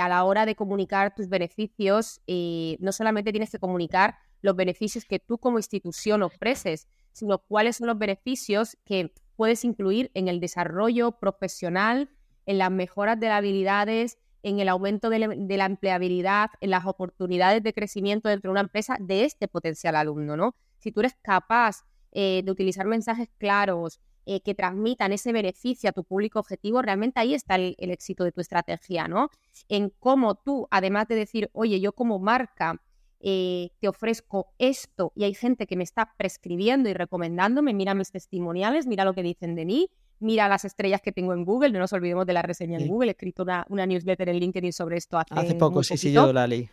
a 0.01 0.09
la 0.09 0.25
hora 0.25 0.47
de 0.47 0.55
comunicar 0.55 1.15
tus 1.15 1.29
beneficios, 1.29 2.21
no 2.27 2.93
solamente 2.93 3.33
tienes 3.33 3.51
que 3.51 3.59
comunicar 3.59 4.17
los 4.41 4.57
beneficios 4.57 5.05
que 5.05 5.19
tú 5.19 5.39
como 5.39 5.59
institución 5.59 6.23
ofreces, 6.23 6.89
sino 7.13 7.39
cuáles 7.39 7.77
son 7.77 7.87
los 7.87 7.99
beneficios 7.99 8.77
que 8.85 9.13
puedes 9.37 9.65
incluir 9.65 10.11
en 10.15 10.29
el 10.29 10.41
desarrollo 10.41 11.13
profesional, 11.13 12.11
en 12.47 12.59
las 12.59 12.71
mejoras 12.71 13.19
de 13.19 13.29
las 13.29 13.39
habilidades, 13.39 14.19
en 14.45 14.61
el 14.61 14.69
aumento 14.69 15.09
de 15.09 15.19
la, 15.57 15.65
empleabilidad, 15.65 16.51
en 16.61 16.71
las 16.71 16.85
oportunidades 16.85 17.63
de 17.63 17.73
crecimiento 17.73 18.29
dentro 18.29 18.51
de 18.51 18.53
una 18.53 18.61
empresa 18.61 18.99
de 19.01 19.25
este 19.25 19.49
potencial 19.49 19.97
alumno, 19.97 20.37
¿no? 20.37 20.55
Si 20.79 20.93
tú 20.93 21.01
eres 21.01 21.17
capaz 21.23 21.85
eh, 22.13 22.43
de 22.45 22.53
utilizar 22.53 22.87
mensajes 22.87 23.31
claros 23.39 24.01
eh, 24.27 24.43
que 24.43 24.55
transmitan 24.55 25.13
ese 25.13 25.33
beneficio 25.33 25.89
a 25.89 25.93
tu 25.93 26.05
público 26.05 26.39
objetivo, 26.39 26.83
realmente 26.83 27.21
ahí 27.21 27.33
está 27.33 27.55
el, 27.55 27.75
éxito 27.79 28.23
de 28.23 28.33
tu 28.33 28.43
estrategia, 28.43 29.09
¿no? 29.09 29.31
En 29.71 29.89
cómo 29.99 30.35
tú, 30.35 30.69
además 30.71 31.09
de 31.09 31.15
decir, 31.15 31.49
oye, 31.55 31.81
yo 31.81 31.93
como 31.93 32.19
marca 32.19 32.83
eh, 33.21 33.71
te 33.81 33.89
ofrezco 33.89 34.53
esto 34.59 35.11
y 35.15 35.25
hay 35.25 35.33
gente 35.33 35.67
que 35.67 35.77
me 35.77 35.85
está 35.85 36.13
prescribiendo 36.19 36.91
y 36.91 36.93
recomendándome, 36.93 37.73
mira 37.73 37.95
mis 37.95 38.11
testimoniales, 38.11 38.87
mira 38.87 39.07
lo 39.07 39.15
que 39.15 39.23
dicen 39.23 39.55
de 39.55 39.65
mí, 39.65 39.91
mira 40.25 40.49
las 40.49 40.65
estrellas 40.65 41.01
que 41.01 41.13
tengo 41.13 41.33
en 41.33 41.45
Google, 41.45 41.71
no 41.71 41.79
nos 41.79 41.93
olvidemos 41.93 42.27
de 42.27 42.33
la 42.33 42.43
reseña 42.43 42.79
en 42.79 42.89
Google, 42.89 43.11
he 43.11 43.13
escrito 43.13 43.45
una, 43.69 43.87
newsletter 43.87 44.29
en 44.29 44.39
LinkedIn 44.39 44.73
sobre 44.73 44.97
esto 44.97 45.19
hace, 45.19 45.35
hace 45.35 45.55
poco, 45.55 45.83
sí, 45.83 45.97
sí, 45.97 46.13
yo 46.13 46.33
la 46.33 46.47
leí. 46.47 46.69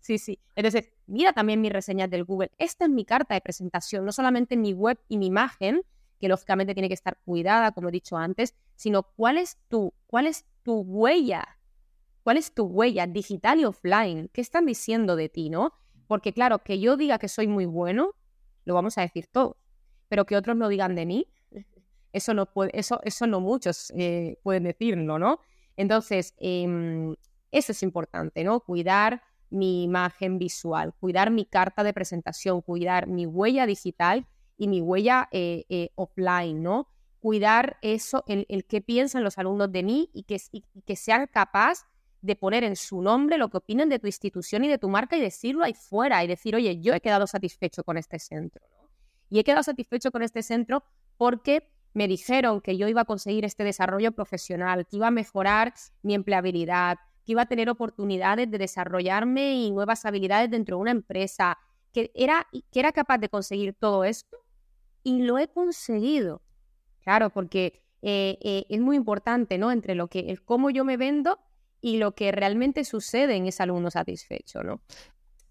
Sí, 0.00 0.18
sí. 0.18 0.38
Entonces, 0.56 0.90
mira 1.06 1.32
también 1.32 1.60
mis 1.60 1.72
reseñas 1.72 2.10
del 2.10 2.24
Google. 2.24 2.50
Esta 2.58 2.86
es 2.86 2.90
mi 2.90 3.04
carta 3.04 3.34
de 3.34 3.40
presentación, 3.40 4.04
no 4.04 4.12
solamente 4.12 4.56
mi 4.56 4.72
web 4.72 4.98
y 5.08 5.18
mi 5.18 5.26
imagen, 5.26 5.82
que 6.18 6.28
lógicamente 6.28 6.74
tiene 6.74 6.88
que 6.88 6.94
estar 6.94 7.18
cuidada, 7.24 7.72
como 7.72 7.88
he 7.88 7.92
dicho 7.92 8.16
antes, 8.16 8.54
sino 8.76 9.02
cuál 9.02 9.38
es 9.38 9.58
tu, 9.68 9.92
cuál 10.06 10.26
es 10.26 10.46
tu 10.62 10.80
huella 10.80 11.60
¿Cuál 12.22 12.36
es 12.36 12.52
tu 12.52 12.64
huella 12.64 13.06
digital 13.06 13.60
y 13.60 13.64
offline? 13.64 14.28
¿Qué 14.32 14.40
están 14.40 14.66
diciendo 14.66 15.16
de 15.16 15.28
ti, 15.28 15.48
no? 15.48 15.72
Porque 16.06 16.32
claro, 16.32 16.58
que 16.58 16.78
yo 16.78 16.96
diga 16.96 17.18
que 17.18 17.28
soy 17.28 17.46
muy 17.46 17.66
bueno, 17.66 18.12
lo 18.64 18.74
vamos 18.74 18.98
a 18.98 19.00
decir 19.00 19.26
todos, 19.26 19.56
pero 20.08 20.26
que 20.26 20.36
otros 20.36 20.56
no 20.56 20.68
digan 20.68 20.94
de 20.94 21.06
mí, 21.06 21.26
eso 22.12 22.34
no 22.34 22.48
eso, 22.72 23.00
eso 23.04 23.26
no 23.26 23.40
muchos 23.40 23.92
eh, 23.96 24.38
pueden 24.42 24.64
decirlo, 24.64 25.18
¿no? 25.18 25.40
Entonces, 25.76 26.34
em, 26.38 27.14
eso 27.50 27.72
es 27.72 27.82
importante, 27.82 28.44
¿no? 28.44 28.60
Cuidar 28.60 29.22
mi 29.50 29.82
imagen 29.84 30.38
visual, 30.38 30.94
cuidar 31.00 31.30
mi 31.30 31.44
carta 31.44 31.82
de 31.82 31.92
presentación, 31.92 32.62
cuidar 32.62 33.06
mi 33.06 33.26
huella 33.26 33.66
digital 33.66 34.26
y 34.56 34.68
mi 34.68 34.80
huella 34.80 35.28
eh, 35.32 35.64
eh, 35.68 35.90
offline, 35.96 36.62
¿no? 36.62 36.88
Cuidar 37.18 37.78
eso, 37.82 38.24
el, 38.26 38.46
el 38.48 38.64
que 38.64 38.80
piensan 38.80 39.24
los 39.24 39.38
alumnos 39.38 39.72
de 39.72 39.82
mí 39.82 40.10
y 40.12 40.22
que, 40.24 40.40
y 40.52 40.64
que 40.86 40.96
sean 40.96 41.26
capaz 41.26 41.86
de 42.22 42.36
poner 42.36 42.64
en 42.64 42.76
su 42.76 43.00
nombre 43.00 43.38
lo 43.38 43.48
que 43.48 43.58
opinen 43.58 43.88
de 43.88 43.98
tu 43.98 44.06
institución 44.06 44.64
y 44.64 44.68
de 44.68 44.78
tu 44.78 44.88
marca 44.88 45.16
y 45.16 45.20
decirlo 45.20 45.64
ahí 45.64 45.74
fuera 45.74 46.22
y 46.22 46.26
decir, 46.26 46.54
oye, 46.54 46.78
yo 46.80 46.94
he 46.94 47.00
quedado 47.00 47.26
satisfecho 47.26 47.82
con 47.82 47.96
este 47.96 48.18
centro. 48.18 48.62
Y 49.30 49.38
he 49.38 49.44
quedado 49.44 49.62
satisfecho 49.62 50.10
con 50.10 50.22
este 50.22 50.42
centro 50.42 50.84
porque 51.16 51.70
me 51.92 52.08
dijeron 52.08 52.60
que 52.60 52.76
yo 52.76 52.88
iba 52.88 53.02
a 53.02 53.04
conseguir 53.04 53.44
este 53.44 53.64
desarrollo 53.64 54.12
profesional, 54.12 54.86
que 54.86 54.96
iba 54.96 55.08
a 55.08 55.10
mejorar 55.10 55.74
mi 56.02 56.14
empleabilidad, 56.14 56.98
que 57.24 57.32
iba 57.32 57.42
a 57.42 57.46
tener 57.46 57.68
oportunidades 57.68 58.50
de 58.50 58.58
desarrollarme 58.58 59.54
y 59.54 59.70
nuevas 59.70 60.04
habilidades 60.04 60.50
dentro 60.50 60.76
de 60.76 60.82
una 60.82 60.90
empresa, 60.92 61.58
que 61.92 62.10
era, 62.14 62.46
que 62.52 62.80
era 62.80 62.92
capaz 62.92 63.18
de 63.18 63.28
conseguir 63.28 63.74
todo 63.74 64.04
esto 64.04 64.38
y 65.02 65.22
lo 65.22 65.38
he 65.38 65.48
conseguido. 65.48 66.42
Claro, 67.02 67.30
porque 67.30 67.82
eh, 68.02 68.38
eh, 68.40 68.66
es 68.68 68.80
muy 68.80 68.96
importante, 68.96 69.58
¿no? 69.58 69.72
Entre 69.72 69.94
lo 69.94 70.08
que, 70.08 70.30
el 70.30 70.42
cómo 70.42 70.70
yo 70.70 70.84
me 70.84 70.96
vendo 70.96 71.38
y 71.80 71.96
lo 71.96 72.14
que 72.14 72.30
realmente 72.32 72.84
sucede 72.84 73.36
en 73.36 73.46
ese 73.46 73.62
alumno 73.62 73.90
satisfecho, 73.90 74.62
¿no? 74.62 74.82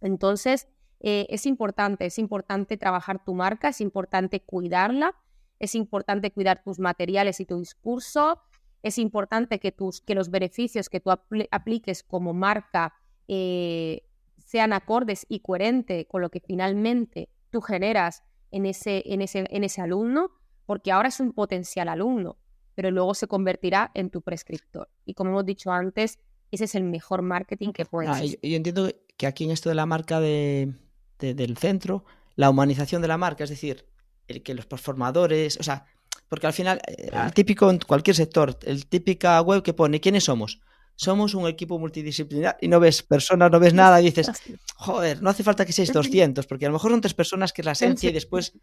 Entonces, 0.02 0.68
eh, 1.00 1.28
es 1.30 1.46
importante, 1.46 2.06
es 2.06 2.20
importante 2.20 2.78
trabajar 2.78 3.24
tu 3.24 3.34
marca, 3.34 3.70
es 3.70 3.82
importante 3.82 4.42
cuidarla, 4.42 5.16
es 5.60 5.76
importante 5.76 6.32
cuidar 6.32 6.64
tus 6.64 6.80
materiales 6.80 7.40
y 7.40 7.46
tu 7.46 7.60
discurso, 7.60 8.40
es 8.82 8.98
importante 8.98 9.60
que, 9.60 9.72
tus, 9.72 10.02
que 10.02 10.16
los 10.16 10.30
beneficios 10.30 10.90
que 10.90 11.00
tú 11.00 11.12
apliques 11.12 12.04
como 12.04 12.34
marca 12.34 12.94
eh, 13.28 14.04
sean 14.38 14.74
acordes 14.74 15.26
y 15.30 15.42
coherentes 15.42 16.06
con 16.08 16.22
lo 16.22 16.30
que 16.30 16.40
finalmente 16.40 17.30
tú 17.50 17.62
generas 17.62 18.24
en 18.52 18.66
ese, 18.66 19.04
en, 19.06 19.22
ese, 19.22 19.46
en 19.50 19.64
ese 19.64 19.82
alumno, 19.82 20.32
porque 20.66 20.92
ahora 20.92 21.10
es 21.10 21.20
un 21.20 21.34
potencial 21.34 21.90
alumno 21.90 22.38
pero 22.80 22.92
luego 22.92 23.14
se 23.14 23.28
convertirá 23.28 23.92
en 23.94 24.10
tu 24.10 24.22
prescriptor. 24.22 24.88
Y 25.04 25.14
como 25.14 25.32
hemos 25.32 25.46
dicho 25.46 25.70
antes, 25.70 26.18
ese 26.50 26.64
es 26.64 26.76
el 26.76 26.86
mejor 26.86 27.22
marketing 27.22 27.74
que 27.74 27.84
puedes. 27.84 28.10
Ah, 28.10 28.24
yo, 28.24 28.38
entiendo 28.42 28.90
que 29.18 29.28
aquí 29.28 29.44
en 29.44 29.52
esto 29.52 29.68
de 29.68 29.76
la 29.76 29.86
marca 29.86 30.22
de, 30.22 30.76
del 31.20 31.58
centro, 31.58 32.06
la 32.38 32.50
humanización 32.50 33.02
de 33.02 33.10
la 33.10 33.18
marca, 33.18 33.44
es 33.44 33.50
decir, 33.50 33.86
el 34.30 34.44
que 34.44 34.54
los 34.54 34.66
formadores, 34.82 35.58
o 35.60 35.64
sea, 35.64 35.86
porque 36.30 36.48
al 36.48 36.54
final, 36.54 36.80
eh, 36.88 37.10
el 37.12 37.34
típico 37.34 37.70
en 37.70 37.80
cualquier 37.80 38.16
sector, 38.16 38.58
el 38.64 38.86
típica 38.86 39.42
web 39.42 39.64
que 39.64 39.74
pone, 39.74 40.00
¿quiénes 40.00 40.24
somos? 40.24 40.62
Somos 40.96 41.34
un 41.34 41.48
equipo 41.48 41.80
multidisciplinar 41.80 42.58
y 42.62 42.68
no 42.68 42.80
ves 42.80 43.04
personas, 43.04 43.50
no 43.52 43.60
ves 43.60 43.74
nada 43.74 44.00
y 44.02 44.06
dices, 44.06 44.32
joder, 44.76 45.22
no 45.22 45.30
hace 45.30 45.44
falta 45.44 45.66
que 45.66 45.74
seáis 45.74 45.92
200, 45.92 46.46
porque 46.46 46.66
a 46.66 46.70
lo 46.70 46.74
mejor 46.74 46.92
son 46.92 47.02
tres 47.02 47.14
personas 47.14 47.52
que 47.52 47.62
es 47.62 47.66
la 47.66 47.72
esencia 47.72 48.10
y 48.10 48.14
después... 48.14 48.54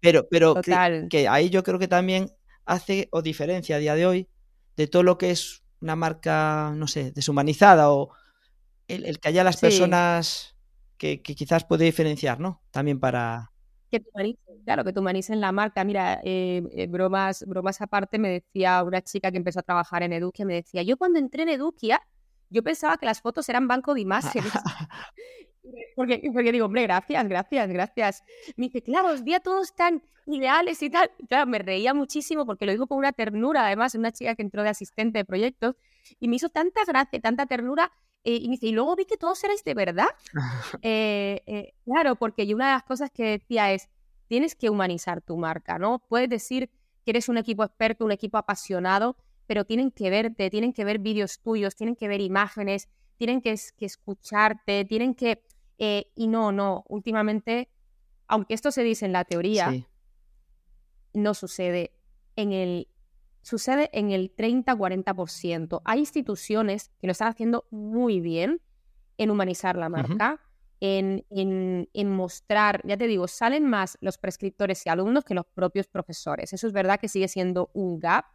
Pero, 0.00 0.28
pero 0.30 0.54
que, 1.10 1.28
ahí 1.28 1.50
yo 1.50 1.64
creo 1.64 1.78
que 1.78 1.88
también 1.88 2.30
hace 2.64 3.08
o 3.10 3.20
diferencia 3.20 3.76
a 3.76 3.78
día 3.80 3.96
de 3.96 4.06
hoy 4.06 4.28
de 4.76 4.86
todo 4.86 5.02
lo 5.02 5.18
que 5.18 5.30
es 5.32 5.62
una 5.80 5.96
marca, 5.96 6.72
no 6.76 6.86
sé, 6.86 7.10
deshumanizada 7.10 7.90
o 7.90 8.10
el, 8.86 9.18
que 9.18 9.28
haya 9.28 9.42
las 9.42 9.56
personas 9.56 10.54
que, 10.96 11.20
quizás 11.20 11.64
puede 11.64 11.84
diferenciar, 11.84 12.40
¿no? 12.40 12.62
También 12.70 13.00
para... 13.00 13.52
Que 13.90 14.02
humanicen, 14.12 14.62
claro, 14.64 14.84
que 14.84 14.98
humanicen 14.98 15.40
la 15.40 15.52
marca. 15.52 15.84
Mira, 15.84 16.20
eh, 16.24 16.62
eh, 16.72 16.86
bromas, 16.86 17.44
bromas 17.46 17.80
aparte, 17.80 18.18
me 18.18 18.28
decía 18.28 18.82
una 18.82 19.00
chica 19.02 19.30
que 19.30 19.38
empezó 19.38 19.60
a 19.60 19.62
trabajar 19.62 20.02
en 20.02 20.12
Eduquia, 20.12 20.44
me 20.44 20.54
decía, 20.54 20.82
yo 20.82 20.96
cuando 20.96 21.18
entré 21.18 21.42
en 21.44 21.50
Eduquia, 21.50 22.02
yo 22.50 22.62
pensaba 22.62 22.96
que 22.96 23.06
las 23.06 23.20
fotos 23.20 23.48
eran 23.48 23.68
banco 23.68 23.94
de 23.94 24.00
imágenes. 24.02 24.52
Porque, 25.96 26.22
porque 26.32 26.52
digo, 26.52 26.64
hombre, 26.64 26.84
gracias, 26.84 27.28
gracias, 27.28 27.68
gracias. 27.68 28.24
Me 28.56 28.66
dice, 28.66 28.82
claro, 28.82 29.08
los 29.08 29.22
días 29.22 29.42
todos 29.42 29.74
tan 29.74 30.02
ideales 30.26 30.82
y 30.82 30.90
tal. 30.90 31.10
claro, 31.28 31.46
me 31.46 31.58
reía 31.58 31.92
muchísimo 31.92 32.46
porque 32.46 32.66
lo 32.66 32.72
digo 32.72 32.86
con 32.86 32.98
una 32.98 33.12
ternura, 33.12 33.66
además, 33.66 33.94
una 33.94 34.12
chica 34.12 34.34
que 34.34 34.42
entró 34.42 34.62
de 34.62 34.70
asistente 34.70 35.18
de 35.18 35.24
proyectos 35.24 35.76
y 36.20 36.28
me 36.28 36.36
hizo 36.36 36.48
tanta 36.48 36.84
gracia, 36.86 37.20
tanta 37.20 37.46
ternura. 37.46 37.92
Eh, 38.24 38.58
y 38.60 38.72
luego 38.72 38.96
vi 38.96 39.04
que 39.04 39.16
todos 39.16 39.42
erais 39.44 39.64
de 39.64 39.74
verdad. 39.74 40.08
Eh, 40.82 41.42
eh, 41.46 41.74
claro, 41.84 42.16
porque 42.16 42.46
yo 42.46 42.54
una 42.56 42.66
de 42.66 42.72
las 42.72 42.84
cosas 42.84 43.10
que 43.10 43.38
decía 43.38 43.72
es, 43.72 43.88
tienes 44.26 44.54
que 44.54 44.70
humanizar 44.70 45.22
tu 45.22 45.36
marca, 45.36 45.78
¿no? 45.78 46.00
Puedes 46.00 46.28
decir 46.28 46.70
que 47.04 47.12
eres 47.12 47.28
un 47.28 47.38
equipo 47.38 47.64
experto, 47.64 48.04
un 48.04 48.12
equipo 48.12 48.38
apasionado, 48.38 49.16
pero 49.46 49.64
tienen 49.64 49.90
que 49.90 50.10
verte, 50.10 50.50
tienen 50.50 50.72
que 50.72 50.84
ver 50.84 50.98
vídeos 50.98 51.40
tuyos, 51.40 51.74
tienen 51.74 51.96
que 51.96 52.08
ver 52.08 52.20
imágenes, 52.20 52.88
tienen 53.16 53.40
que, 53.40 53.58
que 53.76 53.86
escucharte, 53.86 54.84
tienen 54.84 55.14
que 55.14 55.42
y 55.78 56.26
no, 56.26 56.50
no, 56.50 56.84
últimamente, 56.88 57.70
aunque 58.26 58.54
esto 58.54 58.72
se 58.72 58.82
dice 58.82 59.06
en 59.06 59.12
la 59.12 59.24
teoría, 59.24 59.72
no 61.12 61.34
sucede. 61.34 61.92
En 62.36 62.52
el, 62.52 62.88
sucede 63.48 63.90
en 63.92 64.10
el 64.10 64.34
30-40%. 64.34 65.82
Hay 65.84 66.00
instituciones 66.00 66.92
que 67.00 67.06
lo 67.06 67.12
están 67.12 67.28
haciendo 67.28 67.66
muy 67.70 68.20
bien 68.20 68.60
en 69.16 69.30
humanizar 69.30 69.76
la 69.76 69.88
marca, 69.88 70.40
en, 70.80 71.24
en, 71.30 71.88
en, 71.92 72.10
mostrar, 72.10 72.82
ya 72.84 72.96
te 72.96 73.08
digo, 73.08 73.26
salen 73.26 73.66
más 73.66 73.98
los 74.00 74.16
prescriptores 74.16 74.86
y 74.86 74.90
alumnos 74.90 75.24
que 75.24 75.34
los 75.34 75.46
propios 75.46 75.88
profesores. 75.88 76.52
Eso 76.52 76.68
es 76.68 76.72
verdad 76.72 77.00
que 77.00 77.08
sigue 77.08 77.26
siendo 77.26 77.70
un 77.72 77.98
gap, 77.98 78.26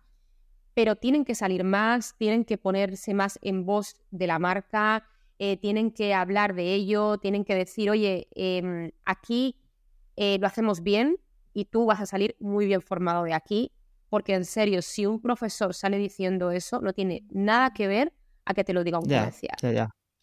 pero 0.74 0.98
tienen 0.98 1.24
que 1.24 1.36
salir 1.36 1.64
más, 1.64 2.16
tienen 2.18 2.44
que 2.44 2.58
ponerse 2.58 3.14
más 3.14 3.40
en 3.42 3.66
voz 3.66 3.96
de 4.12 4.28
la 4.28 4.40
marca, 4.40 5.08
eh, 5.40 5.58
tienen 5.58 5.92
que 5.92 6.14
hablar 6.14 6.54
de 6.54 6.74
ello, 6.74 7.18
tienen 7.18 7.46
que 7.46 7.56
decir, 7.56 7.90
oye, 7.90 8.28
em, 8.36 8.92
aquí 9.06 9.56
eh, 10.16 10.38
lo 10.40 10.48
hacemos 10.48 10.84
bien 10.84 11.18
y 11.54 11.66
tú 11.66 11.86
vas 11.86 12.02
a 12.02 12.06
salir 12.06 12.36
muy 12.40 12.66
bien 12.66 12.82
formado 12.82 13.24
de 13.24 13.34
aquí, 13.34 13.72
porque 14.14 14.36
en 14.36 14.46
serio, 14.46 14.84
si 14.84 15.08
un 15.08 15.20
profesor 15.20 15.74
sale 15.74 15.98
diciendo 15.98 16.52
eso, 16.52 16.80
no 16.82 16.94
tiene 16.94 17.26
nada 17.32 17.74
que 17.74 17.88
ver 17.88 18.14
a 18.46 18.54
que 18.54 18.64
te 18.64 18.72
lo 18.72 18.84
diga 18.84 19.00
un 19.00 19.06
comercial. 19.06 19.58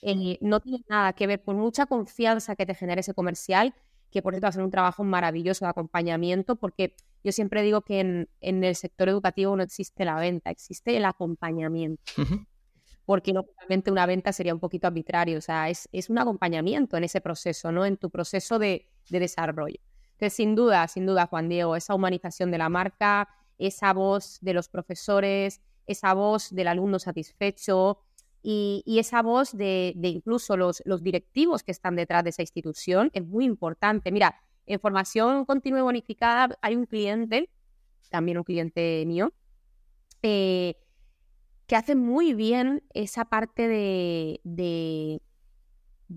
Eh, 0.01 0.39
no 0.41 0.61
tiene 0.61 0.85
nada 0.89 1.12
que 1.12 1.27
ver, 1.27 1.43
por 1.43 1.57
mucha 1.57 1.87
confianza 1.87 2.55
que 2.55 2.67
te 2.67 2.77
genere 2.77 3.01
ese 3.01 3.15
comercial, 3.15 3.75
que 4.12 4.23
por 4.23 4.33
cierto 4.33 4.45
va 4.45 4.51
a 4.51 4.53
ser 4.53 4.62
un 4.62 4.71
trabajo 4.71 5.03
maravilloso 5.03 5.65
de 5.65 5.71
acompañamiento, 5.71 6.55
porque 6.55 6.95
yo 7.25 7.33
siempre 7.33 7.62
digo 7.62 7.81
que 7.81 7.99
en, 7.99 8.29
el 8.41 8.77
sector 8.77 9.09
educativo 9.09 9.57
no 9.57 9.65
existe 9.65 10.05
la 10.05 10.15
venta, 10.21 10.51
existe 10.51 10.97
el 10.97 11.05
acompañamiento. 11.05 12.01
Porque 13.05 13.33
no 13.33 13.45
solamente 13.57 13.91
una 13.91 14.07
venta 14.07 14.33
sería 14.33 14.55
un 14.55 14.61
poquito 14.61 14.87
arbitrario, 14.87 15.39
o 15.39 15.41
sea, 15.41 15.69
es, 15.69 15.89
un 16.09 16.19
acompañamiento 16.19 16.97
en 16.97 17.03
ese 17.03 17.21
proceso, 17.21 17.73
¿no? 17.73 17.85
En 17.85 17.97
tu 17.97 18.09
proceso 18.09 18.61
de, 18.61 18.87
desarrollo. 19.09 19.81
Entonces, 20.12 20.35
sin 20.35 20.55
duda, 20.55 20.87
sin 20.87 21.07
duda, 21.07 21.27
Juan 21.27 21.49
Diego, 21.49 21.75
esa 21.75 21.97
humanización 21.97 22.53
de 22.53 22.59
la 22.59 22.69
marca, 22.69 23.29
esa 23.61 23.93
voz 23.93 24.39
de 24.41 24.55
los 24.55 24.69
profesores, 24.69 25.61
esa 25.87 26.15
voz 26.15 26.51
del 26.51 26.69
alumno 26.69 26.99
satisfecho 26.99 27.99
y, 28.43 28.82
esa 28.99 29.23
voz 29.23 29.57
de, 29.57 29.95
incluso 30.03 30.57
los, 30.57 30.82
directivos 31.03 31.62
que 31.62 31.73
están 31.73 31.97
detrás 31.97 32.24
de 32.24 32.31
esa 32.31 32.43
institución 32.43 33.11
es 33.12 33.24
muy 33.27 33.45
importante. 33.45 34.11
Mira, 34.11 34.41
en 34.66 34.81
formación 34.81 35.45
continua 35.45 35.81
y 35.81 35.82
bonificada 35.82 36.57
hay 36.62 36.77
un 36.77 36.87
cliente, 36.87 37.51
también 38.09 38.39
un 38.39 38.45
cliente 38.45 39.05
mío, 39.07 39.32
eh, 40.23 40.77
que 41.66 41.77
hace 41.77 41.95
muy 41.95 42.35
bien 42.35 42.82
esa 42.95 43.27
parte 43.27 43.69
de, 43.69 44.41
de, 44.45 45.20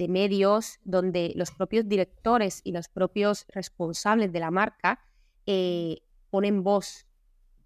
medios 0.08 0.80
donde 0.84 1.34
los 1.36 1.52
propios 1.52 1.88
directores 1.88 2.62
y 2.64 2.72
los 2.72 2.90
propios 2.90 3.46
responsables 3.50 4.34
de 4.34 4.40
la 4.40 4.52
marca 4.52 5.00
eh, 5.46 6.00
ponen 6.30 6.64
voz 6.64 7.06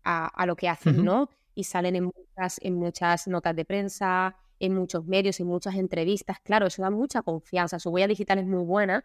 a, 0.08 0.46
lo 0.46 0.56
que 0.56 0.70
hacen, 0.70 1.04
¿no? 1.04 1.30
Y 1.54 1.66
salen 1.66 1.96
en 1.96 2.06
muchas, 2.06 2.60
en 2.62 2.76
muchas 2.76 3.28
notas 3.28 3.56
de 3.56 3.66
prensa, 3.66 4.36
en 4.60 4.74
muchos 4.74 5.06
medios, 5.06 5.40
en 5.40 5.48
muchas 5.48 5.76
entrevistas. 5.76 6.40
Claro, 6.44 6.68
eso 6.68 6.82
da 6.82 6.90
mucha 6.90 7.22
confianza. 7.22 7.80
Su 7.80 7.90
huella 7.90 8.08
digital 8.08 8.40
es 8.40 8.46
muy 8.46 8.64
buena. 8.64 9.04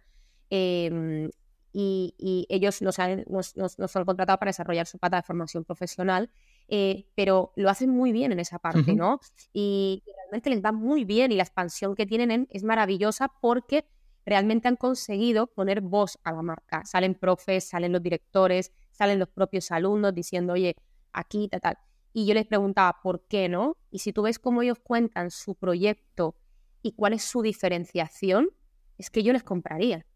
Em, 0.51 1.31
y, 1.73 2.47
ellos 2.51 2.83
nos 2.83 2.99
han, 2.99 3.25
nos, 3.27 3.57
han 3.97 4.05
contratado 4.05 4.39
para 4.39 4.51
desarrollar 4.51 4.87
su 4.87 4.99
pata 4.99 5.17
de 5.17 5.23
formación 5.23 5.65
profesional, 5.65 6.31
eh, 6.69 7.07
pero 7.15 7.53
lo 7.57 7.71
hacen 7.71 7.91
muy 7.91 8.13
bien 8.13 8.33
en 8.33 8.41
esa 8.41 8.59
parte, 8.59 8.95
¿no? 8.95 9.21
Y, 9.53 10.03
realmente 10.07 10.51
les 10.51 10.63
va 10.63 10.73
muy 10.73 11.05
bien 11.05 11.33
y 11.33 11.37
la 11.37 11.43
expansión 11.43 11.95
que 11.95 12.07
tienen 12.07 12.47
es 12.51 12.63
maravillosa 12.63 13.33
porque 13.41 13.87
realmente 14.25 14.69
han 14.69 14.77
conseguido 14.77 15.49
poner 15.49 15.81
voz 15.81 16.19
a 16.23 16.33
la 16.33 16.43
marca. 16.43 16.85
Salen 16.85 17.15
profes, 17.15 17.65
salen 17.65 17.93
los 17.93 18.03
directores, 18.03 18.73
salen 18.93 19.19
los 19.19 19.29
propios 19.29 19.71
alumnos 19.73 20.15
diciendo, 20.15 20.53
oye, 20.53 20.77
aquí, 21.13 21.49
tal, 21.49 21.61
tal. 21.61 21.79
Y 22.13 22.27
yo 22.27 22.35
les 22.35 22.47
preguntaba, 22.47 23.01
¿por 23.03 23.27
qué 23.27 23.49
no? 23.49 23.77
Y 23.91 24.01
si 24.01 24.13
tú 24.13 24.23
ves 24.23 24.39
cómo 24.39 24.63
ellos 24.63 24.79
cuentan 24.83 25.31
su 25.31 25.55
proyecto 25.55 26.37
y 26.83 26.93
cuál 26.93 27.15
es 27.15 27.23
su 27.23 27.43
diferenciación, 27.43 28.51
es 28.99 29.11
que 29.11 29.23
yo 29.23 29.33
les 29.33 29.43
compraría. 29.43 30.07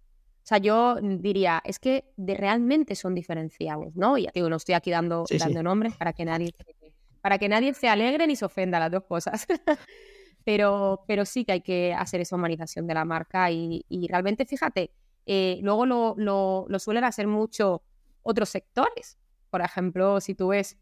O 0.47 0.48
sea, 0.48 0.59
yo 0.59 0.97
diría, 1.01 1.60
es 1.64 1.78
que 1.78 2.12
de 2.16 2.35
realmente 2.35 2.94
son 2.94 3.14
diferenciados, 3.14 3.97
¿no? 3.97 4.16
Y 4.16 4.24
ya 4.24 4.31
digo, 4.35 4.48
no 4.48 4.56
estoy 4.56 4.74
aquí 4.74 4.90
dando, 4.90 5.24
dando 5.39 5.62
nombres 5.62 5.97
para 5.97 6.12
que 6.12 6.24
nadie 6.24 6.55
para 7.27 7.39
que 7.39 7.48
nadie 7.48 7.74
se 7.74 7.89
alegre 7.89 8.24
ni 8.28 8.36
se 8.36 8.44
ofenda 8.44 8.78
las 8.78 8.93
dos 8.93 9.02
cosas. 9.02 9.48
pero, 10.44 11.02
pero 11.09 11.24
sí 11.24 11.44
que 11.44 11.51
hay 11.51 11.60
que 11.60 11.93
hacer 11.93 12.20
esa 12.20 12.36
humanización 12.36 12.86
de 12.86 12.94
la 12.94 13.05
marca 13.05 13.51
y, 13.51 13.85
realmente, 14.09 14.47
fíjate, 14.47 14.93
eh, 15.27 15.59
luego 15.60 15.86
lo, 15.86 16.14
lo, 16.16 16.78
suelen 16.78 17.02
hacer 17.02 17.27
mucho 17.27 17.82
otros 18.23 18.51
sectores. 18.51 19.18
Por 19.51 19.60
ejemplo, 19.60 20.20
si 20.20 20.36
tú 20.36 20.48
ves 20.48 20.78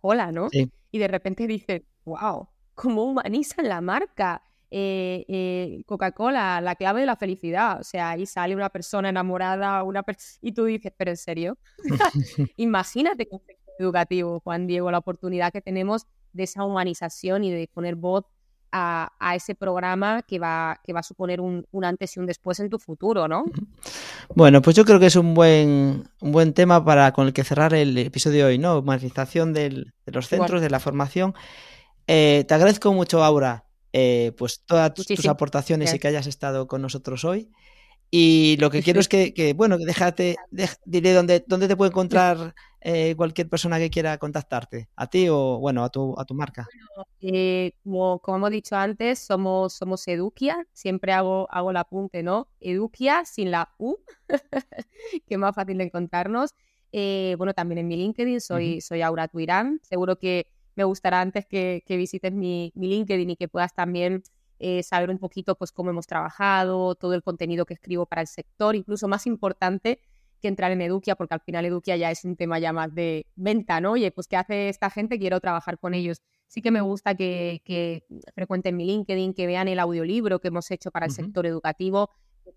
hola, 0.00 0.32
¿no? 0.32 0.48
Y 0.90 0.98
de 0.98 1.08
repente 1.08 1.46
dices, 1.46 1.82
wow, 2.04 2.48
¿cómo 2.74 3.04
humanizan 3.04 3.68
la 3.68 3.80
marca? 3.80 4.42
Eh, 4.70 5.24
eh, 5.28 5.82
Coca-Cola, 5.86 6.60
la 6.60 6.74
clave 6.74 7.00
de 7.00 7.06
la 7.06 7.16
felicidad. 7.16 7.80
O 7.80 7.84
sea, 7.84 8.10
ahí 8.10 8.26
sale 8.26 8.54
una 8.54 8.68
persona 8.70 9.08
enamorada 9.08 9.82
una 9.82 10.04
y 10.40 10.52
tú 10.52 10.64
dices, 10.64 10.92
pero 10.96 11.10
en 11.10 11.16
serio, 11.16 11.58
imagínate 12.56 13.28
con 13.28 13.40
educativo, 13.78 14.40
Juan 14.40 14.66
Diego, 14.66 14.90
la 14.90 14.98
oportunidad 14.98 15.52
que 15.52 15.60
tenemos 15.60 16.06
de 16.32 16.44
esa 16.44 16.64
humanización 16.64 17.44
y 17.44 17.50
de 17.50 17.68
poner 17.72 17.94
voz 17.94 18.24
a, 18.72 19.10
ese 19.34 19.54
programa 19.54 20.22
que 20.22 20.38
va, 20.38 20.80
que 20.84 20.92
va 20.92 21.00
a 21.00 21.02
suponer 21.02 21.40
un, 21.40 21.66
antes 21.82 22.16
y 22.16 22.20
un 22.20 22.26
después 22.26 22.60
en 22.60 22.70
tu 22.70 22.78
futuro, 22.78 23.28
¿no? 23.28 23.44
Bueno, 24.34 24.62
pues 24.62 24.76
yo 24.76 24.84
creo 24.84 25.00
que 25.00 25.06
es 25.06 25.16
un 25.16 25.34
buen, 25.34 26.08
un 26.20 26.32
buen 26.32 26.52
tema 26.52 26.84
para 26.84 27.12
con 27.12 27.26
el 27.26 27.32
que 27.32 27.44
cerrar 27.44 27.74
el 27.74 27.96
episodio 27.98 28.38
de 28.38 28.44
hoy, 28.44 28.58
¿no? 28.58 28.78
Humanización 28.78 29.52
de 29.52 29.86
los 30.06 30.28
centros, 30.28 30.60
de 30.60 30.70
la 30.70 30.80
formación. 30.80 31.34
Eh, 32.06 32.44
te 32.48 32.54
agradezco 32.54 32.92
mucho, 32.92 33.22
Aura, 33.22 33.64
eh, 33.92 34.32
pues 34.36 34.62
todas 34.64 34.94
tus, 34.94 35.26
aportaciones 35.26 35.94
y 35.94 35.98
que 35.98 36.08
hayas 36.08 36.26
estado 36.26 36.66
con 36.66 36.82
nosotros 36.82 37.24
hoy. 37.24 37.50
Y 38.10 38.56
lo 38.60 38.70
que 38.70 38.82
quiero 38.82 39.00
es 39.00 39.08
que, 39.08 39.54
bueno, 39.56 39.78
déjate, 39.78 40.36
diré 40.84 41.12
dónde, 41.12 41.44
dónde 41.46 41.68
te 41.68 41.76
puede 41.76 41.90
encontrar 41.92 42.54
eh, 42.80 43.14
cualquier 43.16 43.48
persona 43.48 43.78
que 43.78 43.90
quiera 43.90 44.18
contactarte, 44.18 44.88
a 44.96 45.06
ti 45.08 45.28
o, 45.28 45.58
bueno, 45.58 45.84
a 45.84 45.90
tu, 45.90 46.14
a 46.18 46.24
tu 46.24 46.34
marca. 46.34 46.66
Eh, 47.20 47.72
como, 47.82 48.20
como, 48.20 48.36
hemos 48.38 48.50
dicho 48.50 48.76
antes, 48.76 49.18
somos, 49.18 49.72
somos 49.72 50.06
Eduquia, 50.08 50.66
siempre 50.72 51.12
hago, 51.12 51.48
hago 51.50 51.70
el 51.70 51.76
apunte, 51.76 52.22
¿no? 52.22 52.48
Eduquia 52.60 53.24
sin 53.24 53.50
la 53.50 53.74
U, 53.78 53.96
que 55.26 55.34
es 55.34 55.38
más 55.38 55.54
fácil 55.54 55.78
de 55.78 55.84
encontrarnos. 55.84 56.54
bueno, 56.92 57.54
también 57.54 57.78
en 57.78 57.88
mi 57.88 57.96
LinkedIn 57.96 58.40
soy, 58.40 58.80
soy 58.80 59.02
Aura 59.02 59.28
Tuirán, 59.28 59.80
seguro 59.82 60.18
que 60.18 60.46
me 60.78 60.84
gustará 60.84 61.20
antes 61.20 61.44
que, 61.44 61.82
visites 61.88 62.32
mi, 62.32 62.72
LinkedIn 62.76 63.30
y 63.30 63.36
que 63.36 63.48
puedas 63.48 63.74
también 63.74 64.22
eh, 64.60 64.84
saber 64.84 65.10
un 65.10 65.18
poquito 65.18 65.56
pues 65.56 65.72
cómo 65.72 65.90
hemos 65.90 66.06
trabajado, 66.06 66.94
todo 66.94 67.14
el 67.14 67.22
contenido 67.24 67.66
que 67.66 67.74
escribo 67.74 68.06
para 68.06 68.20
el 68.20 68.28
sector, 68.28 68.76
incluso 68.76 69.08
más 69.08 69.26
importante 69.26 70.00
que 70.38 70.48
entrar 70.48 70.72
en 70.72 70.80
Eduquia, 70.80 71.16
porque 71.16 71.34
al 71.34 71.40
final 71.40 71.64
Eduquia 71.64 71.96
ya 71.96 72.10
es 72.10 72.24
un 72.24 72.36
tema 72.36 72.58
ya 72.58 72.72
más 72.72 72.94
de 72.94 73.26
venta, 73.36 73.80
¿no? 73.80 73.92
Oye, 73.92 74.10
pues 74.10 74.26
¿qué 74.26 74.36
hace 74.36 74.68
esta 74.68 74.90
gente? 74.90 75.18
Quiero 75.18 75.40
trabajar 75.40 75.78
con 75.78 75.94
ellos. 75.94 76.22
Sí 76.46 76.62
que 76.62 76.70
me 76.70 76.80
gusta 76.80 77.14
que, 77.14 77.62
que 77.64 78.04
frecuenten 78.34 78.76
mi 78.76 78.86
LinkedIn, 78.86 79.34
que 79.34 79.46
vean 79.46 79.68
el 79.68 79.78
audiolibro 79.78 80.40
que 80.40 80.48
hemos 80.48 80.70
hecho 80.70 80.90
para 80.90 81.06
el 81.06 81.12
sector 81.12 81.46
educativo, 81.46 82.10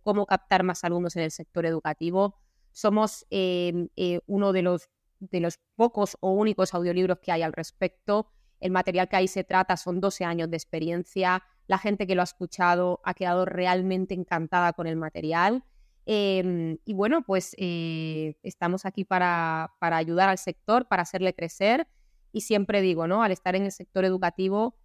cómo 0.04 0.26
captar 0.26 0.64
más 0.64 0.84
alumnos 0.84 1.16
en 1.16 1.24
el 1.24 1.32
sector 1.32 1.66
educativo. 1.66 2.36
Somos 2.72 3.26
eh, 3.30 3.88
eh, 3.98 4.22
uno 4.28 4.54
de 4.54 4.62
los 4.62 4.90
de 5.22 5.40
los 5.40 5.60
pocos 5.76 6.18
o 6.20 6.32
únicos 6.32 6.74
audiolibros 6.74 7.20
que 7.20 7.32
hay 7.32 7.44
al 7.44 7.54
respecto. 7.54 8.28
El 8.60 8.72
material 8.72 9.08
que 9.08 9.16
ahí 9.16 9.28
se 9.28 9.44
trata 9.44 9.78
son 9.78 10.02
12 10.02 10.26
años 10.26 10.50
de 10.50 10.58
experiencia. 10.58 11.44
La 11.68 11.78
gente 11.78 12.08
que 12.08 12.16
lo 12.16 12.22
ha 12.22 12.26
escuchado 12.26 13.02
ha 13.04 13.14
quedado 13.14 13.46
realmente 13.46 14.14
encantada 14.14 14.74
con 14.74 14.88
el 14.88 14.96
material. 14.96 15.64
Em, 16.06 16.78
y 16.86 16.94
bueno, 16.94 17.24
pues 17.24 17.56
eh, 17.58 18.36
estamos 18.44 18.86
aquí 18.86 19.06
para, 19.06 19.74
para, 19.80 19.98
ayudar 19.98 20.30
al 20.30 20.38
sector, 20.38 20.88
para 20.88 21.04
hacerle 21.04 21.34
crecer. 21.34 21.88
Y 22.32 22.42
siempre 22.42 22.82
digo, 22.82 23.08
¿no? 23.08 23.24
Al 23.24 23.32
estar 23.32 23.56
en 23.56 23.64
el 23.64 23.72
sector 23.72 24.06
educativo, 24.06 24.76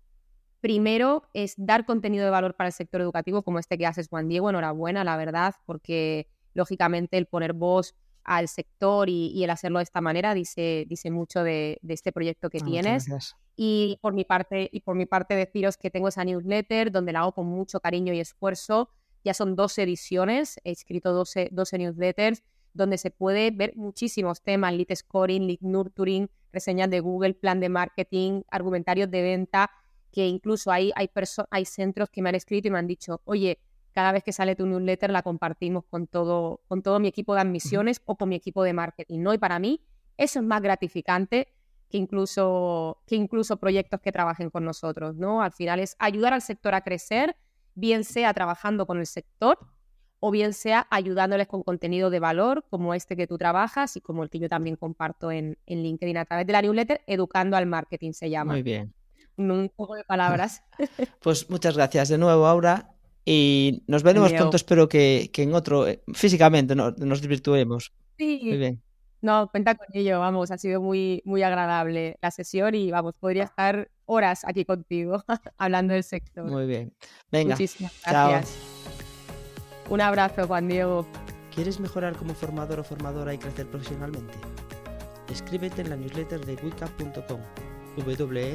primero 0.60 1.22
es 1.32 1.55
dar 1.56 1.86
contenido 1.86 2.24
de 2.24 2.30
valor 2.30 2.56
para 2.56 2.68
el 2.68 2.72
sector 2.72 3.01
educativo, 3.01 3.43
como 3.43 3.59
este 3.59 3.78
que 3.78 3.86
haces, 3.86 4.09
Juan 4.09 4.28
Diego. 4.28 4.51
Enhorabuena, 4.51 5.05
la 5.05 5.16
verdad, 5.16 5.55
porque 5.64 6.28
lógicamente 6.55 7.18
el 7.18 7.26
poner 7.26 7.52
voz 7.52 7.94
al 8.24 8.48
sector 8.48 9.09
y, 9.09 9.43
el 9.44 9.51
hacerlo 9.51 9.78
de 9.78 9.84
esta 9.84 10.01
manera 10.01 10.34
dice, 10.34 10.84
dice 10.88 11.12
mucho 11.12 11.44
de, 11.44 11.78
este 11.86 12.10
proyecto 12.10 12.51
que 12.51 12.59
ah, 12.60 12.64
tienes. 12.64 13.06
Y 13.55 13.98
por 14.02 14.12
mi 14.12 14.24
parte, 14.24 14.68
y 14.72 14.80
por 14.80 14.97
mi 14.97 15.06
parte 15.06 15.34
deciros 15.34 15.76
que 15.76 15.90
tengo 15.90 16.09
esa 16.09 16.24
newsletter 16.24 16.90
donde 16.90 17.12
la 17.12 17.20
hago 17.20 17.32
con 17.32 17.47
mucho 17.47 17.78
cariño 17.78 18.12
y 18.12 18.20
esfuerzo. 18.20 18.90
Ya 19.27 19.35
son 19.35 19.57
12 19.57 19.82
ediciones, 19.82 20.61
he 20.62 20.70
escrito 20.70 21.12
12, 21.12 21.48
12 21.51 21.78
newsletters 21.78 22.44
donde 22.74 22.97
se 22.97 23.11
puede 23.11 23.51
ver 23.51 23.73
muchísimos 23.74 24.40
temas, 24.40 24.73
lead 24.73 24.94
scoring, 24.94 25.48
lead 25.48 25.59
nurturing, 25.62 26.31
reseñas 26.53 26.89
de 26.90 27.01
Google, 27.01 27.35
plan 27.35 27.59
de 27.59 27.69
marketing, 27.69 28.43
argumentarios 28.53 29.11
de 29.11 29.23
venta, 29.23 29.73
que 30.12 30.28
incluso 30.28 30.70
hay, 30.70 30.93
hay, 30.94 31.11
hay 31.51 31.65
centros 31.65 32.09
que 32.09 32.23
me 32.23 32.28
han 32.28 32.36
escrito 32.36 32.69
y 32.69 32.70
me 32.70 32.78
han 32.78 32.86
dicho, 32.86 33.20
oye, 33.24 33.59
cada 33.90 34.12
vez 34.12 34.23
que 34.23 34.31
sale 34.31 34.55
tu 34.55 34.65
newsletter 34.65 35.11
la 35.11 35.23
compartimos 35.23 35.82
con 35.86 36.07
todo, 36.07 36.61
con 36.69 36.82
todo 36.85 37.01
mi 37.01 37.09
equipo 37.09 37.35
de 37.35 37.40
admisiones 37.40 38.01
o 38.05 38.15
con 38.15 38.28
mi 38.28 38.36
equipo 38.36 38.62
de 38.62 38.74
marketing, 38.74 39.23
¿no? 39.23 39.35
Y 39.35 39.39
para 39.39 39.59
mí 39.59 39.81
eso 40.16 40.39
es 40.39 40.47
más 40.47 40.62
gratificante 40.62 41.48
que 41.90 41.98
incluso, 41.98 43.03
que 43.09 43.16
incluso 43.16 43.57
proyectos 43.57 44.01
que 44.01 44.12
trabajen 44.12 44.51
con 44.51 44.65
nosotros, 44.65 45.16
¿no? 45.16 45.43
Al 45.43 45.51
final 45.51 45.81
es 45.81 45.97
ayudar 45.98 46.32
al 46.32 46.43
sector 46.43 46.77
a 46.77 46.82
crecer, 46.82 47.36
bien 47.77 48.03
sea 48.03 48.35
trabajando 48.35 48.86
con 48.86 48.98
el 48.98 49.07
sector 49.07 49.59
o 50.19 50.31
bien 50.32 50.53
sea 50.53 50.86
ayudándoles 50.90 51.47
con 51.47 51.62
contenido 51.62 52.11
de 52.11 52.19
valor 52.19 52.65
como 52.69 52.94
este 52.94 53.16
que 53.16 53.28
tú 53.28 53.39
trabajas 53.39 53.97
y 53.97 54.01
como 54.01 54.24
el 54.24 54.31
que 54.31 54.40
yo 54.40 54.48
también 54.48 54.74
comparto 54.74 55.31
en, 55.31 55.59
en 55.66 55.82
LinkedIn 55.82 56.16
a 56.16 56.24
través 56.24 56.47
de 56.47 56.53
la 56.53 56.62
newsletter, 56.62 57.03
Educando 57.07 57.57
al 57.57 57.66
Marketing 57.66 58.12
se 58.12 58.31
llama. 58.31 58.55
Muy 58.55 58.62
bien. 58.62 58.93
Un 59.36 59.69
juego 59.69 59.94
de 59.94 60.05
palabras. 60.05 60.65
Pues 61.20 61.51
muchas 61.51 61.77
gracias 61.77 62.09
de 62.09 62.19
nuevo, 62.19 62.47
Aura. 62.47 62.97
Y 63.24 63.82
nos 63.89 64.03
veremos 64.03 64.32
pronto, 64.32 64.57
espero 64.57 64.89
que, 64.89 65.31
en 65.35 65.55
otro, 65.55 65.89
eh, 65.89 66.03
físicamente, 66.15 66.77
nos 66.77 67.20
desvirtuemos. 67.20 67.93
Sí. 68.16 68.40
Muy 68.44 68.57
bien. 68.57 68.82
No, 69.27 69.48
cuenta 69.48 69.74
con 69.74 69.89
ello, 69.93 70.20
vamos, 70.20 70.53
ha 70.53 70.59
sido 70.59 70.81
muy, 70.81 71.20
muy 71.24 71.43
agradable 71.43 72.16
la 72.23 72.31
sesión 72.31 72.77
y 72.77 72.93
vamos, 72.93 73.16
podría 73.19 73.43
estar 73.43 73.90
horas 74.05 74.44
aquí 74.44 74.65
contigo 74.65 75.24
hablando 75.59 75.94
del 75.94 76.05
sector. 76.05 76.44
Muy 76.44 76.65
bien. 76.65 76.94
Venga. 77.32 77.57
Muchísimas 77.57 77.93
gracias. 78.07 78.57
Un 79.90 80.01
abrazo, 80.01 80.47
Juan 80.47 80.69
Diego. 80.69 81.05
¿Quieres 81.53 81.81
mejorar 81.81 82.15
como 82.15 82.35
formador 82.35 82.78
o 82.78 82.85
formadora 82.85 83.35
y 83.35 83.39
crecer 83.39 83.66
profesionalmente? 83.66 84.35
Escríbete 85.28 85.82
en 85.82 85.90
la 85.90 85.97
newsletter 85.97 86.47
de 86.47 86.55
wicap.com, 86.62 87.40
wekab.com. 88.07 88.55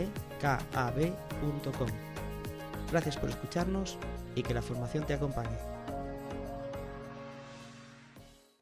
Gracias 2.92 3.18
por 3.18 3.30
escucharnos 3.30 3.98
y 4.36 4.44
que 4.44 4.54
la 4.54 4.62
formación 4.62 5.06
te 5.06 5.16
acompañe. 5.16 5.71